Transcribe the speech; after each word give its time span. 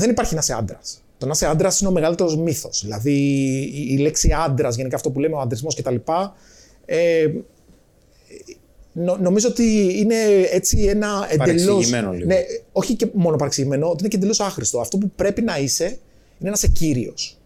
δεν 0.00 0.10
υπάρχει 0.10 0.34
να 0.34 0.40
είσαι 0.40 0.52
άντρας. 0.52 1.02
Το 1.18 1.26
να 1.26 1.32
είσαι 1.34 1.46
άντρας 1.46 1.80
είναι 1.80 1.88
ο 1.88 1.92
μεγαλύτερος 1.92 2.36
μύθος. 2.36 2.80
Δηλαδή 2.82 3.12
η, 3.72 3.86
η 3.90 3.98
λέξη 3.98 4.34
άντρας, 4.44 4.76
γενικά 4.76 4.96
αυτό 4.96 5.10
που 5.10 5.20
λέμε, 5.20 5.34
ο 5.34 5.40
αντρισμός 5.40 5.74
κτλ. 5.74 5.96
Ε, 6.84 7.26
νο, 8.92 9.16
νομίζω 9.16 9.48
ότι 9.48 9.98
είναι 9.98 10.14
έτσι 10.50 10.78
ένα 10.78 11.26
εντελώ. 11.30 11.38
Παρεξηγημένο 11.38 12.12
λίγο. 12.12 12.26
Ναι, 12.26 12.36
όχι 12.72 12.94
και 12.94 13.06
μόνο 13.12 13.36
παρεξηγημένο, 13.36 13.88
ότι 13.88 13.98
είναι 14.00 14.08
και 14.08 14.16
εντελώς 14.16 14.40
άχρηστο. 14.40 14.80
Αυτό 14.80 14.98
που 14.98 15.10
πρέπει 15.16 15.42
να 15.42 15.58
είσαι 15.58 15.84
είναι 16.40 16.50
να 16.50 16.52
είσαι 16.56 16.68
κύριος. 16.68 17.39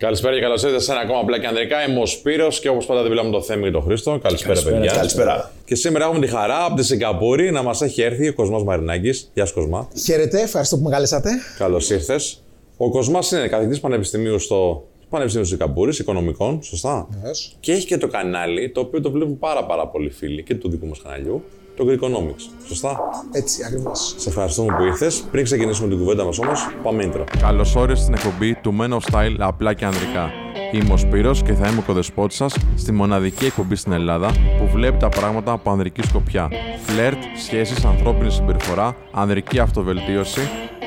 Καλησπέρα 0.00 0.34
και 0.34 0.40
καλώς 0.40 0.62
ήρθατε 0.62 0.82
σε 0.82 0.92
ένα 0.92 1.00
ακόμα 1.00 1.20
απλά 1.20 1.38
και 1.40 1.46
ανδρικά. 1.46 1.88
Είμαι 1.88 2.00
ο 2.00 2.06
Σπύρος 2.06 2.60
και 2.60 2.68
όπως 2.68 2.86
πάντα 2.86 3.00
δεν 3.00 3.10
μιλάμε 3.10 3.30
το 3.30 3.42
θέμα 3.42 3.64
και 3.66 3.70
τον 3.70 3.82
Χρήστο. 3.82 4.18
Καλησπέρα, 4.22 4.62
παιδιά. 4.62 4.92
Καλησπέρα. 4.92 5.50
Και 5.64 5.74
σήμερα 5.74 6.04
έχουμε 6.04 6.20
τη 6.20 6.26
χαρά 6.26 6.64
από 6.64 6.74
τη 6.74 6.84
Σιγκαπούρη 6.84 7.50
να 7.50 7.62
μας 7.62 7.82
έχει 7.82 8.02
έρθει 8.02 8.28
ο 8.28 8.34
Κοσμάς 8.34 8.62
Μαρινάκης. 8.62 9.30
Γεια 9.34 9.44
σου, 9.46 9.54
Κοσμά. 9.54 9.88
Χαίρετε, 10.04 10.40
ευχαριστώ 10.40 10.76
που 10.76 10.82
με 10.82 10.90
καλέσατε. 10.90 11.30
Καλώς 11.58 11.90
ήρθες. 11.90 12.42
Ο 12.76 12.90
Κοσμάς 12.90 13.30
είναι 13.30 13.48
καθηγητής 13.48 13.80
πανεπιστημίου 13.80 14.38
στο 14.38 14.86
Πανεπιστήμιο 15.08 15.48
της 15.48 15.56
Σιγκαπούρης, 15.56 15.98
οικονομικών, 15.98 16.62
σωστά; 16.62 17.06
Βεβαίως. 17.10 17.56
Και 17.60 17.72
έχει 17.72 17.86
και 17.86 17.98
το 17.98 18.08
κανάλι 18.08 18.70
το 18.70 18.80
οποίο 18.80 19.00
το 19.00 19.10
βλέπουν 19.10 19.38
πάρα, 19.38 19.64
πάρα 19.64 19.86
πολλοί 19.86 20.10
φίλοι 20.10 20.42
και 20.42 20.54
του 20.54 20.70
δικού 20.70 20.86
μας 20.86 21.00
καναλιού, 21.02 21.44
το 21.80 21.86
Greekonomics. 21.90 22.66
Σωστά; 22.66 23.00
Έτσι, 23.32 23.64
ακριβώς. 23.64 24.14
Σε 24.16 24.28
ευχαριστούμε 24.28 24.76
που 24.76 24.84
ήρθες. 24.84 25.24
Πριν 25.30 25.44
ξεκινήσουμε 25.44 25.88
την 25.88 25.98
κουβέντα 25.98 26.24
μας 26.24 26.38
όμως, 26.38 26.68
πάμε 26.82 27.10
intro. 27.12 27.24
Καλώς 27.40 27.76
όρισες 27.76 28.02
στην 28.02 28.14
εκπομπή 28.14 28.54
του 28.54 28.76
Men 28.80 28.88
of 28.88 29.12
Style 29.12 29.36
απλά 29.38 29.74
και 29.74 29.84
ανδρικά. 29.84 30.30
Είμαι 30.72 30.92
ο 30.92 30.96
Σπύρος 30.96 31.42
και 31.42 31.52
θα 31.52 31.68
είμαι 31.68 31.78
ο 31.78 31.82
κοδεσπότης 31.86 32.36
σας 32.36 32.56
στη 32.76 32.92
μοναδική 32.92 33.44
εκπομπή 33.44 33.76
στην 33.76 33.92
Ελλάδα 33.92 34.32
που 34.58 34.68
βλέπει 34.72 34.96
τα 34.96 35.08
πράγματα 35.08 35.52
από 35.52 35.70
ανδρική 35.70 36.02
σκοπιά. 36.02 36.48
Φλερτ, 36.86 37.18
σχέσεις, 37.44 37.84
ανθρώπινη 37.84 38.30
συμπεριφορά, 38.30 38.96
ανδρική 39.12 39.58
αυτοβελτίωση, 39.58 40.40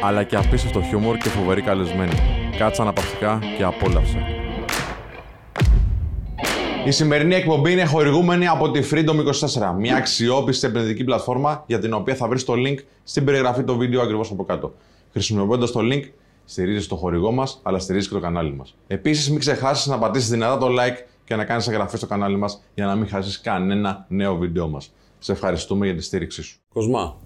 αλλά 0.04 0.24
και 0.24 0.36
απίστευτο 0.36 0.82
χιούμορ 0.82 1.18
και 1.18 1.30
φοβερή 1.30 1.62
καλεσμένη. 1.62 2.14
Κάτσε 2.58 2.82
αναπαυτικά 2.82 3.40
και 3.58 3.64
απόλαυσε. 3.64 4.43
Η 6.86 6.92
σημερινή 6.92 7.36
εκπομπή 7.36 7.72
είναι 7.72 7.86
χορηγούμενη 7.86 8.48
από 8.48 8.72
τη 8.72 8.82
Freedom24, 8.92 9.76
μια 9.78 9.96
αξιόπιστη 9.96 10.68
επενδυτική 10.68 11.04
πλατφόρμα 11.04 11.64
για 11.68 11.80
την 11.80 11.94
οποία 11.94 12.16
θα 12.16 12.28
βρεις 12.28 12.44
το 12.44 12.54
link 12.54 12.78
στην 13.04 13.26
περιγραφή 13.26 13.64
του 13.64 13.78
βίντεο 13.78 14.02
ακριβώς 14.02 14.32
από 14.32 14.44
κάτω. 14.44 14.74
Χρησιμοποιώντας 15.12 15.72
το 15.72 15.80
link, 15.84 16.04
στηρίζεις 16.46 16.88
το 16.88 16.96
χορηγό 16.96 17.32
μας, 17.32 17.60
αλλά 17.64 17.80
στηρίζεις 17.80 18.08
και 18.08 18.14
το 18.14 18.20
κανάλι 18.20 18.54
μας. 18.54 18.76
Επίσης, 18.88 19.30
μην 19.30 19.40
ξεχάσεις 19.40 19.88
να 19.88 19.98
πατήσεις 19.98 20.30
δυνατά 20.30 20.58
το 20.58 20.68
like 20.68 21.06
και 21.24 21.36
να 21.36 21.44
κάνεις 21.46 21.68
εγγραφή 21.68 21.98
στο 21.98 22.08
κανάλι 22.08 22.38
μας 22.38 22.64
για 22.76 22.86
να 22.86 22.96
μην 22.96 23.08
χάσεις 23.08 23.42
κανένα 23.42 24.06
νέο 24.10 24.36
βίντεο 24.36 24.68
μας. 24.68 24.94
Σε 25.20 25.32
ευχαριστούμε 25.32 25.86
για 25.86 25.96
τη 25.96 26.04
στήριξή 26.04 26.44
σου. 26.44 26.60
Κοσμά, 26.74 27.18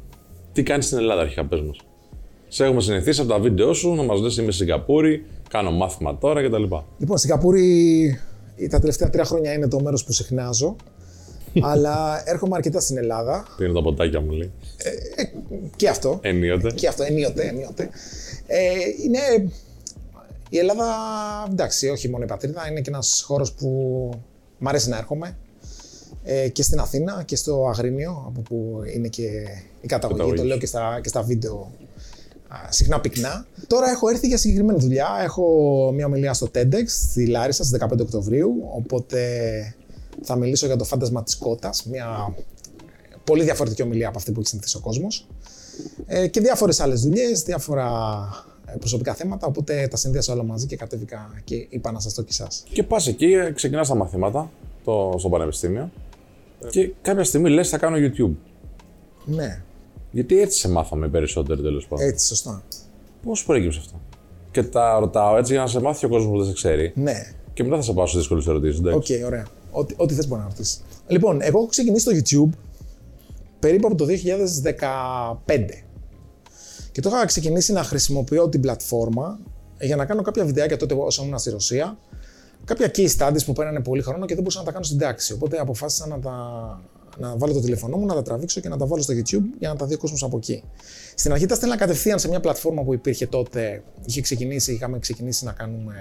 τι 0.51 0.63
κάνεις 0.63 0.85
στην 0.85 0.97
Ελλάδα, 0.97 1.21
αρχικά 1.21 1.45
πες 1.45 1.61
μας. 1.61 1.77
Σε 2.47 2.65
έχουμε 2.65 2.81
συνηθίσει 2.81 3.21
από 3.21 3.29
τα 3.29 3.39
βίντεο 3.39 3.73
σου 3.73 3.93
να 3.95 4.03
μας 4.03 4.19
λε: 4.19 4.27
Είμαι 4.27 4.51
στη 4.51 4.51
Σιγκαπούρη, 4.51 5.25
κάνω 5.49 5.71
μάθημα 5.71 6.17
τώρα 6.17 6.43
κτλ. 6.43 6.63
Λοιπόν, 6.97 7.17
Σιγκαπούρη 7.17 8.19
τα 8.69 8.79
τελευταία 8.79 9.09
τρία 9.09 9.23
χρόνια 9.23 9.53
είναι 9.53 9.67
το 9.67 9.79
μέρος 9.79 10.03
που 10.03 10.11
συχνάζω. 10.11 10.75
αλλά 11.69 12.23
έρχομαι 12.25 12.55
αρκετά 12.55 12.79
στην 12.79 12.97
Ελλάδα. 12.97 13.45
Πίνω 13.57 13.73
τα 13.73 13.81
ποτάκια 13.81 14.21
μου, 14.21 14.31
λέει. 14.31 14.51
Και 15.75 15.89
αυτό. 15.89 16.19
Ενίοτε. 16.21 16.71
Και 16.71 16.87
αυτό, 16.87 17.03
ενίοτε, 17.03 17.47
ενίοτε. 17.47 17.89
Ε, 18.47 18.59
είναι... 19.03 19.51
Η 20.49 20.57
Ελλάδα, 20.57 20.85
εντάξει, 21.51 21.89
όχι 21.89 22.09
μόνο 22.09 22.23
η 22.23 22.27
πατρίδα, 22.27 22.69
είναι 22.69 22.81
και 22.81 22.89
ένας 22.89 23.23
χώρος 23.25 23.53
που 23.53 24.09
μ' 24.57 24.67
αρέσει 24.67 24.89
να 24.89 24.97
έρχομαι. 24.97 25.37
Ε, 26.23 26.49
και 26.49 26.63
στην 26.63 26.79
Αθήνα 26.79 27.23
και 27.25 27.35
στο 27.35 27.67
Αγρίνιο, 27.67 28.23
από 28.27 28.41
που 28.41 28.81
είναι 28.95 29.07
και 29.07 29.23
η 29.81 29.87
καταγωγή, 29.87 30.19
Καταγωγής. 30.19 30.41
το 30.41 30.47
λέω 30.47 30.57
και 30.57 30.65
στα, 30.65 30.99
και 31.03 31.09
στα 31.09 31.21
βίντεο 31.21 31.59
α, 31.59 31.86
συχνά 32.69 32.99
πυκνά. 32.99 33.45
Τώρα 33.67 33.89
έχω 33.89 34.09
έρθει 34.09 34.27
για 34.27 34.37
συγκεκριμένη 34.37 34.79
δουλειά. 34.79 35.07
Έχω 35.23 35.91
μια 35.93 36.05
ομιλία 36.05 36.33
στο 36.33 36.47
TEDx 36.55 36.83
στη 36.87 37.27
Λάρισα 37.27 37.63
στις 37.63 37.79
15 37.81 37.99
Οκτωβρίου, 37.99 38.53
οπότε 38.75 39.19
θα 40.21 40.35
μιλήσω 40.35 40.65
για 40.65 40.75
το 40.75 40.83
φάντασμα 40.83 41.23
της 41.23 41.35
κότας, 41.35 41.85
μια 41.85 42.33
πολύ 43.23 43.43
διαφορετική 43.43 43.81
ομιλία 43.81 44.07
από 44.07 44.17
αυτή 44.17 44.31
που 44.31 44.39
έχει 44.39 44.49
συνηθίσει 44.49 44.77
ο 44.77 44.79
κόσμος. 44.79 45.27
Ε, 46.05 46.27
και 46.27 46.39
διάφορες 46.39 46.79
άλλες 46.79 47.01
δουλειές, 47.01 47.43
διάφορα 47.43 47.89
ε, 48.65 48.77
προσωπικά 48.79 49.13
θέματα, 49.13 49.47
οπότε 49.47 49.87
τα 49.87 49.97
συνδύασα 49.97 50.33
όλα 50.33 50.43
μαζί 50.43 50.65
και 50.65 50.75
κατέβηκα 50.75 51.41
και 51.43 51.67
είπα 51.69 51.91
να 51.91 51.99
σας 51.99 52.13
το 52.13 52.21
και 52.21 52.29
εσάς. 52.31 52.63
Και 52.73 52.83
πας 52.83 53.07
εκεί, 53.07 53.35
ξεκινάς 53.53 53.87
τα 53.87 53.95
μαθήματα 53.95 54.51
το, 54.83 55.15
στο 55.17 55.29
πανεπιστήμιο 55.29 55.91
και 56.69 56.91
κάποια 57.01 57.23
στιγμή 57.23 57.49
λες: 57.49 57.69
Θα 57.69 57.77
κάνω 57.77 57.97
YouTube. 57.99 58.35
Ναι, 59.25 59.61
Γιατί 60.11 60.39
έτσι 60.39 60.59
σε 60.59 60.69
μάθαμε 60.69 61.05
οι 61.05 61.09
περισσότεροι 61.09 61.61
τέλος 61.61 61.87
πάντων. 61.87 62.05
έτσι, 62.05 62.25
σωστά. 62.27 62.63
Πώς 63.23 63.43
προέκυψε 63.45 63.79
αυτό; 63.79 64.01
Και 64.51 64.63
τα 64.63 64.99
ρωτάω 64.99 65.37
έτσι 65.37 65.51
για 65.53 65.61
να 65.61 65.67
σε 65.67 65.79
μάθει 65.81 66.05
ο 66.05 66.09
κόσμος 66.09 66.31
που 66.31 66.37
δεν 66.37 66.47
σε 66.47 66.53
ξέρει. 66.53 66.91
Ναι, 66.95 67.33
Και 67.53 67.63
μετά 67.63 67.75
θα 67.75 67.81
σε 67.81 67.93
πάω 67.93 68.05
στις 68.05 68.17
δύσκολες 68.17 68.47
ερωτήσεις. 68.47 68.79
Οκ, 68.79 69.05
ωραία. 69.25 69.47
Ό,τι, 69.71 69.93
ό,τι 69.97 70.13
θες 70.13 70.27
μπορεί 70.27 70.41
να 70.41 70.47
ρωτήσεις. 70.47 70.83
Λοιπόν, 71.07 71.41
εγώ 71.41 71.57
έχω 71.57 71.67
ξεκινήσει 71.67 72.05
το 72.05 72.11
YouTube 72.11 72.57
περίπου 73.59 73.87
από 73.87 73.95
το 73.95 74.05
2015. 74.05 75.83
Και 76.91 77.01
το 77.01 77.09
είχα 77.09 77.25
ξεκινήσει 77.25 77.73
να 77.73 77.83
χρησιμοποιώ 77.83 78.49
την 78.49 78.61
πλατφόρμα 78.61 79.39
για 79.79 79.95
να 79.95 80.05
κάνω 80.05 80.21
κάποια 80.21 80.45
βιντεάκια 80.45 80.77
τότε 80.77 80.93
όσο 80.97 81.23
ήμουν 81.23 81.39
στη 81.39 81.49
Ρωσία. 81.49 81.97
Κάποια 82.65 82.91
case 82.95 83.15
studies 83.17 83.45
που 83.45 83.53
πέρανε 83.53 83.79
πολύ 83.79 84.01
χρόνο 84.01 84.25
και 84.25 84.33
δεν 84.33 84.37
μπορούσα 84.37 84.59
να 84.59 84.65
τα 84.65 84.71
κάνω 84.71 84.83
στην 84.83 84.97
τάξη. 84.97 85.33
Οπότε 85.33 85.59
αποφάσισα 85.59 86.07
να, 86.07 86.19
τα, 86.19 86.35
να 87.19 87.37
βάλω 87.37 87.53
το 87.53 87.59
τηλεφωνό 87.59 87.97
μου, 87.97 88.05
να 88.05 88.13
τα 88.13 88.21
τραβήξω 88.21 88.61
και 88.61 88.69
να 88.69 88.77
τα 88.77 88.85
βάλω 88.85 89.01
στο 89.01 89.13
YouTube 89.13 89.43
για 89.59 89.69
να 89.69 89.75
τα 89.75 89.85
δει 89.85 89.93
ο 89.93 89.97
κόσμος 89.97 90.23
από 90.23 90.37
εκεί. 90.37 90.63
Στην 91.15 91.31
αρχή 91.31 91.45
τα 91.45 91.55
στέλνα 91.55 91.77
κατευθείαν 91.77 92.19
σε 92.19 92.27
μια 92.27 92.39
πλατφόρμα 92.39 92.83
που 92.83 92.93
υπήρχε 92.93 93.27
τότε. 93.27 93.83
Είχε 94.05 94.21
ξεκινήσει, 94.21 94.73
είχαμε 94.73 94.99
ξεκινήσει 94.99 95.45
να 95.45 95.51
κάνουμε 95.51 95.95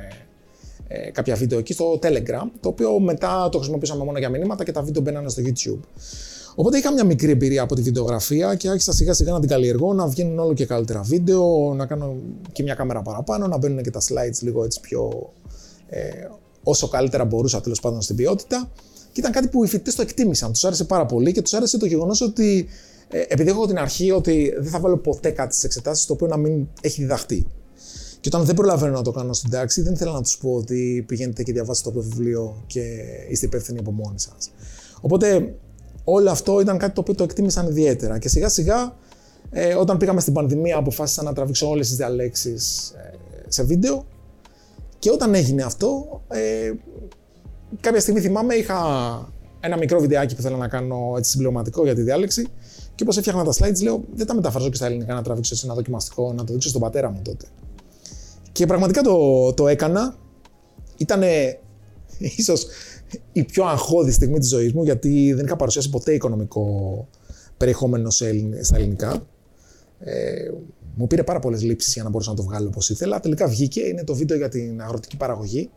ε, 0.88 1.10
κάποια 1.10 1.34
βίντεο 1.34 1.58
εκεί 1.58 1.72
στο 1.72 1.98
Telegram, 2.02 2.50
το 2.60 2.68
οποίο 2.68 3.00
μετά 3.00 3.48
το 3.48 3.58
χρησιμοποιήσαμε 3.58 4.04
μόνο 4.04 4.18
για 4.18 4.28
μηνύματα 4.28 4.64
και 4.64 4.72
τα 4.72 4.82
βίντεο 4.82 5.02
μπαίνανε 5.02 5.28
στο 5.28 5.42
YouTube. 5.46 5.80
Οπότε 6.54 6.78
είχα 6.78 6.92
μια 6.92 7.04
μικρή 7.04 7.30
εμπειρία 7.30 7.62
από 7.62 7.74
τη 7.74 7.82
βιντεογραφία 7.82 8.54
και 8.54 8.68
άρχισα 8.68 8.92
σιγά 8.92 9.14
σιγά 9.14 9.32
να 9.32 9.40
την 9.40 9.48
καλλιεργώ, 9.48 9.92
να 9.92 10.06
βγαίνουν 10.06 10.38
όλο 10.38 10.54
και 10.54 10.66
καλύτερα 10.66 11.02
βίντεο, 11.02 11.74
να 11.74 11.86
κάνω 11.86 12.16
και 12.52 12.62
μια 12.62 12.74
κάμερα 12.74 13.02
παραπάνω, 13.02 13.46
να 13.46 13.58
μπαίνουν 13.58 13.82
και 13.82 13.90
τα 13.90 14.00
slides 14.00 14.38
λίγο 14.40 14.64
έτσι 14.64 14.80
πιο. 14.80 15.32
Ε, 15.88 16.10
όσο 16.62 16.88
καλύτερα 16.88 17.24
μπορούσα 17.24 17.60
τέλος 17.60 17.80
πάντων 17.80 18.02
στην 18.02 18.16
ποιότητα. 18.16 18.70
Και 19.16 19.22
ήταν 19.22 19.34
κάτι 19.34 19.48
που 19.48 19.64
οι 19.64 19.68
φοιτητές 19.68 19.94
το 19.94 20.02
εκτίμησαν. 20.02 20.52
Τους 20.52 20.64
άρεσε 20.64 20.84
πάρα 20.84 21.06
πολύ 21.06 21.32
και 21.32 21.42
τους 21.42 21.54
άρεσε 21.54 21.78
το 21.78 21.86
γεγονός 21.86 22.20
ότι 22.20 22.68
ε, 23.08 23.22
επειδή 23.28 23.50
έχω 23.50 23.66
την 23.66 23.78
αρχή 23.78 24.10
ότι 24.10 24.52
δεν 24.58 24.70
θα 24.70 24.80
βάλω 24.80 24.96
ποτέ 24.96 25.30
κάτι 25.30 25.52
στις 25.52 25.64
εξετάσεις 25.64 26.06
το 26.06 26.12
οποίο 26.12 26.26
να 26.26 26.36
μην 26.36 26.68
έχει 26.80 27.00
διδαχτεί. 27.00 27.46
Και 28.20 28.28
όταν 28.28 28.44
δεν 28.44 28.54
προλαβαίνω 28.54 28.92
να 28.92 29.02
το 29.02 29.10
κάνω 29.10 29.32
στην 29.32 29.50
τάξη, 29.50 29.82
δεν 29.82 29.96
θέλω 29.96 30.12
να 30.12 30.22
τους 30.22 30.38
πω 30.38 30.50
ότι 30.50 31.04
πηγαίνετε 31.08 31.42
και 31.42 31.52
διαβάστε 31.52 31.90
το 31.90 32.00
βιβλίο 32.00 32.64
και 32.66 32.80
είστε 33.30 33.46
υπεύθυνοι 33.46 33.78
από 33.78 33.90
μόνοι 33.90 34.20
σας. 34.20 34.50
Οπότε 35.00 35.54
όλο 36.04 36.30
αυτό 36.30 36.60
ήταν 36.60 36.78
κάτι 36.78 36.94
το 36.94 37.00
οποίο 37.00 37.14
το 37.14 37.22
εκτίμησαν 37.22 37.68
ιδιαίτερα. 37.68 38.18
Και 38.18 38.28
σιγά 38.28 38.48
σιγά, 38.48 38.96
ε, 39.50 39.74
όταν 39.74 39.96
πήγαμε 39.96 40.20
στην 40.20 40.32
πανδημία, 40.32 40.76
αποφάσισα 40.76 41.22
να 41.22 41.32
τραβήξω 41.32 41.68
όλες 41.68 41.88
τις 41.88 41.96
διαλέξεις 41.96 42.88
ε, 42.90 43.16
σε 43.48 43.62
βίντεο. 43.62 44.06
Και 44.98 45.10
όταν 45.10 45.34
έγινε 45.34 45.62
αυτό, 45.62 46.22
ε, 46.28 46.72
κάποια 47.80 48.00
στιγμή 48.00 48.20
θυμάμαι 48.20 48.54
είχα 48.54 48.78
ένα 49.60 49.76
μικρό 49.76 50.00
βιντεάκι 50.00 50.36
που 50.36 50.42
θέλω 50.42 50.56
να 50.56 50.68
κάνω 50.68 51.14
έτσι 51.16 51.30
συμπληρωματικό 51.30 51.84
για 51.84 51.94
τη 51.94 52.02
διάλεξη. 52.02 52.46
Και 52.94 53.02
όπως 53.02 53.16
έφτιαχνα 53.16 53.44
τα 53.44 53.52
slides, 53.52 53.82
λέω: 53.82 54.04
Δεν 54.14 54.26
τα 54.26 54.34
μεταφράζω 54.34 54.68
και 54.68 54.76
στα 54.76 54.86
ελληνικά 54.86 55.14
να 55.14 55.22
τραβήξω 55.22 55.54
έτσι 55.54 55.66
ένα 55.66 55.74
δοκιμαστικό, 55.74 56.32
να 56.32 56.44
το 56.44 56.52
δείξω 56.52 56.68
στον 56.68 56.80
πατέρα 56.80 57.10
μου 57.10 57.20
τότε. 57.24 57.46
Και 58.52 58.66
πραγματικά 58.66 59.02
το, 59.02 59.52
το 59.52 59.68
έκανα. 59.68 60.16
Ήταν 60.96 61.22
ίσως 62.38 62.66
η 63.32 63.44
πιο 63.44 63.64
αγχώδη 63.64 64.10
στιγμή 64.10 64.38
της 64.38 64.48
ζωής 64.48 64.72
μου, 64.72 64.82
γιατί 64.82 65.32
δεν 65.32 65.44
είχα 65.44 65.56
παρουσιάσει 65.56 65.90
ποτέ 65.90 66.12
οικονομικό 66.12 67.08
περιεχόμενο 67.56 68.10
σε 68.10 68.28
ελλην- 68.28 68.64
στα 68.64 68.76
ελληνικά. 68.76 69.26
Ε, 69.98 70.50
μου 70.94 71.06
πήρε 71.06 71.22
πάρα 71.22 71.38
πολλές 71.38 71.62
λήψεις 71.62 71.94
για 71.94 72.02
να 72.02 72.08
μπορούσα 72.08 72.30
να 72.30 72.36
το 72.36 72.42
βγάλω 72.42 72.66
όπως 72.66 72.90
ήθελα. 72.90 73.20
Τελικά 73.20 73.46
βγήκε, 73.46 73.80
είναι 73.80 74.04
το 74.04 74.14
βίντεο 74.14 74.36
για 74.36 74.48
την 74.48 74.80
αγροτική 74.80 75.16
παραγωγή. 75.16 75.70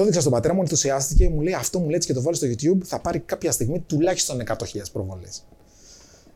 Το 0.00 0.06
έδειξα 0.06 0.20
στον 0.20 0.32
πατέρα 0.32 0.54
μου, 0.54 0.60
ενθουσιάστηκε, 0.60 1.28
μου 1.28 1.40
λέει 1.40 1.54
αυτό 1.54 1.78
μου 1.78 1.84
λέει 1.86 1.94
έτσι 1.94 2.08
και 2.08 2.14
το 2.14 2.22
βάλει 2.22 2.36
στο 2.36 2.46
YouTube, 2.46 2.78
θα 2.84 2.98
πάρει 3.00 3.18
κάποια 3.18 3.50
στιγμή 3.52 3.84
τουλάχιστον 3.86 4.42
100.000 4.46 4.54
προβολές. 4.92 5.42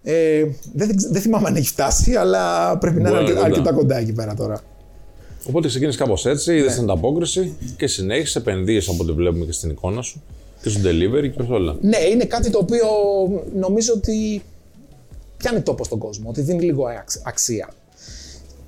Ε, 0.02 0.44
δεν, 0.74 0.90
δεν 1.10 1.22
θυμάμαι 1.22 1.48
αν 1.48 1.56
έχει 1.56 1.66
φτάσει, 1.68 2.14
αλλά 2.14 2.78
πρέπει 2.78 3.00
να 3.00 3.08
είναι 3.08 3.18
Μπορεί 3.20 3.32
να 3.34 3.40
αρκετά, 3.40 3.46
είναι 3.46 3.56
κοντά. 3.56 3.70
αρκετά 3.70 3.82
κοντά 3.82 3.96
εκεί 3.98 4.12
πέρα 4.12 4.34
τώρα. 4.34 4.60
Οπότε 5.48 5.68
ξεκίνησε 5.68 5.98
κάπως 5.98 6.26
έτσι, 6.26 6.52
είδες 6.56 6.66
Ναι. 6.70 6.74
την 6.74 6.82
ανταπόκριση 6.90 7.54
και 7.76 7.86
συνέχισε, 7.86 8.38
επενδύεις 8.38 8.88
από 8.88 9.02
ό,τι 9.02 9.12
βλέπουμε 9.12 9.44
και 9.44 9.52
στην 9.52 9.70
εικόνα 9.70 10.02
σου 10.02 10.22
και 10.62 10.68
στο 10.68 10.80
delivery 10.84 11.30
και 11.36 11.42
σε 11.42 11.52
όλα. 11.52 11.76
Ναι, 11.80 11.96
είναι 11.98 12.24
κάτι 12.24 12.50
το 12.50 12.58
οποίο 12.58 12.86
νομίζω 13.54 13.92
ότι 13.96 14.42
πιάνει 15.36 15.60
τόπο 15.60 15.84
στον 15.84 15.98
κόσμο, 15.98 16.28
ότι 16.28 16.40
δίνει 16.40 16.62
λίγο 16.64 16.86
αξ- 16.86 17.22
αξία. 17.26 17.68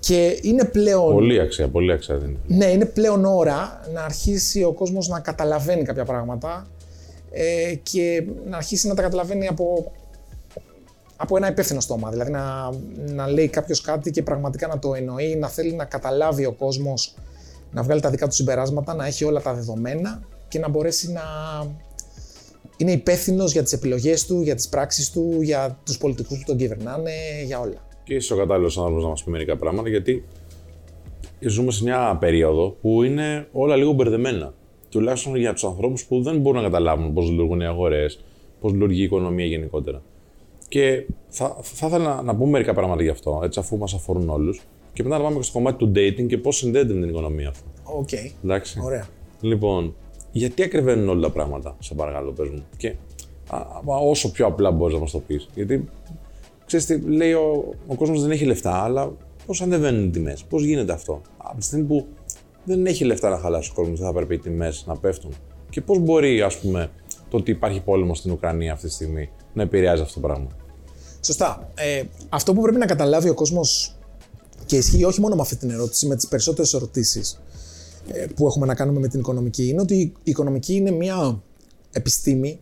Και 0.07 0.39
είναι 0.43 0.65
πλέον, 0.65 1.13
Πολύ 1.13 1.41
αξία, 1.41 1.69
πολύ 1.69 1.93
αξία 1.93 2.17
δίνει. 2.17 2.39
ναι, 2.47 2.67
είναι 2.67 2.85
πλέον 2.85 3.25
ώρα 3.25 3.81
να 3.95 4.03
αρχίσει 4.05 4.63
ο 4.65 4.73
κόσμος 4.73 5.09
να 5.09 5.21
καταλαβαίνει 5.21 5.83
κάποια 5.83 6.05
πράγματα 6.05 6.67
ε, 7.31 7.75
και 7.75 8.25
να 8.47 8.57
αρχίσει 8.57 8.89
να 8.89 8.95
τα 8.95 9.03
καταλαβαίνει 9.03 9.47
από 9.47 9.93
από 11.17 11.37
ένα 11.37 11.49
υπεύθυνο 11.49 11.81
στόμα. 11.81 12.11
Δηλαδή 12.11 12.31
να, 12.31 12.71
να 13.15 13.29
λέει 13.31 13.49
κάποιος 13.49 13.81
κάτι 13.81 14.11
και 14.11 14.23
πραγματικά 14.23 14.67
να 14.67 14.79
το 14.79 14.95
εννοεί, 14.95 15.37
να 15.37 15.49
θέλει 15.49 15.73
να 15.73 15.85
καταλάβει 15.85 16.47
ο 16.47 16.53
κόσμος, 16.53 17.15
να 17.73 17.83
βγάλει 17.83 18.01
τα 18.01 18.11
δικά 18.11 18.27
του 18.27 18.35
συμπεράσματα, 18.35 18.95
να 18.95 19.07
έχει 19.07 19.25
όλα 19.25 19.41
τα 19.41 19.55
δεδομένα 19.55 20.23
και 20.49 20.59
να 20.59 20.69
μπορέσει 20.69 21.13
να 21.13 21.23
είναι 22.77 22.93
υπεύθυνος 22.93 23.53
για 23.53 23.63
τις 23.63 23.73
επιλογές 23.73 24.27
του, 24.27 24.41
για 24.41 24.55
τις 24.55 24.69
πράξεις 24.69 25.11
του, 25.11 25.39
για 25.43 25.79
τους 25.85 25.99
πολιτικούς 25.99 26.39
που 26.39 26.45
τον 26.47 26.57
κυβερνάνε, 26.57 27.13
για 27.45 27.61
όλα. 27.61 27.86
Και 28.07 28.15
είσαι 28.15 28.35
ο 28.35 28.37
κατάλληλος 28.37 28.79
άνθρωπος 28.79 29.03
να 29.03 29.09
μας 29.09 29.25
πει 29.25 29.31
μερικά 29.31 29.57
πράγματα, 29.57 29.89
γιατί 29.89 30.25
ζούμε 31.41 31.71
σε 31.71 31.83
μια 31.83 32.17
περίοδο 32.21 32.77
που 32.81 33.03
είναι 33.03 33.49
όλα 33.53 33.77
λίγο 33.77 33.93
μπερδεμένα. 33.93 34.55
Τουλάχιστον 34.91 35.37
για 35.37 35.53
τους 35.53 35.65
ανθρώπους 35.65 36.05
που 36.05 36.23
δεν 36.23 36.39
μπορούν 36.39 36.61
να 36.61 36.67
καταλάβουν 36.67 37.13
πώς 37.13 37.31
λειτουργούν 37.31 37.61
οι 37.61 37.67
αγορές, 37.67 38.25
πώς 38.61 38.73
λειτουργεί 38.73 39.01
η 39.01 39.05
οικονομία 39.05 39.45
γενικότερα. 39.45 40.03
Και 40.69 41.07
θα, 41.29 41.57
θα 41.63 41.87
ήθελα 41.87 42.15
να, 42.15 42.23
να 42.23 42.37
πούμε 42.37 42.51
μερικά 42.51 42.75
πράγματα 42.75 43.03
γι' 43.03 43.09
αυτό, 43.09 43.41
έτσι, 43.45 43.59
αφού 43.59 43.77
μας 43.77 43.95
αφορούν 43.95 44.29
όλους. 44.29 44.63
Και 44.93 45.03
μετά 45.03 45.19
να 45.19 45.25
πάμε 45.25 45.37
και 45.37 45.43
στο 45.43 45.53
κομμάτι 45.53 45.77
του 45.77 45.93
dating 45.95 46.27
και 46.27 46.39
πώς 46.39 46.57
συνδέεται 46.57 46.93
με 46.93 47.01
την 47.01 47.09
οικονομία 47.09 47.49
αυτό. 47.49 47.69
OK. 47.83 48.09
Okay. 48.11 48.31
Εντάξει. 48.45 48.81
Ωραία. 48.85 49.07
Λοιπόν, 49.41 49.95
γιατί 50.33 50.63
ακριβαίνουν 50.63 51.09
όλα 51.09 51.21
τα 51.21 51.31
πράγματα, 51.31 51.77
σε 51.79 51.95
παρακαλώ, 51.95 52.33
πες 52.33 52.49
μου. 52.49 52.65
Και 52.77 52.95
α, 53.49 53.57
α, 53.57 53.97
όσο 53.97 54.31
πιο 54.31 54.47
απλά 54.47 54.71
μπορείς 54.71 54.95
να 54.95 55.01
μας 55.01 55.11
το 55.11 55.19
πεις. 55.19 55.49
Γιατί 55.55 55.89
ξέρεις 56.67 56.87
τι, 56.87 56.99
λέει 56.99 57.33
ο, 57.33 57.75
ο 57.87 57.95
κόσμος 57.95 58.23
δεν 58.23 58.31
έχει 58.31 58.45
λεφτά, 58.45 58.83
αλλά 58.83 59.13
πώς 59.47 59.63
ανεβαίνουν 59.63 60.05
οι 60.05 60.11
τιμές, 60.11 60.45
πώς 60.45 60.65
γίνεται 60.65 60.93
αυτό; 60.93 61.23
Από 61.37 61.59
τη 61.59 61.65
στιγμή 61.65 61.85
που 61.87 62.07
δεν 62.65 62.87
έχει 62.87 63.05
λεφτά 63.05 63.31
να 63.31 63.39
χαλάσει 63.39 63.71
ο 63.71 63.75
κόσμος, 63.75 63.99
δεν 63.99 64.07
θα 64.09 64.15
πρέπει 64.15 64.35
οι 64.35 64.39
τιμές 64.39 64.85
να 64.87 64.97
πέφτουν. 64.97 65.33
Και 65.71 65.81
πώς 65.81 65.99
μπορεί, 65.99 66.43
ας 66.43 66.59
πούμε, 66.59 66.91
το 67.31 67.37
ότι 67.37 67.51
υπάρχει 67.51 67.81
πόλεμος 67.81 68.15
στην 68.15 68.31
Ουκρανία 68.31 68.73
αυτή 68.73 68.87
τη 68.87 68.93
στιγμή 68.93 69.31
να 69.53 69.63
επηρεάζει 69.63 70.03
αυτό 70.03 70.21
το 70.21 70.27
πράγμα; 70.27 70.49
Σωστά. 71.21 71.71
Ε, 71.75 72.03
αυτό 72.29 72.55
που 72.55 72.61
πρέπει 72.63 72.79
να 72.79 72.87
καταλάβει 72.87 73.29
ο 73.29 73.35
κόσμος 73.35 73.97
και 74.67 74.77
ισχύει 74.77 75.05
όχι 75.05 75.21
μόνο 75.21 75.35
με 75.35 75.41
αυτή 75.41 75.57
την 75.57 75.71
ερώτηση, 75.71 76.07
με 76.07 76.17
τις 76.17 76.29
περισσότερες 76.29 76.75
ερωτήσεις 76.75 77.41
ε, 78.13 78.27
που 78.35 78.47
έχουμε 78.47 78.67
να 78.67 78.75
κάνουμε 78.75 79.01
με 79.01 79.09
την 79.09 79.21
οικονομική, 79.21 79.69
είναι 79.69 79.81
ότι 79.81 79.95
η 79.95 80.13
οικονομική 80.23 80.75
είναι 80.75 80.91
μια 80.91 81.43
επιστήμη, 81.93 82.59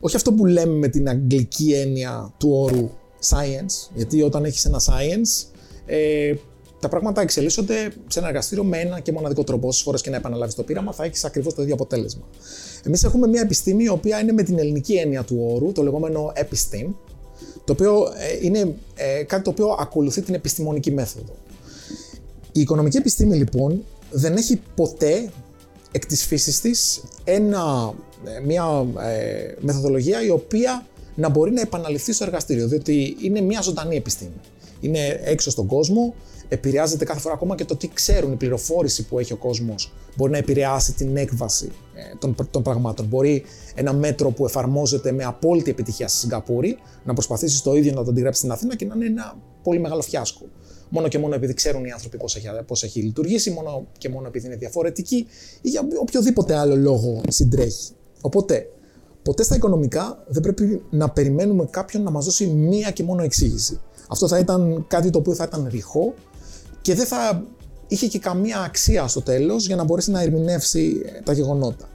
όχι 0.00 0.16
αυτό 0.16 0.32
που 0.32 0.46
λέμε 0.46 0.72
με 0.72 0.88
την 0.88 1.08
αγγλική 1.08 1.72
έννοια 1.72 2.34
του 2.38 2.50
όρου 2.52 2.90
science, 3.28 3.90
γιατί 3.94 4.22
όταν 4.22 4.44
έχεις 4.44 4.64
ένα 4.64 4.80
science, 4.80 5.46
ε, 5.86 6.34
τα 6.80 6.88
πράγματα 6.88 7.20
εξελίσσονται 7.20 7.92
σε 8.06 8.18
ένα 8.18 8.28
εργαστήριο 8.28 8.64
με 8.64 8.78
ένα 8.78 9.00
και 9.00 9.12
μοναδικό 9.12 9.44
τρόπο. 9.44 9.68
Όσες 9.68 9.82
φορές 9.82 10.00
και 10.00 10.10
να 10.10 10.16
επαναλάβεις 10.16 10.54
το 10.54 10.62
πείραμα, 10.62 10.92
θα 10.92 11.04
έχεις 11.04 11.24
ακριβώς 11.24 11.54
το 11.54 11.62
ίδιο 11.62 11.74
αποτέλεσμα. 11.74 12.22
Εμείς 12.82 13.04
έχουμε 13.04 13.26
μια 13.26 13.40
επιστήμη 13.40 13.84
η 13.84 13.88
οποία 13.88 14.20
είναι 14.20 14.32
με 14.32 14.42
την 14.42 14.58
ελληνική 14.58 14.94
έννοια 14.94 15.22
του 15.22 15.36
όρου, 15.54 15.72
το 15.72 15.82
λεγόμενο 15.82 16.32
επιστήμ, 16.34 16.92
το 17.64 17.72
οποίο 17.72 18.12
ε, 18.16 18.38
είναι 18.46 18.74
ε, 18.94 19.22
κάτι 19.22 19.42
το 19.42 19.50
οποίο 19.50 19.76
ακολουθεί 19.80 20.22
την 20.22 20.34
επιστημονική 20.34 20.90
μέθοδο. 20.90 21.34
Η 22.52 22.60
οικονομική 22.60 22.96
επιστήμη 22.96 23.36
λοιπόν 23.36 23.84
δεν 24.10 24.36
έχει 24.36 24.60
ποτέ 24.74 25.30
εκ 25.92 26.06
της 26.06 26.24
φύσης 26.26 26.60
της 26.60 27.02
ένα, 27.24 27.94
ε, 28.24 28.40
μια 28.40 28.86
ε, 28.98 29.54
μεθοδολογία 29.60 30.24
η 30.24 30.30
οποία 30.30 30.86
να 31.18 31.28
μπορεί 31.28 31.52
να 31.52 31.60
επαναληφθεί 31.60 32.12
στο 32.12 32.24
εργαστήριο, 32.24 32.68
διότι 32.68 33.16
είναι 33.22 33.40
μια 33.40 33.60
ζωντανή 33.60 33.96
επιστήμη. 33.96 34.40
Είναι 34.80 35.20
έξω 35.24 35.50
στον 35.50 35.66
κόσμο, 35.66 36.14
επηρεάζεται 36.48 37.04
κάθε 37.04 37.20
φορά 37.20 37.34
ακόμα 37.34 37.54
και 37.54 37.64
το 37.64 37.76
τι 37.76 37.88
ξέρουν, 37.88 38.32
η 38.32 38.36
πληροφόρηση 38.36 39.06
που 39.06 39.18
έχει 39.18 39.32
ο 39.32 39.36
κόσμος 39.36 39.92
μπορεί 40.16 40.30
να 40.30 40.38
επηρεάσει 40.38 40.92
την 40.92 41.16
έκβαση 41.16 41.72
ε, 41.94 42.16
των, 42.18 42.34
των 42.50 42.62
πραγμάτων. 42.62 43.06
Μπορεί 43.06 43.44
ένα 43.74 43.92
μέτρο 43.92 44.30
που 44.30 44.44
εφαρμόζεται 44.44 45.12
με 45.12 45.24
απόλυτη 45.24 45.70
επιτυχία 45.70 46.08
στη 46.08 46.18
Σιγκαπούρη 46.18 46.78
να 47.04 47.12
προσπαθήσεις 47.12 47.62
το 47.62 47.74
ίδιο 47.74 47.92
να 47.92 48.04
το 48.04 48.10
αντιγράψεις 48.10 48.38
στην 48.38 48.52
Αθήνα 48.52 48.76
και 48.76 48.84
να 48.84 48.94
είναι 48.94 49.06
ένα 49.06 49.38
πολύ 49.62 49.78
μεγάλο 49.78 50.02
φιάσκο. 50.02 50.46
Μόνο 50.88 51.08
και 51.08 51.18
μόνο 51.18 51.34
επειδή 51.34 51.54
ξέρουν 51.54 51.84
οι 51.84 51.90
άνθρωποι 51.90 52.16
πώς 52.16 52.36
έχει, 52.36 52.48
πώς 52.66 52.82
έχει 52.82 53.00
λειτουργήσει, 53.00 53.50
μόνο 53.50 53.86
και 53.98 54.08
μόνο 54.08 54.26
επειδή 54.26 54.46
είναι 54.46 54.56
διαφορετική 54.56 55.26
ή 55.60 55.68
για 55.68 55.88
οποιοδήποτε 56.00 56.54
άλλο 56.54 56.76
λόγο 56.76 57.20
συντρέχει. 57.28 57.92
Οπότε, 58.20 58.66
ποτέ 59.28 59.42
στα 59.42 59.54
οικονομικά 59.54 60.24
δεν 60.26 60.42
πρέπει 60.42 60.82
να 60.90 61.08
περιμένουμε 61.08 61.66
κάποιον 61.70 62.02
να 62.02 62.10
μας 62.10 62.24
δώσει 62.24 62.46
μία 62.46 62.90
και 62.90 63.02
μόνο 63.02 63.22
εξήγηση. 63.22 63.80
Αυτό 64.08 64.28
θα 64.28 64.38
ήταν 64.38 64.84
κάτι 64.88 65.10
το 65.10 65.18
οποίο 65.18 65.34
θα 65.34 65.44
ήταν 65.48 65.68
ρηχό 65.70 66.14
και 66.82 66.94
δεν 66.94 67.06
θα 67.06 67.44
είχε 67.88 68.06
και 68.06 68.18
καμία 68.18 68.60
αξία 68.60 69.06
στο 69.06 69.22
τέλος 69.22 69.66
για 69.66 69.76
να 69.76 69.84
μπορέσει 69.84 70.10
να 70.10 70.22
ερμηνεύσει 70.22 71.02
ε, 71.04 71.20
τα 71.22 71.32
γεγονότα. 71.32 71.88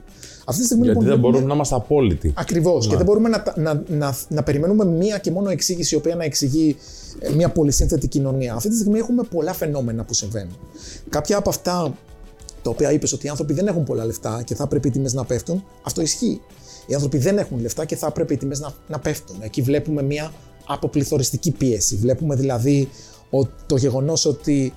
Αυτή 0.44 0.60
τη 0.60 0.66
στιγμή, 0.66 0.84
Γιατί 0.84 1.00
λοιπόν, 1.00 1.14
δεν 1.14 1.22
μπορούμε 1.22 1.48
να 1.48 1.54
είμαστε 1.54 1.74
απόλυτοι. 1.74 2.32
Ακριβώς. 2.36 2.86
Και 2.86 2.96
δεν 2.96 3.04
μπορούμε 3.04 3.28
να, 3.28 3.42
να, 3.56 3.82
να, 3.88 4.16
να, 4.28 4.42
περιμένουμε 4.42 4.84
μία 4.84 5.18
και 5.18 5.30
μόνο 5.30 5.50
εξήγηση 5.50 5.94
η 5.94 5.98
οποία 5.98 6.14
να 6.14 6.24
εξηγεί 6.24 6.76
ε, 7.18 7.32
μια 7.32 7.48
πολυσύνθετη 7.48 8.08
κοινωνία. 8.08 8.54
Αυτή 8.54 8.68
τη 8.68 8.76
στιγμή 8.76 8.98
έχουμε 8.98 9.22
πολλά 9.22 9.52
φαινόμενα 9.52 10.04
που 10.04 10.14
συμβαίνουν. 10.14 10.56
Κάποια 11.08 11.36
από 11.36 11.48
αυτά 11.48 11.94
τα 12.62 12.70
οποία 12.70 12.92
είπες 12.92 13.12
ότι 13.12 13.26
οι 13.26 13.28
άνθρωποι 13.28 13.52
δεν 13.52 13.66
έχουν 13.66 13.84
πολλά 13.84 14.04
λεφτά 14.04 14.42
και 14.44 14.54
θα 14.54 14.66
πρέπει 14.66 14.88
οι 14.88 14.90
τιμές 14.90 15.12
να 15.12 15.24
πέφτουν, 15.24 15.64
αυτό 15.82 16.00
ισχύει. 16.00 16.40
Οι 16.86 16.94
άνθρωποι 16.94 17.18
δεν 17.18 17.38
έχουν 17.38 17.60
λεφτά 17.60 17.84
και 17.84 17.96
θα 17.96 18.10
πρέπει 18.10 18.34
οι 18.34 18.36
τιμές 18.36 18.60
να, 18.60 18.72
να 18.88 18.98
πέφτουν. 18.98 19.36
Εκεί 19.40 19.62
βλέπουμε 19.62 20.02
μια 20.02 20.32
αποπληθωριστική 20.66 21.50
πίεση. 21.50 21.96
Βλέπουμε 21.96 22.34
δηλαδή 22.34 22.88
το 23.66 23.76
γεγονός 23.76 24.24
ότι 24.24 24.72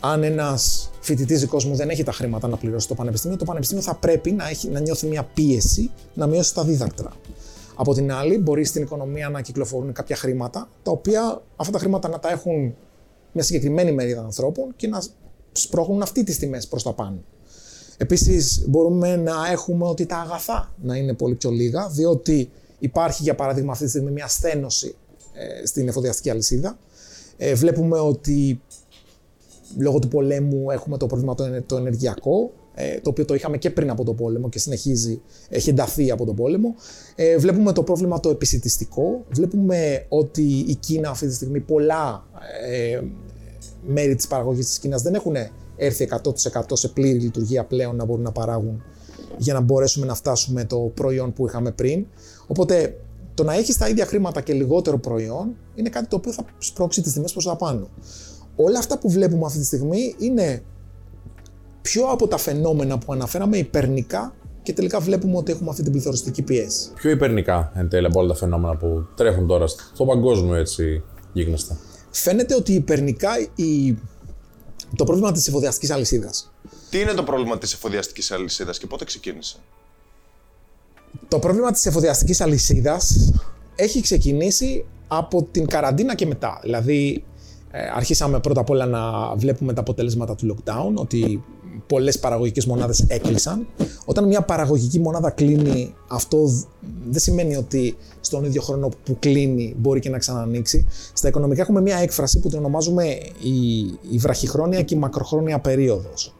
αν 0.00 0.22
ένας 0.22 0.90
φοιτητής 1.00 1.40
δικός 1.40 1.64
μου 1.64 1.74
δεν 1.74 1.88
έχει 1.88 2.02
τα 2.02 2.12
χρήματα 2.12 2.48
να 2.48 2.56
πληρώσει 2.56 2.88
το 2.88 2.94
πανεπιστήμιο, 2.94 3.36
το 3.36 3.44
πανεπιστήμιο 3.44 3.82
θα 3.82 3.94
πρέπει 3.94 4.32
να, 4.32 4.48
έχει, 4.48 4.68
να 4.68 4.80
νιώθει 4.80 5.06
μια 5.06 5.22
πίεση 5.34 5.90
να 6.14 6.26
μειώσει 6.26 6.54
τα 6.54 6.64
δίδακτρα. 6.64 7.12
Από 7.74 7.94
την 7.94 8.12
άλλη, 8.12 8.38
μπορεί 8.38 8.64
στην 8.64 8.82
οικονομία 8.82 9.28
να 9.28 9.40
κυκλοφορούν 9.40 9.92
κάποια 9.92 10.16
χρήματα, 10.16 10.68
τα 10.82 10.90
οποία 10.90 11.42
αυτά 11.56 11.72
τα 11.72 11.78
χρήματα 11.78 12.08
να 12.08 12.18
τα 12.18 12.30
έχουν 12.30 12.74
μια 13.32 13.44
συγκεκριμένη 13.44 13.92
μερίδα 13.92 14.20
ανθρώπων 14.20 14.72
και 14.76 14.88
να 14.88 15.02
σπρώχνουν 15.52 16.02
αυτή 16.02 16.24
τις 16.24 16.38
τιμές 16.38 16.68
προς 16.68 16.82
τα 16.82 16.92
πάνω. 16.92 17.22
Επίσης, 18.00 18.64
μπορούμε 18.68 19.16
να 19.16 19.34
έχουμε 19.50 19.86
ότι 19.86 20.06
τα 20.06 20.16
αγαθά 20.16 20.74
να 20.82 20.96
είναι 20.96 21.14
πολύ 21.14 21.34
πιο 21.34 21.50
λίγα, 21.50 21.88
διότι 21.88 22.50
υπάρχει 22.78 23.22
για 23.22 23.34
παράδειγμα 23.34 23.72
αυτή 23.72 23.84
τη 23.84 23.90
στιγμή 23.90 24.10
μια 24.10 24.26
στένωση 24.28 24.94
ε, 25.32 25.66
στην 25.66 25.88
εφοδιαστική 25.88 26.30
αλυσίδα. 26.30 26.78
Ε, 27.36 27.54
βλέπουμε 27.54 27.98
ότι 27.98 28.60
λόγω 29.78 29.98
του 29.98 30.08
πολέμου 30.08 30.70
έχουμε 30.70 30.96
το 30.96 31.06
πρόβλημα 31.06 31.34
το 31.66 31.76
ενεργειακό, 31.76 32.52
ε, 32.74 33.00
το 33.00 33.10
οποίο 33.10 33.24
το 33.24 33.34
είχαμε 33.34 33.56
και 33.56 33.70
πριν 33.70 33.90
από 33.90 34.04
τον 34.04 34.16
πόλεμο 34.16 34.48
και 34.48 34.58
συνεχίζει, 34.58 35.20
έχει 35.48 35.70
ενταθεί 35.70 36.10
από 36.10 36.24
τον 36.24 36.34
πόλεμο. 36.36 36.74
Ε, 37.14 37.36
βλέπουμε 37.36 37.72
το 37.72 37.82
πρόβλημα 37.82 38.20
το 38.20 38.30
επισητιστικό. 38.30 39.24
Βλέπουμε 39.30 40.06
ότι 40.08 40.42
η 40.42 40.74
Κίνα 40.74 41.10
αυτή 41.10 41.26
τη 41.26 41.34
στιγμή 41.34 41.60
πολλά 41.60 42.26
ε, 42.68 43.00
μέρη 43.86 44.14
της 44.14 44.26
παραγωγής 44.26 44.66
της 44.66 44.78
Κίνας 44.78 45.02
δεν 45.02 45.14
έχουν 45.14 45.34
έρθει 45.78 46.08
100% 46.22 46.62
σε 46.72 46.88
πλήρη 46.88 47.18
λειτουργία 47.18 47.64
πλέον 47.64 47.96
να 47.96 48.04
μπορούν 48.04 48.22
να 48.22 48.32
παράγουν 48.32 48.82
για 49.36 49.54
να 49.54 49.60
μπορέσουμε 49.60 50.06
να 50.06 50.14
φτάσουμε 50.14 50.64
το 50.64 50.78
προϊόν 50.94 51.32
που 51.32 51.46
είχαμε 51.46 51.70
πριν. 51.70 52.06
Οπότε 52.46 52.96
το 53.34 53.44
να 53.44 53.54
έχεις 53.54 53.76
τα 53.76 53.88
ίδια 53.88 54.06
χρήματα 54.06 54.40
και 54.40 54.52
λιγότερο 54.52 54.98
προϊόν 54.98 55.56
είναι 55.74 55.88
κάτι 55.88 56.06
το 56.06 56.16
οποίο 56.16 56.32
θα 56.32 56.44
σπρώξει 56.58 57.02
τις 57.02 57.12
τιμές 57.12 57.32
προς 57.32 57.44
τα 57.44 57.56
πάνω 57.56 57.88
όλα 58.58 58.78
αυτά 58.78 58.98
που 58.98 59.10
βλέπουμε 59.10 59.46
αυτή 59.46 59.58
τη 59.58 59.64
στιγμή 59.64 60.14
είναι 60.18 60.62
πιο 61.82 62.04
από 62.04 62.28
τα 62.28 62.36
φαινόμενα 62.36 62.98
που 62.98 63.12
αναφέραμε 63.12 63.56
υπερνικά 63.56 64.34
και 64.62 64.72
τελικά 64.72 65.00
βλέπουμε 65.00 65.36
ότι 65.36 65.52
έχουμε 65.52 65.70
αυτή 65.70 65.82
την 65.82 65.92
πληθωριστική 65.92 66.42
πίεση. 66.42 66.92
Πιο 66.94 67.10
υπερνικά 67.10 67.72
εν 67.74 67.88
τέλει 67.88 68.06
από 68.06 68.18
όλα 68.18 68.28
τα 68.28 68.34
φαινόμενα 68.34 68.76
που 68.76 69.06
τρέχουν 69.14 69.46
τώρα 69.46 69.66
στο 69.66 70.04
παγκόσμιο 70.04 70.54
έτσι 70.54 71.02
γίγνεστα. 71.32 71.76
Φαίνεται 72.10 72.54
ότι 72.54 72.72
υπερνικά 72.72 73.30
η... 73.54 73.96
το 74.96 75.04
πρόβλημα 75.04 75.32
της 75.32 75.48
εφοδιαστικής 75.48 75.90
αλυσίδας. 75.90 76.52
Τι 76.90 77.00
είναι 77.00 77.12
το 77.12 77.22
πρόβλημα 77.22 77.58
της 77.58 77.72
εφοδιαστικής 77.72 78.30
αλυσίδας 78.30 78.78
και 78.78 78.86
πότε 78.86 79.04
ξεκίνησε; 79.04 79.56
Το 81.28 81.38
πρόβλημα 81.38 81.72
της 81.72 81.86
εφοδιαστικής 81.86 82.40
αλυσίδας 82.40 83.32
έχει 83.76 84.00
ξεκινήσει 84.00 84.84
από 85.08 85.48
την 85.50 85.66
καραντίνα 85.66 86.14
και 86.14 86.26
μετά. 86.26 86.58
Δηλαδή 86.62 87.24
ε, 87.70 87.90
αρχίσαμε 87.94 88.40
πρώτα 88.40 88.60
απ' 88.60 88.70
όλα 88.70 88.86
να 88.86 89.34
βλέπουμε 89.36 89.72
τα 89.72 89.80
αποτελέσματα 89.80 90.34
του 90.34 90.56
lockdown, 90.56 90.94
ότι 90.94 91.44
πολλές 91.86 92.18
παραγωγικές 92.18 92.66
μονάδες 92.66 93.04
έκλεισαν. 93.08 93.66
Όταν 94.04 94.26
μια 94.26 94.42
παραγωγική 94.42 95.00
μονάδα 95.00 95.30
κλείνει, 95.30 95.94
αυτό 96.08 96.48
δεν 97.08 97.20
σημαίνει 97.20 97.56
ότι 97.56 97.96
στον 98.20 98.44
ίδιο 98.44 98.62
χρόνο 98.62 98.88
που 99.04 99.16
κλείνει 99.18 99.74
μπορεί 99.78 100.00
και 100.00 100.08
να 100.08 100.18
ξανανοίξει. 100.18 100.86
Στα 101.12 101.28
οικονομικά 101.28 101.62
έχουμε 101.62 101.80
μια 101.80 101.96
έκφραση 101.96 102.40
που 102.40 102.48
την 102.48 102.58
ονομάζουμε 102.58 103.04
η, 103.42 103.78
η 104.10 104.18
βραχυχρόνια 104.18 104.82
και 104.82 104.94
η 104.94 104.98
μακροχρόνια 104.98 105.58
περίοδος. 105.58 106.34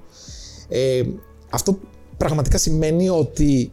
Ε, 0.69 1.03
αυτό 1.51 1.79
πραγματικά 2.17 2.59
σημαίνει 2.59 3.09
ότι 3.09 3.73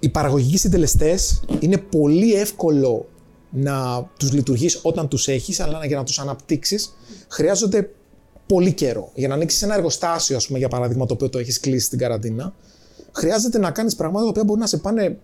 οι 0.00 0.08
παραγωγικοί 0.08 0.58
συντελεστές 0.58 1.42
είναι 1.60 1.78
πολύ 1.78 2.34
εύκολο 2.34 3.06
να 3.50 4.08
τους 4.18 4.32
λειτουργείς 4.32 4.80
όταν 4.82 5.08
τους 5.08 5.28
έχεις, 5.28 5.60
αλλά 5.60 5.86
για 5.86 5.96
να 5.96 6.04
τους 6.04 6.18
αναπτύξεις 6.18 6.96
χρειάζονται 7.28 7.90
πολύ 8.48 8.72
καιρό. 8.72 9.10
Για 9.14 9.28
να 9.28 9.34
ανοίξεις 9.34 9.62
ένα 9.62 9.74
εργοστάσιο, 9.74 10.36
ας 10.36 10.46
πούμε, 10.46 10.58
για 10.58 10.68
παράδειγμα, 10.68 11.06
το 11.06 11.14
οποίο 11.14 11.28
το 11.28 11.38
έχεις 11.38 11.60
κλείσει 11.60 11.86
στην 11.86 11.98
καραντίνα, 11.98 12.54
χρειάζεται 13.12 13.58
να 13.58 13.70
κάνεις 13.70 13.94
πράγματα 13.94 14.24
τα 14.24 14.30
οποία 14.30 14.44
μπορεί 14.44 14.60
να 14.60 14.66
σε 14.66 14.76
πάνε 14.76 15.18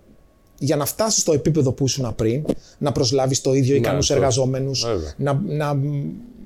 για 0.58 0.76
να 0.76 0.84
φτάσεις 0.84 1.20
στο 1.22 1.32
επίπεδο 1.32 1.72
που 1.72 1.84
ήσουν 1.84 2.14
πριν, 2.16 2.44
να 2.78 2.92
προσλάβεις 2.92 3.40
το 3.40 3.54
ίδιο 3.54 3.74
ικανούς 3.76 4.10
αυτό. 4.10 4.14
εργαζόμενους, 4.22 4.84
Βέβαια. 4.86 5.12
να, 5.16 5.40
να 5.46 5.78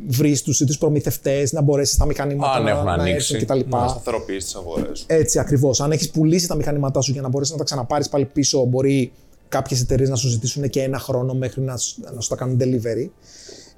βρεις 0.08 0.42
τους 0.42 0.60
ίδιους 0.60 0.78
προμηθευτές, 0.78 1.52
να 1.52 1.60
μπορέσεις 1.62 1.96
τα 1.96 2.06
μηχανήματα 2.06 2.52
Αν 2.52 2.62
να, 2.62 2.70
έχουν 2.70 2.84
να 2.84 2.92
ανοίξει. 2.92 3.34
έρθουν 3.34 3.58
κτλ. 3.60 3.76
Να 3.76 3.88
σταθεροποιήσεις 3.88 4.44
τις 4.44 4.54
αγορές. 4.54 5.04
Έτσι 5.06 5.38
ακριβώς. 5.38 5.80
Αν 5.80 5.92
έχεις 5.92 6.10
πουλήσει 6.10 6.48
τα 6.48 6.54
μηχανήματά 6.54 7.00
σου 7.00 7.12
για 7.12 7.22
να 7.22 7.28
μπορέσεις 7.28 7.52
να 7.52 7.58
τα 7.58 7.64
ξαναπάρεις 7.64 8.08
πάλι 8.08 8.24
πίσω, 8.24 8.64
μπορεί 8.64 9.12
κάποιες 9.48 9.80
εταιρείες 9.80 10.08
να 10.08 10.16
σου 10.16 10.28
ζητήσουν 10.28 10.68
και 10.68 10.82
ένα 10.82 10.98
χρόνο 10.98 11.34
μέχρι 11.34 11.60
να, 11.60 11.76
σου- 11.76 12.00
να 12.14 12.20
σου 12.20 12.28
τα 12.28 12.36
κάνουν 12.36 12.58
delivery. 12.60 13.08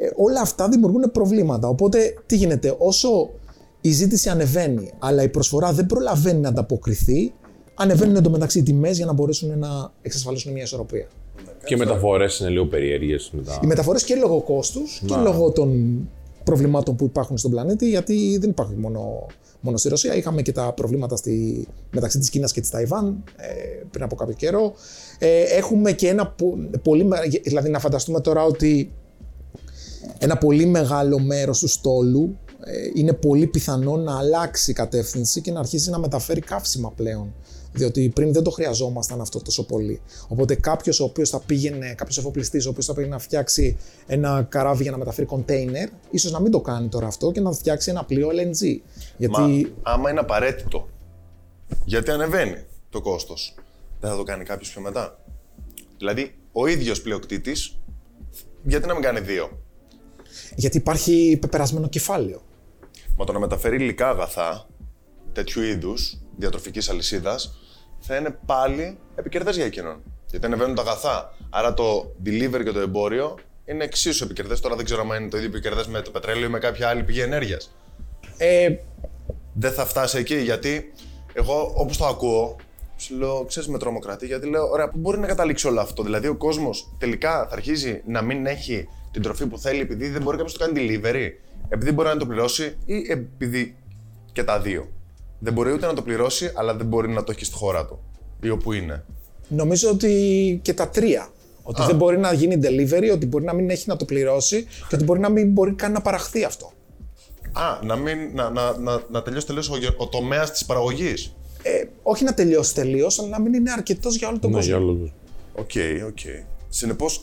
Ε, 0.02 0.10
όλα 0.16 0.40
αυτά 0.40 0.68
δημιουργούν 0.68 1.10
προβλήματα. 1.12 1.68
Οπότε 1.68 2.14
τι 2.26 2.36
γίνεται, 2.36 2.74
όσο 2.78 3.30
η 3.80 3.90
ζήτηση 3.90 4.28
ανεβαίνει, 4.28 4.90
αλλά 4.98 5.22
η 5.22 5.28
προσφορά 5.28 5.72
δεν 5.72 5.86
προλαβαίνει 5.86 6.38
να 6.40 6.48
ανταποκριθεί, 6.48 7.32
ανεβαίνουν 7.74 8.16
εντωμεταξύ 8.16 8.58
οι 8.58 8.62
τιμές 8.62 8.96
για 8.96 9.06
να 9.06 9.12
μπορέσουν 9.12 9.58
να 9.58 9.92
εξασφαλίσουν 10.02 10.52
μια 10.52 10.62
ισορροπία. 10.62 11.06
Και 11.64 11.74
οι 11.74 11.78
μεταφορές 11.78 12.38
είναι 12.38 12.48
λίγο 12.48 12.66
περίεργες 12.66 13.30
μετά. 13.32 13.60
Οι 13.62 13.66
μεταφορές 13.66 14.04
και 14.04 14.14
λόγω 14.14 14.40
κόστους 14.40 15.02
και 15.06 15.14
λόγω 15.16 15.50
των 15.50 15.98
προβλημάτων 16.44 16.96
που 16.96 17.04
υπάρχουν 17.04 17.38
στον 17.38 17.50
πλανήτη, 17.50 17.88
γιατί 17.88 18.38
δεν 18.40 18.50
υπάρχουν 18.50 18.76
μόνο, 18.76 19.26
μόνο 19.60 19.76
στη 19.76 19.88
Ρωσία. 19.88 20.14
Είχαμε 20.16 20.42
και 20.42 20.52
τα 20.52 20.72
προβλήματα 20.72 21.16
στη, 21.16 21.66
μεταξύ 21.90 22.18
της 22.18 22.30
Κίνας 22.30 22.52
και 22.52 22.60
της 22.60 22.70
Ταϊβάν 22.70 23.24
ε, 23.36 23.82
πριν 23.90 24.04
από 24.04 24.14
κάποιο 24.16 24.34
καιρό. 24.34 24.72
Ε, 25.18 25.42
έχουμε 25.42 25.92
και 25.92 26.08
ένα 26.08 26.26
πο- 26.26 26.58
πολύ. 26.82 27.04
με- 27.04 27.16
Δηλαδή, 27.42 27.70
να 27.70 27.78
φανταστούμε 27.78 28.20
τώρα 28.20 28.44
ότι 28.44 28.92
ένα 30.18 30.36
πολύ 30.36 30.66
μεγάλο 30.66 31.18
μέρος 31.18 31.58
του 31.58 31.68
στόλου 31.68 32.38
ε, 32.64 32.90
είναι 32.94 33.12
πολύ 33.12 33.46
πιθανό 33.46 33.96
να 33.96 34.18
αλλάξει 34.18 34.72
κατεύθυνση 34.72 35.40
και 35.40 35.52
να 35.52 35.58
αρχίσει 35.58 35.90
να 35.90 35.98
μεταφέρει 35.98 36.40
καύσιμα 36.40 36.92
πλέον. 36.96 37.34
Διότι 37.72 38.08
πριν 38.14 38.32
δεν 38.32 38.42
το 38.42 38.50
χρειαζόμασταν 38.50 39.20
αυτό 39.20 39.42
τόσο 39.42 39.66
πολύ. 39.66 40.00
Οπότε 40.28 40.54
κάποιος 40.54 41.00
ο 41.00 41.04
οποίος 41.04 41.30
θα 41.30 41.40
πήγαινε, 41.40 41.94
κάποιος 41.94 42.18
εφοπλιστής 42.18 42.66
ο 42.66 42.70
οποίος 42.70 42.86
θα 42.86 42.94
πήγαινε 42.94 43.14
να 43.14 43.20
φτιάξει 43.20 43.76
ένα 44.06 44.46
καράβι 44.48 44.82
για 44.82 44.90
να 44.90 44.98
μεταφέρει 44.98 45.26
κοντέινερ, 45.26 45.88
ίσως 46.10 46.32
να 46.32 46.40
μην 46.40 46.50
το 46.50 46.60
κάνει 46.60 46.88
τώρα 46.88 47.06
αυτό 47.06 47.30
και 47.30 47.40
να 47.40 47.52
φτιάξει 47.52 47.90
ένα 47.90 48.04
πλοίο 48.04 48.28
LNG. 48.28 48.80
Γιατί 49.16 49.40
Μα 49.82 49.92
άμα 49.92 50.10
είναι 50.10 50.20
απαραίτητο, 50.20 50.88
γιατί 51.84 52.10
ανεβαίνει 52.10 52.64
το 52.90 53.00
κόστος, 53.00 53.54
δεν 54.00 54.10
θα 54.10 54.16
το 54.16 54.22
κάνει 54.22 54.44
κάποιος 54.44 54.70
πιο 54.70 54.80
μετά. 54.80 55.18
Δηλαδή, 55.98 56.34
ο 56.52 56.66
ίδιος 56.66 57.02
πλειοκτήτης, 57.02 57.78
γιατί 58.62 58.86
να 58.86 58.92
μην 58.92 59.02
κάνει 59.02 59.20
δύο; 59.20 59.59
Γιατί 60.54 60.76
υπάρχει 60.76 61.38
πεπερασμένο 61.40 61.88
κεφάλαιο. 61.88 62.42
Μα 63.16 63.24
το 63.24 63.32
να 63.32 63.38
μεταφέρει 63.38 63.76
υλικά 63.76 64.08
αγαθά 64.08 64.66
τέτοιου 65.32 65.62
είδους 65.62 66.18
διατροφικής 66.36 66.88
αλυσίδας 66.88 67.58
θα 68.00 68.16
είναι 68.16 68.38
πάλι 68.46 68.98
επικερδές 69.14 69.56
για 69.56 69.64
εκείνον. 69.64 70.02
Γιατί 70.30 70.46
ανεβαίνουν 70.46 70.74
τα 70.74 70.82
αγαθά. 70.82 71.34
Άρα 71.50 71.74
το 71.74 72.14
delivery 72.24 72.62
και 72.64 72.72
το 72.72 72.80
εμπόριο 72.80 73.38
είναι 73.64 73.84
εξίσου 73.84 74.24
επικερδές. 74.24 74.60
Τώρα 74.60 74.76
δεν 74.76 74.84
ξέρω 74.84 75.06
αν 75.10 75.20
είναι 75.20 75.30
το 75.30 75.36
ίδιο 75.36 75.48
επικερδές 75.48 75.86
με 75.86 76.00
το 76.00 76.10
πετρέλαιο 76.10 76.46
ή 76.46 76.50
με 76.50 76.58
κάποια 76.58 76.88
άλλη 76.88 77.02
πηγή 77.02 77.20
ενέργειας. 77.20 77.74
Ε, 78.36 78.76
δεν 79.52 79.72
θα 79.72 79.86
φτάσει 79.86 80.18
εκεί. 80.18 80.36
Γιατί 80.36 80.92
εγώ, 81.32 81.72
όπως 81.74 81.96
το 81.96 82.06
ακούω, 82.06 82.56
σου 82.96 83.16
λέω, 83.16 83.44
ξέρεις, 83.44 83.68
με 83.68 83.78
τρομοκρατεί. 83.78 84.26
Γιατί 84.26 84.48
λέω, 84.48 84.68
ωραία, 84.70 84.88
πού 84.88 84.98
μπορεί 84.98 85.18
να 85.18 85.26
καταλήξει 85.26 85.66
όλο 85.66 85.80
αυτό. 85.80 86.02
Δηλαδή, 86.02 86.26
ο 86.26 86.36
κόσμος 86.36 86.92
τελικά 86.98 87.46
θα 87.48 87.54
αρχίζει 87.54 88.02
να 88.06 88.22
μην 88.22 88.46
έχει 88.46 88.88
την 89.10 89.22
τροφή 89.22 89.46
που 89.46 89.58
θέλει 89.58 89.80
επειδή 89.80 90.08
δεν 90.08 90.22
μπορεί 90.22 90.36
κάποιος 90.36 90.58
να 90.58 90.66
το 90.66 90.72
κάνει 90.72 91.00
delivery, 91.02 91.28
επειδή 91.68 91.92
μπορεί 91.92 92.08
να 92.08 92.16
το 92.16 92.26
πληρώσει 92.26 92.76
ή 92.84 93.06
επειδή 93.10 93.76
και 94.32 94.44
τα 94.44 94.60
δύο. 94.60 94.88
Δεν 95.38 95.52
μπορεί 95.52 95.72
ούτε 95.72 95.86
να 95.86 95.94
το 95.94 96.02
πληρώσει, 96.02 96.52
αλλά 96.54 96.74
δεν 96.74 96.86
μπορεί 96.86 97.08
να 97.08 97.24
το 97.24 97.32
έχει 97.32 97.44
στη 97.44 97.54
χώρα 97.54 97.86
του 97.86 97.98
ή 98.42 98.50
όπου 98.50 98.72
είναι. 98.72 99.04
Νομίζω 99.48 99.90
ότι 99.90 100.58
και 100.62 100.74
τα 100.74 100.88
τρία. 100.88 101.28
Ότι 101.62 101.82
δεν 101.86 101.96
μπορεί 101.96 102.18
να 102.18 102.32
γίνει 102.32 102.58
delivery, 102.62 103.10
ότι 103.12 103.26
μπορεί 103.26 103.44
να 103.44 103.52
μην 103.54 103.70
έχει 103.70 103.84
να 103.88 103.96
το 103.96 104.04
πληρώσει 104.04 104.62
και 104.88 104.94
ότι 104.94 105.04
μπορεί 105.04 105.20
να 105.20 105.28
μην 105.28 105.52
μπορεί 105.52 105.72
καν 105.74 105.92
να 105.92 106.00
παραχθεί 106.00 106.44
αυτό. 106.44 106.72
Α, 107.52 107.78
να, 107.82 107.96
μην, 107.96 108.18
να, 108.34 108.50
να, 108.50 108.78
να, 108.78 109.02
να 109.10 109.22
τελειώσει 109.22 109.46
τελείως 109.46 109.70
ο, 109.70 109.76
γε- 109.76 109.94
ο 110.00 110.08
τομέας 110.08 110.50
της 110.50 110.64
παραγωγής. 110.64 111.34
Ε, 111.62 111.84
όχι 112.02 112.24
να 112.24 112.34
τελειώσει 112.34 112.74
τελείως, 112.74 113.18
αλλά 113.18 113.28
να 113.28 113.40
μην 113.40 113.54
είναι 113.54 113.70
αρκετός 113.72 114.16
για 114.16 114.28
όλο 114.28 114.38
τον 114.38 114.50
Ναι, 114.50 114.56
κόσμο. 114.56 114.76
για 114.76 114.84
όλους. 114.86 115.10
OK, 115.54 115.70
OK. 116.06 116.18
Συνεπώς 116.68 117.22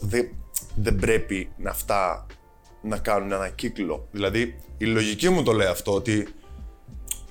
δεν, 0.77 0.84
δεν 0.84 0.96
πρέπει 0.96 1.50
να 1.57 1.69
αυτά 1.69 2.25
να 2.81 2.98
κάνουν 2.98 3.31
ένα 3.31 3.50
κύκλο. 3.50 4.07
Δηλαδή, 4.12 4.55
η 4.77 4.86
λογική 4.86 5.29
μου 5.29 5.43
το 5.43 5.51
λέει 5.51 5.67
αυτό 5.67 5.93
ότι 5.93 6.27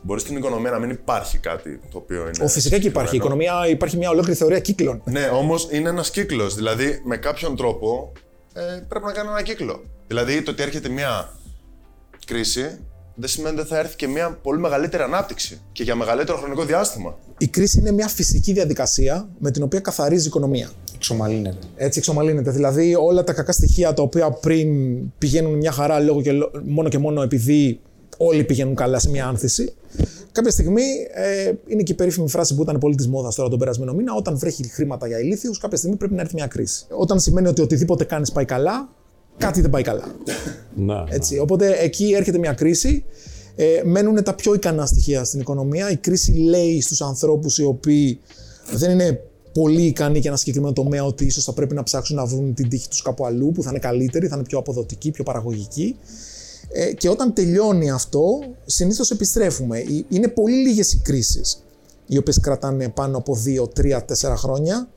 μπορεί 0.03 0.21
στην 0.21 0.37
οικονομία 0.37 0.71
να 0.71 0.79
μην 0.79 0.91
υπάρχει 0.91 1.39
κάτι 1.39 1.81
το 1.91 1.99
οποίο 1.99 2.21
είναι. 2.21 2.45
Ο, 2.45 2.49
φυσικά 2.49 2.79
και 2.79 2.87
υπάρχει. 2.87 3.09
Η 3.09 3.19
συγκεκριμένο. 3.19 3.43
οικονομία 3.43 3.73
υπάρχει 3.73 3.97
μια 3.97 4.11
ολόκληρη 4.11 4.39
θεωρία 4.39 4.61
κύκλων. 4.61 5.03
Ναι, 5.05 5.29
όμως 5.33 5.69
είναι 5.71 5.89
ένας 5.89 6.11
κύκλος. 6.11 6.55
Δηλαδή, 6.55 7.01
με 7.05 7.17
κάποιον 7.17 7.57
τρόπο 7.57 8.13
ε, 8.53 8.61
πρέπει 8.89 9.05
να 9.05 9.13
κάνει 9.13 9.29
ένα 9.29 9.43
κύκλο. 9.43 9.85
Δηλαδή, 10.07 10.43
το 10.43 10.51
ότι 10.51 10.63
έρχεται 10.63 10.89
μια 10.89 11.31
κρίση 12.27 12.79
δεν 13.15 13.29
σημαίνει 13.29 13.59
ότι 13.59 13.69
δεν 13.69 13.77
θα 13.77 13.79
έρθει 13.79 13.97
και 13.97 14.07
μια 14.07 14.39
πολύ 14.43 14.61
μεγαλύτερη 14.61 15.03
ανάπτυξη 15.03 15.61
και 15.73 15.83
για 15.83 15.95
μεγαλύτερο 15.95 16.39
χρονικό 16.39 16.65
διάστημα. 16.65 17.19
Η 17.39 17.49
κρίση 17.49 17.79
είναι 17.79 17.93
μια 17.93 18.09
φυσική 18.09 18.53
διαδικασία 18.53 19.29
με 19.39 19.51
την 19.51 19.63
οποία 19.63 19.81
καθαρίζει 19.81 20.25
η 20.25 20.27
οικονομία. 20.27 20.71
Εξομαλύνεται. 20.97 21.57
Έτσι 21.77 21.99
εξομαλύνεται. 21.99 22.51
Δηλαδή, 22.51 22.95
όλα 22.95 23.25
τα 23.25 23.33
κακά 23.33 23.53
στοιχεία 23.53 23.93
τα 23.95 24.03
οποία 24.03 24.31
πριν 24.31 24.69
πηγαίνουν 25.19 25.55
μια 25.55 25.71
χαρά 25.73 26.01
λόγω 26.01 26.23
και, 26.23 26.33
λό- 26.33 26.51
μόνο 26.65 26.89
και 26.89 26.99
μόνο 26.99 27.23
επειδή 27.23 27.81
όλοι 28.17 28.45
πηγαίνουν 28.45 28.75
καλά 28.75 28.99
σε 28.99 29.11
μια 29.11 29.27
άνθηση. 29.27 29.73
Κάποια 30.33 30.51
στιγμή 30.51 30.83
ε, 31.15 31.53
είναι 31.67 31.83
και 31.83 31.93
η 31.93 31.95
περίφημη 31.95 32.29
φράση 32.29 32.55
που 32.55 32.63
ήταν 32.63 32.79
πολύ 32.79 32.95
τη 32.95 33.09
μόδας 33.09 33.35
τώρα 33.35 33.49
τον 33.49 33.59
περασμένο 33.59 33.93
μήνα. 33.93 34.15
Όταν 34.15 34.39
βρέχει 34.39 34.69
χρήματα 34.69 35.07
για 35.07 35.19
ηλίθιους, 35.21 35.59
κάποια 35.59 35.77
στιγμή 35.79 35.97
πρέπει 35.97 36.15
να 36.15 36.21
έρθει 36.21 36.35
μια 36.35 36.47
κρίση. 36.47 36.85
Όταν 36.89 37.21
σημαίνει 37.21 37.49
ότι 37.49 37.61
οτιδήποτε 37.63 38.05
κάνεις 38.05 38.33
πάει 38.33 38.45
καλά, 38.45 38.89
κάτι 39.39 39.61
δεν 39.61 39.71
πάει 39.71 39.83
καλά. 39.83 40.05
Ναι, 40.75 41.05
Έτσι. 41.09 41.39
Οπότε 41.39 41.77
εκεί 41.81 42.13
έρχεται 42.17 42.39
μια 42.39 42.53
κρίση. 42.53 43.05
Ε, 43.57 43.83
μένουν 43.85 44.23
τα 44.23 44.35
πιο 44.35 44.55
ικανά 44.55 44.87
στοιχεία 44.87 45.25
στην 45.25 45.41
οικονομία. 45.41 45.91
Η 45.91 45.97
κρίση 45.97 46.33
λέει 46.33 46.81
στους 46.81 47.01
ανθρώπους 47.03 47.59
οι 47.59 47.65
οποίοι 47.65 48.21
δεν 48.73 48.91
είναι 48.91 49.21
πολύ 49.61 49.83
ικανοί 49.83 50.19
για 50.19 50.31
ένα 50.31 50.39
συγκεκριμένο 50.39 50.73
τομέα 50.73 51.05
ότι 51.05 51.25
ίσως 51.25 51.45
θα 51.45 51.53
πρέπει 51.53 51.75
να 51.75 51.83
ψάξουν 51.83 52.17
να 52.17 52.25
βρουν 52.25 52.55
την 52.55 52.69
τύχη 52.69 52.89
τους 52.89 53.03
κάπου 53.03 53.27
αλλού 53.27 53.53
που 53.53 53.63
θα 53.63 53.71
είναι 53.71 53.79
καλύτερη, 53.79 54.27
θα 54.29 54.35
είναι 54.37 54.45
πιο 54.45 54.59
αποδοτική, 54.59 55.11
πιο 55.11 55.25
παραγωγική. 55.25 55.97
Ε, 56.73 56.93
και 56.93 57.09
όταν 57.09 57.33
τελειώνει 57.33 57.91
αυτό, 57.91 58.23
συνήθως 58.67 59.11
επιστρέφουμε. 59.11 59.79
Ε, 59.79 59.85
Είναι 60.09 60.29
πολύ 60.29 60.55
λίγες 60.57 60.93
οι 60.93 61.01
κρίσεις 61.05 61.63
οι 62.07 62.19
οποίες 62.19 62.41
κρατάνε 62.41 62.89
πάνω 62.89 63.17
από 63.19 63.37
2, 63.45 63.69
3, 63.69 64.01
4 64.05 64.35
χρόνια. 64.37 64.89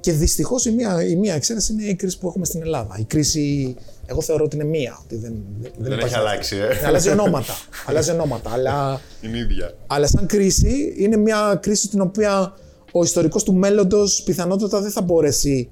Και 0.00 0.12
δυστυχώς 0.12 0.64
η 0.66 0.70
μία, 0.72 1.04
η 1.06 1.16
μία 1.16 1.34
εξαίρεση 1.34 1.72
είναι 1.72 1.82
η 1.82 1.94
κρίση 1.94 2.18
που 2.18 2.28
έχουμε 2.28 2.44
στην 2.44 2.62
Ελλάδα. 2.62 2.96
Η 2.98 3.04
κρίση, 3.04 3.76
εγώ 4.06 4.20
θεωρώ 4.22 4.44
ότι 4.44 4.56
είναι 4.56 4.64
μία. 4.64 4.98
Ότι 5.04 5.16
δεν, 5.16 5.34
δεν, 5.60 5.72
Δεν 5.78 5.92
υπάρχει 5.92 6.14
έχει 6.14 6.16
αλλάξει, 6.22 6.56
ε. 6.56 6.58
Ναι, 6.80 6.86
αλλάζει 6.86 7.08
ονόματα. 7.08 7.54
αλλάζει 7.86 8.10
ονόματα. 8.10 8.50
Αλλά, 8.50 9.00
Είναι 9.24 9.38
ίδια. 9.38 9.74
αλλά 9.86 10.06
σαν 10.06 10.26
κρίση 10.26 10.94
είναι 10.98 11.16
μια 11.16 11.58
κρίση 11.62 11.88
την 11.88 12.00
οποία 12.00 12.52
ο 12.92 13.02
ιστορικός 13.02 13.42
του 13.42 13.54
μέλλοντος 13.54 14.22
πιθανότατα 14.22 14.80
δεν 14.80 14.90
θα 14.90 15.02
μπορέσει. 15.02 15.68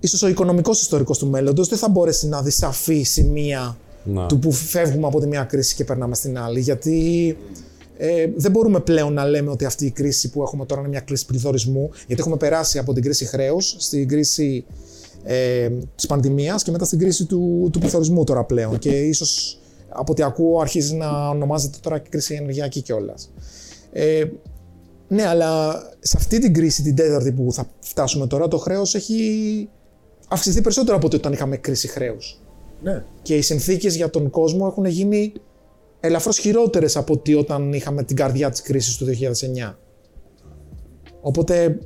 Ίσως 0.00 0.22
ο 0.22 0.28
οικονομικός 0.28 0.80
ιστορικός 0.80 1.18
του 1.18 1.26
μέλλοντος 1.26 1.68
δεν 1.68 1.78
θα 1.78 1.88
μπορέσει 1.88 2.28
να 2.28 2.42
δει 2.42 2.50
σαφή 2.50 3.02
σημεία 3.02 3.76
Να. 4.04 4.26
του 4.26 4.38
που 4.38 4.52
φεύγουμε 4.52 5.06
από 5.06 5.20
τη 5.20 5.26
μια 5.26 5.44
κρίση 5.44 5.74
και 5.74 5.84
περνάμε 5.84 6.14
στην 6.14 6.38
άλλη. 6.38 6.60
Γιατί 6.60 7.36
ε, 7.96 8.26
δεν 8.36 8.50
μπορούμε 8.50 8.80
πλέον 8.80 9.12
να 9.12 9.26
λέμε 9.26 9.50
ότι 9.50 9.64
αυτή 9.64 9.86
η 9.86 9.90
κρίση 9.90 10.30
που 10.30 10.42
έχουμε 10.42 10.66
τώρα 10.66 10.80
είναι 10.80 10.90
μια 10.90 11.00
κρίση 11.00 11.26
πληθωρισμού, 11.26 11.90
γιατί 12.06 12.20
έχουμε 12.20 12.36
περάσει 12.36 12.78
από 12.78 12.92
την 12.92 13.02
κρίση 13.02 13.24
χρέους 13.24 13.74
στην 13.78 14.08
κρίση 14.08 14.64
ε, 15.24 15.70
της 15.96 16.06
πανδημίας 16.06 16.62
και 16.62 16.70
μετά 16.70 16.84
στην 16.84 16.98
κρίση 16.98 17.24
του, 17.24 17.68
του 17.72 17.78
πληθωρισμού 17.78 18.24
τώρα 18.24 18.44
πλέον. 18.44 18.78
Και 18.78 18.90
ίσως 18.90 19.58
από 19.88 20.12
ό,τι 20.12 20.22
ακούω 20.22 20.60
αρχίζει 20.60 20.94
να 20.94 21.28
ονομάζεται 21.28 21.78
τώρα 21.80 21.98
και 21.98 22.08
κρίση 22.08 22.34
ενεργειακή 22.34 22.80
κιόλας. 22.80 23.30
Ε, 23.92 24.24
ναι, 25.14 25.26
αλλά 25.26 25.82
σε 26.00 26.16
αυτή 26.16 26.38
την 26.38 26.54
κρίση, 26.54 26.82
την 26.82 26.94
τέταρτη 26.94 27.32
που 27.32 27.52
θα 27.52 27.68
φτάσουμε 27.80 28.26
τώρα, 28.26 28.48
το 28.48 28.58
χρέος 28.58 28.94
έχει 28.94 29.68
αυξηθεί 30.28 30.60
περισσότερο 30.60 30.96
από 30.96 31.06
ότι 31.06 31.16
όταν 31.16 31.32
είχαμε 31.32 31.56
κρίση 31.56 31.88
χρέους. 31.88 32.40
Ναι. 32.82 33.04
Και 33.22 33.36
οι 33.36 33.42
συνθήκες 33.42 33.96
για 33.96 34.10
τον 34.10 34.30
κόσμο 34.30 34.66
έχουν 34.70 34.84
γίνει 34.84 35.32
ελαφρώς 36.00 36.38
χειρότερες 36.38 36.96
από 36.96 37.12
ότι 37.12 37.34
όταν 37.34 37.72
είχαμε 37.72 38.02
την 38.02 38.16
καρδιά 38.16 38.50
της 38.50 38.62
κρίσης 38.62 38.96
του 38.96 39.06
2009. 39.06 39.78
Οπότε 41.20 41.78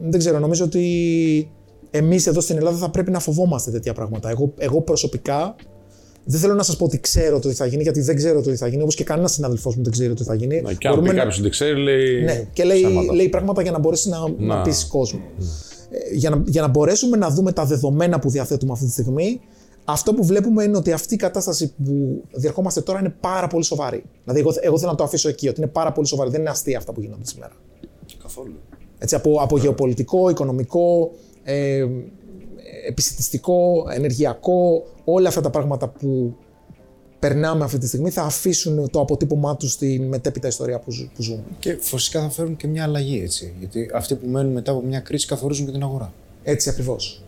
δεν 0.00 0.18
ξέρω, 0.18 0.38
νομίζω 0.38 0.64
ότι 0.64 1.50
εμείς 1.90 2.26
εδώ 2.26 2.40
στην 2.40 2.56
Ελλάδα 2.56 2.76
θα 2.76 2.90
πρέπει 2.90 3.10
να 3.10 3.18
φοβόμαστε 3.18 3.70
τέτοια 3.70 3.92
πράγματα. 3.92 4.30
Εγώ, 4.30 4.54
εγώ 4.58 4.80
προσωπικά 4.80 5.56
δεν 6.24 6.40
θέλω 6.40 6.54
να 6.54 6.62
σας 6.62 6.76
πω 6.76 6.84
ότι 6.84 7.00
ξέρω 7.00 7.38
το 7.38 7.48
τι 7.48 7.54
θα 7.54 7.66
γίνει, 7.66 7.82
γιατί 7.82 8.00
δεν 8.00 8.16
ξέρω 8.16 8.40
το 8.42 8.50
τι 8.50 8.56
θα 8.56 8.66
γίνει, 8.66 8.82
όπως 8.82 8.94
και 8.94 9.04
κανένας 9.04 9.32
συναδελφός 9.32 9.76
μου 9.76 9.82
δεν 9.82 9.92
ξέρει 9.92 10.08
το 10.08 10.14
τι 10.14 10.22
θα 10.24 10.34
γίνει. 10.34 10.60
Ναι, 10.60 10.74
και 10.74 10.88
αν 10.88 10.94
πει 10.94 11.00
Μπορούμε 11.00 11.08
να- 11.08 11.14
κάποιος 11.18 11.38
ότι 11.38 11.48
ξέρει, 11.48 11.80
λέει. 11.82 12.22
ναι, 12.22 12.48
και 12.52 12.64
λέει, 12.64 12.82
ψέματα. 12.82 13.14
λέει 13.14 13.28
πράγματα 13.28 13.62
για 13.62 13.70
να 13.70 13.78
μπορέσει 13.78 14.08
να, 14.08 14.18
να. 14.38 14.54
Να. 14.56 14.62
πείσει 14.62 14.86
κόσμο. 14.86 15.20
Ε, 15.90 16.14
για, 16.16 16.30
να, 16.30 16.42
για 16.46 16.62
να 16.62 16.68
μπορέσουμε 16.68 17.16
να 17.16 17.30
δούμε 17.30 17.52
τα 17.52 17.64
δεδομένα 17.64 18.18
που 18.18 18.30
διαθέτουμε 18.30 18.72
αυτή 18.72 18.84
τη 18.84 18.90
στιγμή, 18.90 19.40
αυτό 19.84 20.14
που 20.14 20.24
βλέπουμε 20.24 20.64
είναι 20.64 20.76
ότι 20.76 20.92
αυτή 20.92 21.14
η 21.14 21.16
κατάσταση 21.16 21.72
που 21.84 22.22
διερχόμαστε 22.32 22.80
τώρα 22.80 22.98
είναι 22.98 23.14
πάρα 23.20 23.46
πολύ 23.46 23.64
σοβαρή. 23.64 24.02
Δηλαδή, 24.24 24.40
εγώ, 24.40 24.52
εγώ 24.60 24.78
θέλω 24.78 24.90
να 24.90 24.96
το 24.96 25.04
αφήσω 25.04 25.28
εκεί, 25.28 25.48
ότι 25.48 25.60
είναι 25.60 25.70
πάρα 25.70 25.92
πολύ 25.92 26.06
σοβαρή. 26.06 26.30
Δεν 26.30 26.40
είναι 26.40 26.50
αστεία 26.50 26.78
αυτά 26.78 26.92
που 26.92 27.00
γίνονται 27.00 27.26
σήμερα. 27.26 27.52
Καθόλου. 28.22 28.54
Έτσι, 28.98 29.14
από, 29.14 29.36
από 29.40 29.58
γεωπολιτικό, 29.58 30.28
οικονομικό, 30.28 31.10
ε, 31.44 31.86
επιστημιστικό, 32.88 33.86
ενεργειακό, 33.94 34.84
όλα 35.04 35.28
αυτά 35.28 35.40
τα 35.40 35.50
πράγματα 35.50 35.88
που 35.88 36.34
περνάμε 37.18 37.64
αυτή 37.64 37.78
τη 37.78 37.86
στιγμή 37.86 38.10
θα 38.10 38.22
αφήσουν 38.22 38.90
το 38.90 39.00
αποτύπωμά 39.00 39.56
τους 39.56 39.72
στην 39.72 40.02
μετέπειτα 40.04 40.48
ιστορία 40.48 40.78
που, 40.78 40.90
ζου- 40.90 41.10
που 41.14 41.22
ζούμε. 41.22 41.42
Και 41.58 41.76
φυσικά 41.80 42.20
θα 42.20 42.30
φέρουν 42.30 42.56
και 42.56 42.66
μια 42.66 42.82
αλλαγή 42.82 43.20
έτσι. 43.22 43.54
Γιατί 43.58 43.90
αυτοί 43.94 44.14
που 44.14 44.26
μένουν 44.28 44.52
μετά 44.52 44.72
από 44.72 44.80
μια 44.86 45.00
κρίση 45.00 45.26
καθορίζουν 45.26 45.66
και 45.66 45.72
την 45.72 45.82
αγορά. 45.82 46.12
Έτσι 46.42 46.68
ακριβώς. 46.68 47.22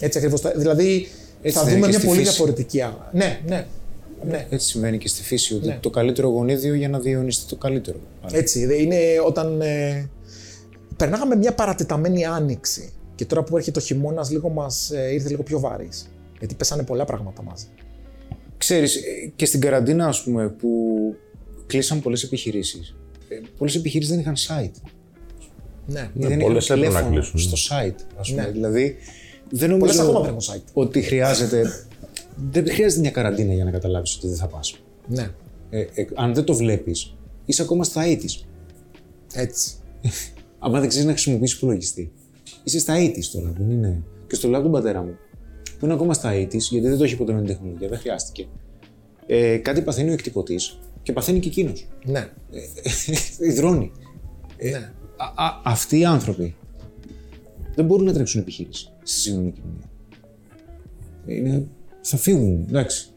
Έτσι 0.00 0.18
ακριβώς. 0.18 0.40
Δηλαδή 0.56 1.08
Έτσι 1.42 1.58
θα 1.58 1.64
δεν 1.64 1.74
δούμε 1.74 1.86
είναι 1.86 1.86
μια 1.86 1.88
και 1.88 1.96
στη 1.98 2.06
πολύ 2.06 2.18
φύση. 2.18 2.30
διαφορετική. 2.30 2.80
α- 2.80 3.08
Ναι, 3.12 3.40
ναι. 3.46 3.66
ναι. 4.26 4.46
Έτσι 4.50 4.66
συμβαίνει 4.68 4.98
και 4.98 5.08
στη 5.08 5.22
φύση, 5.22 5.54
ότι 5.54 5.66
Ναι. 5.66 5.78
το 5.80 5.90
καλύτερο 5.90 6.28
γονίδιο 6.28 6.74
για 6.74 6.88
να 6.88 6.98
διαιωνιστεί 6.98 7.48
το 7.48 7.56
καλύτερο. 7.56 7.98
Έτσι. 8.32 8.66
δε- 8.66 8.74
Είναι 8.82 8.96
όταν. 9.26 9.60
Ε, 9.60 10.08
περνάγαμε 10.96 11.36
μια 11.36 11.54
παρατεταμένη 11.54 12.24
άνοιξη. 12.24 12.92
Και 13.20 13.26
τώρα 13.26 13.42
που 13.42 13.56
έρχεται 13.56 13.78
ο 13.78 13.82
χειμώνας, 13.82 14.30
λίγο 14.30 14.48
μας 14.48 14.90
ε, 14.90 15.12
ήρθε 15.12 15.28
λίγο 15.28 15.42
πιο 15.42 15.60
βαρύ. 15.60 15.88
Γιατί 16.38 16.54
πέσανε 16.54 16.82
πολλά 16.82 17.04
πράγματα 17.04 17.42
μαζί. 17.42 17.66
Ξέρεις, 18.56 18.96
ε, 18.96 19.00
και 19.36 19.44
στην 19.44 19.60
καραντίνα, 19.60 20.06
ας 20.06 20.22
πούμε, 20.22 20.48
που 20.48 20.68
κλείσαν 21.66 22.00
πολλές 22.00 22.22
επιχειρήσεις. 22.22 22.96
ε, 23.28 23.34
Πολλές 23.58 23.74
επιχειρήσεις 23.74 24.12
δεν 24.14 24.20
είχαν 24.20 24.34
site. 24.36 24.90
Ναι. 25.86 26.10
Ή 26.14 26.26
δεν 26.26 26.38
πολλές 26.38 26.64
είχαν 26.64 26.78
έπρεπε 26.78 26.94
να 26.94 27.00
τηλέφωνο 27.02 27.10
κλείσουν. 27.10 27.38
στο 27.38 27.56
site, 27.76 28.04
ας 28.16 28.30
πούμε. 28.30 28.42
Ναι. 28.42 28.50
Δηλαδή, 28.50 28.96
δεν 29.50 29.78
Πολλές 29.78 29.96
νομίζω 29.96 30.02
ακόμα 30.02 30.20
δεν 30.20 30.36
έχουν 30.38 30.54
site. 30.54 30.70
ότι 30.72 31.02
χρειάζεται... 31.02 31.86
δεν 32.50 32.70
χρειάζεται 32.70 33.00
μια 33.00 33.10
καραντίνα 33.10 33.52
για 33.52 33.64
να 33.64 33.70
καταλάβεις 33.70 34.16
ότι 34.16 34.26
δεν 34.26 34.36
θα 34.36 34.46
πας. 34.46 34.80
Ναι. 35.06 35.30
Ε, 35.70 35.80
ε, 35.80 36.06
αν 36.14 36.34
δεν 36.34 36.44
το 36.44 36.54
βλέπεις, 36.54 37.16
είσαι 37.44 37.62
ακόμα 37.62 37.84
στα 37.84 38.06
ήτης. 38.06 38.46
Έτσι. 39.34 39.72
Αν 40.58 40.72
δεν 40.72 40.88
ξέρεις 40.88 41.06
να 41.06 41.12
χρησιμοποιήσεις 41.12 41.56
υπολογιστή. 41.56 42.12
Είσαι 42.62 42.78
στα 42.78 42.94
80 42.96 43.10
τώρα, 43.32 43.52
δεν 43.58 43.70
είναι; 43.70 44.02
Και 44.26 44.34
στο 44.34 44.48
λάδι 44.48 44.64
του 44.64 44.70
πατέρα 44.70 45.02
μου, 45.02 45.16
που 45.78 45.84
είναι 45.84 45.94
ακόμα 45.94 46.14
στα 46.14 46.32
80 46.32 46.48
γιατί 46.50 46.88
δεν 46.88 46.98
το 46.98 47.04
έχει 47.04 47.16
ποτέ 47.16 47.32
με 47.32 47.38
την 47.38 47.46
τεχνολογία, 47.46 47.88
δεν 47.88 47.98
χρειάστηκε. 47.98 48.46
Ε, 49.26 49.56
κάτι 49.56 49.82
παθαίνει 49.82 50.10
ο 50.10 50.12
εκτυπωτής 50.12 50.78
και 51.02 51.12
παθαίνει 51.12 51.38
και 51.38 51.48
εκείνος. 51.48 51.88
Ναι. 52.04 52.28
Υδρώνει. 53.50 53.92
ναι. 54.62 54.92
Α, 55.16 55.44
α, 55.44 55.60
αυτοί 55.64 55.98
οι 55.98 56.04
άνθρωποι 56.04 56.54
δεν 57.74 57.84
μπορούν 57.84 58.04
να 58.06 58.12
τρέξουν 58.12 58.40
επιχείρηση 58.40 58.88
στη 59.02 59.20
σύγχρονη 59.20 59.52
κοινωνία. 59.52 59.88
Είναι, 61.26 61.66
θα 62.00 62.16
φύγουν, 62.16 62.66
εντάξει. 62.68 63.08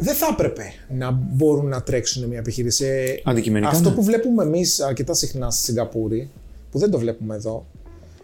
δεν 0.00 0.14
θα 0.14 0.26
έπρεπε 0.32 0.72
να 0.88 1.10
μπορούν 1.10 1.66
να 1.68 1.82
τρέξουν 1.82 2.28
μια 2.28 2.38
επιχείρηση. 2.38 2.84
Ε, 2.84 3.14
Αντικειμενικά, 3.24 3.70
Αυτό 3.70 3.88
ναι. 3.88 3.94
που 3.94 4.02
βλέπουμε 4.02 4.42
εμείς 4.42 4.80
αρκετά 4.80 5.14
συχνά 5.14 5.50
στη 5.50 5.62
Σιγκαπούρη, 5.62 6.30
που 6.70 6.78
δεν 6.78 6.90
το 6.90 6.98
βλέπουμε 6.98 7.34
εδώ, 7.34 7.66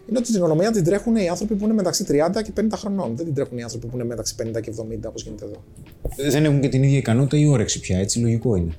είναι 0.09 0.17
ότι 0.17 0.27
την 0.27 0.35
οικονομία 0.35 0.71
την 0.71 0.83
τρέχουν 0.83 1.15
οι 1.15 1.29
άνθρωποι 1.29 1.55
που 1.55 1.65
είναι 1.65 1.73
μεταξύ 1.73 2.05
30 2.07 2.41
και 2.43 2.51
50 2.61 2.67
χρονών. 2.73 3.15
Δεν 3.15 3.25
την 3.25 3.33
τρέχουν 3.33 3.57
οι 3.57 3.63
άνθρωποι 3.63 3.87
που 3.87 3.95
είναι 3.95 4.05
μεταξύ 4.05 4.35
50 4.43 4.61
και 4.61 4.73
70, 4.77 4.97
όπως 5.07 5.23
γίνεται 5.23 5.45
εδώ. 5.45 5.63
Δεν 6.29 6.45
έχουν 6.45 6.59
και 6.59 6.69
την 6.69 6.83
ίδια 6.83 6.97
ικανότητα 6.97 7.37
ή 7.37 7.47
όρεξη 7.47 7.79
πια, 7.79 7.99
έτσι 7.99 8.19
λογικό 8.19 8.55
είναι. 8.55 8.73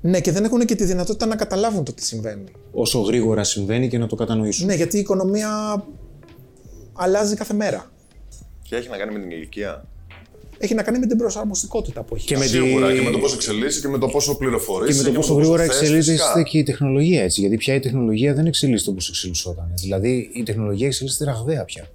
Ναι, 0.00 0.20
και 0.20 0.32
δεν 0.32 0.44
έχουν 0.44 0.64
και 0.64 0.74
τη 0.74 0.84
δυνατότητα 0.84 1.26
να 1.26 1.36
καταλάβουν 1.36 1.84
το 1.84 1.92
τι 1.92 2.04
συμβαίνει. 2.04 2.44
Όσο 2.72 3.00
γρήγορα 3.00 3.44
συμβαίνει 3.44 3.88
και 3.88 3.98
να 3.98 4.06
το 4.06 4.14
κατανοήσουν. 4.14 4.66
Ναι, 4.66 4.74
γιατί 4.74 4.96
η 4.96 5.00
οικονομία 5.00 5.84
αλλάζει 6.92 7.34
κάθε 7.34 7.54
μέρα. 7.54 7.90
Και 8.62 8.76
έχει 8.76 8.88
να 8.88 8.96
κάνει 8.96 9.12
με 9.12 9.18
την 9.18 9.30
ηλικία. 9.30 9.84
Έχει 10.62 10.74
να 10.74 10.82
κάνει 10.82 10.98
με 10.98 11.06
την 11.06 11.16
προσαρμοστικότητα 11.18 12.02
που 12.02 12.14
έχει. 12.14 12.26
Και 12.26 12.36
με 12.36 12.44
τη- 12.44 12.50
Σίγουρα 12.50 12.94
και 12.94 13.00
με 13.00 13.10
το 13.10 13.18
πώς 13.18 13.34
εξελίσσεται 13.34 13.86
και 13.86 13.92
με 13.92 13.98
το 13.98 14.06
πόσο 14.08 14.36
πληροφορείς. 14.36 14.96
Και 14.96 15.02
με 15.02 15.08
το 15.08 15.14
πόσο 15.14 15.34
γρήγορα 15.34 15.62
εξελίσσεται 15.62 16.42
και 16.50 16.58
η 16.58 16.62
τεχνολογία 16.62 17.22
έτσι. 17.22 17.40
Γιατί 17.40 17.56
πια 17.56 17.74
η 17.74 17.80
τεχνολογία 17.80 18.34
δεν 18.34 18.46
εξελίσσεται 18.46 18.90
όπως 18.90 19.08
εξελισσόταν. 19.08 19.72
Δηλαδή 19.80 20.30
η 20.34 20.42
τεχνολογία 20.42 20.86
εξελίσσεται 20.86 21.24
ραγδαία 21.24 21.64
πια. 21.64 21.88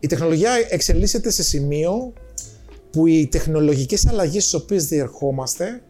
Η 0.00 0.06
τεχνολογία 0.06 0.50
εξελίσσεται 0.70 1.30
σε 1.30 1.42
σημείο 1.42 2.12
που 2.90 3.06
οι 3.06 3.26
τεχνολογικές 3.30 4.06
αλλαγές 4.06 4.42
στις 4.42 4.54
οποίες 4.54 4.86
διερχόμαστε 4.86 5.82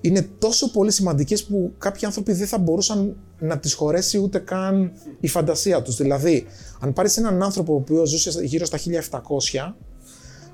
είναι 0.00 0.28
τόσο 0.38 0.70
πολύ 0.70 0.92
σημαντικές 0.92 1.44
που 1.44 1.72
κάποιοι 1.78 2.06
άνθρωποι 2.06 2.32
δεν 2.32 2.46
θα 2.46 2.58
μπορούσαν 2.58 3.16
να 3.38 3.58
τις 3.58 3.72
χωρέσει 3.74 4.18
ούτε 4.18 4.38
καν 4.38 4.92
η 5.20 5.28
φαντασία 5.28 5.82
τους. 5.82 5.96
Δηλαδή, 5.96 6.46
αν 6.80 6.92
πάρεις 6.92 7.16
έναν 7.16 7.42
άνθρωπο 7.42 7.72
ο 7.72 7.76
οποίος 7.76 8.08
ζούσε 8.08 8.40
γύρω 8.44 8.64
στα 8.64 8.78
1700, 8.78 9.76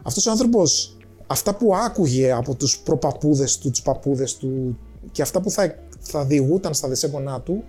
αυτός 0.06 0.26
ο 0.26 0.30
άνθρωπος 0.30 0.96
αυτά 1.26 1.54
που 1.54 1.76
άκουγε 1.76 2.32
από 2.32 2.54
τους 2.54 2.78
προπαπούδες 2.78 3.58
του, 3.58 3.70
τους 3.70 3.82
παππούδες 3.82 4.36
του 4.36 4.78
και 5.12 5.22
αυτά 5.22 5.40
που 5.40 5.50
θα, 5.50 5.74
θα 6.00 6.24
διηγούταν 6.24 6.74
στα 6.74 6.88
δεσέγγονά 6.88 7.40
του 7.40 7.64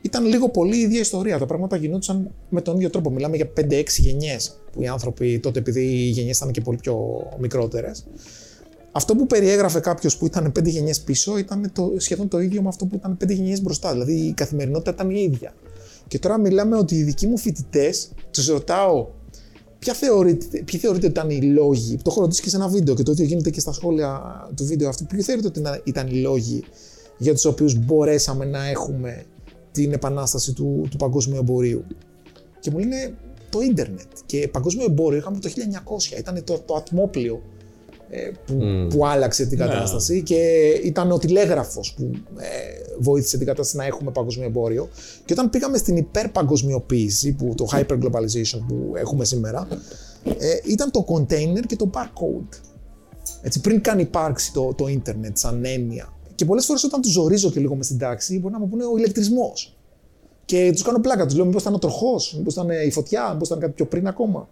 ήταν 0.00 0.26
λίγο 0.26 0.48
πολύ 0.48 0.76
η 0.76 0.80
ίδια 0.80 1.00
ιστορία. 1.00 1.38
Τα 1.38 1.46
πράγματα 1.46 1.76
γινόντουσαν 1.76 2.30
με 2.48 2.60
τον 2.60 2.76
ίδιο 2.76 2.90
τρόπο. 2.90 3.10
Μιλάμε 3.10 3.36
για 3.36 3.52
5-6 3.60 3.84
γενιές 3.96 4.58
που 4.72 4.82
οι 4.82 4.88
άνθρωποι 4.88 5.38
τότε, 5.38 5.58
επειδή 5.58 5.80
οι 5.80 6.08
γενιές 6.08 6.36
ήταν 6.36 6.50
και 6.50 6.60
πολύ 6.60 6.78
πιο 6.80 7.26
μικρότερες. 7.38 8.06
Αυτό 8.92 9.14
που 9.14 9.26
περιέγραφε 9.26 9.80
κάποιος 9.80 10.16
που 10.16 10.26
ήταν 10.26 10.52
5 10.58 10.64
γενιές 10.64 11.00
πίσω 11.00 11.38
ήταν 11.38 11.70
το, 11.72 11.92
σχεδόν 11.96 12.28
το 12.28 12.40
ίδιο 12.40 12.62
με 12.62 12.68
αυτό 12.68 12.86
που 12.86 12.94
ήταν 12.94 13.16
5 13.24 13.28
γενιές 13.28 13.62
μπροστά. 13.62 13.92
Δηλαδή 13.92 14.12
η 14.12 14.32
καθημερινότητα 14.32 14.90
ήταν 14.90 15.10
η 15.10 15.20
ίδια. 15.32 15.54
Και 16.08 16.18
τώρα 16.18 16.38
μιλάμε 16.38 16.76
ότι 16.76 16.94
οι 16.94 17.02
δικοί 17.02 17.26
μου 17.26 17.38
φοιτητές, 17.38 18.10
τους 18.30 18.46
ρωτάω 18.46 19.06
ποια 19.78 19.94
θεωρείτε, 19.94 20.62
ποιοι 20.62 20.80
θεωρείτε 20.80 21.06
ότι 21.06 21.14
ήταν 21.20 21.30
οι 21.30 21.42
λόγοι. 21.42 21.96
Το 21.96 22.02
έχω 22.06 22.20
ρωτήσει 22.20 22.42
και 22.42 22.48
σε 22.48 22.56
ένα 22.56 22.68
βίντεο 22.68 22.94
και 22.94 23.02
το 23.02 23.12
ίδιο 23.12 23.24
γίνεται 23.24 23.50
και 23.50 23.60
στα 23.60 23.72
σχόλια 23.72 24.20
του 24.56 24.64
βίντεο 24.64 24.88
αυτού. 24.88 25.06
Ποιοι 25.06 25.20
θεωρείτε 25.20 25.48
ότι 25.48 25.58
ήταν- 25.58 25.80
ήταν 25.84 26.06
οι 26.06 26.20
λόγοι 26.20 26.64
για 27.18 27.32
τους 27.34 27.44
οποίους 27.44 27.74
μπορέσαμε 27.74 28.44
να 28.44 28.68
έχουμε 28.68 29.24
την 29.72 29.92
επανάσταση 29.92 30.52
του, 30.52 30.86
του 30.90 30.96
παγκόσμιου 30.96 31.36
εμπορίου; 31.38 31.84
Και 32.60 32.70
μου 32.70 32.78
λένε 32.78 33.14
το 33.50 33.60
ίντερνετ. 33.60 34.06
Και 34.26 34.48
παγκόσμιο 34.52 34.84
εμπόριο 34.84 35.18
είχαμε 35.18 35.38
το 35.38 35.48
1900. 35.48 36.18
Ήταν 36.18 36.44
το, 36.44 36.62
το 36.66 36.74
ατμόπλιο 36.74 37.42
ε, 38.10 38.30
που, 38.46 38.86
που 38.88 39.06
άλλαξε 39.06 39.46
την 39.46 39.58
κατάσταση 39.58 40.22
και 40.22 40.68
ήταν 40.84 41.12
ο 41.12 41.18
τηλέγραφος 41.18 41.94
που 41.96 42.10
ε, 42.36 42.46
βοήθησε 42.98 43.36
την 43.36 43.46
κατάσταση 43.46 43.76
να 43.76 43.84
έχουμε 43.84 44.10
παγκόσμιο 44.10 44.46
εμπόριο. 44.46 44.88
Και 45.24 45.32
όταν 45.32 45.50
πήγαμε 45.50 45.76
στην 45.76 45.96
υπερπαγκοσμιοποίηση, 45.96 47.32
που, 47.32 47.54
το 47.56 47.66
hyperglobalization 47.72 48.60
που 48.68 48.92
έχουμε 48.96 49.24
σήμερα, 49.24 49.68
ε, 50.24 50.56
ήταν 50.64 50.90
το 50.90 51.04
container 51.08 51.66
και 51.66 51.76
το 51.76 51.90
barcode. 51.94 52.58
Έτσι, 53.42 53.60
πριν 53.60 53.80
καν 53.80 53.98
υπάρξει 53.98 54.52
το, 54.52 54.74
το 54.74 54.86
ίντερνετ 54.86 55.36
σαν 55.36 55.64
έννοια. 55.64 56.12
Και 56.34 56.44
πολλές 56.44 56.64
φορές 56.64 56.84
όταν 56.84 57.00
τους 57.00 57.12
ζορίζω 57.12 57.50
και 57.50 57.60
λίγο 57.60 57.74
μες 57.74 57.86
στην 57.86 57.98
τάξη, 57.98 58.38
μπορεί 58.38 58.52
να 58.54 58.60
μου 58.60 58.68
πούνε 58.68 58.84
ο 58.84 58.96
ηλεκτρισμός. 58.96 59.76
Και 60.44 60.70
τους 60.72 60.82
κάνω 60.82 60.98
πλάκα, 60.98 61.26
τους 61.26 61.34
λέω: 61.34 61.44
Μήπως 61.44 61.62
ήταν 61.62 61.74
ο 61.74 61.78
τροχός, 61.78 62.34
μήπως 62.38 62.52
ήταν 62.52 62.68
η 62.86 62.90
φωτιά, 62.90 63.32
μήπως 63.32 63.48
ήταν 63.48 63.60
κάτι 63.60 63.72
πιο 63.72 63.86
πριν 63.86 64.06
ακόμα. 64.06 64.48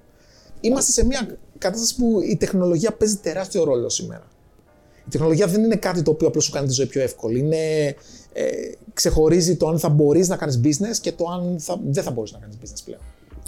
Είμαστε 0.66 0.92
σε 0.92 1.04
μια 1.06 1.38
κατάσταση 1.58 1.96
που 1.96 2.20
η 2.20 2.36
τεχνολογία 2.36 2.92
παίζει 2.92 3.16
τεράστιο 3.16 3.64
ρόλο 3.64 3.88
σήμερα. 3.88 4.26
Η 5.06 5.10
τεχνολογία 5.10 5.46
δεν 5.46 5.64
είναι 5.64 5.76
κάτι 5.76 6.02
το 6.02 6.10
οποίο 6.10 6.26
απλώς 6.28 6.44
σου 6.44 6.50
κάνει 6.50 6.66
τη 6.66 6.72
ζωή 6.72 6.86
πιο 6.86 7.00
εύκολη. 7.02 7.38
Είναι, 7.38 7.86
ε, 8.32 8.44
ξεχωρίζει 8.94 9.56
το 9.56 9.68
αν 9.68 9.78
θα 9.78 9.88
μπορείς 9.88 10.28
να 10.28 10.36
κάνεις 10.36 10.60
business 10.64 10.96
και 11.00 11.12
το 11.12 11.24
αν 11.28 11.56
θα, 11.58 11.80
δεν 11.86 12.02
θα 12.02 12.10
μπορείς 12.10 12.32
να 12.32 12.38
κάνεις 12.38 12.56
business 12.62 12.82
πλέον. 12.84 13.00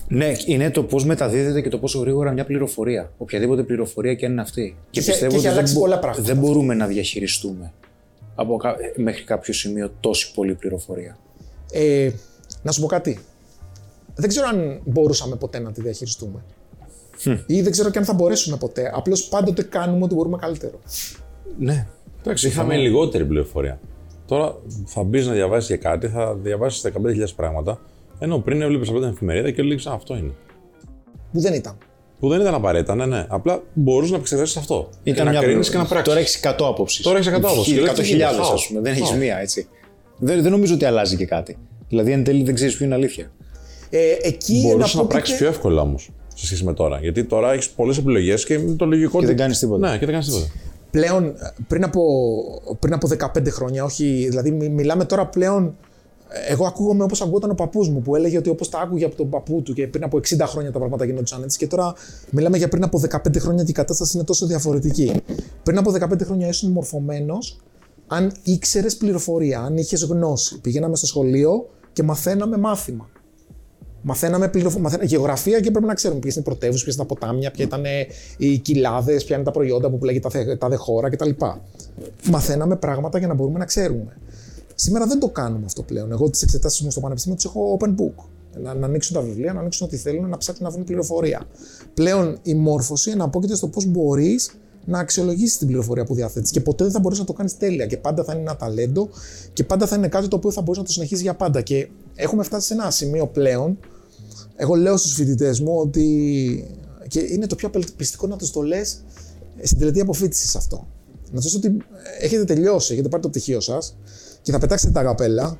Ναι, 0.08 0.32
είναι 0.46 0.70
το 0.70 0.82
πώς 0.84 1.04
μεταδίδεται 1.04 1.60
και 1.60 1.68
το 1.68 1.78
πόσο 1.78 1.98
γρήγορα 1.98 2.32
μια 2.32 2.44
πληροφορία. 2.44 3.12
Οποιαδήποτε 3.18 3.62
πληροφορία 3.62 4.14
και 4.14 4.24
αν 4.26 4.32
είναι 4.32 4.40
αυτή. 4.40 4.76
Και, 4.90 5.00
Είχε- 5.00 5.10
πιστεύω 5.10 5.30
και 5.30 5.36
έχει 5.36 5.46
ότι 5.46 5.54
αλλάξει 5.54 5.72
δεν, 5.72 5.82
πολλά 5.82 5.98
πράγματα. 5.98 6.22
δεν 6.32 6.36
μπορούμε 6.42 6.74
να 6.74 6.86
διαχειριστούμε 6.86 7.72
από, 8.34 8.56
κα- 8.56 8.76
μέχρι 8.96 9.24
κάποιο 9.24 9.52
σημείο 9.54 9.92
τόση 10.00 10.32
πολλή 10.34 10.54
πληροφορία. 10.54 11.18
Ε, 11.72 12.10
να 12.62 12.72
σου 12.72 12.80
πω 12.80 12.86
κάτι. 12.86 13.18
Δεν 14.14 14.28
ξέρω 14.28 14.46
αν 14.48 14.80
μπορούσαμε 14.84 15.36
ποτέ 15.36 15.58
να 15.58 15.72
τη 15.72 15.80
διαχειριστούμε. 15.80 16.44
Ή 17.46 17.62
δεν 17.62 17.72
ξέρω 17.72 17.90
και 17.90 17.98
αν 17.98 18.04
θα 18.04 18.12
μπορέσουμε 18.12 18.56
ποτέ. 18.56 18.90
Απλώς 18.94 19.22
πάντοτε 19.24 19.62
κάνουμε 19.62 20.04
ό,τι 20.04 20.14
μπορούμε 20.14 20.36
καλύτερο. 20.40 20.80
Ναι. 21.58 21.86
Εντάξει, 22.20 22.46
είχαμε 22.46 22.76
λιγότερη 22.76 23.24
πληροφορία. 23.24 23.80
Τώρα 24.26 24.54
θα 24.86 25.02
μπεις 25.02 25.26
να 25.26 25.32
διαβάσεις 25.32 25.68
για 25.68 25.76
κάτι, 25.76 26.08
θα 26.08 26.34
διαβάσεις 26.34 26.82
15.000 26.82 27.34
πράγματα. 27.36 27.80
Ενώ 28.18 28.38
πριν 28.38 28.62
έβλεπες 28.62 28.88
απλά 28.88 29.00
την 29.00 29.08
εφημερίδα 29.08 29.50
και 29.50 29.60
έλεγες 29.60 29.86
αυτό 29.86 30.16
είναι. 30.16 30.32
Που 31.32 31.40
δεν 31.40 31.54
ήταν. 31.54 31.76
Που 32.20 32.28
δεν 32.28 32.40
ήταν 32.40 32.54
απαραίτητα, 32.54 32.94
ναι, 32.94 33.06
ναι. 33.06 33.26
Απλά 33.28 33.62
μπορούσες 33.74 34.10
να 34.10 34.16
επεξεργαστεί 34.16 34.58
αυτό. 34.58 34.88
και 35.02 35.22
να 35.22 35.32
κρίνεις 35.32 35.70
και 35.70 35.76
να 35.76 35.84
πράξεις. 35.84 36.08
Τώρα 36.08 36.18
έχεις 36.20 36.40
100 36.42 36.66
απόψει. 36.68 37.02
Τώρα 37.02 37.18
έχεις 37.18 37.30
100 37.32 37.34
άποψεις. 37.36 37.74
Και 37.74 37.80
λες, 37.80 37.92
τι 37.92 38.00
100.000 38.00 38.04
γίνεται, 38.04 38.24
ας 38.24 38.36
χάος. 38.46 38.66
πούμε. 38.68 38.80
Δεν 38.80 38.92
έχεις 38.92 39.06
Χάος. 39.08 39.18
μία 39.20 39.36
έτσι. 39.38 39.68
Δεν, 40.18 40.42
δεν 40.42 40.50
νομίζω 40.50 40.74
ότι 40.74 40.84
αλλάζει 40.84 41.16
και 41.16 41.26
κάτι. 41.26 41.58
Δηλαδή 41.88 42.12
εν 42.12 42.24
τέλει 42.24 42.42
δεν 42.42 42.54
ξέρεις 42.54 42.76
ποιο 42.76 42.84
είναι 42.86 42.94
αλήθεια. 42.94 43.30
Ε, 43.90 43.98
εκεί 44.22 44.60
Μπορούσες 44.66 44.94
να 44.94 45.00
πω 45.00 45.06
πράξεις 45.06 45.34
και- 45.34 45.40
πιο 45.40 45.48
εύκολα 45.48 45.80
όμως 45.80 46.10
σε 46.38 46.46
σχέση 46.46 46.64
με 46.64 46.74
τώρα. 46.74 46.98
Γιατί 47.00 47.24
τώρα 47.24 47.52
έχεις 47.52 47.68
πολλές 47.70 47.98
επιλογές 47.98 48.44
και 48.44 48.54
είναι 48.54 48.72
το 48.76 48.86
λογικό. 48.86 49.10
Και 49.18 49.18
δεν 49.24 49.28
ότι- 49.34 49.42
κάνεις 49.42 49.58
τίποτα. 49.58 49.88
Ναι, 49.90 49.98
και 49.98 50.04
δεν 50.04 50.14
κάνεις 50.14 50.26
τίποτα. 50.26 50.46
πλέον 50.90 51.24
ε, 51.24 51.32
πριν 51.68 51.84
από, 51.84 52.02
πριν 52.78 52.92
από 52.92 53.08
15 53.08 53.50
χρόνια, 53.50 53.84
όχι, 53.84 54.26
δηλαδή 54.28 54.50
μι- 54.50 54.70
μιλάμε 54.70 55.04
τώρα 55.04 55.26
πλέον. 55.26 55.76
ε, 56.28 56.52
Εγώ 56.52 56.66
ακούγομαι 56.66 57.02
όπως 57.02 57.20
ακούγονταν 57.20 57.50
ο 57.50 57.54
παππούς 57.54 57.88
μου 57.88 58.02
που 58.02 58.16
έλεγε 58.16 58.36
ότι 58.38 58.48
όπως 58.48 58.68
τα 58.68 58.78
άκουγε 58.80 59.04
από 59.04 59.16
τον 59.16 59.28
παππού 59.30 59.62
του 59.62 59.72
και 59.72 59.86
πριν 59.86 60.04
από 60.04 60.16
60 60.16 60.46
χρόνια 60.46 60.72
τα 60.72 60.78
πράγματα 60.78 61.04
γινόντουσαν 61.04 61.42
έτσι. 61.42 61.58
Και 61.58 61.66
τώρα 61.66 61.94
μιλάμε 62.30 62.56
για 62.56 62.68
πριν 62.68 62.82
από 62.84 63.00
15 63.10 63.38
χρόνια 63.38 63.64
και 63.64 63.70
η 63.70 63.74
κατάσταση 63.74 64.16
είναι 64.16 64.24
τόσο 64.26 64.46
διαφορετική. 64.46 65.12
Πριν 65.62 65.78
από 65.78 65.90
15 65.90 66.24
χρόνια 66.24 66.48
ήσουν 66.48 66.70
μορφωμένος 66.72 67.58
αν 68.06 68.32
ήξερες 68.42 68.96
πληροφορία, 68.96 69.60
αν 69.60 69.76
είχες 69.76 70.02
γνώση. 70.02 70.60
Πηγαίναμε 70.60 70.96
στο 70.96 71.06
σχολείο 71.06 71.68
και 71.92 72.02
μαθαίναμε 72.02 72.56
μάθημα. 72.58 73.08
Μαθαίναμε, 74.02 74.48
πληροφο... 74.48 74.78
μαθαίναμε 74.78 75.08
γεωγραφία 75.08 75.60
και 75.60 75.70
πρέπει 75.70 75.86
να 75.86 75.94
ξέρουμε 75.94 76.20
ποιες 76.20 76.34
είναι 76.34 76.44
οι 76.46 76.48
πρωτεύουσες, 76.48 76.82
ποιες 76.82 76.94
είναι 76.94 77.04
τα 77.04 77.14
ποτάμια, 77.14 77.50
ποια 77.50 77.64
ήταν 77.64 77.84
οι 78.36 78.58
κοιλάδες, 78.58 79.24
ποια 79.24 79.36
είναι 79.36 79.44
τα 79.44 79.50
προϊόντα 79.50 79.90
που 79.90 79.98
πλέγει 79.98 80.20
τα, 80.20 80.56
τα 80.58 80.68
δε 80.68 80.76
χώρα 80.76 81.08
κτλ. 81.08 81.30
Μαθαίναμε 82.30 82.76
πράγματα 82.76 83.18
για 83.18 83.26
να 83.26 83.34
μπορούμε 83.34 83.58
να 83.58 83.64
ξέρουμε. 83.64 84.16
Σήμερα 84.74 85.06
δεν 85.06 85.18
το 85.18 85.28
κάνουμε 85.28 85.64
αυτό 85.64 85.82
πλέον. 85.82 86.12
Εγώ 86.12 86.30
τις 86.30 86.42
εξετάσεις 86.42 86.82
μου 86.82 86.90
στο 86.90 87.00
πανεπιστήμιο 87.00 87.36
τις 87.36 87.46
έχω 87.46 87.78
open 87.80 87.88
book. 87.88 88.24
Να, 88.62 88.74
να 88.74 88.86
ανοίξουν 88.86 89.16
τα 89.16 89.22
βιβλία, 89.22 89.52
να 89.52 89.60
ανοίξουν 89.60 89.86
ό,τι 89.86 89.96
θέλουν, 89.96 90.28
να 90.28 90.36
ψάξουν 90.36 90.64
να 90.64 90.70
βρουν 90.70 90.84
πληροφορία. 90.84 91.42
Πλέον 91.94 92.38
η 92.42 92.54
μόρφωση 92.54 93.10
εναπόκειται 93.10 93.56
στο 93.56 93.68
πώς 93.68 93.86
μπορείς 93.86 94.50
να 94.88 94.98
αξιολογήσεις 94.98 95.58
την 95.58 95.66
πληροφορία 95.66 96.04
που 96.04 96.14
διαθέτεις. 96.14 96.50
Και 96.50 96.60
ποτέ 96.60 96.84
δεν 96.84 96.92
θα 96.92 97.00
μπορέσει 97.00 97.20
να 97.20 97.26
το 97.26 97.32
κάνεις 97.32 97.56
τέλεια. 97.56 97.86
Και 97.86 97.96
πάντα 97.96 98.24
θα 98.24 98.32
είναι 98.32 98.40
ένα 98.40 98.56
ταλέντο 98.56 99.08
και 99.52 99.64
πάντα 99.64 99.86
θα 99.86 99.96
είναι 99.96 100.08
κάτι 100.08 100.28
το 100.28 100.36
οποίο 100.36 100.50
θα 100.50 100.60
μπορείς 100.60 100.78
να 100.78 100.84
το 100.84 100.92
συνεχίσεις 100.92 101.22
για 101.22 101.34
πάντα. 101.34 101.60
Και 101.60 101.88
έχουμε 102.14 102.42
φτάσει 102.42 102.66
σε 102.66 102.74
ένα 102.74 102.90
σημείο 102.90 103.26
πλέον. 103.26 103.78
Εγώ 104.56 104.74
λέω 104.74 104.96
στους 104.96 105.12
φοιτητές 105.12 105.60
μου 105.60 105.76
ότι. 105.76 106.64
και 107.08 107.20
είναι 107.20 107.46
το 107.46 107.54
πιο 107.54 107.68
απελπιστικό 107.68 108.26
να 108.26 108.36
τους 108.36 108.50
το 108.50 108.62
λες 108.62 109.04
στην 109.62 109.78
τελετή 109.78 110.00
αποφύτησης 110.00 110.56
αυτό. 110.56 110.86
Να 111.32 111.40
τους 111.40 111.54
ότι 111.54 111.76
έχετε 112.20 112.44
τελειώσει, 112.44 112.92
έχετε 112.92 113.08
πάρει 113.08 113.22
το 113.22 113.28
πτυχίο 113.28 113.60
σας 113.60 113.96
και 114.42 114.52
θα 114.52 114.58
πετάξετε 114.58 114.92
τα 114.92 115.02
καπέλα, 115.02 115.58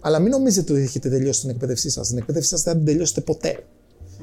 αλλά 0.00 0.18
μην 0.18 0.30
νομίζετε 0.30 0.72
ότι 0.72 0.82
έχετε 0.82 1.08
τελειώσει 1.08 1.40
την 1.40 1.50
εκπαίδευσή 1.50 1.90
σας. 1.90 2.08
Την 2.08 2.18
εκπαίδευσή 2.18 2.48
σας 2.48 2.62
δεν 2.62 2.72
θα 2.72 2.78
την 2.78 2.88
τελειώσετε 2.88 3.20
ποτέ. 3.20 3.64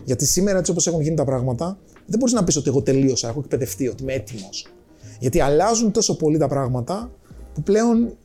Γιατί 0.06 0.26
σήμερα, 0.26 0.58
έτσι 0.58 0.72
όπως 0.72 0.88
έχουν 0.88 1.02
γίνει 1.02 1.16
τα 1.16 1.26
πράγματα, 1.26 1.78
δεν 2.08 2.20
μπορείς 2.20 2.34
να 2.34 2.44
πεις 2.44 2.56
ότι 2.56 2.70
εγώ 2.70 2.82
τελείωσα, 2.82 3.28
έχω 3.28 3.40
εκπαιδευτεί, 3.40 3.88
ότι 3.88 4.04
είμαι 4.04 4.14
έτοιμος. 4.14 4.68
Γιατί 5.20 5.40
αλλάζουν 5.40 5.92
τόσο 5.92 6.18
πολύ 6.18 6.38
τα 6.38 6.48
πράγματα 6.48 7.12
που 7.54 7.64
πλέον 7.64 8.18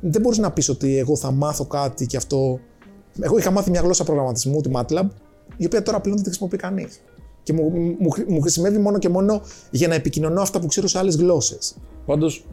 δεν 0.00 0.20
μπορείς 0.20 0.38
να 0.38 0.52
πεις 0.52 0.68
ότι 0.68 0.98
εγώ 0.98 1.16
θα 1.16 1.30
μάθω 1.30 1.64
κάτι 1.64 2.06
και 2.06 2.16
αυτό. 2.16 2.60
Εγώ 3.20 3.38
είχα 3.38 3.50
μάθει 3.50 3.70
μια 3.70 3.80
γλώσσα 3.80 4.04
προγραμματισμού, 4.04 4.60
τη 4.60 4.70
MATLAB, 4.74 5.08
η 5.56 5.66
οποία 5.66 5.82
τώρα 5.82 6.00
πλέον 6.00 6.16
δεν 6.16 6.24
τη 6.24 6.30
χρησιμοποιεί 6.30 6.56
κανείς. 6.56 7.00
Και 7.42 7.52
μου, 7.52 7.70
μου, 7.98 8.10
μου 8.28 8.40
χρησιμεύει 8.40 8.78
μόνο 8.78 8.98
και 8.98 9.08
μόνο 9.08 9.42
για 9.70 9.88
να 9.88 9.94
επικοινωνώ 9.94 10.40
αυτά 10.40 10.60
που 10.60 10.66
ξέρω 10.66 10.86
σε 10.86 10.98
άλλες 10.98 11.16
γλώσσες. 11.16 11.76
Πάντως, 12.06 12.46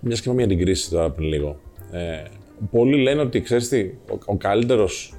μιας 0.00 0.20
και 0.20 0.30
για 0.30 0.46
την 0.46 0.58
κρίση 0.58 0.90
τώρα 0.90 1.10
πριν 1.10 1.28
λίγο. 1.28 1.56
Ε, 1.90 2.22
πολλοί 2.70 3.02
λένε 3.02 3.20
ότι 3.20 3.40
ξέρεις 3.40 3.68
τι, 3.68 3.80
ο, 3.82 4.18
ο 4.24 4.36
καλύτερος 4.36 5.14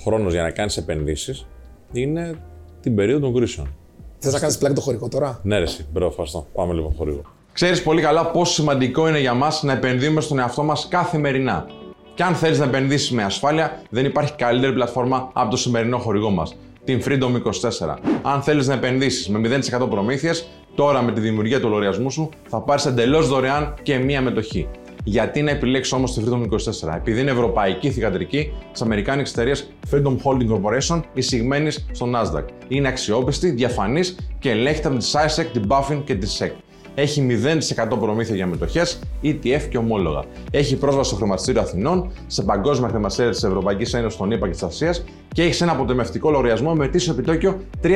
χρόνος 0.00 0.32
για 0.32 0.42
να 0.42 0.50
κάνεις 0.50 0.76
επενδύσεις 0.76 1.46
είναι 1.92 2.38
την 2.80 2.94
περίοδο 2.94 3.20
των 3.20 3.34
κρίσεων. 3.34 3.74
Θες 4.18 4.32
να 4.32 4.38
κάνεις 4.38 4.58
πλάκι 4.58 4.74
το 4.74 4.80
χωρικό 4.80 5.08
τώρα; 5.08 5.40
Ναι, 5.42 5.58
ρε, 5.58 5.64
μπράβο, 5.92 6.10
ευχαριστώ. 6.10 6.46
Πάμε 6.54 6.74
λοιπόν 6.74 6.94
χωρικό. 6.96 7.22
Ξέρεις 7.52 7.82
πολύ 7.82 8.02
καλά 8.02 8.26
πόσο 8.26 8.52
σημαντικό 8.52 9.08
είναι 9.08 9.20
για 9.20 9.34
μας 9.34 9.62
να 9.62 9.72
επενδύουμε 9.72 10.20
στον 10.20 10.38
εαυτό 10.38 10.62
μας 10.62 10.88
καθημερινά. 10.88 11.66
Και 12.14 12.22
αν 12.22 12.34
θέλεις 12.34 12.58
να 12.58 12.64
επενδύσεις 12.64 13.10
με 13.10 13.22
ασφάλεια, 13.22 13.82
δεν 13.90 14.04
υπάρχει 14.04 14.32
καλύτερη 14.34 14.72
πλατφόρμα 14.72 15.30
από 15.32 15.50
το 15.50 15.56
σημερινό 15.56 15.98
χορηγό 15.98 16.30
μας, 16.30 16.56
την 16.84 17.02
Freedom 17.04 17.34
24. 17.34 17.98
Αν 18.22 18.42
θέλεις 18.42 18.66
να 18.66 18.74
επενδύσεις 18.74 19.28
με 19.28 19.38
0% 19.38 19.88
προμήθειες, 19.90 20.48
τώρα 20.74 21.02
με 21.02 21.12
τη 21.12 21.20
δημιουργία 21.20 21.60
του 21.60 21.68
λογαριασμού 21.68 22.10
σου 22.10 22.28
θα 22.48 22.60
πάρεις 22.60 22.86
εντελώς 22.86 23.28
δωρεάν 23.28 23.74
και 23.82 23.98
μία 23.98 24.20
μετοχή. 24.20 24.68
Γιατί 25.10 25.42
να 25.42 25.50
επιλέξει 25.50 25.94
όμως 25.94 26.14
τη 26.14 26.22
Freedom 26.26 26.42
24, 26.42 26.94
επειδή 26.96 27.20
είναι 27.20 27.30
ευρωπαϊκή 27.30 27.90
θηγατρική 27.90 28.52
της 28.72 28.82
Αμερικάνικης 28.82 29.32
εταιρείας 29.32 29.70
Freedom 29.90 30.16
Holding 30.24 30.48
Corporation, 30.50 31.00
εισηγμένη 31.12 31.70
στο 31.70 32.06
Nasdaq. 32.14 32.44
Είναι 32.68 32.88
αξιόπιστη, 32.88 33.50
διαφανής 33.50 34.16
και 34.38 34.50
ελέγχεται 34.50 34.88
από 34.88 34.96
τη 34.96 35.06
SISEC, 35.12 35.44
την 35.52 35.62
Buffin 35.68 36.02
και 36.04 36.14
τη 36.14 36.36
SEC. 36.38 36.50
Έχει 36.94 37.26
0% 37.94 37.98
προμήθεια 38.00 38.34
για 38.34 38.46
μετοχές, 38.46 38.98
ETF 39.22 39.62
και 39.70 39.78
ομόλογα. 39.78 40.24
Έχει 40.50 40.76
πρόσβαση 40.76 41.08
στο 41.08 41.16
χρηματιστήριο 41.18 41.60
Αθηνών, 41.60 42.10
σε 42.26 42.42
παγκόσμια 42.42 42.88
χρηματιστήρια 42.88 43.30
της 43.30 43.42
Ευρωπαϊκής 43.42 43.94
Ένωσης, 43.94 44.18
των 44.18 44.30
ΗΠΑ 44.30 44.46
και 44.46 44.52
της 44.52 44.62
Ασίας 44.62 45.04
και 45.32 45.42
έχει 45.42 45.62
ένα 45.62 45.72
αποτεμευτικό 45.72 46.30
λογαριασμό 46.30 46.74
με 46.74 46.88
τίσιο 46.88 47.12
επιτόκιο 47.12 47.60
3% 47.82 47.92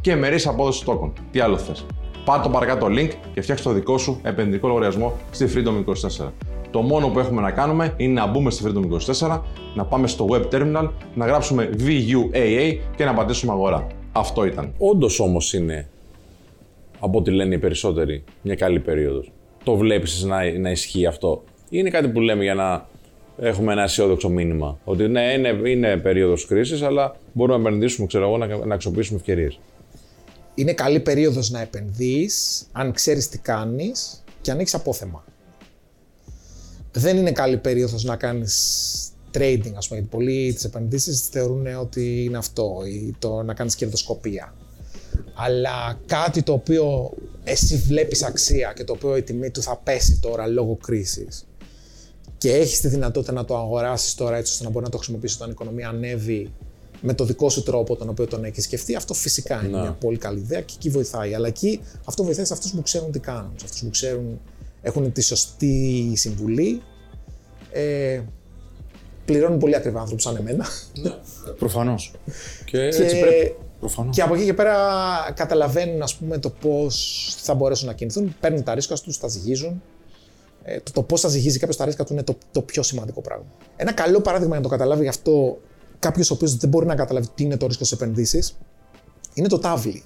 και 0.00 0.16
μερή 0.16 0.42
απόδοση 0.44 0.84
τόκων. 0.84 1.12
Τι 1.30 1.40
άλλο 1.40 1.58
θες; 1.58 1.86
Πάρ 2.24 2.40
το 2.40 2.48
παρακάτω 2.48 2.86
link 2.86 3.10
και 3.34 3.40
φτιάξε 3.40 3.64
το 3.64 3.72
δικό 3.72 3.98
σου 3.98 4.20
επενδυτικό 4.22 4.68
λογαριασμό 4.68 5.12
στη 5.30 5.48
Freedom 5.54 5.84
24. 6.24 6.30
Το 6.70 6.80
μόνο 6.80 7.08
που 7.08 7.18
έχουμε 7.18 7.40
να 7.40 7.50
κάνουμε 7.50 7.94
είναι 7.96 8.20
να 8.20 8.26
μπούμε 8.26 8.50
στη 8.50 8.64
Freedom 8.66 9.14
24, 9.26 9.40
να 9.74 9.84
πάμε 9.84 10.06
στο 10.06 10.26
web 10.30 10.54
terminal, 10.54 10.90
να 11.14 11.26
γράψουμε 11.26 11.70
VUAA 11.78 12.78
και 12.96 13.04
να 13.04 13.14
πατήσουμε 13.14 13.52
αγορά. 13.52 13.86
Αυτό 14.12 14.44
ήταν. 14.44 14.72
Όντως 14.78 15.20
όμως 15.20 15.52
είναι, 15.52 15.88
από 16.98 17.18
ό,τι 17.18 17.30
λένε 17.30 17.54
οι 17.54 17.58
περισσότεροι, 17.58 18.24
μια 18.42 18.54
καλή 18.54 18.80
περίοδος. 18.80 19.32
Το 19.64 19.76
βλέπεις 19.76 20.24
να, 20.24 20.58
να 20.58 20.70
ισχύει 20.70 21.06
αυτό; 21.06 21.44
Είναι 21.70 21.90
κάτι 21.90 22.08
που 22.08 22.20
λέμε 22.20 22.42
για 22.42 22.54
να 22.54 22.86
έχουμε 23.38 23.72
ένα 23.72 23.82
αισιόδοξο 23.82 24.28
μήνυμα. 24.28 24.78
Ότι 24.84 25.08
ναι, 25.08 25.32
είναι, 25.32 25.70
είναι 25.70 25.96
περίοδος 25.96 26.46
κρίσης, 26.46 26.82
αλλά 26.82 27.16
μπορούμε 27.32 27.58
να 27.58 27.68
επενδύσουμε, 27.68 28.06
ξέρω 28.06 28.24
εγώ, 28.24 28.36
να, 28.36 28.66
να 28.66 28.74
αξιοποιήσουμε 28.74 29.18
ευκαιρίες 29.18 29.58
είναι 30.54 30.72
καλή 30.72 31.00
περίοδος 31.00 31.50
να 31.50 31.60
επενδύεις, 31.60 32.66
αν 32.72 32.92
ξέρεις 32.92 33.28
τι 33.28 33.38
κάνεις 33.38 34.24
και 34.40 34.50
αν 34.50 34.58
έχεις 34.58 34.74
απόθεμα. 34.74 35.24
Δεν 36.92 37.16
είναι 37.16 37.32
καλή 37.32 37.56
περίοδος 37.56 38.04
να 38.04 38.16
κάνεις 38.16 38.84
trading, 39.32 39.72
ας 39.76 39.88
πούμε, 39.88 40.00
γιατί 40.00 40.16
πολλοί 40.16 40.52
τις 40.52 40.64
επενδύσεις 40.64 41.20
θεωρούν 41.20 41.66
ότι 41.66 42.24
είναι 42.24 42.38
αυτό, 42.38 42.82
ή 42.86 43.14
το 43.18 43.42
να 43.42 43.54
κάνεις 43.54 43.74
κερδοσκοπία. 43.74 44.54
Αλλά 45.34 46.00
κάτι 46.06 46.42
το 46.42 46.52
οποίο 46.52 47.12
εσύ 47.44 47.76
βλέπεις 47.76 48.22
αξία 48.22 48.72
και 48.76 48.84
το 48.84 48.92
οποίο 48.92 49.16
η 49.16 49.22
τιμή 49.22 49.50
του 49.50 49.62
θα 49.62 49.76
πέσει 49.76 50.18
τώρα 50.20 50.46
λόγω 50.46 50.76
κρίσης 50.76 51.46
και 52.38 52.52
έχεις 52.52 52.80
τη 52.80 52.88
δυνατότητα 52.88 53.32
να 53.32 53.44
το 53.44 53.56
αγοράσεις 53.56 54.14
τώρα 54.14 54.36
έτσι 54.36 54.52
ώστε 54.52 54.64
να 54.64 54.70
μπορεί 54.70 54.84
να 54.84 54.90
το 54.90 54.96
χρησιμοποιήσεις 54.96 55.36
όταν 55.36 55.48
η 55.48 55.52
οικονομία 55.52 55.88
ανέβει 55.88 56.52
με 57.06 57.14
το 57.14 57.24
δικό 57.24 57.50
σου 57.50 57.62
τρόπο 57.62 57.96
τον 57.96 58.08
οποίο 58.08 58.26
τον 58.26 58.44
έχεις 58.44 58.64
σκεφτεί, 58.64 58.94
αυτό 58.94 59.14
φυσικά 59.14 59.64
είναι 59.64 59.80
μια 59.80 59.96
πολύ 60.00 60.16
καλή 60.16 60.38
ιδέα 60.38 60.60
και 60.60 60.72
εκεί 60.76 60.90
βοηθάει. 60.90 61.34
Αλλά 61.34 61.46
εκεί 61.46 61.80
αυτό 62.04 62.24
βοηθάει 62.24 62.44
σε 62.44 62.52
αυτούς 62.52 62.72
που 62.72 62.82
ξέρουν 62.82 63.10
τι 63.10 63.18
κάνουν, 63.18 63.52
σε 63.56 63.64
αυτούς 63.64 63.80
που 63.80 63.90
ξέρουν, 63.90 64.40
έχουν 64.82 65.12
τη 65.12 65.22
σωστή 65.22 66.12
συμβουλή. 66.14 66.82
Ε, 67.72 68.20
πληρώνουν 69.24 69.58
πολύ 69.58 69.76
ακριβά 69.76 70.00
άνθρωποι 70.00 70.22
σαν 70.22 70.36
εμένα. 70.36 70.66
Προφανώς. 71.58 72.12
Και, 72.70 72.78
έτσι 72.78 73.20
πρέπει. 73.20 73.56
Και 74.10 74.22
από 74.22 74.34
εκεί 74.34 74.44
και 74.44 74.54
πέρα 74.54 74.76
καταλαβαίνουν 75.34 76.02
ας 76.02 76.14
πούμε, 76.14 76.38
το 76.38 76.50
πώς 76.50 77.34
θα 77.38 77.54
μπορέσουν 77.54 77.86
να 77.86 77.92
κινηθούν, 77.92 78.36
παίρνουν 78.40 78.62
τα 78.62 78.74
ρίσκα 78.74 78.94
τους, 78.94 79.18
τα 79.18 79.28
ζυγίζουν. 79.28 79.82
Ε, 80.62 80.80
το, 80.80 80.92
το 80.92 81.02
πώς 81.02 81.20
θα 81.20 81.28
ζυγίζει 81.28 81.58
κάποιος 81.58 81.76
τα 81.76 81.84
ρίσκα 81.84 82.04
του 82.04 82.12
είναι 82.12 82.22
το, 82.22 82.36
το 82.52 82.62
πιο 82.62 82.82
σημαντικό 82.82 83.20
πράγμα. 83.20 83.46
Ένα 83.76 83.92
καλό 83.92 84.20
παράδειγμα 84.20 84.56
για 84.56 84.62
να 84.62 84.70
το 84.70 84.76
καταλάβει 84.76 85.02
γι' 85.02 85.08
αυτό 85.08 85.58
κάποιος 86.04 86.30
ο 86.30 86.34
οποίος 86.34 86.56
δεν 86.56 86.68
μπορεί 86.68 86.86
να 86.86 86.94
καταλάβει 86.94 87.26
τι 87.34 87.42
είναι 87.42 87.56
το 87.56 87.66
ρίσκος 87.66 87.86
στι 87.86 87.96
επενδύσεις, 88.00 88.56
είναι 89.34 89.48
το 89.48 89.58
τάβλι. 89.58 90.02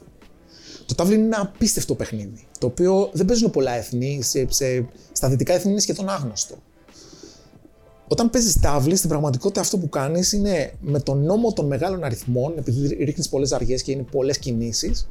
Το 0.86 0.94
τάβλι 0.94 1.14
είναι 1.14 1.24
ένα 1.24 1.40
απίστευτο 1.40 1.94
παιχνίδι, 1.94 2.46
το 2.58 2.66
οποίο 2.66 3.10
δεν 3.12 3.26
παίζουν 3.26 3.50
πολλά 3.50 3.72
έθνη, 3.72 4.22
σε, 4.22 4.46
σε, 4.48 4.88
στα 5.12 5.28
δυτικά 5.28 5.54
έθνη 5.54 5.70
είναι 5.70 5.80
σχεδόν 5.80 6.08
άγνωστο. 6.08 6.54
Όταν 8.08 8.30
παίζεις 8.30 8.60
τάβλη, 8.60 8.96
στην 8.96 9.08
πραγματικότητα 9.08 9.60
αυτό 9.60 9.78
που 9.78 9.88
κάνεις 9.88 10.32
είναι 10.32 10.72
με 10.80 11.00
τον 11.00 11.24
νόμο 11.24 11.52
των 11.52 11.66
μεγάλων 11.66 12.04
αριθμών, 12.04 12.52
επειδή 12.58 13.04
ρίχνεις 13.04 13.28
πολλές 13.28 13.52
αργές 13.52 13.82
και 13.82 13.92
είναι 13.92 14.04
πολλές 14.10 14.38
κινήσεις, 14.38 15.08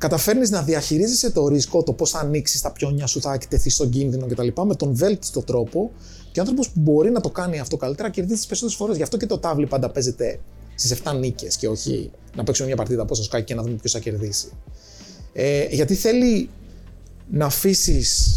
καταφέρνεις 0.00 0.50
να 0.50 0.62
διαχειρίζεσαι 0.62 1.30
το 1.30 1.48
ρίσκο, 1.48 1.82
το 1.82 1.92
πώς 1.92 2.10
θα 2.10 2.18
ανοίξεις 2.18 2.60
τα 2.60 2.72
πιόνια 2.72 3.06
σου, 3.06 3.20
θα 3.20 3.32
εκτεθείς 3.32 3.74
στον 3.74 3.90
κίνδυνο 3.90 4.26
κτλ. 4.26 4.48
με 4.66 4.74
τον 4.74 4.94
βέλτιστο 4.94 5.42
τρόπο 5.42 5.90
και 6.32 6.38
ο 6.38 6.42
άνθρωπος 6.42 6.70
που 6.70 6.80
μπορεί 6.80 7.10
να 7.10 7.20
το 7.20 7.30
κάνει 7.30 7.58
αυτό 7.58 7.76
καλύτερα 7.76 8.10
κερδίζει 8.10 8.40
τι 8.40 8.46
περισσότερες 8.46 8.78
φορές. 8.78 8.96
Γι' 8.96 9.02
αυτό 9.02 9.16
και 9.16 9.26
το 9.26 9.38
τάβλι 9.38 9.66
πάντα 9.66 9.90
παίζεται 9.90 10.40
στις 10.74 11.00
7 11.04 11.16
νίκες 11.18 11.56
και 11.56 11.68
όχι 11.68 12.10
να 12.36 12.44
παίξουμε 12.44 12.66
μια 12.68 12.76
παρτίδα 12.76 13.04
πόσο 13.04 13.22
σκάκι 13.22 13.44
και 13.44 13.54
να 13.54 13.62
δούμε 13.62 13.74
ποιος 13.74 13.92
θα 13.92 13.98
κερδίσει. 13.98 14.48
Ε, 15.32 15.66
γιατί 15.70 15.94
θέλει 15.94 16.48
να 17.30 17.46
αφήσεις 17.46 18.36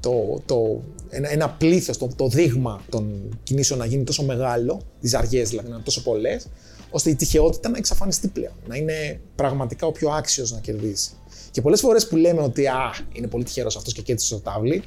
το, 0.00 0.42
το, 0.46 0.82
ένα, 1.10 1.32
ένα 1.32 1.50
πλήθος, 1.50 1.98
το, 1.98 2.08
το 2.16 2.28
δείγμα 2.28 2.82
των 2.88 3.28
κινήσεων 3.42 3.78
να 3.78 3.84
γίνει 3.84 4.04
τόσο 4.04 4.22
μεγάλο, 4.22 4.80
τις 5.00 5.14
αργίε 5.14 5.42
δηλαδή 5.42 5.68
να 5.68 5.74
είναι 5.74 5.84
τόσο 5.84 6.02
πολλές, 6.02 6.46
ώστε 6.92 7.10
η 7.10 7.14
τυχεότητα 7.14 7.68
να 7.68 7.78
εξαφανιστεί 7.78 8.28
πλέον. 8.28 8.54
Να 8.66 8.76
είναι 8.76 9.20
πραγματικά 9.34 9.86
ο 9.86 9.92
πιο 9.92 10.10
άξιος 10.10 10.52
να 10.52 10.58
κερδίσει. 10.60 11.10
Και 11.50 11.60
πολλές 11.60 11.80
φορές 11.80 12.08
που 12.08 12.16
λέμε 12.16 12.40
ότι 12.40 12.66
α, 12.66 12.94
είναι 13.12 13.26
πολύ 13.26 13.44
τυχερός 13.44 13.76
αυτός 13.76 13.92
και 13.92 14.02
κέρδισε 14.02 14.34
το 14.34 14.40
τάβλι, 14.40 14.82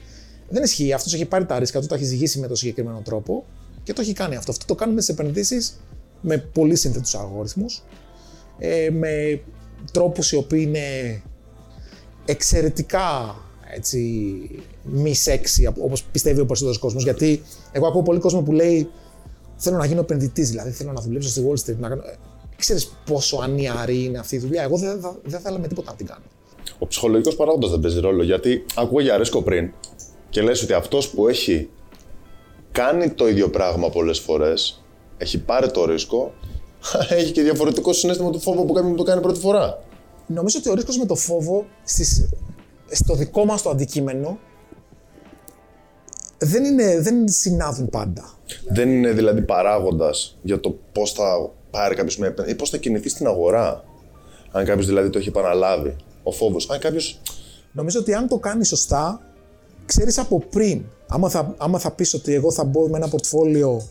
δεν 0.49 0.63
ισχύει. 0.63 0.93
Αυτός 0.93 1.13
έχει 1.13 1.25
πάρει 1.25 1.45
τα 1.45 1.59
ρίσκα 1.59 1.81
του, 1.81 1.87
τα 1.87 1.95
έχει 1.95 2.03
ζυγίσει 2.03 2.39
με 2.39 2.47
τον 2.47 2.55
συγκεκριμένο 2.55 3.01
τρόπο 3.03 3.45
και 3.83 3.93
το 3.93 4.01
έχει 4.01 4.13
κάνει 4.13 4.35
αυτό. 4.35 4.51
Αυτό 4.51 4.65
το 4.65 4.75
κάνουμε 4.75 5.01
στι 5.01 5.13
επενδύσεις 5.13 5.79
με 6.21 6.37
πολύ 6.37 6.75
σύνθετους 6.75 7.15
αλγόριθμους, 7.15 7.83
ε, 8.57 8.89
με 8.89 9.41
τρόπους 9.91 10.31
οι 10.31 10.35
οποίοι 10.35 10.63
είναι 10.67 11.21
εξαιρετικά 12.25 13.35
έτσι, 13.75 13.99
μη 14.83 15.15
σεξι, 15.15 15.65
όπως 15.79 16.03
πιστεύει 16.03 16.39
ο 16.39 16.45
περισσότερος 16.45 16.79
κόσμος. 16.79 17.03
Γιατί 17.03 17.41
εγώ 17.71 17.87
ακούω 17.87 18.01
πολύ 18.01 18.19
κόσμο 18.19 18.41
που 18.41 18.51
λέει 18.51 18.89
Θέλω 19.55 19.77
να 19.77 19.85
γίνω 19.85 19.99
επενδυτής, 19.99 20.49
δηλαδή 20.49 20.69
θέλω 20.69 20.91
να 20.91 21.01
δουλέψω 21.01 21.29
στη 21.29 21.47
Wall 21.47 21.53
Street. 21.53 21.77
Να 21.77 21.89
κάνω... 21.89 22.01
Ξέρεις 22.55 22.91
πόσο 23.05 23.37
ανιαρή 23.37 24.03
είναι 24.03 24.19
αυτή 24.19 24.35
η 24.35 24.39
δουλειά. 24.39 24.63
Εγώ 24.63 24.77
δεν 24.77 24.99
θα, 24.99 25.15
δεν 25.23 25.39
θα 25.39 25.59
με 25.59 25.67
τίποτα 25.67 25.91
να 25.91 25.97
την 25.97 26.05
κάνω. 26.05 26.23
Ο 26.79 26.87
ψυχολογικός 26.87 27.35
παράγοντας 27.35 27.69
δεν 27.69 27.79
παίζει 27.79 27.99
ρόλο 27.99 28.23
γιατί 28.23 28.65
ακούω 28.75 28.99
για 28.99 29.17
ρίσκο 29.17 29.41
πριν 29.41 29.71
και 30.29 30.41
λες 30.41 30.63
ότι 30.63 30.73
αυτός 30.73 31.09
που 31.09 31.27
έχει 31.27 31.69
κάνει 32.71 33.09
το 33.09 33.27
ίδιο 33.27 33.49
πράγμα 33.49 33.89
πολλές 33.89 34.19
φορές, 34.19 34.83
έχει 35.17 35.39
πάρει 35.39 35.71
το 35.71 35.85
ρίσκο, 35.85 36.33
έχει 37.17 37.31
και 37.31 37.41
διαφορετικό 37.41 37.93
συνέστημα 37.93 38.29
του 38.29 38.39
φόβου 38.39 38.65
που 38.65 38.73
κάποιον 38.73 38.91
που 38.91 38.97
το 38.97 39.03
κάνει 39.03 39.21
πρώτη 39.21 39.39
φορά. 39.39 39.83
Νομίζω 40.27 40.57
ότι 40.59 40.69
ο 40.69 40.73
ρίσκος 40.73 40.97
με 40.97 41.05
το 41.05 41.15
φόβο 41.15 41.65
στις, 41.83 42.29
στο 42.91 43.15
δικό 43.15 43.45
μας 43.45 43.61
το 43.61 43.69
αντικείμενο 43.69 44.39
δεν, 46.37 46.63
είναι, 46.63 46.99
δεν 46.99 47.27
συνάδουν 47.27 47.89
πάντα. 47.89 48.33
Δεν 48.69 48.89
είναι 48.89 49.11
δηλαδή 49.11 49.41
παράγοντας 49.41 50.37
για 50.41 50.59
το 50.59 50.77
πώς 50.91 51.11
θα 51.11 51.49
πάρει 51.71 51.95
κάποιος 51.95 52.17
μια 52.17 52.27
επένδυση 52.27 52.55
ή 52.55 52.59
πώς 52.59 52.69
θα 52.69 52.77
κινηθεί 52.77 53.09
στην 53.09 53.27
αγορά. 53.27 53.83
Αν 54.51 54.65
κάποιος 54.65 54.85
δηλαδή 54.85 55.09
το 55.09 55.17
έχει 55.17 55.27
επαναλάβει. 55.27 55.95
Ο 56.23 56.31
φόβος. 56.31 56.69
Αν 56.69 56.79
κάποιο. 56.79 57.01
Νομίζω 57.71 57.99
ότι 57.99 58.13
αν 58.13 58.27
το 58.27 58.37
κάνεις 58.37 58.67
σωστά, 58.67 59.21
ξέρεις 59.85 60.17
από 60.17 60.43
πριν. 60.49 60.83
Άμα 61.07 61.29
θα, 61.29 61.55
άμα 61.57 61.79
θα 61.79 61.91
πεις 61.91 62.13
ότι 62.13 62.33
εγώ 62.33 62.51
θα 62.51 62.63
μπω 62.63 62.87
με 62.87 62.97
ένα 62.97 63.07
πορτφόλιο 63.07 63.87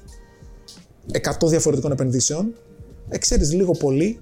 100 1.13 1.49
διαφορετικών 1.49 1.93
επενδύσεων, 1.93 2.55
ε, 3.09 3.19
ξέρεις 3.19 3.53
λίγο 3.53 3.73
πολύ 3.73 4.21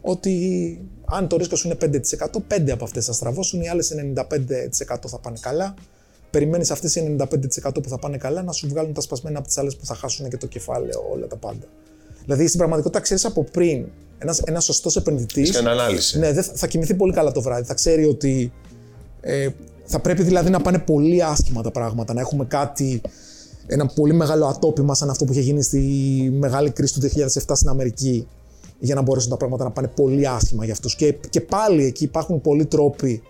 ότι 0.00 0.80
αν 1.04 1.28
το 1.28 1.36
ρίσκος 1.36 1.58
σου 1.58 1.66
είναι 1.66 1.76
5%, 1.80 2.40
5 2.48 2.70
από 2.70 2.84
αυτές 2.84 3.04
θα 3.04 3.12
στραβώσουν, 3.12 3.60
οι 3.60 3.68
άλλες 3.68 3.92
95% 3.92 5.08
θα 5.08 5.18
πάνε 5.18 5.36
καλά. 5.40 5.74
Περιμένεις 6.36 6.70
αυτές 6.70 6.94
οι 6.94 7.16
95% 7.18 7.82
που 7.82 7.88
θα 7.88 7.98
πάνε 7.98 8.16
καλά 8.16 8.42
να 8.42 8.52
σου 8.52 8.68
βγάλουν 8.68 8.92
τα 8.92 9.00
σπασμένα 9.00 9.38
από 9.38 9.46
τις 9.46 9.58
άλλες 9.58 9.76
που 9.76 9.86
θα 9.86 9.94
χάσουν 9.94 10.28
και 10.28 10.36
το 10.36 10.46
κεφάλαιο, 10.46 11.04
όλα 11.12 11.26
τα 11.26 11.36
πάντα. 11.36 11.66
Δηλαδή 12.24 12.46
στην 12.46 12.58
πραγματικότητα 12.58 13.02
ξέρεις 13.02 13.24
από 13.24 13.44
πριν 13.44 13.86
ένας, 14.18 14.40
ένας 14.40 14.64
σωστός 14.64 14.96
επενδυτής 14.96 15.50
Κάνει 15.50 15.68
ανάλυση. 15.68 16.18
ναι, 16.18 16.32
δεν 16.32 16.42
θα, 16.42 16.52
θα 16.54 16.66
κοιμηθεί 16.66 16.94
πολύ 16.94 17.12
καλά 17.12 17.32
το 17.32 17.42
βράδυ. 17.42 17.64
Θα 17.64 17.74
ξέρει 17.74 18.04
ότι 18.04 18.52
ε, 19.20 19.48
θα 19.84 20.00
πρέπει 20.00 20.22
δηλαδή 20.22 20.50
να 20.50 20.60
πάνε 20.60 20.78
πολύ 20.78 21.22
άσχημα 21.22 21.62
τα 21.62 21.70
πράγματα, 21.70 22.14
να 22.14 22.20
έχουμε 22.20 22.44
κάτι, 22.44 23.00
ένα 23.66 23.86
πολύ 23.86 24.12
μεγάλο 24.12 24.46
ατόπιμα 24.46 24.94
σαν 24.94 25.10
αυτό 25.10 25.24
που 25.24 25.32
είχε 25.32 25.40
γίνει 25.40 25.62
στη 25.62 25.78
μεγάλη 26.32 26.70
κρίση 26.70 27.00
του 27.00 27.08
2007 27.16 27.26
στην 27.54 27.68
Αμερική 27.68 28.26
για 28.78 28.94
να 28.94 29.02
μπορέσουν 29.02 29.30
τα 29.30 29.36
πράγματα 29.36 29.64
να 29.64 29.70
πάνε 29.70 29.88
πολύ 29.88 30.28
άσχημα 30.28 30.64
για 30.64 30.72
αυτούς. 30.72 30.96
Και, 30.96 31.12
και 31.30 31.40
πάλι 31.40 31.84
εκεί 31.84 32.04
υπάρχουν 32.04 32.40
πολλοί 32.40 32.66
τρόποι 32.66 33.22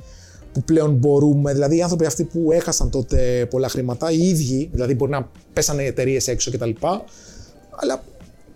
που 0.57 0.63
πλέον 0.63 0.93
μπορούμε, 0.93 1.53
δηλαδή 1.53 1.77
οι 1.77 1.83
άνθρωποι 1.83 2.07
αυτοί 2.07 2.25
που 2.25 2.53
έχασαν 2.53 2.91
τότε 2.91 3.47
πολλά 3.51 3.69
χρήματα, 3.69 4.11
οι 4.11 4.29
ίδιοι, 4.29 4.69
δηλαδή 4.73 4.95
μπορεί 4.95 5.11
να 5.11 5.29
πέσανε 5.53 5.83
οι 5.83 5.87
εταιρείες 5.87 6.29
έξω 6.29 6.51
κτλ. 6.51 6.71
Αλλά 7.71 8.03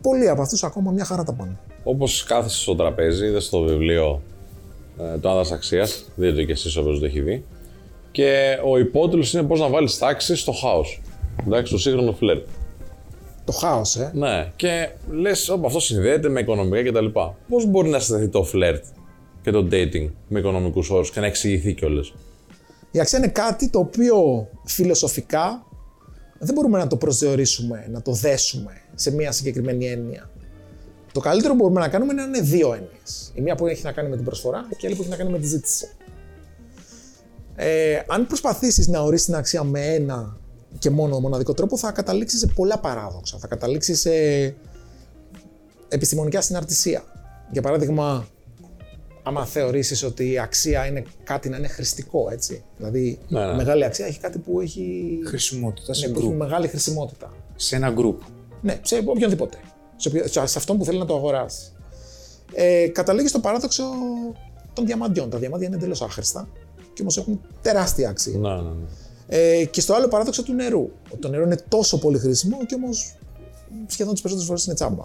πολλοί 0.03 0.29
από 0.29 0.43
αυτούς 0.43 0.65
ακόμα 0.65 0.91
μια 0.91 1.05
χαρά 1.05 1.25
τα 1.25 1.33
πάνε. 1.33 1.59
Όπως 1.83 2.25
κάθεσαι 2.25 2.61
στο 2.61 2.75
τραπέζι, 2.75 3.27
είδες 3.27 3.49
το 3.49 3.61
βιβλίο 3.61 4.23
ε, 4.99 5.19
το 5.19 5.31
Άδας 5.31 5.53
Αξίας, 5.53 6.05
δείτε 6.15 6.35
το 6.37 6.45
και 6.45 6.53
εσείς 6.53 6.77
όποιο 6.77 6.99
το 6.99 7.07
έχει 7.07 7.21
δει. 7.21 7.45
Και 8.11 8.59
ο 8.71 8.79
υπότιτλος 8.79 9.33
είναι 9.33 9.43
πώς 9.43 9.61
να 9.61 9.69
βάλεις 9.69 9.99
τάξη 9.99 10.37
στο 10.37 10.53
χάος. 10.53 11.03
Εντάξει, 11.47 11.73
το 11.73 11.79
σύγχρονο 11.79 12.13
φλερτ. 12.13 12.47
Το 13.45 13.53
χάος, 13.53 13.97
ε. 13.97 14.11
Ναι, 14.15 14.53
και 14.57 14.91
λες, 15.11 15.57
αυτό 15.65 15.81
συνδέεται 15.81 16.29
με 16.29 16.41
οικονομικά 16.41 16.91
κτλ. 16.91 17.07
Πώς 17.49 17.67
μπορεί 17.67 17.89
να 17.89 17.99
συνδεθεί 17.99 18.29
το 18.29 18.43
φλερτ 18.43 18.85
και 19.43 19.51
το 19.51 19.69
dating 19.71 20.11
με 20.29 20.39
οικονομικούς 20.39 20.91
όρους 20.91 21.11
και 21.11 21.21
να 21.21 21.27
εξηγηθεί 21.27 21.75
κιόλας. 21.75 22.13
Η 22.91 23.01
αξία 23.01 23.19
είναι 23.19 23.29
κάτι 23.29 23.69
το 23.69 23.79
οποίο 23.79 24.49
φιλοσοφικά 24.65 25.67
δεν 26.39 26.55
μπορούμε 26.55 26.79
να 26.79 26.87
το 26.87 26.97
προσδιορίσουμε, 26.97 27.87
να 27.91 28.03
το 28.03 28.13
δέσουμε 28.13 28.73
σε 28.95 29.11
μία 29.11 29.33
συγκεκριμένη 29.33 29.87
έννοια. 29.87 30.31
Το 31.13 31.21
καλύτερο 31.21 31.53
που 31.53 31.59
μπορούμε 31.59 31.81
να 31.81 31.89
κάνουμε 31.89 32.13
είναι 32.13 32.23
να 32.23 32.29
είναι 32.29 32.41
δύο 32.41 32.75
έννοιες. 32.75 33.33
Η 33.35 33.41
μία 33.41 33.55
που 33.55 33.67
έχει 33.67 33.85
να 33.85 33.93
κάνει 33.93 34.09
με 34.09 34.17
την 34.17 34.25
προσφορά 34.25 34.67
και 34.69 34.77
η 34.81 34.87
άλλη 34.87 34.97
που 34.97 35.03
έχει 35.03 35.11
να 35.11 35.17
κάνει 35.17 35.31
με 35.31 35.39
τη 35.39 35.47
ζήτηση. 35.47 35.89
Ε, 37.57 38.01
αν 38.07 38.27
προσπαθήσεις 38.27 38.89
να 38.89 39.01
ορίσεις 39.01 39.27
την 39.27 39.35
αξία 39.35 39.63
με 39.63 39.87
ένα 39.87 40.37
και 40.79 40.91
μόνο 40.91 41.21
μοναδικό 41.21 41.55
τρόπο, 41.55 41.77
θα 41.77 41.93
καταλήξεις 41.93 42.41
σε 42.41 42.47
πολλά 42.47 42.79
παράδοξα. 42.79 43.39
Θα 43.39 43.47
καταλήξεις 43.47 44.01
σε 44.01 44.11
επιστημονικά 45.89 46.41
συναρτησία. 46.41 47.03
Για 47.53 47.63
παράδειγμα, 47.63 48.27
άμα 49.23 49.45
θεωρήσεις 49.47 50.03
ότι 50.03 50.31
η 50.31 50.39
αξία 50.39 50.87
είναι 50.87 51.05
κάτι 51.25 51.49
να 51.49 51.57
είναι 51.57 51.69
χρηστικό, 51.69 52.29
έτσι. 52.33 52.65
Δηλαδή, 52.77 53.19
Ναι, 53.29 53.47
ναι. 53.47 53.55
μεγάλη 53.55 53.85
αξία 53.85 54.07
έχει 54.07 54.19
κάτι 54.21 54.39
που 54.39 54.61
έχει, 54.61 55.19
Χρησιμότητα 55.27 55.95
σε 55.95 56.07
ναι, 56.07 56.13
που 56.13 56.19
έχει 56.19 56.29
group. 56.33 56.37
μεγάλη 56.37 56.69
χρησιμότητα. 56.69 57.33
Σε 57.57 57.77
ένα 57.77 57.95
group. 57.97 58.15
Ναι, 58.61 58.81
σε 58.83 59.03
οποιονδήποτε. 59.07 59.57
Σε, 59.97 60.09
οποιο- 60.09 60.27
σε 60.29 60.41
αυτόν 60.41 60.79
που 60.79 60.85
θέλει 60.85 60.99
να 60.99 61.05
το 61.07 61.17
αγοράσει. 61.17 61.73
Ε, 62.55 62.89
καταλήγεις 62.89 63.31
στο 63.31 63.39
παράδοξο 63.41 63.85
των 64.73 64.87
διαμαντιών. 64.87 65.31
Τα 65.31 65.39
διαμάντια 65.39 65.67
είναι 65.67 65.77
εντελώς 65.77 66.03
άχρηστα 66.03 66.49
και 66.93 67.03
όμως 67.03 67.17
έχουν 67.19 67.41
τεράστια 67.63 68.09
αξία. 68.09 68.39
Ναι, 68.39 68.49
ναι, 68.55 68.61
ναι. 68.61 68.85
Ε, 69.29 69.65
και 69.65 69.81
στο 69.81 69.95
άλλο 69.95 70.09
παράδοξο 70.09 70.43
του 70.43 70.53
νερού. 70.53 70.91
Ότι 71.11 71.21
το 71.21 71.29
νερό 71.29 71.43
είναι 71.45 71.59
τόσο 71.69 71.99
πολύ 71.99 72.19
χρήσιμο 72.19 72.59
και 72.67 72.75
όμως 72.75 73.17
σχεδόν 73.87 74.13
τις 74.13 74.23
περισσότερες 74.23 74.47
φορές 74.47 74.65
είναι 74.65 74.75
τσάμπα. 74.75 75.05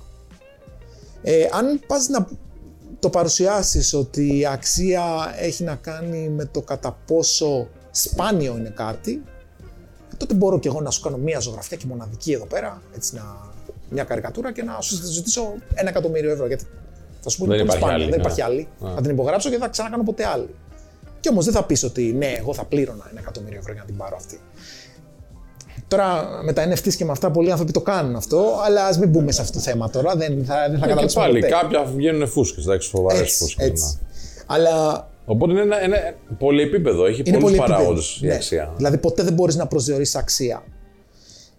Ε, 1.21 1.47
αν 1.51 1.79
πας 1.87 2.07
να 2.07 2.27
το 3.05 3.11
παρουσιάσεις 3.11 3.93
ότι 3.93 4.37
η 4.37 4.45
αξία 4.45 5.35
έχει 5.37 5.63
να 5.63 5.75
κάνει 5.75 6.29
με 6.29 6.45
το 6.45 6.61
κατά 6.61 6.97
πόσο 7.07 7.67
σπάνιο 7.91 8.55
είναι 8.57 8.69
κάτι, 8.69 9.23
τότε 10.17 10.33
μπορώ 10.33 10.59
και 10.59 10.67
εγώ 10.67 10.81
να 10.81 10.89
σου 10.89 11.01
κάνω 11.01 11.17
μία 11.17 11.39
ζωγραφιά 11.39 11.77
και 11.77 11.85
μοναδική 11.87 12.31
εδώ 12.31 12.45
πέρα, 12.45 12.81
έτσι 12.95 13.15
να, 13.15 13.23
μια 13.89 14.03
καρικατούρα 14.03 14.51
και 14.51 14.63
να 14.63 14.81
σου 14.81 14.95
ζητήσω 15.05 15.53
ένα 15.73 15.89
εκατομμύριο 15.89 16.31
ευρώ. 16.31 16.47
Γιατί 16.47 16.65
θα 17.21 17.29
σου 17.29 17.37
πω 17.37 17.45
Δεν 17.45 17.59
είναι 17.59 17.65
πολύ 17.65 17.77
υπάρχει 17.77 17.77
σπάνια, 17.77 17.95
άλλη, 17.95 18.03
δεν 18.03 18.19
ναι. 18.19 18.25
υπάρχει 18.25 18.41
άλλη. 18.41 18.67
Θα 18.95 19.01
την 19.01 19.11
υπογράψω 19.11 19.49
και 19.49 19.55
δεν 19.55 19.63
θα 19.63 19.71
ξανακάνω 19.71 20.03
ποτέ 20.03 20.25
άλλη. 20.25 20.55
Και 21.19 21.29
όμως 21.29 21.45
δεν 21.45 21.53
θα 21.53 21.63
πεις 21.63 21.83
ότι 21.83 22.01
ναι, 22.01 22.31
εγώ 22.37 22.53
θα 22.53 22.65
πλήρωνα 22.65 23.07
ένα 23.11 23.19
εκατομμύριο 23.19 23.59
ευρώ 23.59 23.71
για 23.73 23.81
να 23.81 23.87
την 23.87 23.97
πάρω 23.97 24.15
αυτή. 24.15 24.39
Τώρα 25.87 26.27
με 26.43 26.53
τα 26.53 26.71
NFTs 26.73 26.93
και 26.93 27.05
με 27.05 27.11
αυτά 27.11 27.31
πολλοί 27.31 27.49
άνθρωποι 27.51 27.71
το 27.71 27.81
κάνουν 27.81 28.15
αυτό, 28.15 28.45
αλλά 28.65 28.85
ας 28.85 28.97
μην 28.99 29.09
μπούμε 29.09 29.31
σε 29.31 29.41
αυτό 29.41 29.53
το 29.53 29.59
θέμα 29.59 29.89
τώρα. 29.89 30.15
Δεν 30.15 30.45
θα, 30.45 30.55
δεν 30.69 30.79
θα 30.79 30.85
Και 30.85 30.91
καταλήξουμε 30.91 31.23
πάλι 31.25 31.39
ποτέ. 31.39 31.51
κάποια 31.53 31.83
βγαίνουν 31.83 32.27
φούσκες, 32.27 32.63
εντάξει, 32.65 32.89
φοβερές 32.89 33.21
Έτσι, 33.21 33.37
φούσκες. 33.37 33.65
έτσι. 33.67 33.99
Αλλά 34.45 35.07
Οπότε 35.25 35.51
είναι 35.51 35.61
ένα, 35.61 35.83
ένα 35.83 35.97
πολυεπίπεδο, 36.37 37.05
έχει 37.05 37.21
είναι 37.25 37.37
πολλούς 37.39 37.57
πολύ 37.57 37.69
παράγοντες 37.69 38.09
επίπεδο. 38.11 38.25
η 38.25 38.29
Ναι. 38.29 38.35
αξία. 38.35 38.73
Δηλαδή 38.75 38.97
ποτέ 38.97 39.23
δεν 39.23 39.33
μπορείς 39.33 39.55
να 39.55 39.67
προσδιορίσεις 39.67 40.15
αξία. 40.15 40.63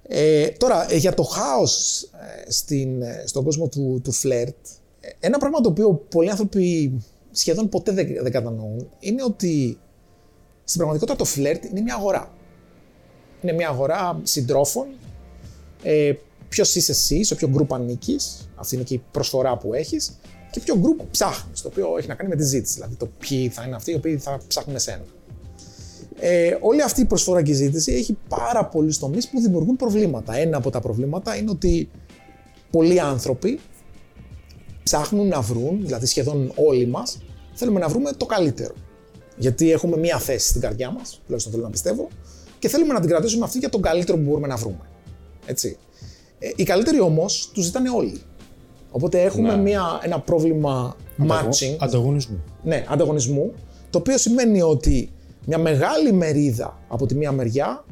Ε, 0.09 0.47
τώρα, 0.49 0.87
ε, 0.93 0.97
για 0.97 1.15
το 1.15 1.23
χάος 1.23 2.03
ε, 2.03 2.51
στην, 2.51 3.03
ε, 3.03 3.23
στον 3.27 3.45
κόσμο 3.45 3.69
του, 3.69 4.01
του 4.05 4.12
φλερτ, 4.12 4.57
ε, 5.01 5.09
ένα 5.21 5.39
πράγμα 5.39 5.61
το 5.61 5.69
οποίο 5.69 5.93
πολλοί 6.11 6.31
άνθρωποι 6.31 6.93
σχεδόν 7.31 7.69
ποτέ 7.69 7.93
δεν, 7.93 8.07
δεν 8.23 8.33
κατανοούν, 8.33 8.89
είναι 8.99 9.23
ότι 9.23 9.79
στην 10.65 10.79
πραγματικότητα 10.81 11.19
το 11.19 11.25
φλερτ 11.25 11.65
είναι 11.65 11.81
μια 11.81 11.95
αγορά. 11.95 12.31
Είναι 13.42 13.53
μια 13.53 13.68
αγορά 13.68 14.20
συντρόφων, 14.22 14.87
ε, 15.83 16.12
ποιος 16.49 16.75
είσαι 16.75 16.92
εσύ, 16.92 17.25
σε 17.25 17.35
ποιο 17.35 17.49
γκρουπ 17.49 17.75
ανήκεις, 17.75 18.49
αυτή 18.55 18.75
είναι 18.75 18.85
και 18.85 18.94
η 18.94 19.03
προσφορά 19.11 19.57
που 19.57 19.75
έχεις, 19.75 20.18
και 20.51 20.61
ποιο 20.61 20.77
γκρουπ 20.77 21.01
ψάχνεις, 21.11 21.62
το 21.62 21.68
οποίο 21.68 21.94
έχει 21.99 22.09
να 22.09 22.14
κάνει 22.14 22.29
με 22.29 22.37
τη 22.37 22.44
ζήτηση. 22.44 22.75
Δηλαδή 22.75 22.94
το 22.94 23.09
ποιοι 23.18 23.49
θα 23.49 23.64
είναι 23.66 23.77
αυτοί 23.77 23.90
οι 23.90 23.94
οποίοι 23.94 24.16
θα 24.18 24.40
ψάχνουν 24.49 24.77
εσένα. 24.77 25.05
Ε, 26.18 26.57
όλη 26.61 26.83
αυτή 26.83 27.01
η 27.01 27.05
προσφορά 27.05 27.42
και 27.42 27.51
η 27.51 27.55
ζήτηση 27.55 27.92
έχει 27.92 28.16
πάρα 28.29 28.64
πολλούς 28.64 28.99
τομείς 28.99 29.29
που 29.29 29.40
δημιουργούν 29.40 29.77
προβλήματα. 29.77 30.37
Ένα 30.37 30.57
από 30.57 30.70
τα 30.70 30.81
προβλήματα 30.81 31.37
είναι 31.37 31.51
ότι 31.51 31.88
πολλοί 32.70 33.01
άνθρωποι 33.01 33.61
ψάχνουν 34.83 35.29
να 35.29 35.40
βρουν, 35.40 35.81
δηλαδή 35.83 36.07
σχεδόν 36.07 36.53
όλοι 36.55 36.87
μας, 36.87 37.18
θέλουμε 37.55 37.81
να 37.81 37.88
βρούμε 37.88 38.12
το 38.12 38.27
καλύτερο. 38.27 38.75
Γιατί 39.37 39.72
έχουμε 39.72 39.96
μία 39.96 40.18
θέση 40.18 40.49
στην 40.49 40.61
καρδιά 40.61 40.90
μας, 40.90 41.20
τουλάχιστον 41.25 41.53
θέλω 41.53 41.64
να 41.64 41.70
πιστεύω, 41.70 42.09
και 42.67 42.73
θέλουμε 42.73 42.93
να 42.93 43.01
την 43.01 43.09
κρατήσουμε 43.09 43.45
αυτή 43.45 43.59
για 43.59 43.69
τον 43.69 43.83
καλύτερο 43.83 44.19
που 44.19 44.25
μπορούμε 44.25 44.47
να 44.47 44.57
βρούμε. 44.57 44.81
Έτσι. 45.47 45.77
Ε, 46.39 46.49
οι 46.57 46.63
καλύτεροι 46.63 47.01
όμως 47.01 47.51
τους 47.55 47.65
ζητάνε 47.65 47.91
όλοι. 47.91 48.21
Οπότε 48.91 49.23
έχουμε 49.23 49.55
Ναι. 49.55 49.63
μία, 49.63 50.01
ένα 50.03 50.21
πρόβλημα 50.21 50.97
matching 51.29 51.77
Ανταγωνισμού. 51.79 52.43
ναι, 52.63 52.85
ανταγωνισμού, 52.89 53.53
το 53.91 53.99
οποίο 53.99 54.19
σημαίνει 54.19 54.63
ότι 54.63 55.11
μια 55.47 55.59
μεγάλη 55.59 56.13
μερίδα 56.13 56.79
από 56.89 57.07
τη 57.07 57.15
μία 57.15 57.33
μεριά 57.33 57.85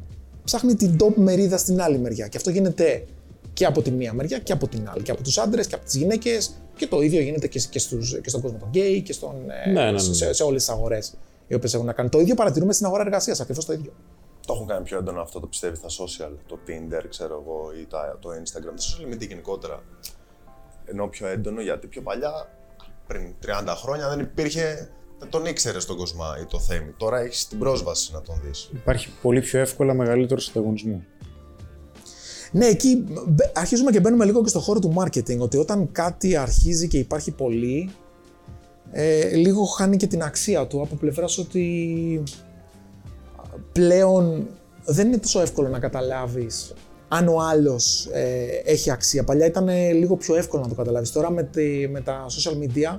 ψάχνει 0.45 0.75
την 0.75 0.97
top 1.01 1.15
μερίδα 1.15 1.57
στην 1.57 1.81
άλλη 1.81 1.99
μεριά. 1.99 2.27
Και 2.29 2.37
αυτό 2.37 2.51
γίνεται 2.51 3.07
και 3.53 3.65
από 3.67 3.83
τη 3.83 3.91
μία 3.91 4.13
μεριά 4.13 4.39
και 4.39 4.53
από 4.53 4.69
την 4.69 4.89
άλλη. 4.95 5.03
Και 5.03 5.11
από 5.11 5.23
τους 5.23 5.39
άντρες 5.39 5.67
και 5.67 5.75
από 5.75 5.85
τις 5.85 5.95
γυναίκες. 5.95 6.51
Και 6.77 6.87
το 6.87 7.01
ίδιο 7.01 7.21
γίνεται 7.21 7.49
και, 7.49 7.61
και, 7.71 7.79
στους, 7.79 8.19
και 8.23 8.29
στον 8.29 8.41
κόσμο 8.41 8.59
των 8.59 8.69
γκέι 8.69 9.01
και 9.03 9.13
στον, 9.13 9.35
ε, 9.65 9.71
Ναι, 9.71 9.83
ναι, 9.85 9.91
ναι. 9.91 9.99
σε, 9.99 10.33
σε 10.33 10.43
όλες 10.43 10.65
τις 10.65 10.75
αγορές 10.75 11.15
οι 11.49 11.55
οποίες 11.55 11.75
έχουν 11.75 11.87
να 11.87 11.93
κάνουν. 11.93 12.11
Το 12.11 12.21
ίδιο 12.21 12.35
παρατηρούμε 12.35 12.73
στην 12.73 12.87
αγορά 12.87 13.03
εργασίας, 13.03 13.41
ακριβώς 13.41 13.65
το 13.65 13.73
ίδιο. 13.73 13.93
Το 14.47 14.53
έχουν 14.55 14.67
κάνει 14.67 14.85
πιο 14.85 14.99
έντονο 14.99 15.21
αυτό, 15.21 15.41
το 15.41 15.47
πιστεύεις 15.47 15.79
στα 15.79 15.89
social, 15.89 16.31
το 16.47 16.59
Tinder, 16.67 17.05
ξέρω 17.09 17.43
εγώ, 17.45 17.73
ή 17.81 17.87
τα, 17.87 18.19
το 18.21 18.29
Instagram, 18.31 18.75
τα 18.77 18.83
social 18.83 19.13
media 19.15 19.29
γενικότερα. 19.29 19.83
Ενώ 20.85 21.07
πιο 21.09 21.27
έντονο 21.27 21.61
γιατί 21.61 21.87
πιο 21.87 22.03
παλιά, 22.03 22.33
πριν 23.07 23.35
30 23.47 23.75
χρόνια, 23.77 24.09
δεν 24.09 24.21
υπήρχε. 24.21 24.91
Δεν 25.19 25.29
τον 25.29 25.47
ήξερες 25.47 25.85
τον 25.87 25.97
Κοσμά 25.97 26.37
ή 26.41 26.45
το 26.45 26.61
Θέμη. 26.61 26.91
Τώρα 26.97 27.19
έχεις 27.21 27.49
την 27.49 27.59
πρόσβαση 27.59 28.13
να 28.13 28.23
τον 28.23 28.41
δεις. 28.45 28.71
Υπάρχει 28.75 29.09
πολύ 29.23 29.41
πιο 29.41 29.61
εύκολα 29.61 29.95
μεγαλύτερος 29.95 30.49
ανταγωνισμός. 30.49 31.01
Ναι, 32.53 32.67
εκεί 32.67 33.05
μπε- 33.29 33.59
αρχίζουμε 33.59 33.91
και 33.91 34.01
μπαίνουμε 34.01 34.25
λίγο 34.25 34.43
και 34.43 34.49
στο 34.49 34.61
χώρο 34.61 34.79
του 34.79 34.95
marketing. 34.97 35.39
Ότι 35.39 35.57
όταν 35.57 35.93
κάτι 35.93 36.37
αρχίζει 36.37 36.89
και 36.89 36.99
υπάρχει 36.99 37.31
πολύ, 37.31 37.91
ε, 38.91 39.35
λίγο 39.35 39.65
χάνει 39.65 39.97
και 39.97 40.07
την 40.07 40.23
αξία 40.23 40.67
του 40.67 40.83
από 40.83 40.95
πλευράς 40.95 41.39
ότι 41.39 42.23
πλέον 43.75 44.47
δεν 44.85 45.07
είναι 45.07 45.19
τόσο 45.19 45.41
εύκολο 45.41 45.69
να 45.69 45.79
καταλάβεις 45.79 46.73
αν 47.09 47.29
ο 47.29 47.37
άλλος 47.41 48.09
ε, 48.13 48.45
έχει 48.65 48.91
αξία. 48.91 49.25
Παλιά 49.25 49.47
ήταν 49.47 49.69
ε, 49.69 49.93
λίγο 49.93 50.17
πιο 50.17 50.37
εύκολο 50.37 50.63
να 50.63 50.69
το 50.69 50.75
καταλάβεις. 50.75 51.13
Τώρα 51.13 51.31
με, 51.31 51.43
τη- 51.43 51.89
με 51.91 52.01
τα 52.01 52.27
social 52.29 52.53
media, 52.53 52.99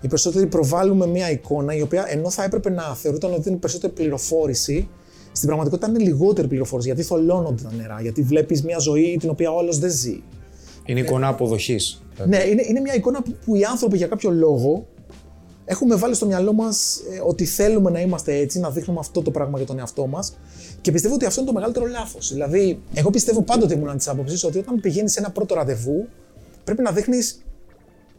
οι 0.00 0.08
περισσότεροι 0.08 0.46
προβάλλουμε 0.46 1.06
μια 1.06 1.30
εικόνα 1.30 1.74
η 1.74 1.80
οποία 1.82 2.04
ενώ 2.08 2.30
θα 2.30 2.44
έπρεπε 2.44 2.70
να 2.70 2.82
θεωρούταν 2.82 3.34
ότι 3.34 3.48
είναι 3.48 3.58
περισσότερη 3.58 3.92
πληροφόρηση, 3.92 4.88
στην 5.32 5.46
πραγματικότητα 5.48 5.88
είναι 5.90 5.98
λιγότερη 5.98 6.48
πληροφόρηση 6.48 6.88
γιατί 6.88 7.02
θολώνονται 7.02 7.62
τα 7.62 7.72
νερά. 7.76 7.98
Γιατί 8.00 8.22
βλέπεις 8.22 8.62
μια 8.62 8.78
ζωή 8.78 9.16
την 9.20 9.30
οποία 9.30 9.50
ο 9.50 9.58
άλλος 9.58 9.78
δεν 9.78 9.90
ζει. 9.90 10.22
Είναι 10.84 11.00
εικόνα 11.00 11.28
αποδοχής. 11.28 12.02
Ναι, 12.26 12.36
είναι, 12.36 12.62
είναι 12.68 12.80
μια 12.80 12.94
εικόνα 12.94 13.22
που, 13.22 13.34
που 13.44 13.54
οι 13.56 13.64
άνθρωποι 13.64 13.96
για 13.96 14.06
κάποιο 14.06 14.30
λόγο 14.30 14.86
έχουμε 15.70 15.94
βάλει 15.96 16.14
στο 16.14 16.26
μυαλό 16.26 16.52
μας 16.52 17.00
ότι 17.26 17.44
θέλουμε 17.44 17.90
να 17.90 18.00
είμαστε 18.00 18.36
έτσι, 18.36 18.58
να 18.58 18.70
δείχνουμε 18.70 19.00
αυτό 19.00 19.22
το 19.22 19.30
πράγμα 19.30 19.58
για 19.58 19.66
τον 19.66 19.78
εαυτό 19.78 20.06
μας. 20.06 20.38
Και 20.80 20.92
πιστεύω 20.92 21.14
ότι 21.14 21.24
αυτό 21.24 21.40
είναι 21.40 21.48
το 21.48 21.54
μεγαλύτερο 21.54 21.86
λάθος. 21.86 22.32
Δηλαδή, 22.32 22.80
εγώ 22.94 23.10
πιστεύω 23.10 23.42
πάντοτε 23.42 23.74
ήμουν 23.74 23.96
της 23.96 24.08
άποψης 24.08 24.44
ότι 24.44 24.58
όταν 24.58 24.80
πηγαίνεις 24.80 25.12
σε 25.12 25.18
ένα 25.18 25.30
πρώτο 25.30 25.54
ραντεβού, 25.54 26.08
πρέπει 26.64 26.82
να 26.82 26.92
δείχνεις 26.92 27.42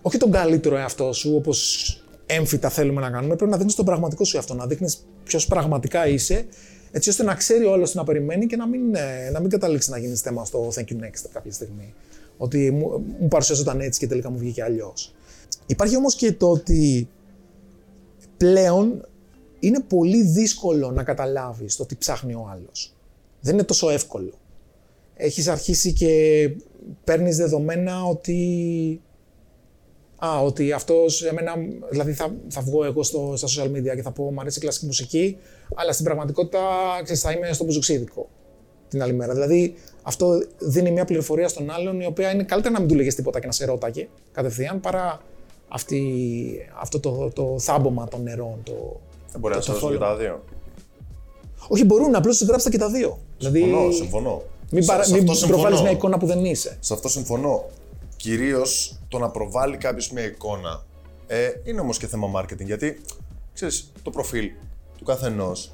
όχι 0.02 0.18
τον 0.18 0.32
καλύτερο 0.32 0.78
εαυτό 0.78 1.14
σου, 1.14 1.36
όπως 1.36 1.84
έμφυτα 2.26 2.70
θέλουμε 2.70 3.02
να 3.02 3.10
κάνουμε, 3.10 3.36
πρέπει 3.36 3.52
να 3.52 3.58
δείχνεις 3.58 3.76
τον 3.76 3.86
πραγματικό 3.86 4.24
σου 4.24 4.36
εαυτό, 4.36 4.54
να 4.54 4.66
δείχνεις 4.66 5.06
ποιος 5.24 5.48
πραγματικά 5.48 6.08
είσαι, 6.08 6.46
έτσι 6.92 7.10
ώστε 7.10 7.24
να 7.24 7.36
ξέρει 7.36 7.66
όλο 7.66 7.84
τι 7.84 7.96
να 7.96 8.04
περιμένει 8.04 8.46
και 8.46 8.56
να 8.56 8.68
μην, 8.68 8.96
ε, 8.96 9.30
να 9.32 9.40
μην 9.40 9.50
καταλήξει 9.50 9.90
να 9.90 9.98
γίνεις 9.98 10.22
θέμα 10.22 10.46
στο 10.46 10.68
thank 10.76 10.92
you 10.92 11.04
next 11.04 11.30
κάποια 11.34 11.52
στιγμή. 11.52 11.94
Ότι 12.38 12.72
μου, 12.72 13.06
μου 13.20 13.28
παρουσιάζονταν 13.28 13.80
έτσι 13.80 14.00
και 14.00 14.08
τελικά 14.08 14.30
μου 14.30 14.38
βγήκε 14.38 14.64
αλλιώς. 14.64 15.14
Υπάρχει 15.66 15.96
όμως 15.96 16.16
και 16.16 16.32
το 16.32 16.50
ότι 16.50 17.10
πλέον 18.39 19.08
είναι 19.60 19.80
πολύ 19.80 20.23
δύσκολο 20.23 20.91
να 20.91 21.04
καταλάβεις 21.04 21.75
το 21.75 21.86
τι 21.86 21.95
ψάχνει 21.95 22.34
ο 22.34 22.49
άλλος. 22.52 22.95
Δεν 23.41 23.54
είναι 23.54 23.63
τόσο 23.63 23.89
εύκολο. 23.89 24.34
Έχεις 25.15 25.47
αρχίσει 25.47 25.93
και 25.93 26.12
παίρνεις 27.04 27.38
δεδομένα 27.38 28.04
ότι... 28.04 29.02
Α, 30.25 30.41
ότι 30.41 30.71
αυτός 30.71 31.23
εμένα, 31.23 31.54
δηλαδή 31.89 32.13
θα, 32.13 32.36
θα 32.47 32.62
βγω 32.62 32.84
εγώ 32.84 33.04
στο, 33.04 33.34
στα 33.36 33.47
social 33.47 33.67
media 33.67 33.95
και 33.95 34.02
θα 34.02 34.12
πω 34.12 34.32
μου 34.32 34.39
αρέσει 34.39 34.58
η 34.58 34.62
κλασική 34.62 34.86
μουσική, 34.86 35.38
αλλά 35.75 35.91
στην 35.91 36.06
πραγματικότητα 36.06 36.60
ξέρεις, 37.04 37.21
θα 37.21 37.32
είμαι 37.32 37.54
στο 37.54 37.63
μπουζουξίδικο 37.63 38.30
την 38.88 39.02
άλλη 39.02 39.13
μέρα. 39.13 39.34
Δηλαδή 39.34 39.73
αυτό 40.02 40.41
δίνει 40.58 40.91
μια 40.91 41.06
πληροφορία 41.06 41.47
στον 41.47 41.69
άλλον 41.69 41.99
η 42.02 42.06
οποία 42.06 42.32
είναι 42.32 42.43
καλύτερα 42.43 42.73
να 42.73 42.80
μην 42.80 42.89
του 42.89 42.95
λέγες 42.95 43.15
τίποτα 43.15 43.39
και 43.39 43.45
να 43.45 43.52
σε 43.52 43.65
ρώταγε 43.65 44.08
κατευθείαν 44.32 44.80
παρά 44.80 45.21
αυτή, 45.70 46.02
αυτό 46.82 47.00
το, 47.00 47.30
το 47.34 47.56
θάμπομα 47.60 48.08
των 48.08 48.24
νερών, 48.24 48.60
το, 48.64 49.00
Δεν 49.32 49.40
μπορεί 49.40 49.54
να 49.54 49.60
το 49.60 49.66
σα 49.66 49.74
δώσω 49.74 49.88
και 49.90 49.94
θόλωμα. 49.94 50.12
τα 50.16 50.20
δύο. 50.22 50.44
Όχι, 51.68 51.86
μπορούν, 51.86 52.16
απλώς 52.16 52.38
τους 52.38 52.48
γράψτε 52.48 52.70
και 52.70 52.78
τα 52.78 52.90
δύο. 52.90 53.20
Δηλαδή, 53.38 53.60
Συμφωνώ, 53.62 53.92
συμφωνώ. 53.92 54.42
μην, 54.72 54.84
Σε- 54.84 54.92
παρα, 54.92 55.04
σε 55.04 55.12
μην 55.14 55.22
αυτό 55.22 55.34
συμφωνώ. 55.34 55.54
προβάλλεις 55.58 55.82
μια 55.82 55.92
εικόνα 55.92 56.18
που 56.18 56.26
δεν 56.26 56.46
είσαι. 56.46 56.78
Σε 56.80 56.94
αυτό 56.94 57.10
συμφωνώ. 57.10 57.66
Κυρίως 58.18 59.00
το 59.08 59.18
να 59.20 59.30
προβάλλει 59.30 59.78
κάποιος 59.78 60.12
μια 60.12 60.24
εικόνα 60.26 60.84
ε, 61.28 61.50
είναι 61.64 61.82
όμως 61.82 61.98
και 61.98 62.08
θέμα 62.08 62.32
marketing. 62.42 62.66
Γιατί 62.66 63.02
ξέρεις, 63.54 63.92
το 64.04 64.10
προφίλ 64.10 64.50
του 64.98 65.04
καθενός 65.04 65.66
ε, 65.66 65.72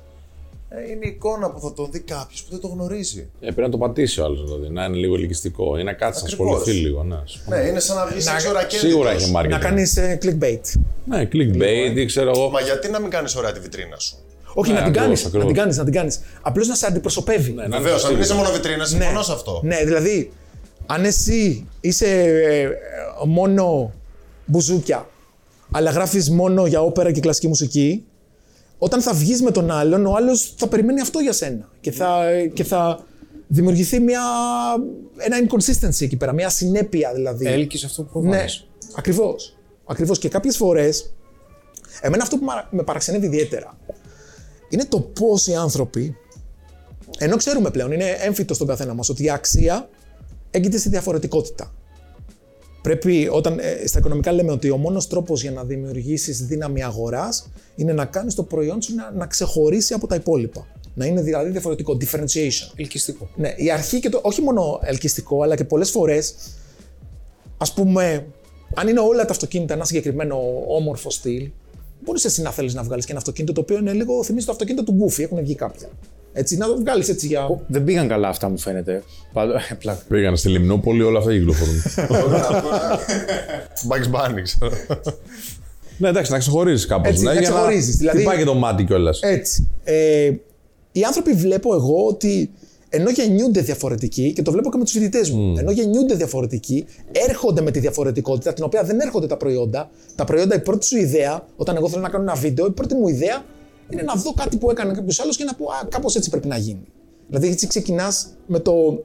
είναι 0.81 1.05
η 1.05 1.09
εικόνα 1.09 1.51
που 1.51 1.59
θα 1.59 1.73
το 1.73 1.87
δει 1.91 1.99
κάποιος 1.99 2.43
που 2.43 2.47
δεν 2.51 2.59
το 2.59 2.67
γνωρίζει. 2.67 3.29
Ε, 3.39 3.45
πρέπει 3.45 3.61
να 3.61 3.69
το 3.69 3.77
πατήσει 3.77 4.21
ο 4.21 4.23
άλλος 4.25 4.43
δηλαδή, 4.43 4.73
να 4.73 4.85
είναι 4.85 4.95
λίγο 4.95 5.15
ελκυστικό 5.15 5.77
ή 5.77 5.83
να 5.83 5.93
κάτσει 5.93 6.23
να 6.23 6.29
Ακριβώς. 6.29 6.55
ασχοληθεί 6.57 6.79
λίγο. 6.81 7.03
Ναι, 7.03 7.17
Ναι, 7.47 7.63
είναι 7.67 7.79
σαν 7.79 7.95
να 7.95 8.05
βγει 8.05 8.17
έξω 8.35 8.51
ρακέτητος. 8.51 8.89
Σίγουρα 8.89 9.11
έχει 9.11 9.31
marketing. 9.35 9.49
Να 9.49 9.57
κάνεις 9.57 9.97
clickbait. 10.21 10.59
Ναι, 11.05 11.27
clickbait 11.31 11.95
ή 11.95 12.05
ξέρω 12.05 12.29
εγώ. 12.35 12.49
Μα 12.49 12.59
γιατί 12.61 12.89
να 12.89 12.99
μην 12.99 13.09
κάνεις 13.09 13.35
ωραία 13.35 13.51
τη 13.51 13.59
βιτρίνα 13.59 13.97
σου; 13.99 14.15
Όχι, 14.53 14.71
Ναι, 14.71 14.79
να 14.79 14.83
την 14.83 14.93
κάνεις. 14.93 15.25
ακριβώς, 15.25 15.47
Να 15.47 15.51
την 15.53 15.61
ακριβώς. 15.61 15.63
κάνεις, 15.63 15.77
να 15.77 15.83
την 15.83 15.93
κάνεις. 15.93 16.19
Απλώς 16.41 16.67
να 16.67 16.75
σε 16.75 16.85
αντιπροσωπεύει. 16.85 17.49
Ναι, 17.51 17.55
να 17.55 17.63
είναι 17.65 17.75
Βεβαίως, 17.77 17.93
αν 17.93 17.99
σωστή. 17.99 18.13
μην 18.13 18.23
είσαι 18.23 18.33
μόνο 18.33 18.49
βιτρίνας, 18.49 18.89
συμφωνώ 18.89 19.21
σε 19.23 19.31
αυτό. 19.31 19.59
Ναι, 19.63 19.83
δηλαδή, 19.85 20.31
αν 20.85 21.03
εσύ 21.05 21.67
είσαι 21.81 22.05
ε, 22.07 22.61
ε, 22.61 22.69
μόνο 23.25 23.93
μπουζούκια, 24.45 25.09
αλλά 25.71 25.91
γράφεις 25.91 26.29
μόνο 26.29 26.65
για 26.67 26.81
όπερα 26.81 27.11
και 27.11 27.19
κλασική 27.19 27.47
μουσική, 27.47 28.03
όταν 28.77 29.01
θα 29.01 29.13
βγεις 29.13 29.41
με 29.41 29.51
τον 29.51 29.71
άλλον, 29.71 30.05
ο 30.05 30.13
άλλος 30.15 30.53
θα 30.57 30.67
περιμένει 30.67 31.01
αυτό 31.01 31.19
για 31.19 31.33
σένα. 31.33 31.69
Και 31.81 31.91
θα, 31.91 32.23
και 32.53 32.63
θα 32.63 33.05
δημιουργηθεί 33.47 33.99
μια, 33.99 34.21
ένα 35.17 35.37
inconsistency 35.47 36.01
εκεί 36.01 36.15
πέρα, 36.17 36.33
μια 36.33 36.49
συνέπεια 36.49 37.13
δηλαδή. 37.13 37.45
Έλκεις 37.47 37.83
αυτό 37.83 38.03
που 38.03 38.19
Ναι, 38.21 38.29
προβάλλει. 38.29 38.49
ακριβώς. 38.95 39.57
Ακριβώς. 39.85 40.19
Και 40.19 40.29
κάποιες 40.29 40.57
φορές, 40.57 41.13
εμένα 42.01 42.23
αυτό 42.23 42.37
που 42.37 42.45
μα- 42.45 42.67
με 42.71 42.83
παραξενεύει 42.83 43.25
ιδιαίτερα 43.25 43.77
είναι 44.69 44.85
το 44.85 44.99
πώς 44.99 45.47
οι 45.47 45.55
άνθρωποι, 45.55 46.15
ενώ 47.17 47.35
ξέρουμε 47.37 47.69
πλέον, 47.71 47.91
είναι 47.91 48.09
έμφυτο 48.09 48.53
στον 48.53 48.67
καθένα 48.67 48.93
μας, 48.93 49.09
ότι 49.09 49.23
η 49.23 49.29
αξία 49.29 49.89
έγκυται 50.51 50.77
στη 50.77 50.89
διαφορετικότητα. 50.89 51.73
Πρέπει, 52.85 53.27
όταν 53.31 53.59
ε, 53.59 53.87
στα 53.87 53.99
οικονομικά 53.99 54.31
λέμε 54.31 54.51
ότι 54.51 54.69
ο 54.69 54.77
μόνος 54.77 55.07
τρόπος 55.07 55.41
για 55.41 55.51
να 55.51 55.63
δημιουργήσεις 55.63 56.45
δύναμη 56.45 56.83
αγοράς 56.83 57.51
είναι 57.75 57.93
να 57.93 58.05
κάνεις 58.05 58.35
το 58.35 58.43
προϊόν 58.43 58.81
σου 58.81 58.95
να, 58.95 59.11
να 59.11 59.27
ξεχωρίσει 59.27 59.93
από 59.93 60.07
τα 60.07 60.15
υπόλοιπα. 60.15 60.67
Να 60.93 61.05
είναι 61.05 61.21
δηλαδή 61.21 61.49
διαφορετικό, 61.49 61.97
differentiation. 62.01 62.71
Ελκυστικό. 62.75 63.29
Ναι, 63.35 63.53
η 63.57 63.71
αρχή 63.71 63.99
και 63.99 64.09
το, 64.09 64.19
όχι 64.23 64.41
μόνο 64.41 64.79
ελκυστικό, 64.83 65.41
αλλά 65.43 65.55
και 65.55 65.63
πολλές 65.63 65.91
φορές, 65.91 66.35
ας 67.57 67.73
πούμε, 67.73 68.25
αν 68.75 68.87
είναι 68.87 68.99
όλα 68.99 69.25
τα 69.25 69.31
αυτοκίνητα 69.31 69.73
ένα 69.73 69.85
συγκεκριμένο 69.85 70.37
όμορφο 70.67 71.09
στυλ, 71.09 71.49
μπορείς 72.05 72.25
εσύ 72.25 72.41
να 72.41 72.51
θέλεις 72.51 72.73
να 72.73 72.83
βγάλεις 72.83 73.05
και 73.05 73.11
ένα 73.11 73.19
αυτοκίνητο 73.19 73.53
το 73.53 73.61
οποίο 73.61 73.77
είναι 73.77 73.93
λίγο, 73.93 74.23
θυμίζει 74.23 74.45
το 74.45 74.51
αυτοκίνητο 74.51 74.83
του 74.83 74.97
Goofy, 75.05 75.19
έχουν 75.23 75.39
βγει 75.43 75.55
κάποια. 75.55 75.87
Έτσι, 76.33 76.57
να 76.57 76.67
το 76.67 76.75
βγάλεις 76.79 77.09
έτσι 77.09 77.27
για. 77.27 77.61
Δεν 77.67 77.83
πήγαν 77.83 78.07
καλά 78.07 78.27
αυτά 78.27 78.49
μου 78.49 78.57
φαίνεται. 78.57 79.03
Πάντω, 79.33 79.53
πλάκα. 79.79 80.01
Πήγαν 80.07 80.37
στη 80.37 80.49
Λιμνόπολη, 80.49 81.01
όλα 81.01 81.19
αυτά 81.19 81.31
κυκλοφορούν. 81.31 81.75
Bugs 83.89 84.11
Bunny, 84.15 84.41
ξέρω. 84.43 84.71
ναι, 85.97 86.09
εντάξει, 86.09 86.31
να 86.31 86.37
ξεχωρίζεις 86.37 86.85
κάπως. 86.85 87.07
Έτσι, 87.07 87.23
να 87.23 87.35
ξεχωρίζεις, 87.35 87.95
δηλαδή- 87.95 88.17
Χτυπάει 88.17 88.37
και 88.37 88.43
το 88.43 88.53
μάτι 88.53 88.83
κιόλας. 88.83 89.19
Έτσι. 89.21 89.69
Ε, 89.83 90.31
οι 90.91 91.03
άνθρωποι 91.03 91.33
βλέπω 91.33 91.73
εγώ 91.73 92.05
ότι 92.07 92.51
ενώ 92.95 93.09
γεννιούνται 93.09 93.61
διαφορετικοί, 93.61 94.33
και 94.33 94.41
το 94.41 94.51
βλέπω 94.51 94.69
και 94.71 94.77
με 94.77 94.83
τους 94.83 94.93
φοιτητές 94.93 95.29
μου, 95.29 95.53
ενώ 95.57 95.71
γεννιούνται 95.71 96.15
διαφορετικοί, 96.15 96.85
έρχονται 97.11 97.61
με 97.61 97.71
τη 97.71 97.79
διαφορετικότητα, 97.79 98.53
την 98.53 98.63
οποία 98.63 98.83
δεν 98.83 98.99
έρχονται 98.99 99.27
τα 99.27 99.37
προϊόντα. 99.37 99.89
Τα 100.15 100.23
προϊόντα, 100.23 100.55
η 100.55 100.59
πρώτη 100.59 100.85
σου 100.85 100.97
ιδέα, 100.97 101.45
όταν 101.55 101.75
εγώ 101.75 101.89
θέλω 101.89 102.01
να 102.01 102.09
κάνω 102.09 102.23
ένα 102.23 102.35
βίντεο, 102.35 102.65
η 102.65 102.71
πρώτη 102.71 102.95
μου 102.95 103.07
ιδέα 103.07 103.45
είναι 103.89 104.01
να 104.01 104.13
δω 104.13 104.33
κάτι 104.33 104.57
που 104.57 104.69
έκανε 104.71 104.93
κάποιος 104.93 105.19
άλλος 105.19 105.37
και 105.37 105.43
να 105.43 105.53
πω 105.53 105.65
Α, 105.65 105.87
κάπως 105.89 106.15
έτσι 106.15 106.29
πρέπει 106.29 106.47
να 106.47 106.57
γίνει. 106.57 106.85
Δηλαδή, 107.27 107.47
έτσι 107.47 107.67
ξεκινάς 107.67 108.27
με, 108.47 108.59
το, 108.59 109.03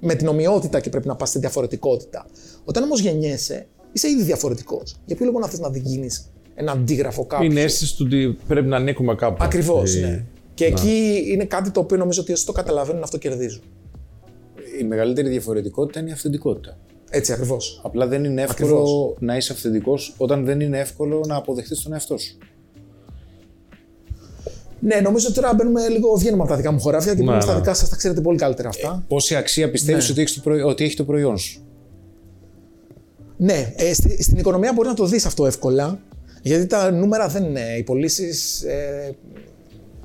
με 0.00 0.14
την 0.14 0.26
ομοιότητα 0.26 0.80
και 0.80 0.90
πρέπει 0.90 1.06
να 1.06 1.16
πας 1.16 1.28
στη 1.28 1.38
διαφορετικότητα. 1.38 2.26
Όταν 2.64 2.82
όμως 2.82 3.00
γεννιέσαι, 3.00 3.66
είσαι 3.92 4.08
ήδη 4.08 4.22
διαφορετικός. 4.22 4.96
Για 5.04 5.16
ποιο 5.16 5.26
λόγο 5.26 5.38
να 5.38 5.48
θες 5.48 5.58
να 5.58 5.70
γίνεις 5.74 6.30
ένα 6.54 6.72
αντίγραφο 6.72 7.26
κάποιου. 7.26 7.50
Είναι 7.50 7.60
αίσθηση 7.60 7.96
του 7.96 8.04
ότι 8.06 8.38
πρέπει 8.48 8.66
να 8.66 8.76
ανήκουμε 8.76 9.14
κάπου. 9.14 9.44
Ακριβώς, 9.44 9.94
Ε, 9.94 10.00
ναι. 10.00 10.24
Και 10.66 10.68
εκεί 10.72 11.22
είναι 11.26 11.44
κάτι 11.44 11.70
το 11.70 11.80
οποίο 11.80 11.96
νομίζω 11.96 12.20
ότι 12.20 12.32
όσοι 12.32 12.46
το 12.46 12.52
καταλαβαίνουν 12.52 13.02
αυτό 13.02 13.18
κερδίζουν. 13.18 13.62
Η 14.80 14.84
μεγαλύτερη 14.84 15.28
διαφορετικότητα 15.28 16.00
είναι 16.00 16.08
η 16.08 16.12
αυθεντικότητα. 16.12 16.78
Έτσι 17.10 17.32
ακριβώς. 17.32 17.80
Απλά 17.84 18.06
δεν 18.06 18.24
είναι 18.24 18.42
εύκολο 18.42 18.76
Ακριβώς. 18.76 19.16
να 19.20 19.36
είσαι 19.36 19.52
αυθεντικός 19.52 20.14
όταν 20.16 20.44
δεν 20.44 20.60
είναι 20.60 20.78
εύκολο 20.78 21.24
να 21.26 21.36
αποδεχτείς 21.36 21.82
τον 21.82 21.92
εαυτό 21.92 22.18
σου. 22.18 22.38
Ναι, 24.80 24.96
νομίζω 25.00 25.26
ότι 25.26 25.34
τώρα 25.34 25.54
μπαίνουμε 25.54 25.88
λίγο, 25.88 26.14
βγαίνουμε 26.16 26.42
από 26.42 26.50
τα 26.50 26.56
δικά 26.56 26.72
μου 26.72 26.80
χωράφια 26.80 27.10
και 27.12 27.18
μπαίνουμε 27.18 27.36
Ναι, 27.36 27.42
στα 27.42 27.52
ναι. 27.52 27.58
δικά 27.58 27.74
σας. 27.74 27.88
Τα 27.88 27.96
ξέρετε 27.96 28.20
πολύ 28.20 28.38
καλύτερα 28.38 28.68
αυτά. 28.68 29.04
Πόση 29.08 29.34
αξία 29.36 29.70
πιστεύεις 29.70 30.04
Ναι. 30.04 30.10
ότι, 30.12 30.20
έχεις 30.20 30.34
το 30.34 30.40
προϊ- 30.40 30.64
ότι 30.64 30.84
έχει 30.84 30.96
το 30.96 31.04
προϊόν 31.04 31.38
σου; 31.38 31.60
Ναι, 33.36 33.72
ε, 33.76 33.92
στη- 33.94 34.22
στην 34.22 34.36
οικονομία 34.38 34.72
μπορεί 34.72 34.88
να 34.88 34.94
το 34.94 35.06
δεις 35.06 35.26
αυτό 35.26 35.46
εύκολα. 35.46 35.98
Γιατί 36.42 36.66
τα 36.66 36.90
νούμερα 36.90 37.28
δεν 37.28 37.44
είναι. 37.44 37.60
Οι 37.78 37.82
πωλήσεις 37.82 38.62
ε, 38.62 39.14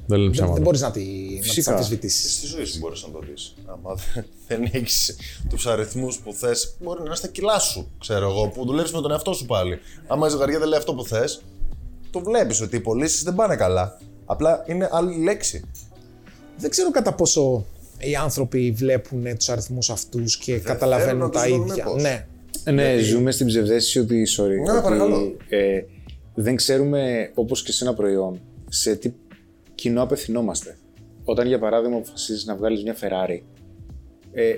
Δεν 0.07 0.17
λένε 0.17 0.23
δεν, 0.23 0.31
ψέματα. 0.31 0.53
δεν 0.53 0.63
μπορείς 0.63 0.81
να, 0.81 0.91
τη, 0.91 0.99
να 0.99 1.39
τις 1.39 1.47
Φυσικά. 1.47 1.71
αμφισβητήσεις. 1.71 2.33
Στη 2.33 2.45
ζωή 2.47 2.65
σου 2.65 2.77
μπορείς 2.79 3.03
να 3.03 3.09
το 3.11 3.19
δεις. 3.29 3.53
Άμα 3.65 3.95
δεν- 4.13 4.25
δεν 4.47 4.69
έχεις 4.71 5.15
τους 5.49 5.67
αριθμούς 5.67 6.17
που 6.17 6.33
θες, 6.33 6.75
μπορεί 6.83 6.99
να 6.99 7.05
είναι 7.05 7.15
στα 7.15 7.27
κιλά 7.27 7.59
σου, 7.59 7.91
ξέρω 7.99 8.29
εγώ, 8.29 8.47
που 8.47 8.65
δουλεύεις 8.65 8.91
με 8.91 9.01
τον 9.01 9.11
εαυτό 9.11 9.33
σου 9.33 9.45
πάλι. 9.45 9.79
Άμα 10.07 10.27
η 10.27 10.29
ζευγαριά 10.29 10.59
δεν 10.59 10.67
λέει 10.67 10.77
αυτό 10.79 10.93
που 10.93 11.05
θες, 11.05 11.41
το 12.11 12.19
βλέπεις 12.19 12.61
ότι 12.61 12.75
οι 12.75 12.79
πωλήσεις 12.79 13.23
δεν 13.23 13.35
πάνε 13.35 13.55
καλά. 13.55 13.99
Απλά 14.25 14.63
είναι 14.67 14.89
άλλη 14.91 15.23
λέξη. 15.23 15.63
Δεν 16.57 16.69
ξέρω 16.69 16.91
κατά 16.91 17.13
πόσο 17.13 17.65
οι 17.99 18.15
άνθρωποι 18.15 18.71
βλέπουν 18.71 19.37
τους 19.37 19.49
αριθμούς 19.49 19.89
αυτούς 19.89 20.37
και 20.37 20.57
καταλαβαίνουν 20.59 21.07
θέλουν 21.09 21.19
να 21.19 21.29
τα 21.29 21.41
τους 21.43 21.51
δουν 21.57 21.67
ίδια. 21.67 21.85
μήπως. 21.85 22.01
Ναι. 22.01 22.25
Ε, 22.63 22.71
Ναι, 22.71 22.97
ζούμε 22.97 23.31
στην 23.31 23.47
ψευδέστηση 23.47 23.99
ότι, 23.99 24.27
sorry, 24.37 24.47
Ναι, 24.65 24.71
ότι, 24.71 24.81
παρακαλώ. 24.81 25.35
ε, 25.49 25.81
δεν 26.35 26.55
ξέρουμε 26.55 27.31
όπως 27.33 27.63
και 27.63 27.71
σε 27.71 27.83
ένα 27.83 27.93
προϊόν 27.93 28.39
σε 28.69 28.95
τι 28.95 29.11
κοινό 29.77 30.01
απευθυνόμαστε. 30.01 30.77
Όταν 31.23 31.47
για 31.47 31.59
παράδειγμα 31.59 31.97
αποφασίζεις 31.97 32.45
να 32.45 32.55
βγάλεις 32.55 32.83
μια 32.83 32.95
Ferrari 33.01 33.41
ε, 34.31 34.55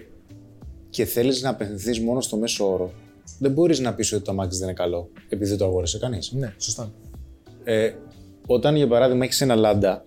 και 0.90 1.06
θέλεις 1.06 1.42
να 1.42 1.50
απευθυνθείς 1.50 2.00
μόνο 2.00 2.22
στο 2.22 2.38
μέσο 2.38 2.72
όρο, 2.72 2.94
δεν 3.40 3.52
μπορείς 3.52 3.80
να 3.80 3.94
πεις 3.94 4.14
ότι 4.14 4.24
το 4.24 4.32
αμάξι 4.32 4.58
δεν 4.60 4.68
είναι 4.68 4.78
καλό 4.78 5.10
επειδή 5.30 5.50
δεν 5.50 5.58
το 5.58 5.66
αγόρασε 5.66 6.00
κανείς. 6.00 6.32
ναι, 6.32 6.54
σωστά. 6.58 6.94
Ε, 7.64 7.94
όταν 8.48 8.76
για 8.76 8.88
παράδειγμα 8.88 9.24
έχεις 9.24 9.42
ένα 9.42 9.56
λάντα 9.56 10.04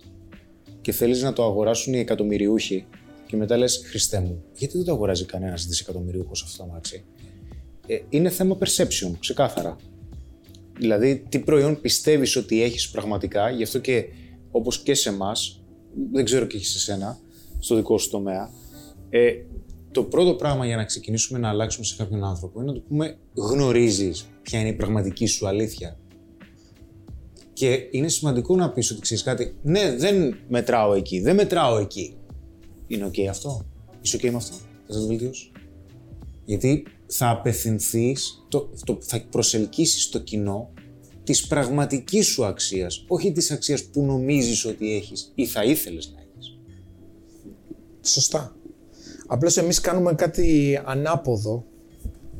και 0.81 0.91
θέλεις 0.91 1.21
να 1.21 1.33
το 1.33 1.43
αγοράσουν 1.43 1.93
οι 1.93 1.99
εκατομμυριούχοι 1.99 2.85
και 2.89 2.97
και 3.25 3.37
μετά 3.37 3.57
λες 3.57 3.81
Χριστέ 3.89 4.19
μου, 4.19 4.43
γιατί 4.53 4.77
δεν 4.77 4.85
το 4.85 4.91
αγοράζει 4.91 5.25
κανένας 5.25 5.65
δισεκατομμυρίουχο 5.65 6.31
αυτό 6.31 6.57
το 6.57 6.69
αμάξι; 6.69 7.03
Ε, 7.87 7.99
είναι 8.09 8.29
θέμα 8.29 8.57
perception, 8.59 9.11
ξεκάθαρα. 9.19 9.75
Δηλαδή, 10.77 11.25
τι 11.29 11.39
προϊόν 11.39 11.81
πιστεύεις 11.81 12.35
ότι 12.35 12.63
έχεις 12.63 12.89
πραγματικά, 12.89 13.49
γι' 13.49 13.63
αυτό 13.63 13.79
και 13.79 14.05
όπως 14.55 14.79
και 14.79 14.93
σε 14.93 15.09
εμάς, 15.09 15.63
δεν 16.11 16.25
ξέρω 16.25 16.45
και 16.45 16.59
σε 16.59 16.79
σένα, 16.79 17.19
στο 17.59 17.75
δικό 17.75 17.97
σου 17.97 18.09
τομέα, 18.09 18.49
ε, 19.09 19.31
το 19.91 20.03
πρώτο 20.03 20.33
πράγμα 20.33 20.65
για 20.65 20.75
να 20.75 20.83
ξεκινήσουμε 20.83 21.39
να 21.39 21.49
αλλάξουμε 21.49 21.85
σε 21.85 21.95
κάποιον 21.95 22.23
άνθρωπο 22.23 22.61
είναι 22.61 22.71
να 22.71 22.77
του 22.77 22.83
πούμε 22.87 23.17
γνωρίζεις 23.33 24.29
ποια 24.41 24.59
είναι 24.59 24.69
η 24.69 24.73
πραγματική 24.73 25.25
σου 25.25 25.47
αλήθεια. 25.47 25.97
Και 27.53 27.87
είναι 27.91 28.07
σημαντικό 28.07 28.55
να 28.55 28.71
πεις 28.71 28.91
ότι 28.91 29.01
ξέρεις 29.01 29.23
κάτι. 29.23 29.55
Ναι, 29.61 29.95
δεν 29.95 30.37
μετράω 30.47 30.93
εκεί, 30.93 31.19
δεν 31.19 31.35
μετράω 31.35 31.77
εκεί. 31.77 32.17
Είναι 32.87 33.11
OK 33.13 33.21
αυτό; 33.29 33.65
Είσαι 34.01 34.17
OK 34.21 34.29
με 34.29 34.35
αυτό; 34.35 34.55
Θα 34.87 34.99
το 34.99 35.07
βελτιώσεις; 35.07 35.51
Γιατί 36.45 36.85
θα 37.07 37.29
απευθυνθείς, 37.29 38.45
το, 38.49 38.69
το, 38.85 38.97
θα 39.01 39.25
προσελκύσεις 39.29 40.09
το 40.09 40.19
κοινό 40.19 40.73
της 41.23 41.47
πραγματικής 41.47 42.25
σου 42.27 42.45
αξίας, 42.45 43.05
όχι 43.07 43.31
της 43.31 43.51
αξίας 43.51 43.83
που 43.83 44.01
νομίζεις 44.03 44.65
ότι 44.65 44.95
έχεις 44.95 45.31
ή 45.35 45.45
θα 45.45 45.63
ήθελες 45.63 46.13
να 46.15 46.21
έχεις. 46.21 46.57
Σωστά. 48.01 48.55
Απλώς 49.27 49.57
εμείς 49.57 49.79
κάνουμε 49.79 50.13
κάτι 50.13 50.79
ανάποδο. 50.85 51.63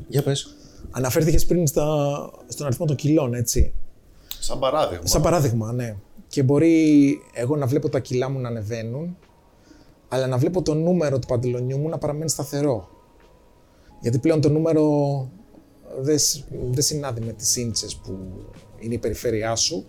Για 0.08 0.22
πες. 0.22 0.56
Αναφέρθηκες 0.90 1.46
πριν 1.46 1.66
στα, 1.66 1.86
στον 2.48 2.66
αριθμό 2.66 2.86
των 2.86 2.96
κιλών, 2.96 3.34
έτσι. 3.34 3.72
Σαν 4.38 4.58
παράδειγμα. 4.58 5.06
Σαν 5.06 5.22
παράδειγμα, 5.22 5.72
ναι. 5.72 5.96
Και 6.28 6.42
μπορεί 6.42 7.18
εγώ 7.32 7.56
να 7.56 7.66
βλέπω 7.66 7.88
τα 7.88 7.98
κιλά 8.00 8.28
μου 8.30 8.38
να 8.38 8.48
ανεβαίνουν, 8.48 9.16
αλλά 10.08 10.26
να 10.26 10.38
βλέπω 10.38 10.62
το 10.62 10.74
νούμερο 10.74 11.18
του 11.18 11.26
παντελονιού 11.26 11.78
μου 11.78 11.88
να 11.88 11.98
παραμένει 11.98 12.30
σταθερό. 12.30 12.88
Γιατί 14.00 14.18
πλέον 14.18 14.40
το 14.40 14.48
νούμερο 14.48 14.84
δεν 16.00 16.18
σ- 16.18 16.44
δεν 16.70 16.82
συνάδει 16.82 17.20
με 17.20 17.32
τις 17.32 17.56
ίντσες 17.56 17.96
που 17.96 18.18
είναι 18.84 18.94
η 18.94 18.98
περιφέρειά 18.98 19.56
σου, 19.56 19.86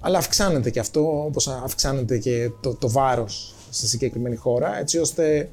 αλλά 0.00 0.18
αυξάνεται 0.18 0.70
και 0.70 0.80
αυτό, 0.80 1.24
όπως 1.24 1.48
αυξάνεται 1.48 2.18
και 2.18 2.50
το, 2.60 2.74
το 2.74 2.90
βάρος 2.90 3.54
στη 3.70 3.86
συγκεκριμένη 3.86 4.36
χώρα, 4.36 4.78
έτσι 4.78 4.98
ώστε 4.98 5.50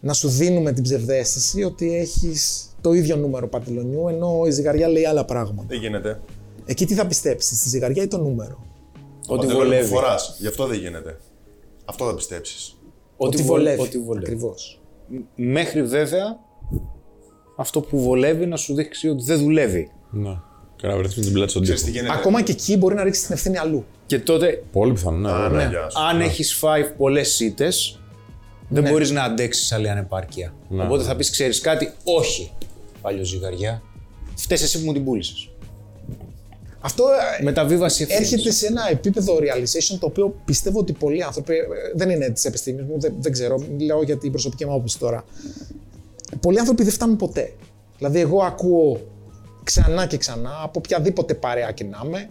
να 0.00 0.12
σου 0.12 0.28
δίνουμε 0.28 0.72
την 0.72 0.82
ψευδέστηση 0.82 1.62
ότι 1.62 1.96
έχεις 1.96 2.68
το 2.80 2.92
ίδιο 2.92 3.16
νούμερο 3.16 3.48
παντελονιού, 3.48 4.08
ενώ 4.08 4.42
η 4.46 4.50
ζυγαριά 4.50 4.88
λέει 4.88 5.04
άλλα 5.04 5.24
πράγματα. 5.24 5.64
Δεν 5.68 5.78
γίνεται; 5.78 6.20
Εκεί 6.66 6.86
τι 6.86 6.94
θα 6.94 7.06
πιστέψεις, 7.06 7.58
στη 7.58 7.68
ζυγαριά 7.68 8.02
ή 8.02 8.06
το 8.08 8.18
νούμερο; 8.18 8.66
Ό,τι 9.26 9.46
Παντελόνι 9.46 9.64
βολεύει. 9.64 9.88
που 9.88 9.94
φοράς. 9.94 10.36
Γι' 10.38 10.46
αυτό 10.46 10.66
δεν 10.66 10.78
γίνεται. 10.78 11.18
Αυτό 11.84 12.06
θα 12.06 12.14
πιστέψεις. 12.14 12.76
Ό,τι 13.16 13.42
βολεύει. 13.42 13.80
Ό,τι 13.80 13.88
Ό,τι 13.88 13.98
βολεύει. 13.98 14.24
Ακριβώς. 14.26 14.80
Μέχρι 15.34 15.82
βέβαια 15.82 16.38
αυτό 17.56 17.80
που 17.80 18.00
βολεύει 18.00 18.46
να 18.46 18.56
σου 18.56 18.74
δείξει 18.74 19.08
ότι 19.08 19.22
δεν 19.24 19.38
δουλεύει. 19.38 19.90
Ναι. 20.10 20.40
Και 20.80 20.86
να 20.86 20.96
βρεθεί 20.96 21.18
με 21.18 21.24
την 21.24 21.32
πλάτη 21.32 21.50
στον 21.50 21.62
Ξέρεις 21.62 21.80
τι 21.80 21.86
τοίχο. 21.90 21.98
γίνεται. 22.02 22.18
Ακόμα 22.20 22.42
και 22.42 22.52
εκεί 22.52 22.76
μπορεί 22.76 22.94
να 22.94 23.02
ρίξει 23.02 23.24
την 23.26 23.34
ευθύνη 23.34 23.58
αλλού. 23.58 23.84
Και 24.06 24.18
τότε, 24.18 24.62
Πολύ 24.72 24.92
πιθανό, 24.92 25.18
ναι, 25.18 25.30
Α, 25.32 25.48
βέβαια. 25.48 25.64
ναι, 25.64 25.70
γεια 25.70 25.90
σου. 25.90 26.00
αν 26.00 26.20
έχεις 26.20 26.54
φάει 26.54 26.84
πολλές 26.84 27.40
ήττε, 27.40 27.68
δεν 28.68 28.88
μπορείς 28.90 29.10
να 29.10 29.22
αντέξεις 29.22 29.72
άλλη 29.72 29.90
ανεπάρκεια. 29.90 30.54
Ναι. 30.68 30.82
Οπότε 30.82 31.02
θα 31.04 31.16
πεις: 31.16 31.30
Ξέρεις 31.30 31.60
κάτι, 31.60 31.92
όχι. 32.04 32.52
Παλιό 33.02 33.24
ζυγαριά. 33.24 33.82
Φταίει 34.36 34.58
εσύ 34.62 34.78
που 34.80 34.84
μου 34.86 34.92
την 34.92 35.04
πούλησες. 35.04 35.50
Αυτό 36.80 37.04
ε, 37.38 37.42
Μεταβίβαση 37.42 38.02
ευθύνης. 38.02 38.32
έρχεται 38.32 38.52
σε 38.54 38.66
ένα 38.66 38.82
επίπεδο 38.90 39.36
realization 39.36 39.96
το 40.00 40.06
οποίο 40.06 40.40
πιστεύω 40.44 40.78
ότι 40.78 40.92
πολλοί 40.92 41.22
άνθρωποι. 41.22 41.54
ε, 41.54 41.62
Δεν 41.94 42.10
είναι 42.10 42.30
της 42.30 42.44
επιστήμης 42.44 42.84
μου, 42.84 43.00
δεν, 43.00 43.14
δεν 43.20 43.32
ξέρω, 43.32 43.64
μιλάω 43.76 44.02
για 44.02 44.16
την 44.18 44.30
προσωπική 44.30 44.64
μου 44.64 44.72
άποψη 44.72 44.98
τώρα. 44.98 45.24
Πολλοί 46.40 46.58
άνθρωποι 46.58 46.82
δεν 46.82 46.92
φτάνουν 46.92 47.16
ποτέ. 47.16 47.52
Δηλαδή, 47.98 48.20
εγώ 48.20 48.42
ακούω 48.42 49.00
ξανά 49.70 50.06
και 50.06 50.16
ξανά 50.16 50.50
από 50.62 50.78
οποιαδήποτε 50.84 51.34
παρέα 51.34 51.70
και 51.72 51.84
να 51.84 52.02
είμαι. 52.04 52.28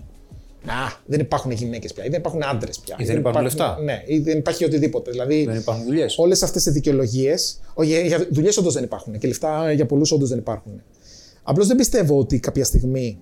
Α, 0.65 0.97
δεν 1.05 1.19
υπάρχουν 1.19 1.51
γυναίκες 1.51 1.93
πια, 1.93 2.05
ή 2.05 2.09
δεν 2.09 2.19
υπάρχουν 2.19 2.43
άντρες 2.43 2.79
πια. 2.79 2.95
Ή 2.99 3.03
δεν 3.03 3.17
υπάρχουν 3.17 3.41
λεφτά. 3.43 3.79
Ναι, 3.83 4.03
ή 4.05 4.19
δεν 4.19 4.37
υπάρχει 4.37 4.65
οτιδήποτε. 4.65 5.11
Δηλαδή, 5.11 5.45
Δεν 5.45 5.55
υπάρχουν 5.55 5.85
δουλειές. 5.85 6.17
όλες 6.17 6.43
αυτές 6.43 6.65
οι 6.65 6.71
δικαιολογίες. 6.71 7.59
Όχι, 7.73 8.07
για 8.07 8.27
δουλειές 8.31 8.57
όντως 8.57 8.73
δεν 8.73 8.83
υπάρχουν 8.83 9.17
και 9.17 9.27
λεφτά 9.27 9.71
για 9.71 9.85
πολλούς 9.85 10.11
όντως 10.11 10.29
δεν 10.29 10.37
υπάρχουν. 10.37 10.81
Απλώς 11.43 11.67
δεν 11.67 11.77
πιστεύω 11.77 12.17
ότι 12.17 12.39
κάποια 12.39 12.65
στιγμή 12.65 13.19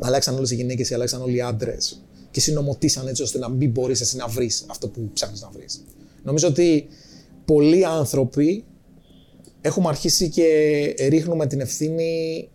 αλλάξαν 0.00 0.36
όλες 0.36 0.50
οι 0.50 0.54
γυναίκες 0.54 0.90
ή 0.90 0.94
αλλάξαν 0.94 1.22
όλοι 1.22 1.36
οι 1.36 1.40
άντρες 1.40 2.02
και 2.30 2.40
συνομωτήσαν 2.40 3.06
έτσι 3.06 3.22
ώστε 3.22 3.38
να 3.38 3.48
μην 3.48 3.70
μπορείς 3.70 4.00
εσύ 4.00 4.16
να 4.16 4.26
βρεις 4.26 4.64
αυτό 4.66 4.88
που 4.88 5.10
ψάχνεις 5.12 5.40
να 5.40 5.48
βρεις. 5.52 5.84
Νομίζω 6.22 6.48
ότι 6.48 6.86
πολλοί 7.44 7.84
άνθρωποι 7.84 8.64
έχουμε 9.60 9.88
αρχίσει 9.88 10.28
και 10.28 10.46
ρίχνουμε 11.08 11.46
την 11.46 11.60
ευθύνη 11.60 12.48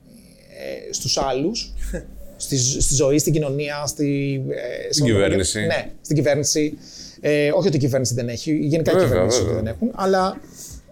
ε, 0.88 0.94
στους 0.94 1.18
άλλους, 1.18 1.74
στη, 2.44 2.58
στη 2.58 2.96
ζωή, 2.96 3.18
στην 3.18 3.34
κοινωνία, 3.34 3.86
στη, 3.86 4.42
ε, 4.88 4.94
σε- 4.94 5.04
κυβέρνηση. 5.04 5.60
Ναι, 5.60 5.92
στην 6.02 6.16
κυβέρνηση. 6.16 6.78
Ε, 7.22 7.52
όχι 7.52 7.68
ότι 7.68 7.78
η 7.78 7.80
κυβέρνηση 7.80 8.14
δεν 8.14 8.30
έχει, 8.30 8.56
γενικά 8.56 8.92
οι 8.92 8.94
Βέβαια, 8.94 9.08
κυβερνήσεις 9.10 9.40
βέβαια. 9.40 9.56
δεν 9.56 9.68
έχουν, 9.68 9.92
αλλά 9.96 10.40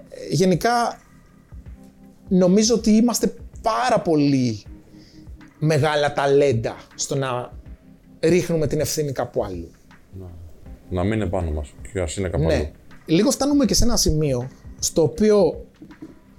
ε, 0.09 0.15
γενικά 0.36 1.01
νομίζω 2.30 2.74
ότι 2.76 2.91
είμαστε 2.91 3.34
πάρα 3.61 3.99
πολύ 3.99 4.61
μεγάλα 5.59 6.13
ταλέντα 6.13 6.76
στο 6.95 7.15
να 7.15 7.51
ρίχνουμε 8.20 8.68
την 8.68 8.80
ευθύνη 8.80 9.11
κάπου 9.11 9.43
αλλού. 9.45 9.72
Να 10.89 11.03
μην 11.03 11.13
είναι 11.13 11.26
πάνω 11.30 11.51
μας. 11.51 11.68
Και 11.93 11.99
ας 11.99 12.18
είναι 12.18 12.30
κάπου 12.30 12.43
αλλού. 12.43 12.51
Ναι. 12.57 12.72
Λίγο 13.05 13.32
φτάνουμε 13.32 13.65
και 13.65 13.74
σε 13.74 13.84
ένα 13.84 13.97
σημείο 13.97 14.49
στο 14.80 15.01
οποίο 15.01 15.65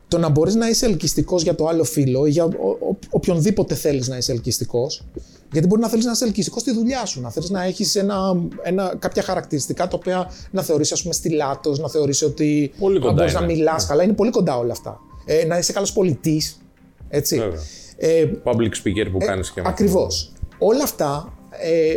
το 0.09 0.19
να 0.19 0.29
μπορείς 0.29 0.55
να 0.55 0.69
είσαι 0.69 0.87
ελκυστικός 0.87 1.43
για 1.43 1.55
το 1.55 1.67
άλλο 1.67 1.85
φίλο 1.85 2.27
ή 2.27 2.31
για 2.31 2.45
ο, 2.45 2.51
ο- 2.81 2.88
οποιονδήποτε 3.11 3.75
θέλεις 3.75 4.09
να 4.09 4.17
είσαι 4.17 4.33
ελκυστικός, 4.33 5.05
γιατί 5.53 5.67
μπορεί 5.67 5.81
να 5.81 5.89
θέλεις 5.89 6.05
να 6.05 6.11
είσαι 6.11 6.25
ελκυστικός 6.25 6.63
στη 6.63 6.73
δουλειά 6.73 7.07
σου, 7.07 7.21
να 7.21 7.31
θέλεις 7.31 7.51
να 7.51 7.63
έχεις 7.65 7.97
ένα, 7.97 8.17
ένα, 8.63 8.95
κάποια 8.99 9.23
χαρακτηριστικά 9.23 9.89
τα 9.89 9.97
οποία 9.97 10.31
να 10.51 10.63
θεωρείς 10.63 10.93
ας 10.93 11.03
πούμε 11.03 11.15
στυλάτος, 11.15 11.79
να 11.79 11.89
θεωρείς 11.89 12.23
ότι 12.23 12.73
Πολύ 12.79 12.99
κοντά 13.01 13.13
μπορείς 13.13 13.35
να 13.35 13.43
είναι. 13.43 13.53
μιλάς 13.53 13.87
καλά, 13.87 14.03
είναι 14.03 14.13
πολύ 14.13 14.31
κοντά 14.31 14.59
όλα 14.59 14.73
αυτά. 14.73 15.01
Ε, 15.25 15.45
να 15.45 15.59
είσαι 15.59 15.73
καλός 15.73 15.93
πολιτής, 15.93 16.61
έτσι. 17.09 17.39
Βέβαια. 17.39 17.61
Ε, 17.97 18.31
Public 18.45 18.71
speaker 18.83 19.09
που 19.13 19.19
κάνεις 19.19 19.51
και 19.51 19.63
Ακριβώς. 19.65 20.33
Όλα 20.59 20.83
αυτά 20.83 21.33
ε, 21.51 21.95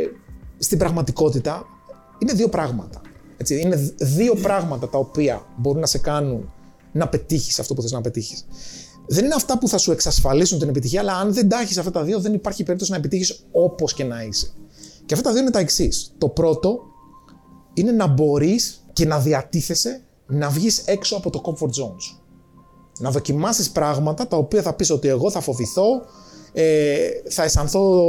στην 0.58 0.78
πραγματικότητα 0.78 1.66
είναι 2.20 2.34
δύο 2.34 2.48
πράγματα. 2.50 3.02
Έτσι, 3.38 3.60
είναι 3.62 3.76
δ- 3.76 4.04
δύο 4.04 4.36
πράγματα 4.36 4.90
τα 4.90 4.98
οποία 4.98 5.46
μπορούν 5.58 5.80
να 5.80 5.86
σε 5.88 5.98
κάνουν 5.98 6.52
να 6.92 7.08
πετύχεις 7.08 7.60
αυτό 7.60 7.74
που 7.74 7.82
θες 7.82 7.92
να 7.92 8.02
πετύχεις. 8.02 8.46
Δεν 9.08 9.26
είναι 9.26 9.34
αυτά 9.34 9.58
που 9.58 9.68
θα 9.68 9.78
σου 9.78 9.92
εξασφαλίσουν 9.92 10.60
την 10.60 10.70
επιτυχία, 10.70 11.00
αλλά 11.00 11.16
αν 11.16 11.34
δεν 11.34 11.50
τα 11.50 11.60
έχεις 11.60 11.78
αυτά 11.78 11.92
τα 11.92 12.04
δύο, 12.04 12.20
δεν 12.20 12.34
υπάρχει 12.34 12.64
περίπτωση 12.64 12.92
να 12.92 12.98
επιτύχεις 12.98 13.46
όπως 13.52 13.94
και 13.94 14.04
να 14.04 14.24
είσαι. 14.24 14.52
Και 15.06 15.14
αυτά 15.14 15.28
τα 15.28 15.34
δύο 15.34 15.42
είναι 15.42 15.52
τα 15.52 15.60
εξής. 15.60 16.14
Το 16.18 16.30
πρώτο 16.30 16.80
είναι 17.74 17.92
να 17.92 18.08
μπορείς 18.08 18.84
και 18.94 19.06
να 19.06 19.20
διατίθεσαι 19.20 20.02
να 20.26 20.50
βγεις 20.50 20.78
έξω 20.86 21.16
από 21.16 21.30
το 21.30 21.42
comfort 21.46 21.84
zone 21.84 21.96
σου 21.98 22.22
να 23.02 23.12
δοκιμάσεις 23.12 23.70
πράγματα 23.70 24.28
τα 24.28 24.38
οποία 24.38 24.62
θα 24.62 24.74
πεις 24.74 24.90
ότι 24.90 25.08
εγώ 25.08 25.32
θα 25.32 25.40
φοβηθώ, 25.42 26.02
ε, 26.54 26.98
θα 27.30 27.44
αισθανθώ 27.44 28.04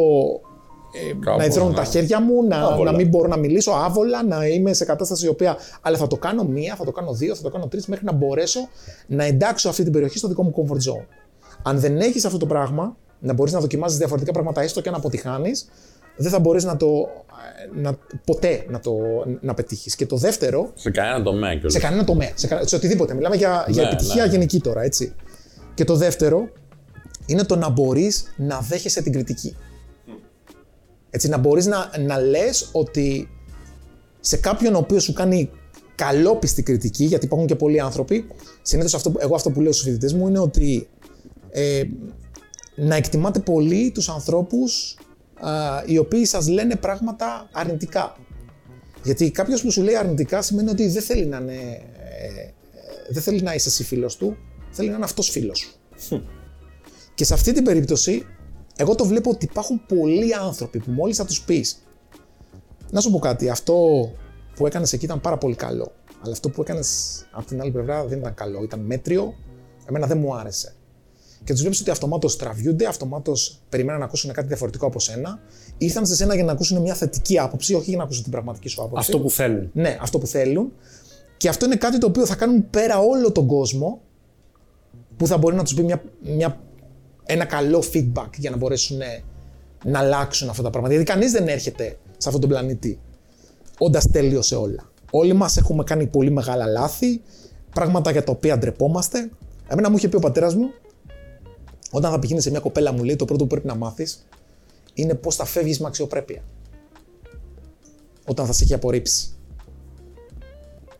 ε, 1.11 1.15
Κάπου, 1.25 1.39
να 1.39 1.45
υδρώνουν 1.45 1.71
ναι. 1.71 1.77
τα 1.77 1.85
χέρια 1.85 2.21
μου, 2.21 2.47
να, 2.49 2.57
Άβολα. 2.57 2.91
να 2.91 2.97
μην 2.97 3.09
μπορώ 3.09 3.29
να 3.29 3.37
μιλήσω 3.37 3.71
άβολα, 3.71 4.25
να 4.25 4.47
είμαι 4.47 4.73
σε 4.73 4.85
κατάσταση 4.85 5.25
η 5.25 5.29
οποία. 5.29 5.57
Αλλά 5.81 5.97
θα 5.97 6.07
το 6.07 6.17
κάνω 6.17 6.45
μία, 6.45 6.75
θα 6.77 6.85
το 6.85 6.93
κάνω 6.93 7.13
δύο, 7.13 7.35
θα 7.35 7.43
το 7.43 7.49
κάνω 7.51 7.67
τρεις, 7.67 7.87
μέχρι 7.87 8.05
να 8.05 8.13
μπορέσω 8.13 8.69
να 9.07 9.25
εντάξω 9.25 9.69
αυτή 9.69 9.83
την 9.83 9.93
περιοχή 9.93 10.19
στο 10.19 10.29
δικό 10.29 10.43
μου 10.43 10.55
comfort 10.57 10.77
zone. 10.93 11.05
Αν 11.63 11.79
δεν 11.81 11.97
έχεις 12.01 12.25
αυτό 12.25 12.39
το 12.39 12.47
πράγμα, 12.47 12.97
να 13.21 13.33
μπορείς 13.33 13.53
να 13.53 13.61
δοκιμάζεις 13.61 13.99
διαφορετικά 13.99 14.33
πράγματα, 14.33 14.61
έστω 14.63 14.81
και 14.81 14.89
αν 14.89 14.95
αποτυχάνεις, 14.95 15.69
δεν 16.17 16.31
θα 16.31 16.39
μπορείς 16.39 16.65
να 16.65 16.77
το. 16.77 16.87
ε, 17.77 17.81
Να, 17.81 17.95
ποτέ 18.25 18.65
να 18.69 18.81
το 18.81 18.93
να 19.41 19.55
πετύχεις. 19.55 19.97
Και 19.97 20.07
το 20.07 20.17
δεύτερο, 20.17 20.71
Σε 20.75 20.91
κανένα 20.91 21.23
τομέα 21.23 21.53
κιόλας. 21.55 21.73
σε 21.73 21.79
κανένα 21.79 22.05
τομέα, 22.05 22.31
σε, 22.35 22.47
κα- 22.47 22.67
σε 22.67 22.77
οτιδήποτε. 22.77 23.15
Μιλάμε 23.15 23.37
για, 23.37 23.65
για 23.69 23.83
Ναι, 23.83 23.89
επιτυχία 23.89 24.25
ναι. 24.25 24.31
γενική 24.31 24.61
τώρα, 24.61 24.83
έτσι. 24.83 25.15
Και 25.75 25.85
το 25.85 25.97
δεύτερο 25.97 26.49
είναι 27.27 27.45
το 27.45 27.57
να 27.57 27.69
μπορείς 27.69 28.33
να 28.37 28.59
δέχεσαι 28.61 29.03
την 29.03 29.13
κριτική. 29.13 29.57
Έτσι, 31.25 31.35
να 31.37 31.43
μπορείς 31.43 31.67
να, 31.67 31.91
να 32.07 32.19
λες 32.19 32.69
ότι 32.73 33.29
σε 34.21 34.37
κάποιον 34.37 34.75
ο 34.75 34.79
οποίος 34.79 35.03
σου 35.03 35.13
κάνει 35.13 35.51
καλόπιστη 35.95 36.63
κριτική, 36.63 37.05
γιατί 37.05 37.25
υπάρχουν 37.25 37.47
και 37.49 37.55
πολλοί 37.55 37.81
άνθρωποι, 37.81 38.27
συνήθως 38.63 38.95
αυτό, 38.95 39.11
που- 39.11 39.19
εγώ 39.23 39.35
αυτό 39.35 39.51
που 39.51 39.61
λέω 39.61 39.73
στους 39.73 39.85
φοιτητές 39.85 40.13
μου 40.13 40.29
είναι 40.29 40.39
ότι 40.39 40.89
ε, 41.51 41.83
να 42.77 42.95
εκτιμάτε 42.97 43.39
πολύ 43.39 43.91
τους 43.91 44.09
ανθρώπους 44.09 44.97
α, 45.41 45.83
οι 45.87 45.99
οποίοι 45.99 46.25
σας 46.25 46.49
λένε 46.49 46.77
πράγματα 46.77 47.49
αρνητικά. 47.53 48.17
Γιατί 49.05 49.31
κάποιος 49.31 49.63
που 49.63 49.71
σου 49.71 49.83
λέει 49.83 49.97
αρνητικά 49.97 50.43
σημαίνει 50.43 50.71
ότι 50.71 50.89
δεν 50.89 51.03
θέλει 51.03 51.27
να 51.27 51.37
είναι. 51.37 51.53
ε, 51.55 52.39
ε, 52.39 52.53
δεν 53.11 53.23
θέλει 53.23 53.41
να 53.43 53.55
είσαι 53.55 53.69
εσύ 53.69 53.85
φίλος 53.85 54.17
του, 54.17 54.37
θέλει 54.71 54.89
να 54.89 54.95
είναι 54.95 55.05
αυτός 55.05 55.31
φίλος 55.31 55.59
σου. 55.99 56.27
και 57.15 57.25
σε 57.25 57.35
αυτή 57.35 57.53
την 57.53 57.65
περίπτωση, 57.65 58.27
εγώ 58.77 58.95
το 58.95 59.05
βλέπω 59.05 59.31
ότι 59.31 59.45
υπάρχουν 59.45 59.83
πολλοί 59.87 60.35
άνθρωποι 60.35 60.79
που 60.79 60.91
μόλις 60.91 61.17
θα 61.17 61.25
τους 61.25 61.43
πεις. 61.43 61.83
Να 62.91 63.01
σου 63.01 63.11
πω 63.11 63.19
κάτι, 63.19 63.49
αυτό 63.49 63.75
που 64.55 64.67
έκανες 64.67 64.93
εκεί 64.93 65.05
ήταν 65.05 65.21
πάρα 65.21 65.39
πολύ 65.39 65.55
καλό. 65.55 65.93
Αλλά 66.25 66.33
αυτό 66.33 66.51
που 66.51 66.61
έκανες 66.63 67.23
από 67.33 67.47
την 67.47 67.61
άλλη 67.61 67.71
πλευρά 67.71 68.05
δεν 68.07 68.19
ήταν 68.19 68.35
καλό. 68.35 68.63
Ήταν 68.63 68.81
μέτριο. 68.81 69.35
Εμένα 69.89 70.07
δεν 70.07 70.19
μου 70.19 70.35
άρεσε. 70.35 70.75
Και 71.45 71.53
τους 71.53 71.61
βλέπεις 71.61 71.81
ότι 71.81 71.91
αυτομάτως 71.91 72.37
τραβιούνται, 72.37 72.87
αυτομάτως 72.87 73.61
περιμένουν 73.69 74.01
να 74.01 74.07
ακούσουν 74.07 74.33
κάτι 74.33 74.47
διαφορετικό 74.47 74.87
από 74.87 75.01
σένα. 75.01 75.41
Ήρθαν 75.79 76.07
σε 76.07 76.15
σένα 76.15 76.35
για 76.35 76.45
να 76.45 76.53
ακούσουν 76.53 76.81
μια 76.81 76.95
θετική 76.95 77.39
άποψη, 77.39 77.75
όχι 77.75 77.89
για 77.89 77.97
να 77.97 78.03
ακούσουν 78.03 78.23
την 78.23 78.33
πραγματική 78.33 78.69
σου 78.69 78.83
άποψη. 78.83 78.99
Αυτό 78.99 79.19
που 79.19 79.31
θέλουν. 79.31 79.71
Ναι, 79.73 79.99
αυτό 80.01 80.19
που 80.19 80.27
θέλουν. 80.27 80.73
Και 81.37 81.49
αυτό 81.49 81.65
είναι 81.65 81.77
κάτι 81.77 81.99
το 81.99 82.07
οποίο 82.07 82.27
θα 82.27 82.35
κάνουν 82.35 82.71
πέρα 82.71 82.99
όλο 82.99 83.33
τον 83.33 83.47
κόσμο 83.47 84.01
που 85.17 85.27
θα 85.27 85.37
μπορεί 85.39 85.57
να 85.57 85.63
τους 85.63 85.75
πει 85.75 85.83
μια, 85.83 86.03
μια, 86.21 86.61
ένα 87.25 87.45
καλό 87.45 87.85
feedback 87.93 88.29
για 88.37 88.51
να 88.51 88.57
μπορέσουν 88.57 89.01
ε, 89.01 89.23
να 89.85 89.99
αλλάξουν 89.99 90.49
αυτά 90.49 90.63
τα 90.63 90.71
πράγματα. 90.71 90.95
Γιατί 90.95 91.13
κανείς 91.13 91.33
δεν 91.33 91.49
έρχεται 91.49 91.99
σε 92.17 92.29
αυτόν 92.29 92.41
τον 92.41 92.51
πλανήτη 92.51 93.01
όντας 93.79 94.11
τέλειος 94.11 94.47
σε 94.47 94.55
όλα. 94.55 94.91
Όλοι 95.11 95.33
μας 95.33 95.57
έχουμε 95.57 95.85
κάνει 95.85 96.07
πολύ 96.07 96.31
μεγάλα 96.31 96.67
λάθη, 96.67 97.23
πράγματα 97.75 98.11
για 98.11 98.25
τα 98.25 98.33
οποία 98.33 98.59
ντρεπόμαστε. 98.59 99.31
Εμένα 99.69 99.91
μου 99.91 99.97
είχε 99.97 100.09
πει 100.09 100.17
ο 100.17 100.19
πατέρας 100.19 100.55
μου, 100.55 100.71
όταν 101.91 102.11
θα 102.11 102.19
πηγαίνεις 102.19 102.43
σε 102.43 102.51
μια 102.51 102.61
κοπέλα, 102.61 102.93
μου 102.93 103.05
λέει 103.05 103.17
το 103.17 103.25
πρώτο 103.25 103.43
που 103.43 103.51
πρέπει 103.51 103.67
να 103.67 103.75
μάθεις 103.75 104.27
είναι 104.95 105.15
πώς 105.15 105.37
θα 105.37 105.45
φεύγεις 105.45 105.81
με 105.81 105.87
αξιοπρέπεια. 105.87 106.43
Όταν 108.27 108.47
θα 108.47 108.53
σε 108.53 108.65
έχει 108.65 108.75
απορρίψει. 108.75 109.35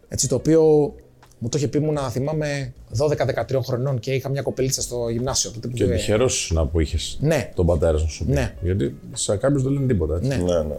Έτσι, 0.09 0.29
το 0.29 0.35
οποίο 0.35 0.95
μου 1.43 1.49
το 1.49 1.59
είχε 1.59 1.69
πει 1.69 1.79
μου 1.79 1.93
να 1.93 2.11
θυμάμαι 2.11 2.73
12-13 2.99 3.61
χρονών 3.65 3.99
και 3.99 4.13
είχα 4.13 4.29
μια 4.29 4.43
κοπελίτσα 4.43 4.83
στο 4.83 5.09
γυμνάσιο. 5.09 5.51
Τότε 5.51 5.69
που 5.69 5.75
Και 5.75 5.85
πήγε- 5.85 5.97
τυχερός 5.99 6.51
να 6.55 6.67
που 6.67 6.81
είχες 6.81 7.19
Ναι. 7.21 7.51
τον 7.55 7.67
πατέρα 7.67 7.97
σου. 7.99 8.05
να 8.05 8.11
σου 8.11 8.25
πει. 8.25 8.33
Ναι. 8.33 8.55
Γιατί 8.63 8.95
σε 9.13 9.37
κάποιους 9.37 9.63
δεν 9.63 9.73
λένε 9.73 9.87
τίποτα. 9.87 10.17
Έτσι. 10.17 10.29
Ναι. 10.29 10.37
Ναι, 10.37 10.63
ναι. 10.63 10.77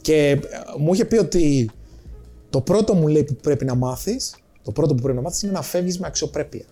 Και 0.00 0.28
ε, 0.30 0.38
μου 0.78 0.94
είχε 0.94 1.04
πει 1.04 1.16
ότι 1.18 1.70
το 2.50 2.60
πρώτο 2.60 2.94
μου 2.94 3.06
λέει 3.08 3.24
που 3.24 3.34
πρέπει 3.42 3.64
να 3.64 3.74
μάθεις, 3.74 4.34
το 4.62 4.70
πρώτο 4.72 4.94
που 4.94 5.00
πρέπει 5.02 5.16
να 5.16 5.22
μάθεις 5.22 5.42
είναι 5.42 5.52
να 5.52 5.62
φεύγεις 5.62 5.98
με 5.98 6.06
αξιοπρέπεια. 6.06 6.64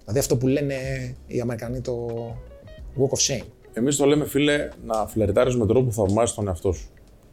Δηλαδή 0.00 0.18
αυτό 0.18 0.36
που 0.36 0.46
λένε 0.46 0.74
οι 1.26 1.40
Αμερικανοί 1.40 1.80
το 1.80 2.06
walk 2.98 3.16
of 3.18 3.34
shame. 3.34 3.44
Εμείς 3.72 3.96
το 3.96 4.04
λέμε, 4.04 4.24
φίλε, 4.24 4.68
να 4.86 5.06
φλερτάρεις 5.06 5.56
με 5.56 5.66
τρόπο 5.66 5.86
που 5.86 5.92
θαυμάζει 5.92 6.32
τον 6.34 6.46
εαυτό 6.46 6.72
σου. 6.72 6.88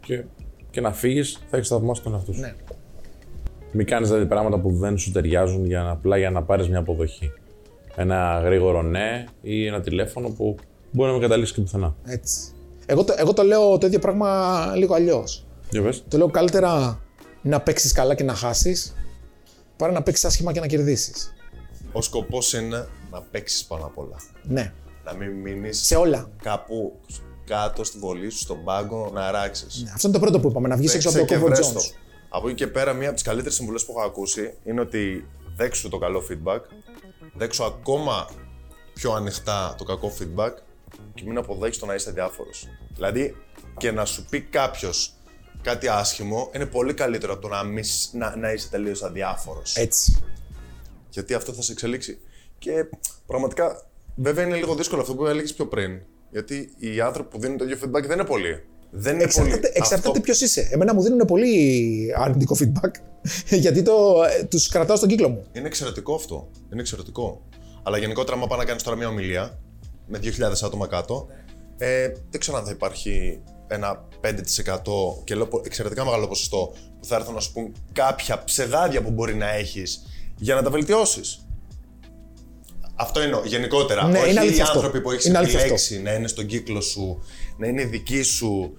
Και, 0.06 0.24
και 0.72 0.82
να 0.82 0.92
φύγεις, 0.94 1.40
θα 1.50 1.58
έχεις 1.58 1.70
θαυμάσει 1.70 2.02
τον 2.02 2.14
εαυτό 2.14 2.34
σου. 2.34 2.40
Ναι. 2.40 2.54
Μην 3.72 3.86
κάνεις 3.86 4.10
δηλαδή 4.10 4.26
πράγματα 4.28 4.60
που 4.60 4.72
δεν 4.72 4.98
σου 4.98 5.12
ταιριάζουν 5.12 5.66
για 5.66 5.82
να, 5.82 5.90
απλά 5.90 6.18
για 6.18 6.30
να 6.30 6.44
πάρεις 6.44 6.70
μια 6.70 6.80
αποδοχή. 6.80 7.32
Ένα 7.96 8.42
γρήγορο 8.44 8.82
ναι 8.82 9.26
ή 9.42 9.66
ένα 9.66 9.82
τηλέφωνο 9.82 10.30
που 10.30 10.56
μπορεί 10.92 11.08
να 11.08 11.14
μην 11.14 11.22
καταλήξεις 11.22 11.56
και 11.56 11.62
πουθενά. 11.62 11.96
Έτσι. 12.06 12.40
Εγώ 12.86 13.04
το, 13.04 13.14
εγώ 13.18 13.34
το 13.34 13.44
λέω 13.44 13.78
το 13.78 13.88
ίδιο 13.88 14.00
πράγμα 14.00 14.72
λίγο 14.76 14.94
αλλιώς. 14.96 15.46
Για 15.70 15.82
πες. 15.82 16.04
Το 16.08 16.18
λέω 16.18 16.28
καλύτερα 16.28 17.00
να 17.42 17.62
παίξεις 17.62 17.92
καλά 17.92 18.16
και 18.16 18.24
να 18.24 18.34
χάσεις, 18.34 18.96
παρά 19.78 19.92
να 19.92 20.04
παίξεις 20.04 20.26
άσχημα 20.26 20.52
και 20.52 20.60
να 20.60 20.68
κερδίσεις. 20.68 21.34
Ο 21.92 22.02
σκοπός 22.02 22.54
είναι 22.54 22.88
να 23.12 23.22
παίξεις 23.32 23.66
πάνω 23.66 23.86
απ' 23.86 23.98
όλα. 23.98 24.16
Ναι. 24.44 24.74
Να 25.06 25.14
μην 25.14 25.32
μείνεις 25.32 25.86
Σε 25.86 25.96
όλα. 25.96 26.30
κάπου 26.42 26.94
κάτω 27.46 27.84
στην 27.84 28.00
βολή 28.00 28.30
σου, 28.30 28.38
στον 28.38 28.64
πάγκο, 28.64 29.12
να 29.14 29.22
αράξει. 29.28 29.66
Ναι. 29.84 29.92
Αυτό 29.94 30.08
είναι 30.08 30.18
το 30.18 30.24
πρώτο 30.24 30.40
που 30.40 30.50
είπαμε, 30.50 30.68
να 30.68 30.76
βγεις 30.76 30.94
έξω 30.94 31.10
από 31.10 31.18
το 31.18 31.26
comfort 31.36 31.50
zone. 31.50 31.92
Σου. 32.28 32.38
Από 32.38 32.48
εκεί 32.48 32.56
και 32.56 32.68
πέρα, 32.68 32.94
μία 32.94 33.06
από 33.08 33.16
τις 33.16 33.24
καλύτερες 33.24 33.56
συμβουλές 33.56 33.86
που 33.86 33.92
έχω 33.98 34.08
ακούσει 34.08 34.54
είναι 34.64 34.82
ότι 34.82 35.28
δέξου 35.56 35.90
το 35.90 35.98
καλό 35.98 36.24
feedback, 36.30 36.60
δέξου 37.34 37.64
ακόμα 37.64 38.30
πιο 38.94 39.12
ανοιχτά 39.12 39.76
το 39.78 39.84
κακό 39.84 40.14
feedback 40.20 40.52
και 41.14 41.24
μην 41.26 41.38
αποδέχει 41.38 41.80
το 41.80 41.86
να 41.86 41.94
είσαι 41.94 42.12
διάφορος. 42.12 42.68
Δηλαδή, 42.94 43.36
και 43.78 43.92
να 43.92 44.06
σου 44.06 44.26
πει 44.30 44.42
κάποιος 44.42 45.12
κάτι 45.62 45.88
άσχημο 45.88 46.50
είναι 46.56 46.66
πολύ 46.66 46.94
καλύτερο 46.94 47.34
από 47.34 47.42
το 47.42 47.48
να, 47.48 47.64
μη, 47.64 47.84
σ- 47.84 48.14
να, 48.14 48.36
να 48.36 48.52
είσαι 48.52 48.70
τελείως 48.70 49.04
αδιάφορος. 49.04 49.76
Έτσι. 49.76 50.18
Γιατί 51.10 51.34
αυτό 51.34 51.54
θα 51.54 51.62
σε 51.62 51.72
εξελίξει. 51.72 52.20
Και 52.60 52.86
πραγματικά, 53.26 53.88
βέβαια 54.16 54.46
είναι 54.46 54.56
λίγο 54.56 54.76
δύσκολο 54.76 55.02
αυτό 55.02 55.16
που 55.16 55.26
έλεγες 55.26 55.54
πιο 55.54 55.68
πριν. 55.68 56.02
Γιατί 56.32 56.74
οι 56.78 57.02
άνθρωποι 57.02 57.30
που 57.30 57.40
δίνουν 57.40 57.58
το 57.58 57.64
ίδιο 57.64 57.78
feedback 57.84 58.02
δεν 58.02 58.12
είναι 58.12 58.26
πολλοί. 58.26 58.64
Δεν 58.90 59.14
είναι 59.14 59.24
Εξαρτάται, 59.24 59.56
πολλοί. 59.56 59.72
εξαρτάται 59.74 60.08
Αυτό- 60.08 60.22
ποιος 60.22 60.42
είσαι. 60.42 60.68
Εμένα 60.72 60.94
μου 60.94 61.02
δίνουν 61.02 61.26
πολύ 61.26 62.14
αρνητικό 62.18 62.56
feedback. 62.60 62.92
γιατί 63.64 63.82
το, 63.82 64.16
τους 64.50 64.68
κρατάω 64.68 64.96
στον 64.96 65.10
κύκλο 65.10 65.30
μου. 65.30 65.44
Είναι 65.54 65.68
εξαιρετικό 65.68 66.14
αυτό. 66.16 66.50
Είναι 66.72 66.82
εξαιρετικό. 66.82 67.42
Αλλά 67.84 67.98
γενικότερα, 67.98 68.38
άμα 68.38 68.48
πάει 68.48 68.60
να 68.60 68.66
κάνεις 68.66 68.84
τώρα 68.84 68.98
μια 68.98 69.08
ομιλία 69.08 69.60
με 70.08 70.20
2.000 70.24 70.30
άτομα 70.64 70.88
κάτω, 70.88 71.28
ε, 71.78 72.08
δεν 72.30 72.40
ξέρω 72.40 72.58
αν 72.58 72.66
θα 72.66 72.72
υπάρχει 72.72 73.42
ένα 73.68 74.06
5% 74.22 74.32
και 75.24 75.36
λέω 75.36 75.48
πο- 75.48 75.62
εξαιρετικά 75.66 76.06
μεγάλο 76.06 76.28
ποσοστό 76.28 76.74
που 77.00 77.06
θα 77.06 77.16
έρθουν 77.16 77.34
να 77.34 77.40
σου 77.40 77.52
πούν 77.54 77.72
κάποια 77.94 78.44
ψεδάδια 78.44 79.02
που 79.02 79.12
μπορεί 79.12 79.36
να 79.36 79.50
έχεις 79.54 80.04
για 80.38 80.56
να 80.56 80.64
τα 80.64 80.70
βελτιώσεις. 80.70 81.42
Αυτό 82.96 83.20
εννοώ 83.20 83.42
γενικότερα. 83.46 84.08
Ναι, 84.08 84.20
Όχι 84.20 84.30
είναι 84.30 84.40
οι 84.40 84.44
αλήθεια 84.44 84.64
αυτό. 84.64 84.76
άνθρωποι 84.78 85.02
που 85.02 85.12
έχεις 85.12 85.26
Είναι 85.26 85.38
αλήθεια 85.38 85.60
επιλέξει 85.60 86.02
να 86.02 86.14
είναι 86.14 86.28
στον 86.28 86.46
κύκλο 86.46 86.82
σου, 86.82 87.20
να 87.58 87.68
είναι 87.68 87.86
δικοί 87.86 88.22
σου 88.22 88.72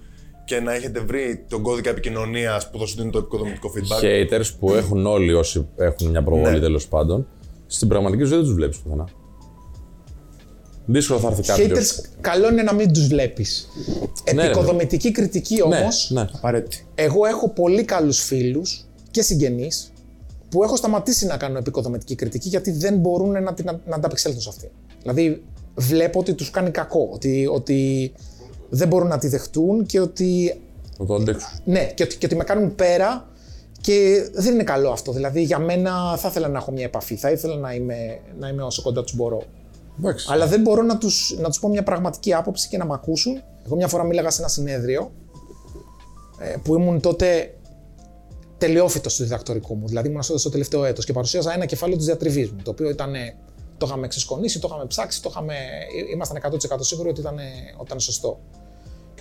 και 0.45 0.59
να 0.59 0.73
έχετε 0.73 0.99
βρει 0.99 1.45
τον 1.49 1.61
κώδικα 1.61 1.89
επικοινωνίας 1.89 2.69
που 2.69 2.79
θα 2.79 2.85
σου 2.85 2.95
δίνει 2.97 3.09
το 3.11 3.17
επικοδομητικό 3.17 3.71
feedback. 3.75 4.03
Haters 4.05 4.45
που 4.59 4.73
έχουν 4.73 5.05
όλοι 5.05 5.33
όσοι 5.33 5.67
έχουν 5.77 6.09
μια 6.09 6.23
προβολή 6.23 6.53
Ναι. 6.53 6.59
τέλος 6.59 6.87
πάντων, 6.87 7.27
στην 7.67 7.87
πραγματική 7.87 8.23
ζωή 8.23 8.35
δεν 8.37 8.45
τους 8.45 8.53
βλέπεις 8.53 8.77
πουθενά. 8.77 9.07
Δύσκολο 10.85 11.19
θα 11.19 11.27
έρθει 11.27 11.41
κάποιος. 11.41 11.69
Haters, 11.99 12.03
καλό 12.21 12.49
είναι 12.51 12.63
να 12.63 12.73
μην 12.73 12.93
τους 12.93 13.07
βλέπεις. 13.07 13.69
Ναι, 14.33 14.41
ρε, 14.41 14.47
Επικοδομητική 14.47 15.11
κριτική 15.11 15.61
όμως, 15.61 16.09
Ναι, 16.13 16.21
ναι. 16.21 16.27
Απαραίτητη. 16.33 16.85
εγώ 16.95 17.25
έχω 17.25 17.49
πολύ 17.49 17.83
καλούς 17.83 18.21
φίλους 18.23 18.85
και 19.11 19.21
συγγενείς 19.21 19.91
που 20.49 20.63
έχω 20.63 20.75
σταματήσει 20.75 21.25
να 21.25 21.37
κάνω 21.37 21.57
επικοδομητική 21.57 22.15
κριτική 22.15 22.47
γιατί 22.49 22.71
δεν 22.71 22.95
μπορούν 22.97 23.43
να, 23.43 23.53
την- 23.53 23.65
να, 23.65 23.79
να 23.87 23.95
ανταπεξέλθουν 23.95 24.41
σε 24.41 24.49
αυτή. 24.49 24.69
Δηλαδή, 25.01 25.43
βλέπω 25.75 26.19
ότι 26.19 26.33
τους 26.33 26.49
κάνει 26.49 26.71
κακό, 26.71 27.09
ότι, 27.13 27.47
ότι 27.51 28.11
δεν 28.69 28.87
μπορούν 28.87 29.07
να 29.07 29.17
τη 29.17 29.27
δεχτούν 29.27 29.85
και 29.85 29.99
ότι 29.99 30.61
Θα 30.97 31.05
το 31.05 31.15
αντέξω. 31.15 31.47
Ναι, 31.65 31.85
και 31.85 32.03
ότι, 32.03 32.17
και 32.17 32.25
ότι 32.25 32.35
με 32.35 32.43
κάνουν 32.43 32.75
πέρα 32.75 33.27
και 33.81 34.29
δεν 34.33 34.53
είναι 34.53 34.63
καλό 34.63 34.91
αυτό. 34.91 35.11
Δηλαδή, 35.11 35.41
για 35.41 35.59
μένα 35.59 36.17
θα 36.17 36.27
ήθελα 36.27 36.47
να 36.47 36.57
έχω 36.57 36.71
μια 36.71 36.83
επαφή, 36.83 37.15
θα 37.15 37.31
ήθελα 37.31 37.55
να 37.55 37.73
είμαι, 37.73 38.19
να 38.39 38.47
είμαι 38.47 38.63
όσο 38.63 38.81
κοντά 38.81 39.03
τους 39.03 39.15
μπορώ. 39.15 39.43
Εντάξει. 39.99 40.27
Αλλά 40.31 40.47
δεν 40.47 40.61
μπορώ 40.61 40.81
να 40.81 40.97
τους, 40.97 41.37
να 41.39 41.47
τους 41.47 41.59
πω 41.59 41.67
μια 41.67 41.83
πραγματική 41.83 42.33
άποψη 42.33 42.67
και 42.67 42.77
να 42.77 42.85
μ' 42.85 42.93
ακούσουν. 42.93 43.41
Εγώ 43.65 43.75
μια 43.75 43.87
φορά 43.87 44.03
μίλαγα 44.03 44.29
σε 44.29 44.41
ένα 44.41 44.49
συνέδριο 44.49 45.11
ε, 46.39 46.55
που 46.63 46.75
ήμουν 46.75 46.99
τότε 46.99 47.53
τελειόφυτος 48.57 49.15
του 49.15 49.23
διδακτορικού 49.23 49.75
μου. 49.75 49.87
Δηλαδή, 49.87 50.07
ήμουν 50.07 50.21
στο, 50.21 50.37
στο 50.37 50.49
τελευταίο 50.49 50.85
έτος 50.85 51.05
και 51.05 51.13
παρουσίαζα 51.13 51.53
ένα 51.53 51.65
κεφάλαιο 51.65 51.97
της 51.97 52.05
διατριβής 52.05 52.51
μου. 52.51 52.59
Το 52.63 52.71
οποίο 52.71 52.89
ήταν, 52.89 53.15
ε, 53.15 53.35
το 53.77 53.85
είχαμε 53.85 54.07
ξεσκονίσει, 54.07 54.59
το 54.59 54.67
είχαμε 54.71 54.85
ψάξει, 54.85 55.21
το 55.21 55.29
είχαμε, 55.31 55.53
ε, 55.53 56.11
ήμασταν 56.13 56.37
100% 56.37 56.77
σίγουροι 56.79 57.09
ότι 57.09 57.19
ήταν, 57.19 57.37
ε, 57.37 57.43
ότι 57.73 57.85
ήταν 57.85 57.99
σωστό. 57.99 58.39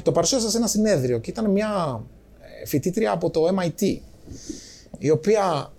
Και 0.09 0.15
το 0.15 0.21
παρουσίασα 0.21 0.51
σε 0.51 0.57
ένα 0.57 0.67
συνέδριο 0.67 1.19
και 1.19 1.31
ήταν 1.31 1.51
μια 1.51 2.03
ε, 2.63 2.67
φοιτήτρια 2.67 3.13
από 3.13 3.31
το 3.31 3.41
MIT, 3.59 3.97
η 4.99 5.11
οποία 5.11 5.73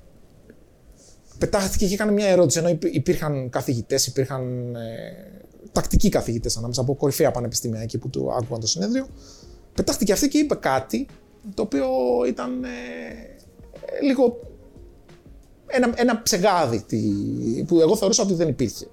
πετάχτηκε 1.37 1.87
και 1.87 1.93
έκανε 1.93 2.11
μια 2.11 2.27
ερώτηση, 2.27 2.59
ενώ 2.59 2.69
υπή- 2.69 2.95
υπήρχαν 2.95 3.49
καθηγητές, 3.49 4.07
υπήρχαν 4.07 4.75
ε, 4.75 4.81
τακτικοί 5.71 6.09
καθηγητές 6.09 6.57
ανάμεσα 6.57 6.81
από 6.81 6.95
κορυφαία 6.95 7.31
πανεπιστήμια 7.31 7.81
εκεί 7.81 7.97
που 7.97 8.09
του 8.09 8.31
άκουγαν 8.33 8.59
το 8.59 8.67
συνέδριο. 8.67 9.07
Πετάχτηκε 9.73 10.11
αυτή 10.13 10.27
και 10.27 10.37
είπε 10.37 10.55
κάτι 10.55 11.07
το 11.53 11.61
οποίο 11.61 11.87
ήταν 12.27 12.63
ε, 12.63 12.67
ε, 12.67 14.05
λίγο 14.05 14.39
ένα, 15.67 15.93
ένα 15.95 16.21
ψεγάδι 16.21 16.81
τι- 16.87 17.63
που 17.67 17.79
εγώ 17.79 17.95
θεωρούσα 17.95 18.23
ότι 18.23 18.33
δεν 18.33 18.47
υπήρχε. 18.47 18.87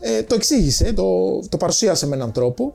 Ε, 0.00 0.22
το 0.22 0.34
εξήγησε, 0.34 0.92
το, 0.92 1.38
το 1.48 1.56
παρουσίασε 1.56 2.06
με 2.06 2.14
έναν 2.14 2.32
τρόπο 2.32 2.74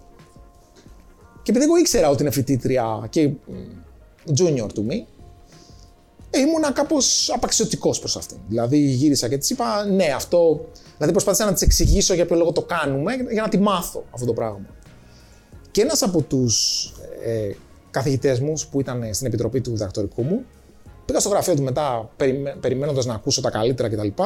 και 1.50 1.56
επειδή 1.56 1.72
εγώ 1.72 1.78
ήξερα 1.78 2.10
ότι 2.10 2.22
είναι 2.22 2.32
φοιτήτρια 2.32 3.08
και 3.10 3.28
μ, 3.28 3.38
junior 4.38 4.68
του 4.74 4.84
μη, 4.86 5.08
ε, 6.30 6.40
ήμουνα 6.40 6.72
κάπως 6.72 7.32
απαξιωτικός 7.36 8.00
προς 8.00 8.18
αυτήν. 8.18 8.38
Δηλαδή 8.48 8.78
γύρισα 8.78 9.30
και 9.30 9.38
της 9.38 9.50
είπα, 9.50 9.86
ναι, 9.86 10.06
αυτό. 10.06 10.66
Δηλαδή 10.96 11.12
προσπάθησα 11.12 11.46
να 11.46 11.54
της 11.54 11.62
εξηγήσω 11.62 12.14
για 12.14 12.26
ποιο 12.26 12.36
λόγο 12.36 12.52
το 12.52 12.62
κάνουμε, 12.62 13.14
για 13.32 13.42
να 13.42 13.50
τη 13.50 13.58
μάθω 13.58 14.04
αυτό 14.12 14.26
το 14.26 14.34
πράγμα. 14.34 14.66
Και 15.72 15.82
ένας 15.82 16.02
από 16.02 16.22
τους 16.22 16.86
ε, 17.24 17.52
καθηγητές 17.92 18.40
μου 18.40 18.54
που 18.72 18.80
ήταν 18.80 19.14
στην 19.14 19.28
επιτροπή 19.28 19.62
του 19.62 19.72
διδακτορικού 19.72 20.24
μου, 20.24 20.46
πήγα 21.06 21.20
στο 21.20 21.30
γραφείο 21.30 21.56
του 21.56 21.64
μετά, 21.64 22.10
περιμέ, 22.18 22.56
περιμένοντας 22.62 23.06
να 23.06 23.14
ακούσω 23.14 23.42
τα 23.42 23.50
καλύτερα 23.50 23.90
κτλ. 23.90 24.08
Και, 24.08 24.24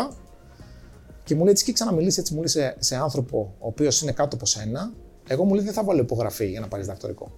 και 1.24 1.36
μου 1.36 1.44
λέει, 1.44 1.52
έτσι 1.52 1.66
και 1.66 1.72
ξαναμιλήσει 1.72 2.20
έτσι, 2.20 2.34
μου 2.34 2.40
λέει 2.40 2.48
σε, 2.48 2.76
σε 2.80 2.96
άνθρωπο 2.96 3.56
ο 3.60 3.68
οποίος 3.68 4.02
είναι 4.02 4.12
κάτω 4.12 4.36
από 4.36 4.46
σένα, 4.46 4.94
εγώ 5.28 5.44
μου 5.44 5.54
λέει 5.54 5.64
δεν 5.64 5.74
θα 5.74 5.84
βάλω 5.84 6.02
υπογραφή 6.02 6.50
για 6.50 6.60
να 6.60 6.68
πάρεις 6.68 6.86
διδακτορικό. 6.86 7.32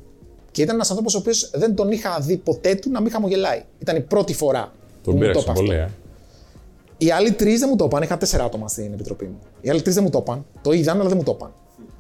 Και 0.51 0.61
ήταν 0.61 0.75
ένας 0.75 0.89
άνθρωπος 0.89 1.15
ο 1.15 1.17
οποίος 1.17 1.51
δεν 1.53 1.75
τον 1.75 1.91
είχα 1.91 2.19
δει 2.19 2.37
ποτέ 2.37 2.75
του 2.75 2.91
να 2.91 3.01
μην 3.01 3.11
χαμογελάει. 3.11 3.63
Ήταν 3.79 3.95
η 3.95 4.01
πρώτη 4.01 4.33
φορά 4.33 4.71
που 5.03 5.11
Τον 5.11 5.13
μου 5.13 5.19
το 5.19 5.25
πήραξε 5.25 5.41
είπε 5.41 5.51
αυτό. 5.51 5.63
πολύ, 5.63 5.75
ε. 5.75 5.89
Οι 6.97 7.11
άλλοι 7.11 7.31
τρεις 7.31 7.59
δεν 7.59 7.67
μου 7.71 7.75
το 7.75 7.85
είπαν. 7.85 8.01
Είχα 8.01 8.17
τέσσερα 8.17 8.43
άτομα 8.43 8.67
στην 8.67 8.93
επιτροπή 8.93 9.25
μου. 9.25 9.39
Οι 9.61 9.69
άλλοι 9.69 9.81
τρεις 9.81 9.95
δεν 9.95 10.03
μου 10.03 10.09
το 10.09 10.19
είπαν. 10.21 10.45
Το 10.61 10.71
είδαν, 10.71 10.99
αλλά 10.99 11.09
δεν 11.09 11.17
μου 11.17 11.23
το 11.23 11.31
είπαν. 11.35 11.53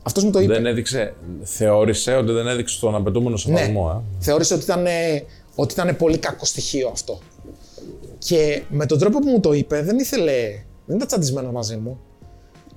Αυτός 0.03 0.23
μου 0.23 0.31
το 0.31 0.39
είπε. 0.39 0.53
Δεν 0.53 0.65
έδειξε, 0.65 1.13
θεώρησε 1.43 2.15
ότι 2.15 2.31
δεν 2.31 2.47
έδειξε 2.47 2.79
τον 2.79 2.95
απαιτούμενο 2.95 3.31
ναι. 3.31 3.37
σεβασμό. 3.37 4.03
Ε. 4.19 4.23
Θεώρησε 4.23 4.53
ότι 4.53 4.63
ήταν, 4.63 4.85
ότι 5.55 5.73
ήταν 5.73 5.95
πολύ 5.95 6.17
κακό 6.17 6.45
στοιχείο 6.45 6.89
αυτό. 6.93 7.19
Και 8.17 8.63
με 8.69 8.85
τον 8.85 8.99
τρόπο 8.99 9.19
που 9.19 9.29
μου 9.29 9.39
το 9.39 9.53
είπε, 9.53 9.81
δεν 9.81 9.99
ήθελε. 9.99 10.63
Δεν 10.85 10.95
ήταν 10.95 11.07
τσαντισμένος 11.07 11.51
μαζί 11.51 11.75
μου. 11.77 11.99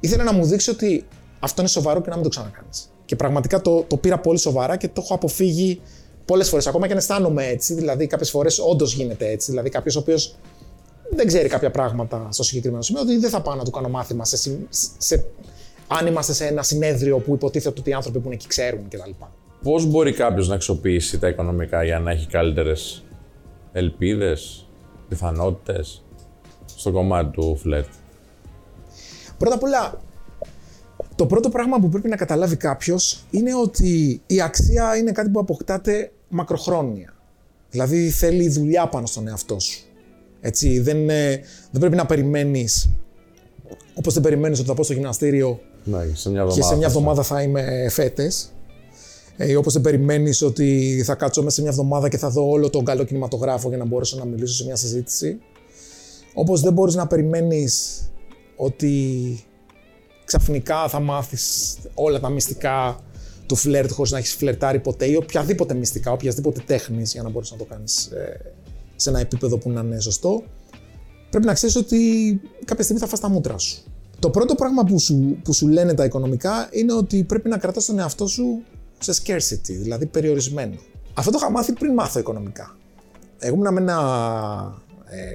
Ήθελε 0.00 0.22
να 0.22 0.32
μου 0.32 0.44
δείξει 0.44 0.70
ότι 0.70 1.04
αυτό 1.40 1.60
είναι 1.60 1.70
σοβαρό 1.70 2.00
και 2.00 2.08
να 2.08 2.14
μην 2.14 2.24
το 2.24 2.30
ξανακάνεις. 2.30 2.90
Και 3.08 3.16
πραγματικά 3.16 3.60
το, 3.60 3.82
το 3.82 3.96
πήρα 3.96 4.18
πολύ 4.18 4.38
σοβαρά 4.38 4.76
και 4.76 4.88
το 4.88 5.00
έχω 5.04 5.14
αποφύγει 5.14 5.80
πολλές 6.24 6.48
φορές. 6.48 6.66
Ακόμα 6.66 6.86
και 6.86 6.92
αν 6.92 6.98
αισθάνομαι 6.98 7.46
έτσι. 7.46 7.74
Δηλαδή, 7.74 8.06
κάποιες 8.06 8.30
φορές 8.30 8.58
όντως 8.58 8.94
γίνεται 8.94 9.28
έτσι. 9.30 9.50
Δηλαδή, 9.50 9.68
κάποιος 9.68 9.96
ο 9.96 9.98
οποίος 9.98 10.36
δεν 11.10 11.26
ξέρει 11.26 11.48
κάποια 11.48 11.70
πράγματα 11.70 12.28
στο 12.30 12.42
συγκεκριμένο 12.42 12.82
σημείο, 12.82 13.02
ότι 13.02 13.18
δεν 13.18 13.30
θα 13.30 13.40
πάω 13.40 13.54
να 13.54 13.64
του 13.64 13.70
κάνω 13.70 13.88
μάθημα 13.88 14.24
σε, 14.24 14.36
συ- 14.36 14.66
σε, 14.98 15.24
αν 15.86 16.06
είμαστε 16.06 16.32
σε 16.32 16.46
ένα 16.46 16.62
συνέδριο 16.62 17.18
που 17.18 17.34
υποτίθεται 17.34 17.80
ότι 17.80 17.90
οι 17.90 17.92
άνθρωποι 17.92 18.18
που 18.18 18.26
είναι 18.26 18.34
εκεί 18.34 18.46
ξέρουν 18.46 18.88
κτλ. 18.88 19.10
Πώς 19.62 19.86
μπορεί 19.86 20.12
κάποιος 20.12 20.48
να 20.48 20.54
αξιοποιήσει 20.54 21.18
τα 21.18 21.28
οικονομικά 21.28 21.84
για 21.84 21.98
να 21.98 22.10
έχει 22.10 22.26
καλύτερες 22.26 23.04
ελπίδες, 23.72 24.66
πιθανότητες 25.08 26.02
στο 26.76 26.90
κομμάτι 26.92 27.30
του 27.30 27.56
φλερτ; 27.56 27.88
Πρώτα 29.38 29.54
απ' 29.54 29.62
όλα, 29.62 30.00
το 31.18 31.26
πρώτο 31.26 31.48
πράγμα 31.48 31.78
που 31.80 31.88
πρέπει 31.88 32.08
να 32.08 32.16
καταλάβει 32.16 32.56
κάποιος 32.56 33.24
είναι 33.30 33.54
ότι 33.54 34.20
η 34.26 34.40
αξία 34.40 34.96
είναι 34.96 35.12
κάτι 35.12 35.28
που 35.30 35.40
αποκτάται 35.40 36.10
μακροχρόνια. 36.28 37.14
Δηλαδή 37.70 38.10
θέλει 38.10 38.48
δουλειά 38.48 38.88
πάνω 38.88 39.06
στον 39.06 39.28
εαυτό 39.28 39.58
σου. 39.60 39.80
Έτσι, 40.40 40.78
δεν, 40.78 40.96
είναι- 40.96 41.40
δεν 41.70 41.80
πρέπει 41.80 41.96
να 41.96 42.06
περιμένεις 42.06 42.88
όπως 43.94 44.14
δεν 44.14 44.22
περιμένεις 44.22 44.58
ότι 44.58 44.68
θα 44.68 44.74
πω 44.74 44.82
στο 44.84 44.92
γυμναστήριο 44.92 45.60
Ναι, 45.84 45.98
σε 46.14 46.30
μια 46.30 46.42
και 46.42 46.48
εβδομάδα. 46.48 46.62
σε 46.62 46.76
μια 46.76 46.88
θα- 46.88 46.98
εβδομάδα 46.98 47.22
θα 47.22 47.42
είμαι 47.42 47.88
φέτες. 47.90 48.52
Ε, 49.36 49.56
όπως 49.56 49.72
δεν 49.72 49.82
περιμένεις 49.82 50.42
ότι 50.42 51.02
θα 51.04 51.14
κάτσω 51.14 51.42
μέσα 51.42 51.54
σε 51.54 51.60
μια 51.62 51.70
εβδομάδα 51.70 52.08
και 52.08 52.18
θα 52.18 52.30
δω 52.30 52.48
όλο 52.50 52.70
τον 52.70 52.84
καλό 52.84 53.04
κινηματογράφο 53.04 53.68
για 53.68 53.78
να 53.78 53.84
μπορέσω 53.84 54.16
να 54.18 54.24
μιλήσω 54.24 54.54
σε 54.54 54.64
μια 54.64 54.76
συζήτηση. 54.76 55.38
Όπως 56.34 56.60
δεν 56.60 56.72
μπορείς 56.72 56.94
να 56.94 57.06
περιμένεις 57.06 58.00
ότι 58.56 58.92
ξαφνικά 60.28 60.88
θα 60.88 61.00
μάθεις 61.00 61.76
όλα 61.94 62.20
τα 62.20 62.28
μυστικά 62.28 63.00
του 63.46 63.56
φλερτ 63.56 63.90
χωρίς 63.92 64.10
να 64.10 64.18
έχεις 64.18 64.34
φλερτάρει 64.34 64.80
ποτέ 64.80 65.06
ή 65.06 65.14
οποιαδήποτε 65.14 65.74
μυστικά, 65.74 66.12
οποιασδήποτε 66.12 66.62
τέχνης 66.66 67.12
για 67.12 67.22
να 67.22 67.28
μπορείς 67.28 67.50
να 67.50 67.56
το 67.56 67.64
κάνεις 67.64 68.06
ε, 68.06 68.54
σε 68.96 69.08
ένα 69.10 69.20
επίπεδο 69.20 69.58
που 69.58 69.70
να 69.70 69.80
είναι 69.80 70.00
σωστό. 70.00 70.42
Πρέπει 71.30 71.46
να 71.46 71.52
ξέρεις 71.52 71.76
ότι 71.76 72.00
κάποια 72.64 72.84
στιγμή 72.84 73.00
θα 73.00 73.08
φας 73.08 73.20
τα 73.20 73.28
μούτρα 73.28 73.58
σου. 73.58 73.82
Το 74.18 74.30
πρώτο 74.30 74.54
πράγμα 74.54 74.84
που 74.84 74.98
σου, 74.98 75.38
που 75.44 75.52
σου 75.52 75.68
λένε 75.68 75.94
τα 75.94 76.04
οικονομικά 76.04 76.68
είναι 76.72 76.92
ότι 76.92 77.24
πρέπει 77.24 77.48
να 77.48 77.58
κρατάς 77.58 77.84
τον 77.84 77.98
εαυτό 77.98 78.26
σου 78.26 78.62
σε 78.98 79.12
scarcity, 79.22 79.72
δηλαδή 79.80 80.06
περιορισμένο. 80.06 80.76
Αυτό 81.14 81.30
το 81.30 81.38
είχα 81.40 81.50
μάθει 81.50 81.72
πριν 81.72 81.92
μάθω 81.92 82.18
οικονομικά. 82.18 82.76
Εγώ 83.38 83.54
ήμουν 83.54 83.72
με 83.72 83.80
ένα. 83.80 84.82
Ε, 85.04 85.32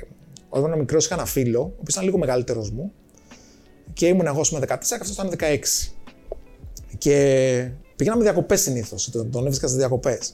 όταν 0.50 0.66
ήμουν 0.66 0.80
μικρός, 0.80 1.06
είχα 1.06 1.16
ένα 1.16 1.26
φίλο, 1.26 1.60
ο 1.60 1.64
οποίος 1.64 1.94
ήταν 1.94 2.04
λίγο 2.04 2.18
μεγαλύτερος 2.18 2.72
μου 2.72 2.92
και 3.94 4.08
ήμουν 4.08 4.26
εγώ 4.26 4.42
με 4.52 4.60
14 4.60 4.64
και 4.66 4.74
αυτός 4.74 5.10
ήταν 5.10 5.32
16. 5.38 5.58
Και 6.98 7.70
πηγαίναμε 7.96 8.24
διακοπές 8.24 8.62
συνήθως. 8.62 9.10
Τον, 9.10 9.32
τον 9.32 9.42
έβρισκα 9.42 9.68
στις 9.68 9.80
διακοπές. 9.80 10.34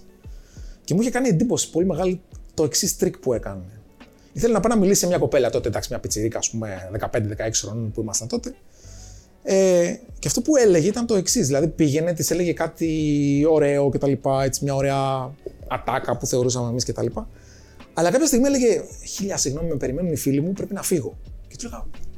Και 0.83 0.93
μου 0.93 1.01
είχε 1.01 1.09
κάνει 1.09 1.27
εντύπωση 1.27 1.69
πολύ 1.69 1.85
μεγάλη 1.85 2.21
το 2.53 2.63
εξής 2.63 2.97
τρικ 2.97 3.17
που 3.17 3.33
έκανε. 3.33 3.63
Ήθελε 4.33 4.53
να 4.53 4.59
πάει 4.59 4.73
να 4.73 4.79
μιλήσει 4.79 4.99
σε 4.99 5.07
μια 5.07 5.17
κοπέλα 5.17 5.49
τότε, 5.49 5.67
εντάξει, 5.67 5.89
μια 5.91 5.99
πιτσιρίκα, 5.99 6.37
ας 6.37 6.49
πούμε, 6.49 6.89
15-16 6.99 7.09
χρόνων 7.53 7.91
που 7.91 8.01
ήμασταν 8.01 8.27
τότε. 8.27 8.55
Ε, 9.43 9.95
και 10.19 10.27
αυτό 10.27 10.41
που 10.41 10.55
έλεγε 10.55 10.87
ήταν 10.87 11.05
το 11.05 11.15
εξής. 11.15 11.47
Δηλαδή 11.47 11.67
πήγαινε, 11.67 12.13
της 12.13 12.31
έλεγε 12.31 12.53
κάτι 12.53 13.45
ωραίο 13.49 13.89
κτλ. 13.89 14.11
Έτσι, 14.43 14.63
μια 14.63 14.75
ωραία 14.75 15.31
ατάκα 15.67 16.17
που 16.17 16.25
θεωρούσαμε 16.25 16.69
εμείς 16.69 16.85
κτλ. 16.85 17.05
Αλλά 17.93 18.11
κάποια 18.11 18.27
στιγμή 18.27 18.47
έλεγε: 18.47 18.81
Χίλια 19.05 19.37
συγγνώμη, 19.37 19.69
με 19.69 19.75
περιμένουν 19.75 20.11
οι 20.11 20.15
φίλοι 20.15 20.41
μου, 20.41 20.53
πρέπει 20.53 20.73
να 20.73 20.83
φύγω. 20.83 21.17
Και 21.47 21.55
του 21.55 21.65
έλεγα: 21.65 21.85
Αφού 21.85 22.08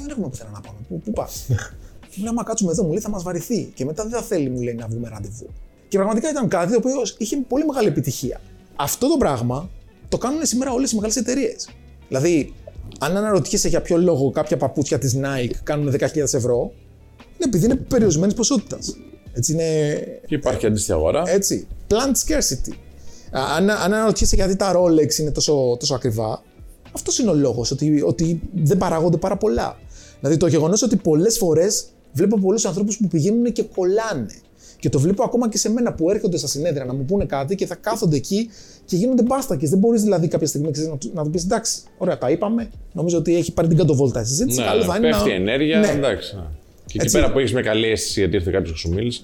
δεν 0.00 0.10
έχουμε 0.10 0.28
πουθενά 0.28 0.50
να 0.50 0.60
πάμε, 0.60 0.78
πού, 0.88 1.00
πού 1.00 1.12
πας; 1.12 1.46
μου 2.16 2.18
λέει: 2.18 2.28
Άμα 2.28 2.44
κάτσουμε 2.44 2.70
εδώ, 2.70 2.82
μου 2.82 2.90
λέει: 2.90 3.00
Θα 3.00 3.10
μας 3.10 3.22
βαρεθεί. 3.22 3.72
Και 3.74 3.84
μετά 3.84 4.02
δεν 4.02 4.12
θα 4.12 4.22
θέλει, 4.22 4.48
μου 4.48 4.60
λέει, 4.60 4.74
να 4.74 4.86
βγούμε 4.86 5.08
ραντεβού. 5.08 5.46
Και 5.88 5.96
πραγματικά 5.96 6.30
ήταν 6.30 6.48
κάτι 6.48 6.72
το 6.72 6.78
οποίο 6.78 7.02
είχε 7.18 7.36
πολύ 7.36 7.64
μεγάλη 7.64 7.88
επιτυχία. 7.88 8.40
Αυτό 8.76 9.08
το 9.08 9.16
πράγμα 9.16 9.70
το 10.08 10.18
κάνουν 10.18 10.46
σήμερα 10.46 10.72
όλες 10.72 10.90
οι 10.92 10.94
μεγάλες 10.94 11.16
εταιρείες. 11.16 11.68
Δηλαδή, 12.08 12.54
αν 12.98 13.16
αναρωτιέσαι 13.16 13.68
για 13.68 13.80
ποιο 13.80 13.96
λόγο 13.96 14.30
κάποια 14.30 14.56
παπούτσια 14.56 14.98
της 14.98 15.16
Nike 15.22 15.54
κάνουν 15.62 15.94
10.000 15.98 16.16
ευρώ, 16.16 16.72
είναι 17.18 17.44
επειδή 17.44 17.64
είναι 17.64 17.74
περιορισμένης 17.74 18.34
ποσότητας. 18.34 18.96
Έτσι 19.32 19.52
είναι. 19.52 19.98
Και 20.26 20.34
υπάρχει 20.34 20.66
αντίστοιχη 20.66 20.92
αγορά. 20.92 21.22
Έτσι. 21.26 21.66
Plant 21.88 21.94
scarcity. 22.26 22.74
Α, 23.30 23.40
Αν, 23.56 23.70
αν 23.70 23.92
αναρωτιέσαι 23.92 24.36
γιατί 24.36 24.56
τα 24.56 24.72
Rolex 24.76 25.18
είναι 25.18 25.30
τόσο, 25.30 25.76
τόσο 25.78 25.94
ακριβά, 25.94 26.42
αυτός 26.92 27.18
είναι 27.18 27.30
ο 27.30 27.34
λόγος, 27.34 27.70
ότι, 27.70 28.02
ότι 28.06 28.40
δεν 28.54 28.78
παράγονται 28.78 29.16
πάρα 29.16 29.36
πολλά. 29.36 29.78
Δηλαδή 30.20 30.38
το 30.38 30.46
γεγονός 30.46 30.82
ότι 30.82 30.96
πολλές 30.96 31.36
φορές 31.38 31.84
βλέπω 32.12 32.38
πολλούς 32.38 32.64
ανθρώπους 32.64 32.96
που 32.96 33.08
πηγαίνουν 33.08 33.52
και 33.52 33.62
κολλάνε. 33.62 34.26
Και 34.78 34.88
το 34.88 34.98
βλέπω 35.00 35.24
ακόμα 35.24 35.48
και 35.48 35.58
σε 35.58 35.70
μένα 35.70 35.92
που 35.92 36.10
έρχονται 36.10 36.36
στα 36.36 36.46
συνέδρια 36.46 36.84
να 36.84 36.94
μου 36.94 37.04
πούνε 37.04 37.24
κάτι 37.24 37.54
και 37.54 37.66
θα 37.66 37.74
κάθονται 37.74 38.16
εκεί 38.16 38.48
και 38.84 38.96
γίνονται 38.96 39.22
μπάστακες. 39.22 39.70
Δεν 39.70 39.78
μπορείς 39.78 40.02
δηλαδή 40.02 40.28
κάποια 40.28 40.46
στιγμή 40.46 40.70
ξέρεις, 40.70 40.90
να, 40.90 40.96
του- 40.96 41.10
να 41.14 41.22
τους 41.22 41.30
πεις 41.32 41.44
εντάξει, 41.44 41.76
ωραία, 41.98 42.18
τα 42.18 42.30
είπαμε. 42.30 42.70
Νομίζω 42.92 43.18
ότι 43.18 43.36
έχει 43.36 43.52
πάρει 43.52 43.68
την 43.68 43.76
κατοβόλτα 43.76 44.20
η 44.20 44.24
συζήτηση. 44.24 44.58
Ναι, 44.60 44.64
Καλό 44.64 44.82
θα 44.84 44.96
είναι 44.96 45.08
πέφτει 45.10 45.28
να... 45.28 45.34
ενέργεια, 45.34 45.78
Ναι. 45.78 45.88
εντάξει. 45.88 46.34
ναι. 46.36 46.42
Και 46.86 46.92
εκεί 46.98 47.04
Έτσι. 47.04 47.16
πέρα 47.18 47.32
που 47.32 47.38
έχεις 47.38 47.52
με 47.52 47.62
καλή 47.62 47.86
αίσθηση 47.88 48.20
γιατί 48.20 48.36
ήρθε 48.36 48.50
κάποιος 48.50 48.72
και 48.72 48.78
σου 48.78 48.88
μίλησε, 48.94 49.22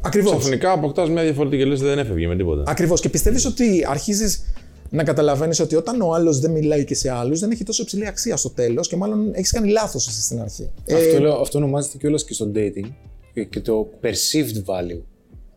Ακριβώς. 0.00 0.36
ξαφνικά 0.38 0.72
αποκτάς 0.72 1.08
μια 1.10 1.22
διαφορετική 1.22 1.62
και 1.62 1.68
λες 1.68 1.80
δεν 1.80 1.98
έφευγε 1.98 2.26
με 2.26 2.36
τίποτα. 2.36 2.62
Ακριβώς. 2.66 3.00
Και 3.00 3.08
πιστεύεις 3.08 3.44
ότι 3.46 3.86
αρχίζεις 3.88 4.40
να 4.94 5.04
καταλαβαίνεις 5.04 5.60
ότι 5.60 5.74
όταν 5.76 6.00
ο 6.00 6.12
άλλος 6.14 6.38
δεν 6.40 6.50
μιλάει 6.50 6.84
και 6.84 6.94
σε 6.94 7.10
άλλους, 7.10 7.40
δεν 7.40 7.50
έχει 7.50 7.64
τόσο 7.64 7.82
υψηλή 7.82 8.06
αξία 8.06 8.36
στο 8.36 8.50
τέλος 8.50 8.88
και 8.88 8.96
μάλλον 8.96 9.30
έχεις 9.34 9.50
κάνει 9.52 9.68
λάθος 9.70 10.08
εσύ 10.08 10.22
στην 10.22 10.40
αρχή. 10.40 10.70
Αυτό, 10.92 11.16
Ε, 11.16 11.18
λέω, 11.18 11.34
αυτό 11.40 11.58
ονομάζεται 11.58 11.96
κιόλας 11.98 12.24
και 12.24 12.34
στο 12.34 12.50
dating 12.54 12.90
και- 13.34 13.44
και 13.44 13.60
το 13.60 13.88
perceived 14.02 14.56
value. 14.66 15.00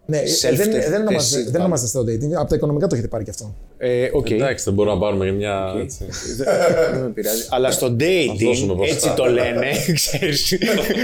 ναι, 0.05 0.19
self- 0.19 0.55
δεν, 0.55 0.71
δεν, 0.71 1.01
ονομάζεται, 1.01 1.41
perceived 1.41 1.45
δεν 1.45 1.53
value. 1.53 1.59
ονομάζεται 1.59 1.88
στο 1.89 2.01
dating. 2.01 2.31
Από 2.39 2.49
τα 2.49 2.55
οικονομικά 2.55 2.88
το 2.88 2.95
έχετε 2.95 3.09
πάρει 3.09 3.23
κι 3.23 3.29
αυτό. 3.29 3.55
Ε, 3.77 4.09
οκ. 4.13 4.29
Εντάξει, 4.31 4.63
δεν 4.63 4.73
μπορούμε 4.73 4.95
να 4.95 5.01
πάρουμε 5.01 5.25
και 5.25 5.31
μια. 5.31 5.73
έτσι. 5.81 6.05
Δεν 6.38 7.01
με 7.01 7.09
πειράζει. 7.13 7.45
Αλλά 7.49 7.71
στο 7.71 7.88
δώσουμε 7.89 8.73
dating, 8.73 8.75
μπροστά. 8.75 8.93
έτσι 8.95 9.13
το 9.15 9.25
λένε, 9.25 9.65
ξέρεις, 9.93 10.57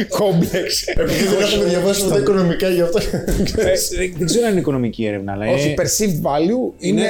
complex. 0.10 0.88
Επειδή 0.88 1.24
δεν 1.26 1.42
έχουμε 1.42 1.66
διαβάσει 1.66 2.04
ποτέ 2.04 2.20
οικονομικά 2.20 2.70
γι' 2.70 2.82
αυτό. 2.82 2.98
Ε, 2.98 3.24
δεν- 3.98 4.14
Δεν 4.18 4.26
ξέρω 4.26 4.46
αν 4.46 4.52
είναι 4.52 4.60
οικονομική 4.60 5.06
έρευνα, 5.06 5.32
αλλά 5.32 5.52
Όχι, 5.54 5.66
είναι 5.68 5.76
perceived 5.78 6.26
value 6.28 6.74
είναι, 6.80 7.04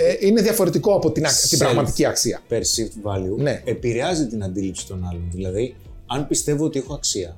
ε, 0.00 0.26
είναι 0.26 0.42
διαφορετικό 0.42 0.94
από 0.94 1.12
την, 1.12 1.24
ακ- 1.26 1.34
την 1.48 1.58
Self. 1.58 1.60
πραγματική 1.60 2.04
αξία. 2.04 2.40
perceived 2.50 3.10
value. 3.10 3.36
Ναι. 3.36 3.62
Επηρεάζει 3.64 4.26
την 4.26 4.42
αντίληψη 4.44 4.86
των 4.86 5.06
άλλων. 5.10 5.28
Δηλαδή, 5.32 5.76
αν 6.06 6.26
πιστεύω 6.26 6.64
ότι 6.64 6.78
έχω 6.78 6.94
αξία. 6.94 7.36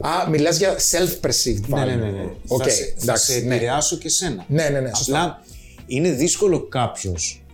Α, 0.00 0.28
μιλάς 0.30 0.58
για 0.58 0.76
self-perceived 0.78 1.74
value. 1.74 1.84
Ναι, 1.84 1.84
ναι, 1.84 1.94
ναι. 1.94 2.10
ναι. 2.10 2.30
Οκ, 2.46 2.62
θα 2.62 2.70
σε, 2.70 2.82
θα 2.84 3.02
εντάξει, 3.02 3.32
σε 3.32 3.38
ναι. 3.40 3.54
επηρεάσω 3.54 3.96
και 3.96 4.08
σένα. 4.08 4.44
Ναι, 4.48 4.68
ναι, 4.68 4.80
ναι, 4.80 4.90
σωστά. 4.94 5.22
Απλά 5.22 5.42
είναι 5.86 6.10
δύσκολο 6.10 6.68
κάποιος 6.68 7.44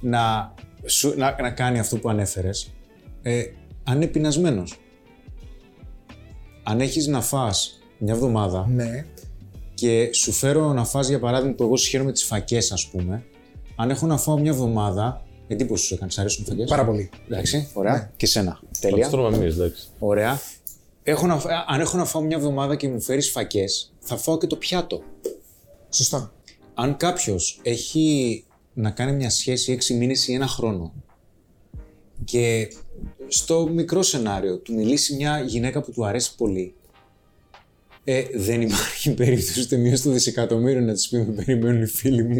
να, 0.00 0.54
σου- 0.86 1.14
να, 1.16 1.36
να 1.40 1.50
κάνει 1.50 1.78
αυτό 1.78 1.96
που 1.96 2.08
ανέφερες 2.08 2.72
ε, 3.22 3.42
αν 3.84 3.96
είναι 3.96 4.06
πεινασμένος. 4.06 4.78
Αν 6.62 6.80
έχεις 6.80 7.06
να 7.06 7.20
φας 7.20 7.78
μια 7.98 8.12
εβδομάδα 8.14 8.66
Ναι. 8.74 9.06
Και 9.76 10.08
σου 10.12 10.32
φέρω 10.32 10.72
να 10.72 10.84
φας 10.84 11.08
για 11.08 11.18
παράδειγμα 11.18 11.54
που 11.54 11.62
εγώ 11.62 11.76
σιχαίνομαι 11.76 12.12
τις 12.12 12.24
φακές 12.24 12.72
ας 12.72 12.86
πούμε 12.86 13.24
αν 13.76 13.90
έχω 13.90 14.06
να 14.06 14.16
φάω 14.18 14.38
μια 14.38 14.50
εβδομάδα 14.50 15.24
εντύπωση 15.48 15.84
σου 15.86 15.94
έκανε, 15.94 16.10
σ' 16.10 16.18
αρέσουν 16.18 16.44
οι 16.44 16.48
φακές; 16.48 16.68
Πάρα 16.70 16.84
πολύ. 16.84 17.10
εντάξει, 17.30 17.68
ωραία 17.72 17.92
Ναι. 17.94 18.10
και 18.16 18.26
σένα 18.26 18.60
Θα 18.72 18.80
τέλεια 18.80 19.04
το 19.04 19.16
τρώμε 19.16 19.36
εμείς, 19.36 19.54
εντάξει. 19.54 19.86
ωραία 19.98 20.40
έχω 21.02 21.26
να, 21.26 21.38
φά- 21.38 21.64
αν 21.68 21.80
έχω 21.80 21.96
να 21.96 22.04
φάω 22.04 22.22
μια 22.22 22.36
εβδομάδα 22.36 22.76
και 22.76 22.88
μου 22.88 23.00
φέρεις 23.00 23.30
φακές 23.30 23.92
θα 24.00 24.16
φάω 24.16 24.38
και 24.38 24.46
το 24.46 24.56
πιάτο 24.56 25.02
Σωστά. 25.90 26.32
αν 26.74 26.96
κάποιος 26.96 27.60
έχει 27.62 28.44
να 28.74 28.90
κάνει 28.90 29.12
μια 29.12 29.30
σχέση 29.30 29.72
έξι 29.72 29.94
μήνες 29.94 30.28
ή 30.28 30.32
ένα 30.32 30.46
χρόνο 30.46 30.92
και 32.24 32.72
στο 33.28 33.66
μικρό 33.66 34.02
σενάριο 34.02 34.58
του 34.58 34.74
μιλήσει 34.74 35.14
μια 35.14 35.40
γυναίκα 35.40 35.80
που 35.82 35.92
του 35.92 36.06
αρέσει 36.06 36.34
πολύ 36.36 36.74
ε, 38.08 38.24
δεν 38.34 38.60
υπάρχει 38.60 39.10
περίπτωση 39.20 39.60
ούτε 39.60 39.76
μία 39.76 39.96
στο 39.96 40.10
δισεκατομμύριο 40.10 40.80
να 40.80 40.92
της 40.92 41.08
πει 41.08 41.16
με 41.16 41.32
περιμένουν 41.44 41.82
οι 41.82 41.86
φίλοι 41.86 42.22
μου. 42.22 42.34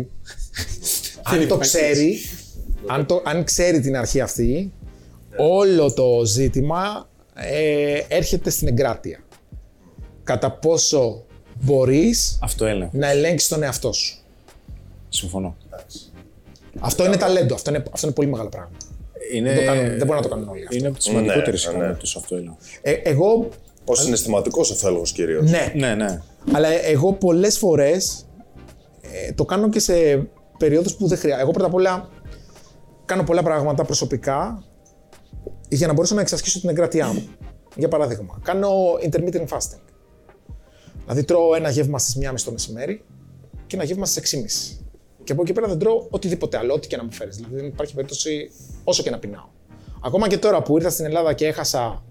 Δεν 1.30 1.40
αν 1.40 1.48
το 1.48 1.54
υπάρχει. 1.54 1.60
ξέρει, 1.60 2.18
αν, 2.86 3.06
το, 3.06 3.22
αν 3.24 3.44
ξέρει 3.44 3.80
την 3.80 3.96
αρχή 3.96 4.20
αυτή, 4.20 4.72
όλο 5.36 5.92
το 5.92 6.24
ζήτημα 6.24 7.08
ε, 7.34 8.00
έρχεται 8.08 8.50
στην 8.50 8.68
εγκράτεια. 8.68 9.20
Κατά 10.24 10.50
πόσο 10.50 11.24
μπορείς 11.60 12.38
Αυτό 12.42 12.64
έλεγα. 12.66 12.90
να 12.92 13.10
ελέγξεις 13.10 13.48
τον 13.48 13.62
εαυτό 13.62 13.92
σου. 13.92 14.16
Συμφωνώ. 15.08 15.56
Αυτό 16.78 17.04
είναι 17.04 17.16
ταλέντο, 17.16 17.54
αυτό 17.54 17.70
είναι, 17.70 17.82
αυτό 17.92 18.06
είναι 18.06 18.14
πολύ 18.14 18.28
μεγάλο 18.28 18.48
πράγμα. 18.48 18.76
Είναι, 19.32 19.48
Δεν, 19.52 19.58
το 19.58 19.64
κάνουν, 19.64 19.84
δεν 19.84 20.06
μπορούν 20.06 20.14
να 20.14 20.22
το 20.22 20.28
κάνουν 20.28 20.48
όλοι 20.48 20.62
αυτό. 20.62 20.76
είναι 20.76 20.86
από 20.86 20.96
τις 20.96 21.06
σημαντικότερες 21.06 21.64
ναι, 21.64 21.72
ναι. 21.72 21.78
ικανότητε 21.78 22.18
αυτό 22.18 22.36
έλεγα. 22.36 22.56
Ε, 22.82 22.92
εγώ, 22.92 23.48
Ο 23.86 23.94
συναισθηματικός 23.94 24.70
οφέλογο 24.70 25.02
κυρίω. 25.02 25.42
ναι, 25.42 25.72
Ναι, 25.74 25.94
ναι. 25.94 26.22
αλλά 26.52 26.68
εγώ 26.68 27.12
πολλές 27.12 27.58
φορές 27.58 28.26
ε, 29.00 29.32
το 29.32 29.44
κάνω 29.44 29.68
και 29.68 29.78
σε 29.78 30.28
περίοδους 30.58 30.94
που 30.94 31.06
δεν 31.06 31.18
χρειάζεται. 31.18 31.42
Εγώ 31.42 31.50
πρώτα 31.50 31.66
απ' 31.68 31.74
όλα 31.74 32.08
κάνω 33.04 33.22
πολλά 33.22 33.42
πράγματα 33.42 33.84
προσωπικά 33.84 34.64
για 35.68 35.86
να 35.86 35.92
μπορέσω 35.92 36.14
να 36.14 36.20
εξασκήσω 36.20 36.60
την 36.60 36.68
εγκράτειά 36.68 37.06
μου. 37.06 37.28
Για 37.76 37.88
παράδειγμα, 37.88 38.40
κάνω 38.42 38.70
intermittent 39.02 39.46
fasting. 39.48 39.80
Δηλαδή 41.02 41.24
τρώω 41.24 41.54
ένα 41.54 41.70
γεύμα 41.70 41.98
στις 41.98 42.18
1.30 42.30 42.34
το 42.44 42.50
μεσημέρι 42.50 43.04
και 43.66 43.76
ένα 43.76 43.84
γεύμα 43.84 44.06
στις 44.06 44.36
6.30. 44.78 44.84
Και 45.24 45.32
από 45.32 45.42
εκεί 45.42 45.52
πέρα 45.52 45.66
δεν 45.68 45.78
τρώω 45.78 46.06
οτιδήποτε 46.10 46.58
άλλο, 46.58 46.74
ό,τι 46.74 46.86
και 46.88 46.96
να 46.96 47.04
μου 47.04 47.12
φέρεις. 47.12 47.36
Δηλαδή 47.36 47.54
δεν 47.54 47.64
υπάρχει 47.66 47.94
περίπτωση 47.94 48.50
όσο 48.84 49.02
και 49.02 49.10
να 49.10 49.18
πεινάω. 49.18 49.48
Ακόμα 50.04 50.28
και 50.28 50.38
τώρα 50.38 50.62
που 50.62 50.76
ήρθα 50.76 50.90
στην 50.90 51.04
Ελλάδα 51.04 51.32
και 51.32 51.46
έχασα, 51.46 52.04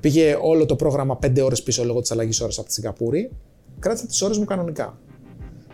πήγε 0.00 0.38
όλο 0.40 0.66
το 0.66 0.76
πρόγραμμα 0.76 1.18
5 1.26 1.40
ώρες 1.44 1.62
πίσω 1.62 1.84
λόγω 1.84 2.00
της 2.00 2.10
αλλαγής 2.10 2.40
ώρας 2.40 2.58
από 2.58 2.66
τη 2.66 2.72
Σιγκαπούρη, 2.72 3.30
κράτησα 3.78 4.06
τις 4.06 4.22
ώρες 4.22 4.38
μου 4.38 4.44
κανονικά. 4.44 4.98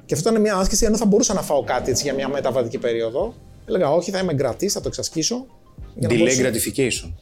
Και 0.05 0.15
αυτό 0.15 0.29
ήταν 0.29 0.41
μια 0.41 0.57
άσκηση, 0.57 0.85
ενώ 0.85 0.97
θα 0.97 1.07
μπορούσα 1.07 1.35
να 1.35 1.43
φάω 1.43 1.63
κάτι 1.65 1.91
έτσι, 1.91 2.03
για 2.03 2.15
μια 2.15 2.29
μεταβατική 2.29 2.79
περίοδο. 2.79 3.35
Έλεγα, 3.69 3.93
Όχι, 3.93 4.11
θα 4.11 4.19
είμαι 4.19 4.33
εγκρατής, 4.33 4.73
θα 4.73 4.81
το 4.81 4.89
εξασκήσω. 4.89 5.47
για 5.95 6.09
να 6.09 6.15
Delay 6.15 6.19
μπορέσω- 6.19 6.45
gratification. 6.45 7.13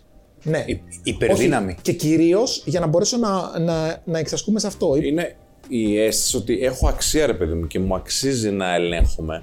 Ναι. 0.42 0.64
Υ- 0.66 0.80
υπερδύναμη. 1.02 1.72
Όχι. 1.72 1.80
Και 1.82 1.92
κυρίως 1.92 2.62
για 2.66 2.80
να 2.80 2.86
μπορέσω 2.86 3.16
να, 3.16 3.58
να, 3.58 4.02
να 4.04 4.18
εξασκούμε 4.18 4.58
σε 4.60 4.66
αυτό. 4.66 4.96
Είναι 4.96 5.36
η 5.68 5.98
αίσθηση 6.00 6.36
ότι 6.36 6.58
έχω 6.64 6.88
αξία, 6.88 7.26
ρε 7.26 7.34
παιδί 7.34 7.52
μου, 7.54 7.66
και 7.66 7.78
μου 7.78 7.94
αξίζει 7.94 8.50
να 8.50 8.74
ελέγχομαι. 8.74 9.42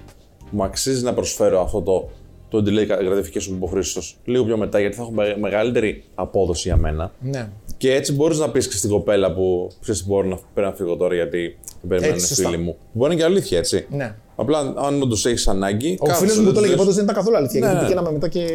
Μου 0.50 0.64
αξίζει 0.64 1.04
να 1.04 1.14
προσφέρω 1.14 1.62
αυτό 1.62 1.82
το, 1.82 2.10
το 2.52 2.64
delay 2.66 2.88
gratification 2.92 3.46
που 3.48 3.54
είπε 3.56 3.66
ο 3.66 3.68
Χρήστος 3.68 4.18
λίγο 4.26 4.44
πιο 4.44 4.58
μετά, 4.58 4.80
γιατί 4.80 4.96
θα 4.96 5.02
έχω 5.02 5.12
με- 5.12 5.38
μεγαλύτερη 5.40 6.04
απόδοση 6.16 6.68
για 6.68 6.78
μένα. 6.78 7.12
Ναι. 7.20 7.50
Και 7.78 7.94
έτσι 7.94 8.14
μπορείς 8.14 8.38
να 8.40 8.50
πεις 8.50 8.68
και 8.68 8.76
στην 8.76 8.90
κοπέλα 8.90 9.34
που 9.34 9.72
ξέρεις 9.82 10.06
μπορώ 10.08 10.28
να 10.28 10.38
πρέπει 10.54 10.70
να 10.70 10.76
φύγω 10.76 10.96
τώρα 10.96 11.16
γιατί 11.16 11.58
με 11.82 11.88
περιμένουν 11.88 12.16
Έτσι, 12.16 12.26
οι 12.26 12.36
σωστά. 12.36 12.50
φίλοι 12.50 12.62
μου. 12.64 12.76
Μπορεί 12.92 13.08
να 13.10 13.14
είναι 13.16 13.24
και 13.24 13.24
αλήθεια, 13.30 13.58
έτσι. 13.58 13.86
Ναι. 13.90 14.16
Απλά 14.36 14.60
αν 14.78 15.02
όντως 15.02 15.26
έχεις 15.26 15.48
ανάγκη. 15.48 15.98
Ο 16.00 16.10
φίλος 16.10 16.38
μου 16.38 16.46
που 16.46 16.52
το 16.54 16.60
έλεγε 16.60 16.76
πάντω 16.76 16.92
δεν 16.92 17.04
ήταν 17.04 17.16
καθόλου 17.16 17.36
αλήθεια. 17.38 17.60
Ναι, 17.60 17.66
γιατί 17.66 17.82
ναι. 17.82 17.88
πηγαίναμε 17.88 18.12
μετά 18.12 18.28
και. 18.28 18.46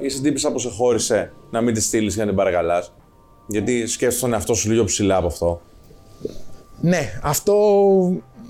Είσαι 0.00 0.20
τύπησα 0.20 0.52
που 0.52 0.58
σε 0.58 0.68
χώρισε 0.68 1.32
να 1.50 1.60
μην 1.60 1.74
τη 1.74 1.80
στείλεις 1.80 2.14
για 2.14 2.22
να 2.22 2.28
την 2.28 2.38
παρακαλάς. 2.38 2.92
Γιατί 3.48 3.86
σκέφτεσαι 3.86 4.20
τον 4.20 4.32
εαυτό 4.32 4.54
σου 4.54 4.70
λίγο 4.70 4.84
ψηλά 4.84 5.16
από 5.16 5.26
αυτό. 5.26 5.60
Ναι, 6.80 7.20
αυτό 7.22 7.54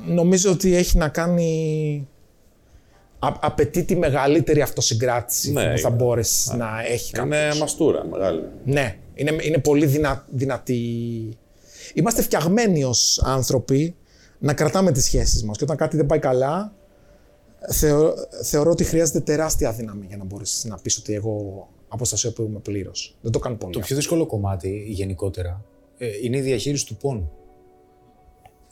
νομίζω 0.06 0.50
ότι 0.50 0.76
έχει 0.76 0.96
να 0.98 1.08
κάνει. 1.08 2.08
Α, 3.18 3.32
απαιτεί 3.40 3.84
τη 3.84 3.96
μεγαλύτερη 3.96 4.60
αυτοσυγκράτηση 4.60 5.52
Ναι, 5.52 5.72
που 5.72 5.78
θα 5.78 5.88
είναι. 5.88 5.96
μπορέσει 5.96 6.56
να 6.56 6.84
έχει 6.88 7.12
κάποιος. 7.12 7.36
Είναι 7.40 7.54
μαστούρα 7.60 8.04
μεγάλη. 8.06 8.42
Ναι, 8.64 8.96
είναι, 9.14 9.36
είναι 9.40 9.58
πολύ 9.58 9.86
δυνα, 9.86 10.26
δυνατή. 10.30 10.82
Είμαστε 11.94 12.22
φτιαγμένοι 12.22 12.84
ως 12.84 13.22
άνθρωποι 13.24 13.96
να 14.38 14.54
κρατάμε 14.54 14.92
τις 14.92 15.04
σχέσεις 15.04 15.44
μας 15.44 15.56
και 15.56 15.64
όταν 15.64 15.76
κάτι 15.76 15.96
δεν 15.96 16.06
πάει 16.06 16.18
καλά 16.18 16.72
θεω, 17.70 18.14
θεωρώ 18.42 18.70
ότι 18.70 18.84
χρειάζεται 18.84 19.20
τεράστια 19.20 19.72
δύναμη 19.72 20.06
για 20.08 20.16
να 20.16 20.24
μπορέσεις 20.24 20.64
να 20.64 20.76
πεις 20.78 20.98
ότι 20.98 21.14
εγώ 21.14 21.68
αποστασιοποιούμε 21.88 22.58
πλήρως. 22.58 23.16
Δεν 23.20 23.32
το 23.32 23.38
κάνω 23.38 23.56
πολύ. 23.56 23.72
Το 23.72 23.78
αυτό. 23.78 23.88
πιο 23.88 23.96
δύσκολο 23.96 24.26
κομμάτι 24.26 24.84
γενικότερα 24.88 25.64
ε, 25.98 26.08
είναι 26.22 26.36
η 26.36 26.40
διαχείριση 26.40 26.86
του 26.86 26.96
πόνου. 26.96 27.30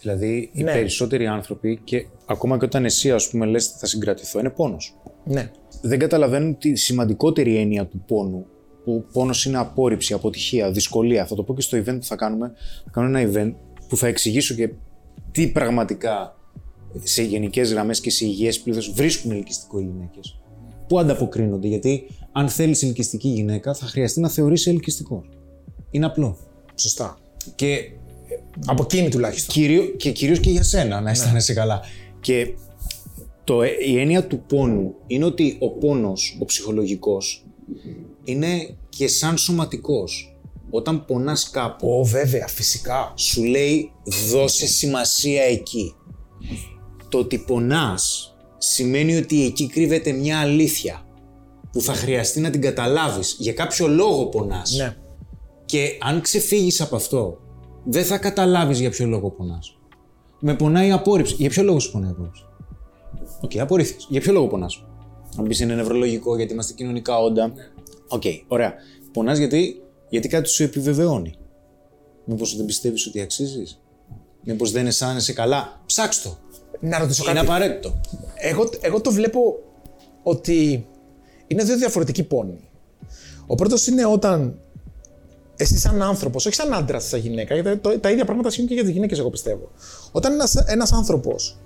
Δηλαδή, 0.01 0.51
οι 0.53 0.63
Ναι. 0.63 0.73
περισσότεροι 0.73 1.27
άνθρωποι 1.27 1.81
και 1.85 2.07
ακόμα 2.27 2.59
και 2.59 2.65
όταν 2.65 2.85
εσύ, 2.85 3.11
ας 3.13 3.29
πούμε, 3.29 3.47
λες 3.47 3.67
θα 3.67 3.87
συγκρατηθώ, 3.87 4.39
είναι 4.39 4.51
πόνος. 4.51 4.97
Ναι, 5.25 5.51
Δεν 5.83 5.99
καταλαβαίνουν 5.99 6.59
τη 6.59 6.75
σημαντικότερη 6.77 7.57
έννοια 7.57 7.87
του 7.87 8.03
πόνου. 8.07 8.47
Που 8.85 9.05
πόνος 9.13 9.45
είναι 9.45 9.59
απόρριψη, 9.59 10.13
αποτυχία, 10.13 10.71
δυσκολία. 10.71 11.27
Θα 11.27 11.35
το 11.35 11.43
πω 11.43 11.55
και 11.55 11.61
στο 11.61 11.79
event 11.79 11.97
που 11.99 12.05
θα 12.05 12.17
κάνουμε. 12.17 12.53
Θα 12.85 12.91
κάνουμε 12.91 13.21
ένα 13.21 13.31
event 13.33 13.55
που 13.89 13.97
θα 13.97 14.07
εξηγήσω 14.07 14.55
και 14.55 14.71
τι 15.33 15.49
πραγματικά 15.49 16.37
σε 17.03 17.23
γενικές 17.23 17.73
γραμμές 17.73 18.01
και 18.01 18.11
σε 18.11 18.25
υγιές 18.25 18.61
πλήθος 18.61 18.93
βρίσκουν 18.93 19.31
ελκυστικό 19.31 19.79
οι 19.79 19.83
γυναίκες. 19.83 20.41
Πού 20.89 20.99
ανταποκρίνονται, 20.99 21.69
γιατί 21.69 22.07
αν 22.33 22.49
θέλεις 22.49 22.83
ελκυστική 22.83 23.29
γυναίκα, 23.29 23.75
θα 23.75 23.87
χρειαστεί 23.87 24.21
να 24.21 24.29
θεωρήσει 24.29 24.71
ελκυστικός. 24.71 25.29
Είναι 25.91 26.07
απλό. 26.07 26.37
σωστά. 26.75 27.19
Και, 27.55 27.91
Από 28.65 28.83
εκείνη 28.83 29.09
τουλάχιστον. 29.09 29.55
κυρίω, 29.55 29.85
και 29.85 30.11
κυρίως 30.11 30.41
και 30.41 30.51
για 30.51 30.63
σένα 30.63 31.01
να 31.01 31.11
αισθάνεσαι 31.11 31.55
καλά. 31.55 31.81
Και 32.21 32.55
το, 33.45 33.63
η 33.65 33.99
έννοια 33.99 34.27
του 34.27 34.41
πόνου 34.49 34.95
είναι 35.07 35.25
ότι 35.25 35.57
ο 35.61 35.71
πόνος, 35.71 36.37
ο 36.41 36.45
ψυχολογικός, 36.45 37.45
είναι 38.25 38.77
και 38.89 39.09
σαν 39.09 39.39
σωματικός. 39.39 40.37
Όταν 40.71 41.05
πονάς 41.05 41.51
κάπου, 41.51 41.99
Ω, 41.99 42.05
βέβαια, 42.05 42.47
φυσικά. 42.47 43.13
σου 43.17 43.45
λέει 43.45 43.93
δώσε 44.31 44.67
σημασία 44.67 45.43
εκεί. 45.43 45.95
Το 47.09 47.19
ότι 47.19 47.39
πονάς 47.39 48.35
σημαίνει 48.59 49.17
ότι 49.17 49.45
εκεί 49.45 49.67
κρύβεται 49.67 50.13
μια 50.13 50.39
αλήθεια 50.41 51.07
που 51.73 51.81
θα 51.81 51.93
χρειαστεί 51.93 52.41
να 52.41 52.51
την 52.51 52.61
καταλάβεις. 52.61 53.37
Για 53.39 53.53
κάποιο 53.53 53.89
λόγο 53.89 54.27
πονάς. 54.27 54.77
Ναι. 54.77 54.97
Και 55.65 55.99
αν 56.01 56.21
ξεφύγεις 56.21 56.81
από 56.81 56.97
αυτό, 56.97 57.39
δεν 57.87 58.05
θα 58.05 58.19
καταλάβεις 58.19 58.81
για 58.81 58.91
ποιο 58.91 59.07
λόγο 59.07 59.31
πονάς. 59.31 59.79
Με 60.41 60.55
πονάει 60.55 60.89
η 60.89 60.93
απόρριψη. 60.93 61.35
Για 61.35 61.49
ποιο 61.49 61.63
λόγο 61.63 61.79
σου 61.79 61.91
πονάει 61.91 62.09
η 62.09 62.13
απόρριψη; 62.13 62.45
OK, 63.41 63.51
okay, 63.51 63.59
απορρίφθηκες. 63.59 64.07
Για 64.11 64.21
ποιο 64.21 64.33
λόγο 64.33 64.47
πονάς; 64.47 64.85
Αν 65.39 65.45
πεις 65.47 65.61
είναι 65.61 65.75
νευρολογικό, 65.75 66.37
γιατί 66.37 66.53
είμαστε 66.53 66.73
κοινωνικά 66.73 67.19
όντα. 67.19 67.53
Οκ, 68.09 68.23
ωραία. 68.49 68.75
Πονάς 69.13 69.39
γιατί, 69.39 69.83
γιατί 70.09 70.29
κάτι 70.29 70.49
σου 70.49 70.63
επιβεβαιώνει. 70.63 71.35
Μήπως 72.25 72.57
δεν 72.57 72.67
πιστεύεις 72.67 73.07
ότι 73.07 73.21
αξίζεις; 73.21 73.81
Μήπως 74.45 74.71
δεν 74.71 74.87
αισθάνεσαι 74.87 75.33
καλά; 75.33 75.81
Ψάξ' 75.87 76.23
το. 76.23 76.37
Να 76.81 76.99
ρωτήσω 76.99 77.23
Είναι 77.23 77.33
κάτι. 77.33 77.47
απαραίτητο. 77.47 78.01
Εγώ, 78.35 78.69
εγώ 78.81 79.01
το 79.01 79.13
βλέπω 79.13 79.41
ότι 80.23 80.87
είναι 81.47 81.65
δύο 81.65 81.77
διαφορετικοί 81.77 82.23
πόνοι. 82.23 82.69
Ο 83.47 83.55
πρώτος 83.55 83.87
είναι 83.87 84.07
όταν 84.07 84.59
εσύ 85.57 85.79
σαν 85.79 86.03
άνθρωπος, 86.03 86.47
όχι 86.47 86.55
σαν 86.55 86.75
άντρας, 86.75 87.05
σαν 87.09 87.21
γυναίκα, 87.21 87.55
γιατί 87.55 87.77
το- 87.77 87.99
τα 87.99 88.11
ίδια 88.11 88.25
πράγματα 88.25 88.49
ισχύουν 88.49 88.67
και 88.67 88.75
για 88.75 88.83
τις 88.83 88.93
γυναίκες, 88.93 89.19
εγώ 89.19 89.31
πιστεύω. 89.31 89.71
Όταν 90.13 90.33
ένας, 90.33 90.55
ένας 90.55 90.93
άνθρωπος 90.93 91.57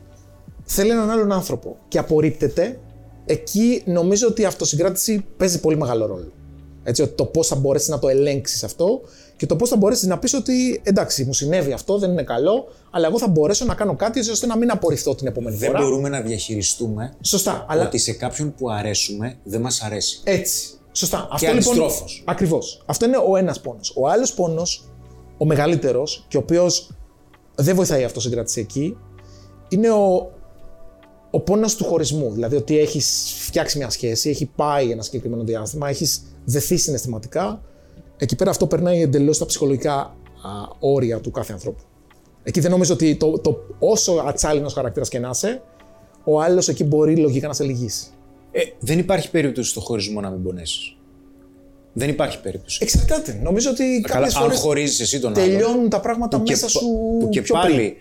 θέλει 0.64 0.91
έναν 0.91 1.11
άλλον 1.11 1.32
άνθρωπο 1.32 1.76
και 1.88 1.99
απορρίπτεται, 1.99 2.78
εκεί 3.26 3.82
νομίζω 3.86 4.26
ότι 4.28 4.43
η 4.43 4.45
αυτοσυγκράτηση 4.45 5.24
παίζει 5.36 5.61
πολύ 5.61 5.76
μεγάλο 5.76 6.07
ρόλο. 6.07 6.32
Έτσι, 6.84 7.03
ότι 7.03 7.12
το 7.14 7.24
πώς 7.24 7.47
θα 7.47 7.57
μπορέσεις 7.57 7.88
να 7.88 7.99
το 7.99 8.09
ελέγξεις 8.09 8.64
αυτό 8.64 9.01
και 9.36 9.47
το 9.47 9.57
πώς 9.57 9.68
θα 9.68 9.76
μπορέσεις 9.76 10.07
να 10.07 10.18
πεις 10.18 10.34
ότι 10.34 10.80
εντάξει, 10.84 11.24
μου 11.24 11.32
συνέβη 11.32 11.72
αυτό, 11.72 11.99
δεν 11.99 12.11
είναι 12.11 12.22
καλό, 12.22 12.68
αλλά 12.91 13.07
εγώ 13.07 13.18
θα 13.18 13.28
μπορέσω 13.28 13.64
να 13.64 13.74
κάνω 13.74 13.97
κάτι 13.97 14.18
έτσι 14.18 14.30
ώστε 14.30 14.47
να 14.47 14.57
μην 14.57 14.70
απορριφθώ 14.70 15.14
την 15.14 15.26
επόμενη 15.26 15.57
Δεν 15.57 15.68
φορά. 15.70 15.80
μπορούμε 15.82 16.09
να 16.09 16.20
διαχειριστούμε 16.20 17.12
Σωστά, 17.22 17.64
αλλά 17.68 17.86
ότι 17.86 17.99
σε 17.99 18.12
κάποιον 18.12 18.55
που 18.55 18.70
αρέσουμε 18.70 19.36
δεν 19.45 19.61
μας 19.61 19.82
αρέσει. 19.82 20.20
έτσι. 20.24 20.68
Σωστά. 21.01 21.29
Αυτό 21.31 21.51
αντιστρόφως. 21.51 22.23
Ακριβώς. 22.27 22.83
Αυτό 22.87 23.05
είναι 23.07 23.17
ο 23.29 23.37
ένας 23.37 23.61
πόνος. 23.61 23.93
Ο 23.97 24.09
άλλος 24.09 24.35
πόνος, 24.35 24.85
ο 25.39 25.45
μεγαλύτερος 25.45 26.25
και 26.29 26.37
ο 26.37 26.41
οποίος 26.41 26.91
δεν 27.55 27.77
βοηθάει 27.77 28.01
η 28.01 28.05
αυτοσυγκράτηση 28.05 28.61
εκεί, 28.61 28.97
είναι 29.69 29.91
ο, 29.91 30.31
ο 31.31 31.41
πόνος 31.41 31.77
του 31.77 31.85
χωρισμού. 31.85 32.31
Δηλαδή 32.31 32.57
ότι 32.57 32.79
έχεις 32.79 33.35
φτιάξει 33.47 33.79
μια 33.79 33.91
σχέση, 33.91 34.31
έχει 34.31 34.47
πάει 34.47 34.91
ένα 34.91 35.03
συγκεκριμένο 35.03 35.43
διάστημα, 35.43 35.89
έχεις 35.89 36.23
δεθεί 36.45 36.77
συναισθηματικά. 36.77 37.63
Εκεί 38.17 38.37
πέρα 38.37 38.51
αυτό 38.51 38.67
περνάει 38.67 39.01
εντελώς 39.01 39.39
τα 39.39 39.47
ψυχολογικά 39.47 39.95
α, 39.97 40.15
όρια 40.79 41.21
του 41.21 41.31
κάθε 41.31 41.53
ανθρώπου. 41.53 41.83
Εκεί 42.43 42.61
δεν 42.61 42.71
νομίζω 42.71 42.95
ότι 42.95 43.17
το, 43.17 43.39
το, 43.39 43.59
όσο 43.79 44.13
ατσάλινος 44.27 44.73
χαρακτήρας 44.73 45.09
και 45.09 45.19
να 45.19 45.31
είσαι, 45.31 45.63
ο 46.25 46.41
άλλος 46.41 46.69
εκεί 46.69 46.85
μπορεί 46.85 47.17
λογικά 47.17 47.47
να 47.47 47.53
σε 47.53 47.65
λυγίσει. 47.65 48.07
Ε, 48.53 48.61
δεν 48.79 48.99
υπάρχει 48.99 49.31
περίπτωση 49.31 49.71
στο 49.71 49.81
χωρισμό 49.81 50.21
να 50.21 50.31
μην 50.31 50.43
πονέσεις. 50.43 50.97
Δεν 51.93 52.09
υπάρχει 52.09 52.41
περίπτωση. 52.41 52.79
Εξαρτάται. 52.83 53.41
Νομίζω 53.43 53.71
ότι 53.71 54.01
Καλά, 54.01 54.15
κάποιες 54.21 54.35
αν 54.35 54.43
φορές 54.43 54.59
χωρίζεις 54.59 55.01
εσύ 55.01 55.21
τον 55.21 55.33
άλλον. 55.37 55.49
τελειώνουν 55.49 55.89
τα 55.89 56.01
πράγματα 56.01 56.37
που 56.39 56.43
και 56.45 56.51
μέσα 56.53 56.65
πα- 56.67 56.71
σου. 56.73 56.87
που 57.21 57.29
και 57.31 57.43
πιο 57.43 57.55
πάλι, 57.55 57.75
πριν. 57.75 57.95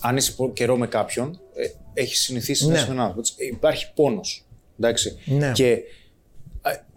αν 0.00 0.16
είσαι 0.16 0.32
πο- 0.32 0.52
καιρό 0.52 0.76
με 0.76 0.86
κάποιον, 0.86 1.40
ε, 1.54 1.66
έχεις 2.00 2.20
συνηθίσει 2.20 2.64
να 2.66 2.70
Ναι. 2.72 2.76
είσαι 2.76 2.86
με 2.86 2.92
έναν 2.92 3.04
άνθρωπο. 3.04 3.20
έτσι, 3.20 3.34
ε, 3.38 3.46
Υπάρχει 3.46 3.92
πόνος. 3.94 4.46
Εντάξει. 4.78 5.16
Ναι. 5.24 5.52
Και 5.54 5.68
ε, 5.70 5.80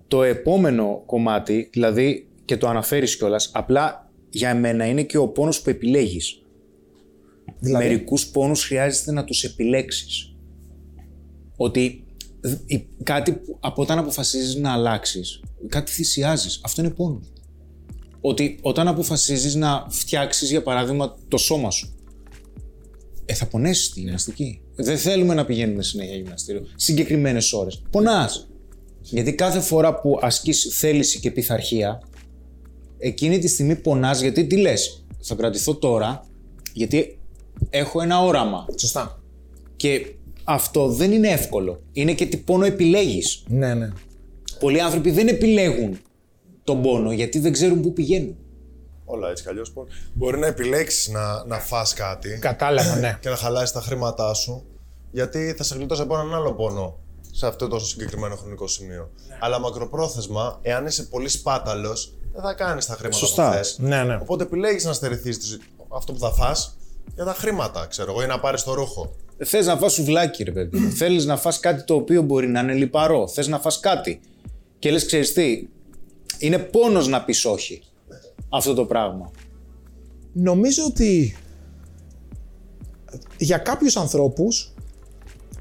το 0.07 0.23
επόμενο 0.23 1.03
κομμάτι, 1.05 1.69
δηλαδή 1.73 2.27
και 2.45 2.57
το 2.57 2.67
αναφέρεις 2.67 3.17
κιόλας, 3.17 3.49
απλά 3.53 4.09
για 4.29 4.55
μένα 4.55 4.85
είναι 4.85 5.03
και 5.03 5.17
ο 5.17 5.27
πόνος 5.27 5.61
που 5.61 5.69
επιλέγεις. 5.69 6.41
Δηλαδή, 7.59 7.83
Μερικούς 7.83 8.27
πόνους 8.27 8.63
χρειάζεται 8.65 9.11
να 9.11 9.23
τους 9.23 9.43
επιλέξεις. 9.43 10.35
Ότι 11.57 11.79
δ- 11.79 11.89
η- 11.89 12.03
κάτι 13.03 13.31
που, 13.31 13.57
από 13.59 13.81
όταν 13.81 13.97
αποφασίζεις 13.97 14.55
να 14.55 14.71
αλλάξεις, 14.71 15.41
κάτι 15.67 15.91
θυσιάζεις. 15.91 16.59
Αυτό 16.63 16.81
είναι 16.81 16.89
πόνο. 16.89 17.21
Ότι 18.21 18.59
όταν 18.61 18.87
αποφασίζεις 18.87 19.55
να 19.55 19.85
φτιάξεις, 19.89 20.49
για 20.49 20.63
παράδειγμα, 20.63 21.17
το 21.27 21.37
σώμα 21.37 21.71
σου, 21.71 21.95
ε, 23.25 23.33
θα 23.33 23.45
πονέσεις 23.45 23.91
τη 23.91 23.99
γυμναστική. 23.99 24.61
Δεν 24.75 24.97
θέλουμε 24.97 25.33
να 25.33 25.45
πηγαίνουμε 25.45 25.83
συνέχεια 25.83 26.15
γυμναστήριο. 26.15 26.67
Συγκεκριμένες 26.75 27.53
ώρες. 27.53 27.81
Πονάς. 27.89 28.47
Γιατί 29.01 29.33
κάθε 29.33 29.59
φορά 29.59 29.99
που 30.01 30.19
ασκείς 30.21 30.77
θέληση 30.77 31.19
και 31.19 31.31
πειθαρχία, 31.31 32.01
εκείνη 32.97 33.39
τη 33.39 33.47
στιγμή 33.47 33.75
πονάς 33.75 34.21
γιατί 34.21 34.47
τι 34.47 34.57
λες, 34.57 35.05
θα 35.21 35.35
κρατηθώ 35.35 35.75
τώρα 35.75 36.25
γιατί 36.73 37.19
έχω 37.69 38.01
ένα 38.01 38.21
όραμα 38.21 38.65
Σωστά. 38.75 39.21
και 39.75 40.15
αυτό 40.43 40.87
δεν 40.87 41.11
είναι 41.11 41.27
εύκολο. 41.27 41.81
Είναι 41.91 42.13
και 42.13 42.25
τι 42.25 42.37
πόνο 42.37 42.65
επιλέγεις. 42.65 43.43
Ναι, 43.47 43.73
ναι. 43.73 43.89
Πολλοί 44.59 44.81
άνθρωποι 44.81 45.11
δεν 45.11 45.27
επιλέγουν 45.27 45.99
τον 46.63 46.81
πόνο 46.81 47.11
γιατί 47.11 47.39
δεν 47.39 47.51
ξέρουν 47.51 47.81
πού 47.81 47.93
πηγαίνουν. 47.93 48.35
Όλα 49.05 49.29
έτσι 49.29 49.43
κι 49.43 49.49
αλλιώς. 49.49 49.73
Μπορεί 50.13 50.39
να 50.39 50.47
επιλέξεις 50.47 51.07
να, 51.09 51.45
να 51.45 51.59
φας 51.59 51.93
κάτι 51.93 52.37
Κατάλαβα, 52.41 52.95
ναι. 52.95 53.17
και 53.21 53.29
να 53.29 53.35
χαλάσεις 53.35 53.71
τα 53.71 53.81
χρήματά 53.81 54.33
σου, 54.33 54.63
γιατί 55.11 55.53
θα 55.57 55.63
σε 55.63 55.75
γλιτώσει 55.75 56.01
από 56.01 56.13
έναν 56.13 56.35
άλλο 56.35 56.53
πόνο 56.53 56.99
σε 57.31 57.47
αυτό 57.47 57.67
το 57.67 57.79
συγκεκριμένο 57.79 58.35
χρονικό 58.35 58.67
σημείο. 58.67 59.11
Αλλά 59.39 59.59
μακροπρόθεσμα, 59.59 60.59
εάν 60.61 60.85
είσαι 60.85 61.03
πολύ 61.03 61.29
σπάταλος, 61.29 62.13
δεν 62.33 62.41
θα 62.41 62.53
κάνεις 62.53 62.85
τα 62.85 62.93
χρήματα 62.93 63.17
Σωστά. 63.17 63.49
που 63.49 63.55
θες. 63.55 63.77
Ναι, 63.79 64.03
ναι. 64.03 64.19
Οπότε 64.21 64.43
επιλέγεις 64.43 64.83
να 64.85 64.93
στερηθείς 64.93 65.59
αυτό 65.87 66.13
που 66.13 66.19
θα 66.19 66.31
φας 66.31 66.77
για 67.15 67.25
τα 67.25 67.33
χρήματα, 67.33 67.85
ξέρω 67.85 68.11
εγώ, 68.11 68.23
ή 68.23 68.25
να 68.25 68.39
πάρεις 68.39 68.63
το 68.63 68.73
ρούχο. 68.73 69.15
Θες 69.43 69.65
να 69.65 69.77
φας 69.77 69.93
σουβλάκι, 69.93 70.43
ρε 70.43 70.51
παιδί 70.51 70.77
μου. 70.77 70.89
Θέλεις 70.91 71.25
να 71.25 71.37
φας 71.37 71.59
κάτι 71.59 71.83
το 71.83 71.93
οποίο 71.93 72.21
μπορεί 72.21 72.47
να 72.47 72.59
είναι 72.59 72.73
λιπαρό. 72.73 73.27
Θες 73.27 73.47
να 73.47 73.59
φας 73.59 73.79
κάτι. 73.79 74.19
Και 74.79 74.91
λες, 74.91 75.05
ξέρεις 75.05 75.33
τι, 75.33 75.67
είναι 76.39 76.57
πόνος 76.57 77.07
να 77.07 77.23
πεις 77.23 77.45
όχι 77.45 77.81
αυτό 78.49 78.73
το 78.73 78.85
πράγμα. 78.85 79.31
Νομίζω 80.33 80.83
ότι 80.85 81.35
για 83.37 83.57
κάποιους 83.57 83.97
ανθρώπους 83.97 84.73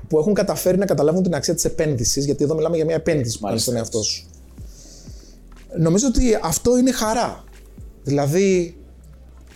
που 0.08 0.18
έχουν 0.18 0.34
καταφέρει 0.34 0.78
να 0.78 0.84
καταλάβουν 0.86 1.22
την 1.22 1.34
αξία 1.34 1.54
της 1.54 1.64
επένδυσης, 1.64 2.24
γιατί 2.24 2.44
εδώ 2.44 2.54
μιλάμε 2.54 2.76
για 2.76 2.84
μια 2.84 2.94
επένδυση 2.94 3.38
που 3.38 3.46
κάνεις 3.46 3.62
στον 3.62 3.76
εαυτό 3.76 4.02
σου. 4.02 4.24
Νομίζω 5.78 6.06
ότι 6.06 6.38
αυτό 6.42 6.78
είναι 6.78 6.92
χαρά. 6.92 7.44
Δηλαδή, 8.02 8.76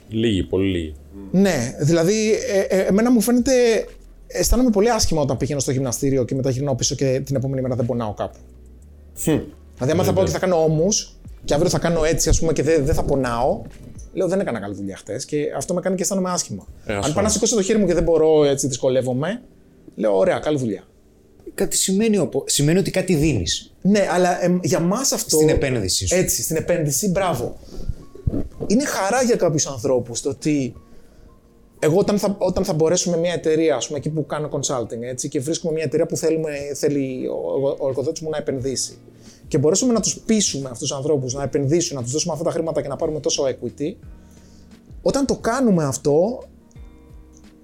Λίγοι, 0.09 0.43
πολύ 0.45 0.71
λίγοι. 0.71 0.95
ναι, 1.31 1.77
δηλαδή 1.81 2.33
ε, 2.33 2.61
ε, 2.61 2.81
εμένα 2.81 3.11
μου 3.11 3.21
φαίνεται, 3.21 3.53
αισθάνομαι 4.27 4.71
πολύ 4.71 4.91
άσχημα 4.91 5.21
όταν 5.21 5.37
πηγαίνω 5.37 5.61
στο 5.61 5.71
γυμναστήριο 5.71 6.25
και 6.25 6.35
μετά 6.35 6.51
γυρνάω 6.51 6.75
πίσω 6.75 6.95
και 6.95 7.21
την 7.25 7.37
επόμενη 7.37 7.63
μέρα 7.63 7.75
δεν 7.75 7.87
πονάω 7.87 8.15
κάπου. 8.15 8.39
Δηλαδή, 9.75 9.93
άμα 9.93 10.03
θα 10.05 10.13
πω 10.13 10.21
ότι 10.21 10.31
θα 10.31 10.39
κάνω 10.39 10.65
όμους 10.65 11.17
και 11.45 11.55
αύριο 11.55 11.71
θα 11.71 11.79
κάνω 11.79 12.05
έτσι, 12.05 12.29
ας 12.29 12.39
πούμε, 12.41 12.53
και 12.53 12.63
δεν, 12.63 12.85
δεν 12.85 12.95
θα 12.95 13.03
πονάω, 13.03 13.63
λέω 14.13 14.29
δεν 14.29 14.41
έκανα 14.41 14.61
καλή 14.61 14.75
δουλειά 14.75 14.97
χτες 14.97 15.25
και 15.25 15.45
αυτό 15.57 15.75
με 15.75 15.81
κάνει 15.81 15.97
και 15.97 16.03
αισθάνομαι 16.03 16.31
άσχημα. 16.31 16.67
Ε, 16.85 16.93
Αν 16.93 16.99
ασφαλώς. 16.99 17.15
πάω 17.15 17.25
να 17.25 17.31
σηκώσω 17.31 17.55
το 17.55 17.63
χέρι 17.63 17.79
μου 17.79 17.87
και 17.87 17.95
δεν 17.95 18.03
μπορώ, 18.03 18.45
έτσι 18.45 18.67
δυσκολεύομαι, 18.67 19.43
λέω 19.95 20.17
ωραία, 20.17 20.39
καλή 20.39 20.59
δουλειά. 20.59 20.83
Κάτι 21.55 21.77
σημαίνει, 21.77 22.19
οπο- 22.19 22.45
σημαίνει 22.47 22.79
ότι 22.79 22.91
κάτι 22.91 23.15
δίνεις 23.15 23.73
Ναι, 23.83 24.07
αλλά 24.13 24.45
εμ, 24.45 24.59
για 24.63 24.81
μας 24.81 25.13
αυτό. 25.13 25.37
στην 25.37 25.49
επένδυσή 25.49 26.07
σου. 26.07 26.15
Έτσι, 26.15 26.43
στην 26.43 26.57
επένδυση, 26.57 27.09
μπράβο. 27.09 27.57
Είναι 28.67 28.85
χαρά 28.85 29.23
για 29.23 29.37
κάποιους 29.37 29.67
ανθρώπους 29.67 30.21
το 30.21 30.29
ότι 30.29 30.75
εγώ 31.85 31.99
όταν 31.99 32.19
θα, 32.19 32.37
όταν 32.39 32.65
θα 32.65 32.73
μπορέσουμε 32.73 33.17
μια 33.17 33.33
εταιρεία, 33.33 33.77
ας 33.77 33.87
πούμε, 33.87 33.99
εκεί 33.99 34.11
που 34.11 34.27
κάνω 34.27 34.49
consulting, 34.53 35.01
έτσι, 35.01 35.29
και 35.29 35.41
βρίσκουμε 35.41 35.73
μια 35.73 35.83
εταιρεία 35.85 36.07
που 36.07 36.17
θέλουμε, 36.17 36.51
θέλει 36.75 37.27
ο, 37.29 37.67
ο, 37.67 37.77
ο 37.79 37.89
εργοδότης 37.89 38.21
μου 38.21 38.31
να 38.31 38.37
επενδύσει 38.37 38.97
και 39.49 39.59
μπορέσουμε 39.59 39.93
να 39.93 40.01
τους 40.01 40.19
πείσουμε 40.21 40.65
αυτούς 40.71 40.89
τους 40.89 40.97
ανθρώπους 40.97 41.35
να 41.35 41.43
επενδύσουν, 41.43 41.97
να 41.97 42.03
τους 42.03 42.13
δώσουμε 42.13 42.33
αυτά 42.33 42.45
τα 42.45 42.51
χρήματα 42.51 42.83
και 42.83 42.89
να 42.89 42.97
πάρουμε 42.97 43.21
τόσο 43.21 43.43
equity, 43.45 43.95
όταν 45.03 45.27
το 45.27 45.37
κάνουμε 45.37 45.85
αυτό, 45.85 46.43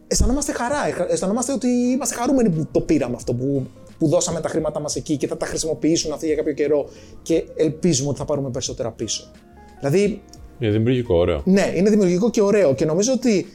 αισθανόμαστε 0.07 0.53
χαρά. 0.53 0.87
εχ- 0.87 1.11
Αισθανόμαστε 1.13 1.53
ότι 1.53 1.67
είμαστε 1.69 2.15
χαρούμενοι 2.15 2.51
που 2.51 2.67
το 2.73 2.81
πήραμε 2.81 3.17
αυτό, 3.17 3.35
που, 3.35 3.67
που 3.99 4.07
δώσαμε 4.09 4.41
τα 4.41 4.49
χρήματά 4.49 4.81
μας 4.81 4.97
εκεί 4.97 5.17
και 5.17 5.27
θα 5.27 5.37
τα 5.37 5.47
χρησιμοποιήσουν 5.47 6.13
αυτοί 6.13 6.27
για 6.27 6.35
κάποιο 6.35 6.53
καιρό 6.53 6.89
και 7.23 7.45
ελπίζουμε 7.57 8.09
ότι 8.09 8.19
θα 8.19 8.25
πάρουμε 8.25 8.51
περισσότερα 8.51 8.91
πίσω. 8.91 9.31
Δηλαδή, 9.79 10.23
Είναι 10.59 10.71
δημιουργικό, 10.73 11.15
ωραίο. 11.17 11.43
ναι, 11.45 11.73
είναι 11.75 11.91
δημιουργικό 11.91 12.31
και 12.31 12.43
ωραίο 12.43 12.75
και 12.75 12.85
νομίζω 12.85 13.13
ότι 13.13 13.47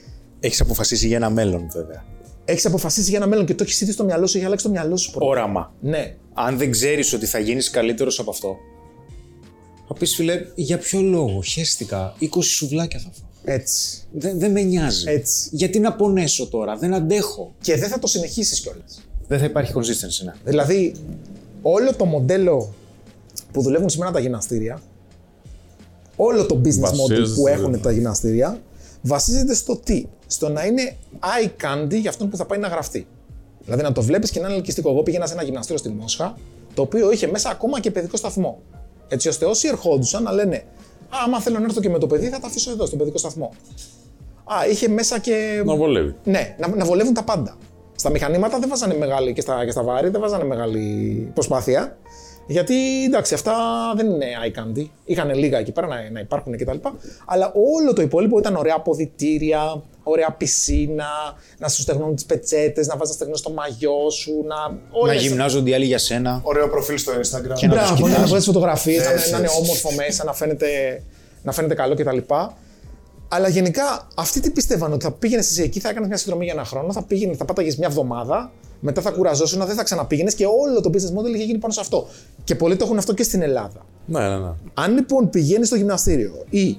Έχεις 0.45 0.61
αποφασίσει 0.61 1.07
για 1.07 1.15
ένα 1.15 1.29
μέλλον, 1.29 1.69
βέβαια. 1.73 2.05
έχεις 2.45 2.65
αποφασίσει 2.65 3.09
για 3.09 3.17
ένα 3.17 3.27
μέλλον 3.27 3.45
και 3.45 3.55
το 3.55 3.63
έχεις 3.63 3.81
ήδη 3.81 3.91
στο 3.91 4.03
μυαλό 4.03 4.27
σου, 4.27 4.37
έχει 4.37 4.45
αλλάξει 4.45 4.65
το 4.65 4.71
μυαλό 4.71 4.97
σου. 4.97 5.11
πρώτα. 5.11 5.25
Όραμα. 5.25 5.73
Ναι. 5.81 6.15
Αν 6.33 6.57
δεν 6.57 6.71
ξέρεις 6.71 7.13
ότι 7.13 7.25
θα 7.25 7.39
γίνεις 7.39 7.69
καλύτερος 7.69 8.19
από 8.19 8.29
αυτό, 8.29 8.55
θα 9.87 9.93
πεις 9.93 10.15
φιλέ, 10.15 10.45
για 10.55 10.77
ποιο 10.77 11.01
λόγο, 11.01 11.41
χαίστηκα, 11.41 12.13
20 12.21 12.27
σουβλάκια 12.41 12.99
θα 12.99 13.09
φάω. 13.13 13.55
Έτσι. 13.55 13.97
Δεν, 14.11 14.39
δεν 14.39 14.51
με 14.51 14.61
νοιάζει. 14.61 15.09
Έτσι. 15.09 15.49
Γιατί 15.51 15.79
να 15.79 15.93
πονέσω 15.93 16.47
τώρα, 16.47 16.75
δεν 16.77 16.93
αντέχω. 16.93 17.53
Και 17.61 17.77
δεν 17.77 17.89
θα 17.89 17.99
το 17.99 18.07
συνεχίσεις 18.07 18.59
κιόλας. 18.59 19.01
Δεν 19.27 19.39
θα 19.39 19.45
υπάρχει 19.45 19.73
consistency, 19.75 20.25
ναι. 20.25 20.33
Δηλαδή, 20.43 20.95
όλο 21.61 21.95
το 21.95 22.05
μοντέλο 22.05 22.73
που 23.51 23.61
δουλεύουν 23.61 23.89
σήμερα 23.89 24.11
τα 24.11 24.19
γυμναστήρια, 24.19 24.81
όλο 26.15 26.45
το 26.45 26.61
business 26.63 26.67
model 26.67 26.97
Βασίζεται 26.97 27.21
που 27.21 27.25
στο 27.27 27.47
έχουν 27.47 27.73
αυτό. 27.73 27.79
τα 27.87 27.91
γυμναστήρια, 27.91 28.59
βασίζεται 29.01 29.53
στο 29.53 29.77
τι; 29.77 30.05
Στο 30.27 30.49
να 30.49 30.65
είναι 30.65 30.95
eye 31.19 31.47
candy 31.47 31.99
για 31.99 32.09
αυτόν 32.09 32.29
που 32.29 32.37
θα 32.37 32.45
πάει 32.45 32.59
να 32.59 32.67
γραφτεί. 32.67 33.07
Δηλαδή 33.59 33.83
να 33.83 33.91
το 33.91 34.01
βλέπεις 34.01 34.31
και 34.31 34.39
να 34.39 34.47
είναι 34.47 34.55
ελκυστικό. 34.55 34.89
Εγώ 34.89 35.03
πήγαινα 35.03 35.25
σε 35.25 35.33
ένα 35.33 35.43
γυμναστήριο 35.43 35.77
στη 35.77 35.89
Μόσχα, 35.89 36.37
το 36.73 36.81
οποίο 36.81 37.11
είχε 37.11 37.27
μέσα 37.27 37.49
ακόμα 37.49 37.79
και 37.79 37.91
παιδικό 37.91 38.17
σταθμό. 38.17 38.61
Έτσι 39.07 39.27
ώστε 39.27 39.45
όσοι 39.45 39.67
ερχόντουσαν 39.67 40.23
να 40.23 40.31
λένε 40.31 40.63
Α, 41.09 41.17
άμα 41.25 41.39
θέλω 41.39 41.59
να 41.59 41.65
έρθω 41.65 41.81
και 41.81 41.89
με 41.89 41.97
το 41.97 42.07
παιδί, 42.07 42.29
θα 42.29 42.39
τα 42.39 42.47
αφήσω 42.47 42.71
εδώ, 42.71 42.85
στον 42.85 42.97
παιδικό 42.97 43.17
σταθμό. 43.17 43.51
Α, 44.43 44.67
είχε 44.69 44.87
μέσα 44.87 45.19
και. 45.19 45.61
Να 45.65 45.75
βολεύει. 45.75 46.15
Ναι, 46.23 46.55
να, 46.59 46.67
να 46.67 46.85
βολεύουν 46.85 47.13
τα 47.13 47.23
πάντα. 47.23 47.57
Στα 47.95 48.09
μηχανήματα 48.09 48.59
δεν 48.59 48.69
βάζανε 48.69 48.95
μεγάλη 48.97 49.33
και 49.33 49.41
στα, 49.41 49.65
και 49.65 49.71
στα 49.71 49.83
βάρη, 49.83 50.09
δεν 50.09 50.21
βάζανε 50.21 50.43
μεγάλη 50.43 51.31
προσπάθεια. 51.33 51.97
Γιατί 52.47 53.03
εντάξει, 53.03 53.33
αυτά 53.33 53.55
δεν 53.95 54.09
είναι 54.09 54.25
eye 54.45 54.59
candy. 54.59 54.87
Είχαν 55.05 55.33
λίγα 55.33 55.57
εκεί 55.57 55.71
πέρα 55.71 55.87
να, 55.87 56.09
να 56.11 56.19
υπάρχουν 56.19 56.57
κτλ. 56.57 56.77
Αλλά 57.25 57.53
όλο 57.53 57.93
το 57.93 58.01
υπόλοιπο 58.01 58.39
ήταν 58.39 58.55
ωραία 58.55 58.75
αποδητήρια, 58.77 59.81
ωραία 60.07 60.31
πισίνα, 60.37 61.05
να 61.57 61.67
σου 61.69 61.81
στεγνώνουν 61.81 62.15
τις 62.15 62.25
πετσέτες, 62.25 62.87
να 62.87 62.93
βάζεις 62.97 63.09
να 63.09 63.15
στεγνώσεις 63.15 63.45
το 63.45 63.51
μαγιό 63.51 64.09
σου, 64.19 64.31
να. 64.47 64.55
Να 64.55 64.77
όλες- 64.91 65.21
γυμνάζονται 65.21 65.69
οι 65.69 65.73
άλλοι 65.73 65.85
για 65.85 65.97
σένα. 65.97 66.39
Ωραίο 66.43 66.69
προφίλ 66.69 66.97
στο 66.97 67.11
Instagram. 67.11 67.53
Και 67.55 67.67
να 67.67 67.73
τους 67.77 67.81
Μπράβο, 67.87 67.95
ναι, 67.95 68.09
να 68.09 68.13
κοιτάς. 68.15 68.29
βγάζει 68.29 68.45
φωτογραφίες, 68.45 69.03
να, 69.05 69.11
Έτσι, 69.11 69.31
να 69.31 69.37
είναι 69.37 69.45
έτσι. 69.45 69.59
όμορφο 69.61 69.91
μέσα, 69.91 70.23
να 70.23 70.33
φαίνεται, 70.33 70.67
να 71.43 71.51
φαίνεται 71.51 71.73
καλό 71.73 71.95
κτλ. 71.95 72.17
Αλλά 73.27 73.47
γενικά 73.47 74.07
αυτοί 74.15 74.39
τι 74.39 74.49
πίστευαν 74.49 74.93
ότι 74.93 75.03
θα 75.05 75.11
πήγαινες 75.11 75.49
εσύ 75.49 75.61
εκεί, 75.61 75.79
θα 75.79 75.89
έκανες 75.89 76.07
μια 76.07 76.17
συνδρομή 76.17 76.43
για 76.45 76.53
ένα 76.53 76.63
χρόνο, 76.65 76.91
θα, 76.91 77.03
πήγαινες, 77.03 77.37
θα 77.37 77.45
πάταγες 77.45 77.75
μια 77.77 77.87
εβδομάδα, 77.87 78.51
μετά 78.79 79.01
θα 79.01 79.11
κουραζόσουν, 79.11 79.65
δεν 79.65 79.75
θα 79.75 79.83
ξαναπήγαινες 79.83 80.33
και 80.35 80.45
όλο 80.45 80.81
το 80.81 80.89
business 80.93 81.19
model 81.19 81.33
είχε 81.35 81.43
γίνει 81.43 81.57
πάνω 81.57 81.73
σε 81.73 81.79
αυτό. 81.79 82.07
Και 82.43 82.55
πολλοί 82.55 82.75
το 82.75 82.85
έχουν 82.85 82.97
αυτό 82.97 83.13
και 83.13 83.23
στην 83.23 83.41
Ελλάδα. 83.41 83.85
Ναι, 84.05 84.19
ναι, 84.29 84.37
ναι. 84.37 84.51
Αν 84.73 84.93
λοιπόν 84.93 85.29
πηγαίνεις 85.29 85.67
στο 85.67 85.75
γυμναστήριο 85.75 86.43
ή 86.49 86.77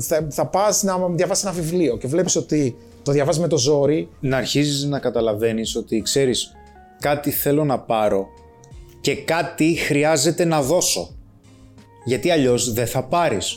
θα, 0.00 0.26
θα 0.30 0.46
πας 0.46 0.82
να 0.82 1.08
διαβάσεις 1.08 1.44
ένα 1.44 1.52
βιβλίο 1.52 1.96
και 1.96 2.06
βλέπεις 2.08 2.36
ότι 2.36 2.76
το 3.02 3.12
διαβάζει 3.12 3.40
με 3.40 3.48
το 3.48 3.58
ζόρι, 3.58 4.08
Να 4.20 4.36
αρχίζεις 4.36 4.84
να 4.84 4.98
καταλαβαίνεις 4.98 5.76
ότι 5.76 6.02
ξέρεις 6.02 6.52
κάτι 7.00 7.30
θέλω 7.30 7.64
να 7.64 7.78
πάρω 7.78 8.26
και 9.00 9.14
κάτι 9.16 9.74
χρειάζεται 9.74 10.44
να 10.44 10.62
δώσω. 10.62 11.14
Γιατί 12.04 12.30
αλλιώς 12.30 12.72
δεν 12.72 12.86
θα 12.86 13.04
πάρεις. 13.04 13.56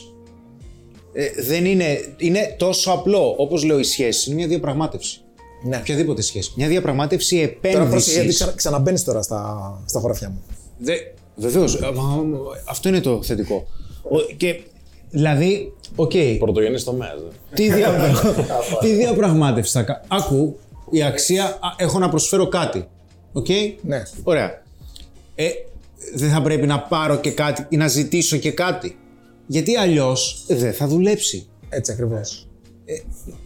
Ε, 1.12 1.26
δεν 1.42 1.64
είναι, 1.64 2.14
είναι 2.16 2.54
τόσο 2.58 2.90
απλό. 2.90 3.34
Όπως 3.38 3.64
λέω 3.64 3.78
η 3.78 3.82
σχέση 3.82 4.26
είναι 4.30 4.38
μια 4.38 4.48
διαπραγμάτευση. 4.48 5.20
ναι. 5.64 5.76
Οποιαδήποτε 5.76 6.22
σχέση. 6.22 6.52
Μια 6.56 6.68
διαπραγμάτευση 6.68 7.58
Τώρα 7.72 7.84
πρόσεχε 7.86 8.10
γιατί 8.10 8.18
επένδυσης. 8.18 8.34
ξανα, 8.36 8.52
ξαναμπαίνεις 8.52 9.04
τώρα 9.04 9.22
στα, 9.22 9.82
στα 9.86 10.00
χωράφια 10.00 10.28
μου. 10.28 10.42
Δε, 10.78 10.94
βεβαίως, 11.36 11.74
ε, 11.74 11.90
μα, 11.94 12.02
μα, 12.02 12.38
αυτό 12.68 12.88
είναι 12.88 13.00
το 13.00 13.22
θετικό. 13.22 13.66
Ο, 14.02 14.34
και 14.36 14.60
δηλαδή, 15.14 15.72
οκ, 15.96 16.12
Πρωτογενή 16.38 16.82
τομέας. 16.82 17.12
τι, 17.54 17.72
δια... 17.72 17.92
τι 18.80 18.92
διαπραγμάτευση 18.92 19.72
θα 19.72 19.82
κάνω. 19.82 20.00
Άκου, 20.08 20.58
η 20.90 21.02
αξία, 21.02 21.44
α, 21.44 21.74
έχω 21.76 21.98
να 21.98 22.08
προσφέρω 22.08 22.48
κάτι. 22.48 22.88
Οκ; 23.32 23.46
Ναι. 23.82 24.02
Ωραία. 24.22 24.62
Ε, 25.34 25.48
δεν 26.14 26.30
θα 26.30 26.42
πρέπει 26.42 26.66
να 26.66 26.80
πάρω 26.80 27.16
και 27.16 27.30
κάτι 27.30 27.66
ή 27.68 27.76
να 27.76 27.88
ζητήσω 27.88 28.36
και 28.36 28.50
κάτι. 28.52 28.96
Γιατί 29.46 29.76
αλλιώς 29.76 30.44
δεν 30.48 30.72
θα 30.72 30.86
δουλέψει. 30.86 31.46
Έτσι 31.68 31.92
ακριβώς. 31.92 32.48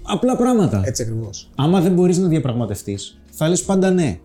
Απλά 0.02 0.36
πράγματα. 0.36 0.82
Έτσι 0.84 1.02
ακριβώς. 1.02 1.50
Άμα 1.56 1.80
δεν 1.80 1.92
μπορείς 1.92 2.18
να 2.18 2.28
διαπραγματευτείς, 2.28 3.18
θα 3.30 3.48
λες 3.48 3.62
πάντα 3.62 3.90
ναι. 3.90 4.18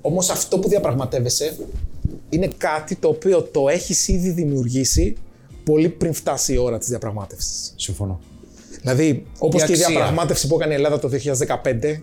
Όμως 0.00 0.30
αυτό 0.30 0.58
που 0.58 0.68
διαπραγματεύεσαι 0.68 1.56
είναι 2.28 2.48
κάτι 2.56 2.96
το 2.96 3.08
οποίο 3.08 3.42
το 3.42 3.68
έχεις 3.68 4.08
ήδη 4.08 4.30
δημιουργήσει 4.30 5.16
πολύ 5.64 5.88
πριν 5.88 6.12
φτάσει 6.12 6.52
η 6.52 6.56
ώρα 6.56 6.78
της 6.78 6.88
διαπραγμάτευσης. 6.88 7.74
Συμφωνώ. 7.76 8.20
Δηλαδή, 8.80 9.26
όπως 9.38 9.62
Η 9.62 9.64
και 9.64 9.72
η 9.72 9.74
αξία. 9.74 9.88
διαπραγμάτευση 9.88 10.46
που 10.46 10.54
έκανε 10.54 10.72
η 10.72 10.76
Ελλάδα 10.76 10.98
το 10.98 11.08
2015, 11.08 12.02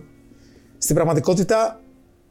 στην 0.78 0.94
πραγματικότητα 0.94 1.80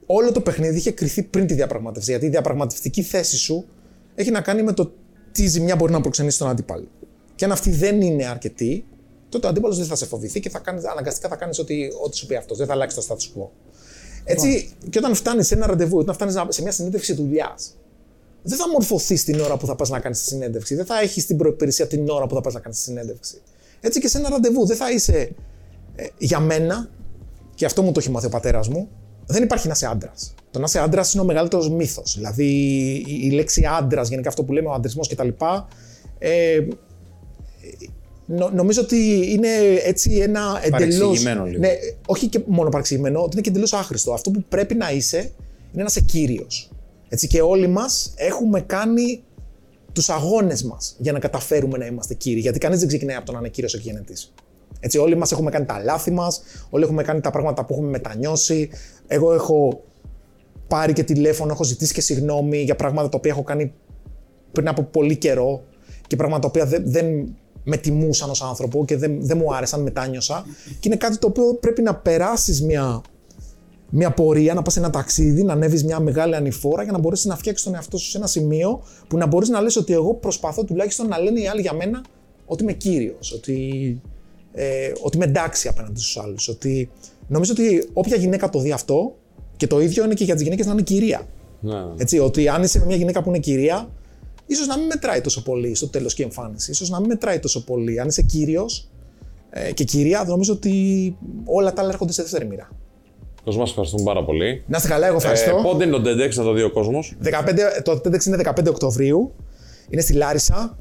όλο 0.05 0.31
το 0.31 0.41
παιχνίδι 0.41 0.77
είχε 0.77 0.91
κρυθεί 0.91 1.23
πριν 1.23 1.47
τη 1.47 1.53
διαπραγμάτευση. 1.53 2.09
Γιατί 2.11 2.25
η 2.25 2.29
διαπραγματευτική 2.29 3.01
θέση 3.01 3.37
σου 3.37 3.65
έχει 4.15 4.31
να 4.31 4.41
κάνει 4.41 4.63
με 4.63 4.73
το 4.73 4.91
τι 5.31 5.47
ζημιά 5.47 5.75
μπορεί 5.75 5.91
να 5.91 6.01
προξενήσει 6.01 6.37
τον 6.37 6.49
αντίπαλο. 6.49 6.87
Και 7.35 7.45
αν 7.45 7.51
αυτή 7.51 7.69
δεν 7.71 8.01
είναι 8.01 8.25
αρκετή, 8.25 8.85
τότε 9.29 9.45
ο 9.47 9.49
αντίπαλος 9.49 9.77
δεν 9.77 9.85
θα 9.85 9.95
σε 9.95 10.05
φοβηθεί 10.05 10.39
και 10.39 10.49
θα 10.49 10.59
κάνεις, 10.59 10.85
αναγκαστικά 10.85 11.27
θα 11.27 11.35
κάνεις 11.35 11.59
ό,τι, 11.59 11.87
ό,τι 12.03 12.17
σου 12.17 12.25
πει 12.25 12.35
αυτός. 12.35 12.57
Δεν 12.57 12.67
θα 12.67 12.73
αλλάξει 12.73 12.95
το 12.95 13.05
status 13.07 13.39
quo. 13.39 13.47
Έτσι, 14.23 14.69
και 14.89 14.97
όταν 14.97 15.15
φτάνεις 15.15 15.47
σε 15.47 15.55
ένα 15.55 15.67
ραντεβού, 15.67 15.97
όταν 15.97 16.15
φτάνεις 16.15 16.35
σε 16.47 16.61
μια 16.61 16.71
συνέντευξη 16.71 17.13
δουλειάς, 17.13 17.75
δεν 18.41 18.57
θα 18.57 18.69
μορφωθείς 18.69 19.23
την 19.23 19.39
ώρα 19.39 19.57
που 19.57 19.65
θα 19.65 19.75
πας 19.75 19.89
να 19.89 19.99
κάνεις 19.99 20.19
τη 20.19 20.25
συνέντευξη. 20.25 20.75
Δεν 20.75 20.85
θα 20.85 20.99
έχεις 21.01 21.25
την 21.25 21.37
προπηρεσία 21.37 21.87
την 21.87 22.09
ώρα 22.09 22.27
που 22.27 22.35
θα 22.35 22.41
πας 22.41 22.53
να 22.53 22.59
κάνεις 22.59 22.77
τη 22.77 22.83
συνέντευξη. 22.83 23.41
Έτσι 23.81 23.99
και 23.99 24.07
σε 24.07 24.17
ένα 24.17 24.29
ραντεβού 24.29 24.65
δεν 24.65 24.77
θα 24.77 24.91
είσαι 24.91 25.35
ε, 25.95 26.05
για 26.17 26.39
μένα, 26.39 26.89
και 27.55 27.65
αυτό 27.65 27.81
μου 27.81 27.91
το 27.91 27.99
έχει 27.99 28.09
μάθει 28.09 28.25
ο 28.25 28.29
πατέρας 28.29 28.67
μου, 28.67 28.89
δεν 29.25 29.43
υπάρχει 29.43 29.67
να 29.67 29.73
είσαι 29.75 29.85
άντρας. 29.85 30.33
Το 30.51 30.59
να 30.59 30.65
είσαι 30.67 30.79
άντρας 30.79 31.13
είναι 31.13 31.23
ο 31.23 31.25
μεγαλύτερος 31.25 31.69
μύθος. 31.69 32.13
Δηλαδή 32.15 32.45
η, 33.07 33.19
η 33.23 33.29
λέξη 33.31 33.65
άντρας, 33.77 34.09
γενικά 34.09 34.29
αυτό 34.29 34.43
που 34.43 34.53
λέμε, 34.53 34.67
ο 34.67 34.73
αντρισμός 34.73 35.07
κτλ. 35.07 35.29
Ε, 36.19 36.67
νο, 38.25 38.49
νομίζω 38.49 38.81
ότι 38.81 39.31
είναι 39.31 39.49
έτσι 39.83 40.11
ένα 40.11 40.59
εντελώ. 40.63 40.71
Παρεξηγημένο 40.71 41.45
λίγο. 41.45 41.59
Ναι, 41.59 41.69
όχι 42.05 42.27
και 42.27 42.39
μόνο 42.45 42.69
παρεξηγημένο, 42.69 43.19
ότι 43.19 43.29
είναι 43.31 43.41
και 43.41 43.49
εντελώς 43.49 43.73
άχρηστο. 43.73 44.13
Αυτό 44.13 44.31
που 44.31 44.43
πρέπει 44.49 44.75
να 44.75 44.91
είσαι 44.91 45.17
είναι 45.73 45.83
να 45.83 45.85
είσαι 45.89 46.01
κύριος. 46.01 46.71
Έτσι 47.09 47.27
και 47.27 47.41
όλοι 47.41 47.67
μας 47.67 48.13
έχουμε 48.15 48.61
κάνει 48.61 49.23
τους 49.93 50.09
αγώνες 50.09 50.63
μας 50.63 50.95
για 50.97 51.11
να 51.11 51.19
καταφέρουμε 51.19 51.77
να 51.77 51.85
είμαστε 51.85 52.13
κύριοι. 52.13 52.39
Γιατί 52.39 52.59
κανείς 52.59 52.79
δεν 52.79 52.87
ξεκινάει 52.87 53.15
από 53.15 53.25
το 53.25 53.31
να 53.31 53.39
είναι 53.39 53.49
κύριος 53.49 53.73
εκγενετή. 53.73 54.13
Έτσι, 54.79 54.97
όλοι 54.97 55.17
μας 55.17 55.31
έχουμε 55.31 55.49
κάνει 55.49 55.65
τα 55.65 55.79
λάθη 55.83 56.11
μας, 56.11 56.41
όλοι 56.69 56.83
έχουμε 56.83 57.03
κάνει 57.03 57.21
τα 57.21 57.31
πράγματα 57.31 57.65
που 57.65 57.73
έχουμε 57.73 57.89
μετανιώσει. 57.89 58.69
Εγώ 59.07 59.33
έχω 59.33 59.83
πάρει 60.67 60.93
και 60.93 61.03
τηλέφωνο, 61.03 61.51
έχω 61.51 61.63
ζητήσει 61.63 61.93
και 61.93 62.01
συγγνώμη 62.01 62.61
για 62.61 62.75
πράγματα 62.75 63.09
τα 63.09 63.17
οποία 63.17 63.31
έχω 63.31 63.43
κάνει 63.43 63.73
πριν 64.51 64.67
από 64.67 64.83
πολύ 64.83 65.15
καιρό 65.15 65.63
και 66.07 66.15
πράγματα 66.15 66.41
τα 66.41 66.47
οποία 66.47 66.65
δεν, 66.65 66.91
δεν 66.91 67.35
με 67.63 67.77
τιμούσαν 67.77 68.29
ως 68.29 68.41
άνθρωπο 68.41 68.85
και 68.85 68.97
δεν, 68.97 69.25
δεν 69.25 69.37
μου 69.37 69.55
άρεσαν, 69.55 69.81
μετάνιωσα. 69.81 70.45
Και 70.79 70.87
είναι 70.87 70.95
κάτι 70.95 71.17
το 71.17 71.27
οποίο 71.27 71.53
πρέπει 71.53 71.81
να 71.81 71.95
περάσεις 71.95 72.63
μια, 72.63 73.01
μια 73.89 74.11
πορεία, 74.11 74.53
να 74.53 74.61
πας 74.61 74.73
σε 74.73 74.79
ένα 74.79 74.89
ταξίδι, 74.89 75.43
να 75.43 75.53
ανέβεις 75.53 75.83
μια 75.83 75.99
μεγάλη 75.99 76.35
ανηφόρα 76.35 76.83
για 76.83 76.91
να 76.91 76.97
μπορέσεις 76.97 77.25
να 77.25 77.35
φτιάξεις 77.35 77.65
τον 77.65 77.75
εαυτό 77.75 77.97
σου 77.97 78.09
σε 78.09 78.17
ένα 78.17 78.27
σημείο 78.27 78.83
που 79.07 79.17
να 79.17 79.25
μπορείς 79.25 79.49
να 79.49 79.61
λες 79.61 79.75
ότι 79.75 79.93
εγώ 79.93 80.13
προσπαθώ 80.13 80.63
τουλάχιστον 80.63 81.07
να 81.07 81.19
λένε 81.19 81.39
οι 81.39 81.47
άλλοι 81.47 81.61
για 81.61 81.73
μένα 81.73 82.01
ότι 82.45 82.63
είμαι 82.63 82.73
κύριος, 82.73 83.31
ότι, 83.31 84.01
ε, 84.53 84.91
ότι 85.01 85.15
είμαι 85.15 85.25
εντάξει 85.25 85.67
απέναντι 85.67 85.99
στους 85.99 86.17
άλλους. 86.17 86.47
Ότι, 86.47 86.89
νομίζω 87.27 87.51
ότι 87.51 87.89
όποια 87.93 88.17
γυναίκα 88.17 88.49
το 88.49 88.59
δει 88.59 88.71
αυτό, 88.71 89.15
και 89.57 89.67
το 89.67 89.81
ίδιο 89.81 90.03
είναι 90.03 90.13
και 90.13 90.23
για 90.23 90.33
τις 90.33 90.43
γυναίκες 90.43 90.65
να 90.65 90.71
είναι 90.71 90.81
κυρία. 90.81 91.27
Ναι. 91.59 91.85
Έτσι, 91.97 92.19
ότι 92.19 92.47
αν 92.47 92.63
είσαι 92.63 92.79
με 92.79 92.85
μια 92.85 92.95
γυναίκα 92.95 93.23
που 93.23 93.29
είναι 93.29 93.39
κυρία, 93.39 93.89
ίσως 94.45 94.67
να 94.67 94.77
μην 94.77 94.85
μετράει 94.85 95.21
τόσο 95.21 95.43
πολύ 95.43 95.75
στο 95.75 95.87
τέλος 95.87 96.13
και 96.13 96.21
η 96.21 96.25
εμφάνιση. 96.25 96.73
σω 96.73 96.85
να 96.89 96.99
μην 96.99 97.07
μετράει 97.07 97.39
τόσο 97.39 97.63
πολύ. 97.63 97.99
Αν 97.99 98.07
είσαι 98.07 98.21
κύριος 98.21 98.89
ε, 99.49 99.71
και 99.71 99.83
κυρία, 99.83 100.23
νομίζω 100.27 100.53
ότι 100.53 101.15
όλα 101.45 101.73
τα 101.73 101.81
άλλα 101.81 101.91
έρχονται 101.91 102.11
σε 102.11 102.21
δεύτερη 102.21 102.45
μοίρα. 102.45 102.69
Κόσμο, 103.47 103.63
ευχαριστούμε 103.67 104.03
πάρα 104.03 104.23
πολύ. 104.23 104.63
Να 104.67 104.77
είστε 104.77 104.89
καλά, 104.89 105.07
εγώ 105.07 105.15
ευχαριστώ. 105.15 105.57
Ε, 105.57 105.61
πότε 105.61 105.83
είναι 105.85 105.97
το 105.97 106.09
TEDx, 106.09 106.33
να 106.33 106.43
το 106.43 106.53
δει 106.53 106.61
ο 106.61 106.71
κόσμος; 106.71 107.15
15, 107.23 107.29
το 107.83 107.91
TEDx 107.91 108.25
είναι 108.25 108.37
15 108.43 108.67
Οκτωβρίου. 108.69 109.33
Είναι 109.89 110.01
στη 110.01 110.13
Λάρισα. 110.13 110.77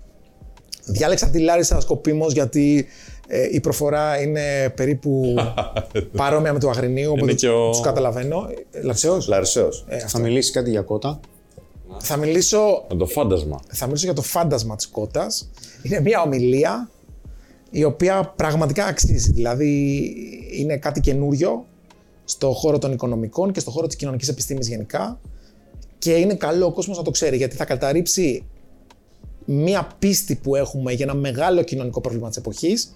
Διάλεξα 0.85 1.29
τη 1.29 1.39
Λάρισα 1.39 1.81
σκοπίμως 1.81 2.33
γιατί 2.33 2.87
ε, 3.29 3.49
η 3.51 3.61
προφορά 3.61 4.21
είναι 4.21 4.71
περίπου 4.77 5.35
παρόμοια 6.17 6.53
με 6.53 6.59
το 6.59 6.69
Αγρινίου, 6.69 7.11
οπότε 7.13 7.33
και 7.33 7.49
ο- 7.49 7.71
τους 7.71 7.81
καταλαβαίνω. 7.81 8.49
Ε, 8.71 8.81
Λαρισαίος; 8.83 9.29
Λαρισαίος. 9.29 9.85
Ε, 9.89 9.99
Θα 9.99 10.05
αυτό. 10.07 10.19
μιλήσει 10.19 10.53
κάτι 10.53 10.71
για 10.71 10.83
κότα; 10.83 11.21
Θα 11.99 12.17
μιλήσω 12.17 12.85
Με 12.91 12.97
το 12.97 13.07
φάντασμα. 13.07 13.61
θα 13.69 13.87
μιλήσω 13.87 14.05
για 14.05 14.15
το 14.15 14.23
φάντασμα 14.23 14.77
της 14.77 14.87
κότας. 14.87 15.51
Είναι 15.83 16.01
μια 16.01 16.23
ομιλία 16.23 16.91
η 17.71 17.85
οποία 17.85 18.33
πραγματικά 18.37 18.85
αξίζει. 18.85 19.33
Δηλαδή 19.33 20.03
είναι 20.59 20.77
κάτι 20.77 21.01
καινούριο 21.01 21.67
στο 22.29 22.53
χώρο 22.53 22.79
των 22.79 22.93
οικονομικών 22.93 23.53
και 23.53 23.61
στο 23.61 23.71
χώρο 23.71 23.87
της 23.87 23.97
κοινωνικής 23.97 24.29
επιστήμης 24.29 24.69
γενικά 24.69 25.21
και 25.99 26.13
είναι 26.13 26.35
καλό 26.35 26.67
ο 26.67 26.73
κόσμος 26.73 26.97
να 26.97 27.03
το 27.03 27.11
ξέρει 27.11 27.37
γιατί 27.37 27.57
θα 27.57 27.65
καταρρύψει 27.65 28.45
μια 29.45 29.89
πίστη 29.99 30.35
που 30.35 30.57
έχουμε 30.57 30.93
για 30.93 31.05
ένα 31.05 31.15
μεγάλο 31.15 31.63
κοινωνικό 31.63 32.01
πρόβλημα 32.01 32.29
της 32.29 32.37
εποχής 32.37 32.93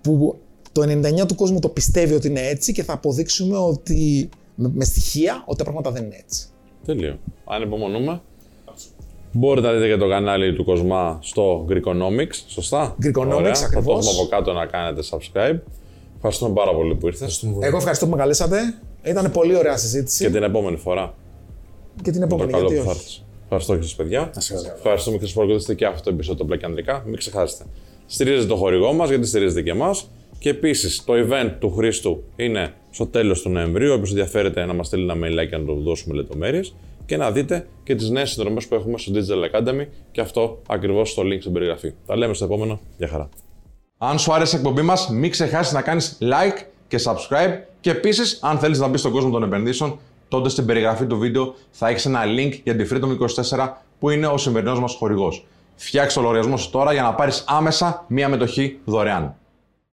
που 0.00 0.38
το 0.72 0.82
99% 0.82 1.26
του 1.28 1.34
κόσμου 1.34 1.58
το 1.58 1.68
πιστεύει 1.68 2.14
ότι 2.14 2.28
είναι 2.28 2.40
έτσι 2.40 2.72
και 2.72 2.82
θα 2.82 2.92
αποδείξουμε 2.92 3.56
ότι 3.56 4.28
με 4.54 4.70
με 4.74 4.84
στοιχεία 4.84 5.42
ότι 5.46 5.58
τα 5.58 5.64
πράγματα 5.64 5.90
δεν 5.90 6.04
είναι 6.04 6.16
έτσι. 6.24 6.46
Τέλειο. 6.84 7.18
Αν 7.44 7.62
υπομονούμε. 7.62 8.20
Μπορείτε 9.32 9.66
να 9.66 9.72
δείτε 9.72 9.88
και 9.88 9.96
το 9.96 10.08
κανάλι 10.08 10.54
του 10.54 10.64
Κοσμά 10.64 11.18
στο 11.22 11.66
Greekonomics, 11.68 12.34
σωστά; 12.46 12.96
Greekonomics, 13.02 13.36
Ωραία. 13.36 13.54
Θα 13.54 13.60
το 13.60 13.66
ακριβώς. 13.66 14.06
έχουμε 14.06 14.20
από 14.20 14.28
κάτω 14.28 14.52
να 14.52 14.66
κάνετε 14.66 15.02
subscribe. 15.10 15.58
Ευχαριστούμε 16.20 16.54
πάρα 16.54 16.74
πολύ 16.74 16.94
που 16.94 17.06
ήρθες. 17.06 17.46
Εγώ 17.60 17.76
ευχαριστώ 17.76 18.04
που 18.04 18.10
με 18.10 18.16
καλέσατε. 18.16 18.58
Ήταν 19.02 19.30
πολύ 19.30 19.56
ωραία 19.56 19.76
συζήτηση. 19.76 20.24
Και 20.24 20.30
την 20.30 20.42
επόμενη 20.42 20.76
φορά. 20.76 21.14
Και 22.02 22.10
την 22.10 22.20
Το 22.20 22.26
επόμενη, 22.26 22.52
καλό 22.52 22.66
γιατί 22.66 22.78
που 22.80 22.84
θα 22.84 22.90
όχι. 22.90 22.98
έρθεις. 23.00 23.24
Ευχαριστώ 23.42 23.76
και 23.76 23.82
σας 23.82 23.94
παιδιά. 23.94 24.30
Ευχαριστούμε 24.76 25.16
και 25.16 25.22
σας 25.22 25.32
που 25.32 25.38
παρακολουθήσατε 25.38 25.74
και 25.74 25.86
αυτό 25.86 26.02
το 26.02 26.10
επεισόδιο 26.10 26.44
του 26.44 26.52
Black 26.52 26.60
Ανδρικά. 26.64 27.02
Μην 27.06 27.16
ξεχάσετε. 27.16 27.64
Στηρίζετε 28.06 28.46
το 28.46 28.56
χορηγό 28.56 28.92
μας 28.92 29.08
γιατί 29.08 29.26
στηρίζετε 29.26 29.62
και 29.62 29.70
εμάς. 29.70 30.10
Και 30.38 30.48
επίσης 30.48 31.04
το 31.04 31.12
event 31.16 31.50
του 31.58 31.70
Χρήστου 31.74 32.22
είναι 32.36 32.74
στο 32.90 33.06
τέλος 33.06 33.42
του 33.42 33.48
Νοεμβρίου. 33.48 33.92
Όποιος 33.92 34.10
ενδιαφέρεται 34.10 34.64
να 34.64 34.72
μας 34.74 34.86
στείλει 34.86 35.02
ένα 35.10 35.14
mail 35.14 35.48
να 35.50 35.64
του 35.64 35.82
δώσουμε 35.82 36.14
λεπτομέρειες. 36.14 36.74
Και 37.06 37.16
να 37.16 37.30
δείτε 37.30 37.66
και 37.82 37.94
τις 37.94 38.10
νέες 38.10 38.30
συνδρομές 38.30 38.66
που 38.66 38.74
έχουμε 38.74 38.98
στο 38.98 39.12
Digital 39.14 39.56
Academy 39.56 39.86
και 40.10 40.20
αυτό 40.20 40.58
ακριβώς 40.68 41.10
στο 41.10 41.22
link 41.22 41.40
στην 41.40 41.52
περιγραφή. 41.52 41.92
Τα 42.06 42.16
λέμε 42.16 42.34
στο 42.34 42.44
επόμενο. 42.44 42.80
Γεια 42.98 43.08
χαρά. 43.08 43.28
Αν 44.00 44.18
σου 44.18 44.32
άρεσε 44.32 44.56
η 44.56 44.58
εκπομπή 44.58 44.82
μας, 44.82 45.08
μην 45.08 45.30
ξεχάσεις 45.30 45.72
να 45.72 45.82
κάνεις 45.82 46.18
like 46.20 46.62
και 46.88 47.00
subscribe. 47.04 47.58
Και 47.80 47.90
επίσης, 47.90 48.38
αν 48.42 48.58
θέλεις 48.58 48.78
να 48.78 48.88
μπεις 48.88 49.00
στον 49.00 49.12
κόσμο 49.12 49.30
των 49.30 49.42
επενδύσεων, 49.42 49.98
τότε 50.28 50.48
στην 50.48 50.66
περιγραφή 50.66 51.06
του 51.06 51.18
βίντεο 51.18 51.54
θα 51.70 51.88
έχεις 51.88 52.06
ένα 52.06 52.22
link 52.24 52.60
για 52.62 52.76
τη 52.76 52.88
Freedom 52.92 53.16
24 53.56 53.68
που 53.98 54.10
είναι 54.10 54.26
ο 54.26 54.38
σημερινός 54.38 54.80
μας 54.80 54.94
χορηγός. 54.94 55.46
Φτιάξε 55.76 56.16
το 56.16 56.22
λογαριασμό 56.22 56.56
σου 56.56 56.70
τώρα 56.70 56.92
για 56.92 57.02
να 57.02 57.14
πάρεις 57.14 57.44
άμεσα 57.46 58.04
μία 58.08 58.28
μετοχή 58.28 58.78
δωρεάν. 58.84 59.34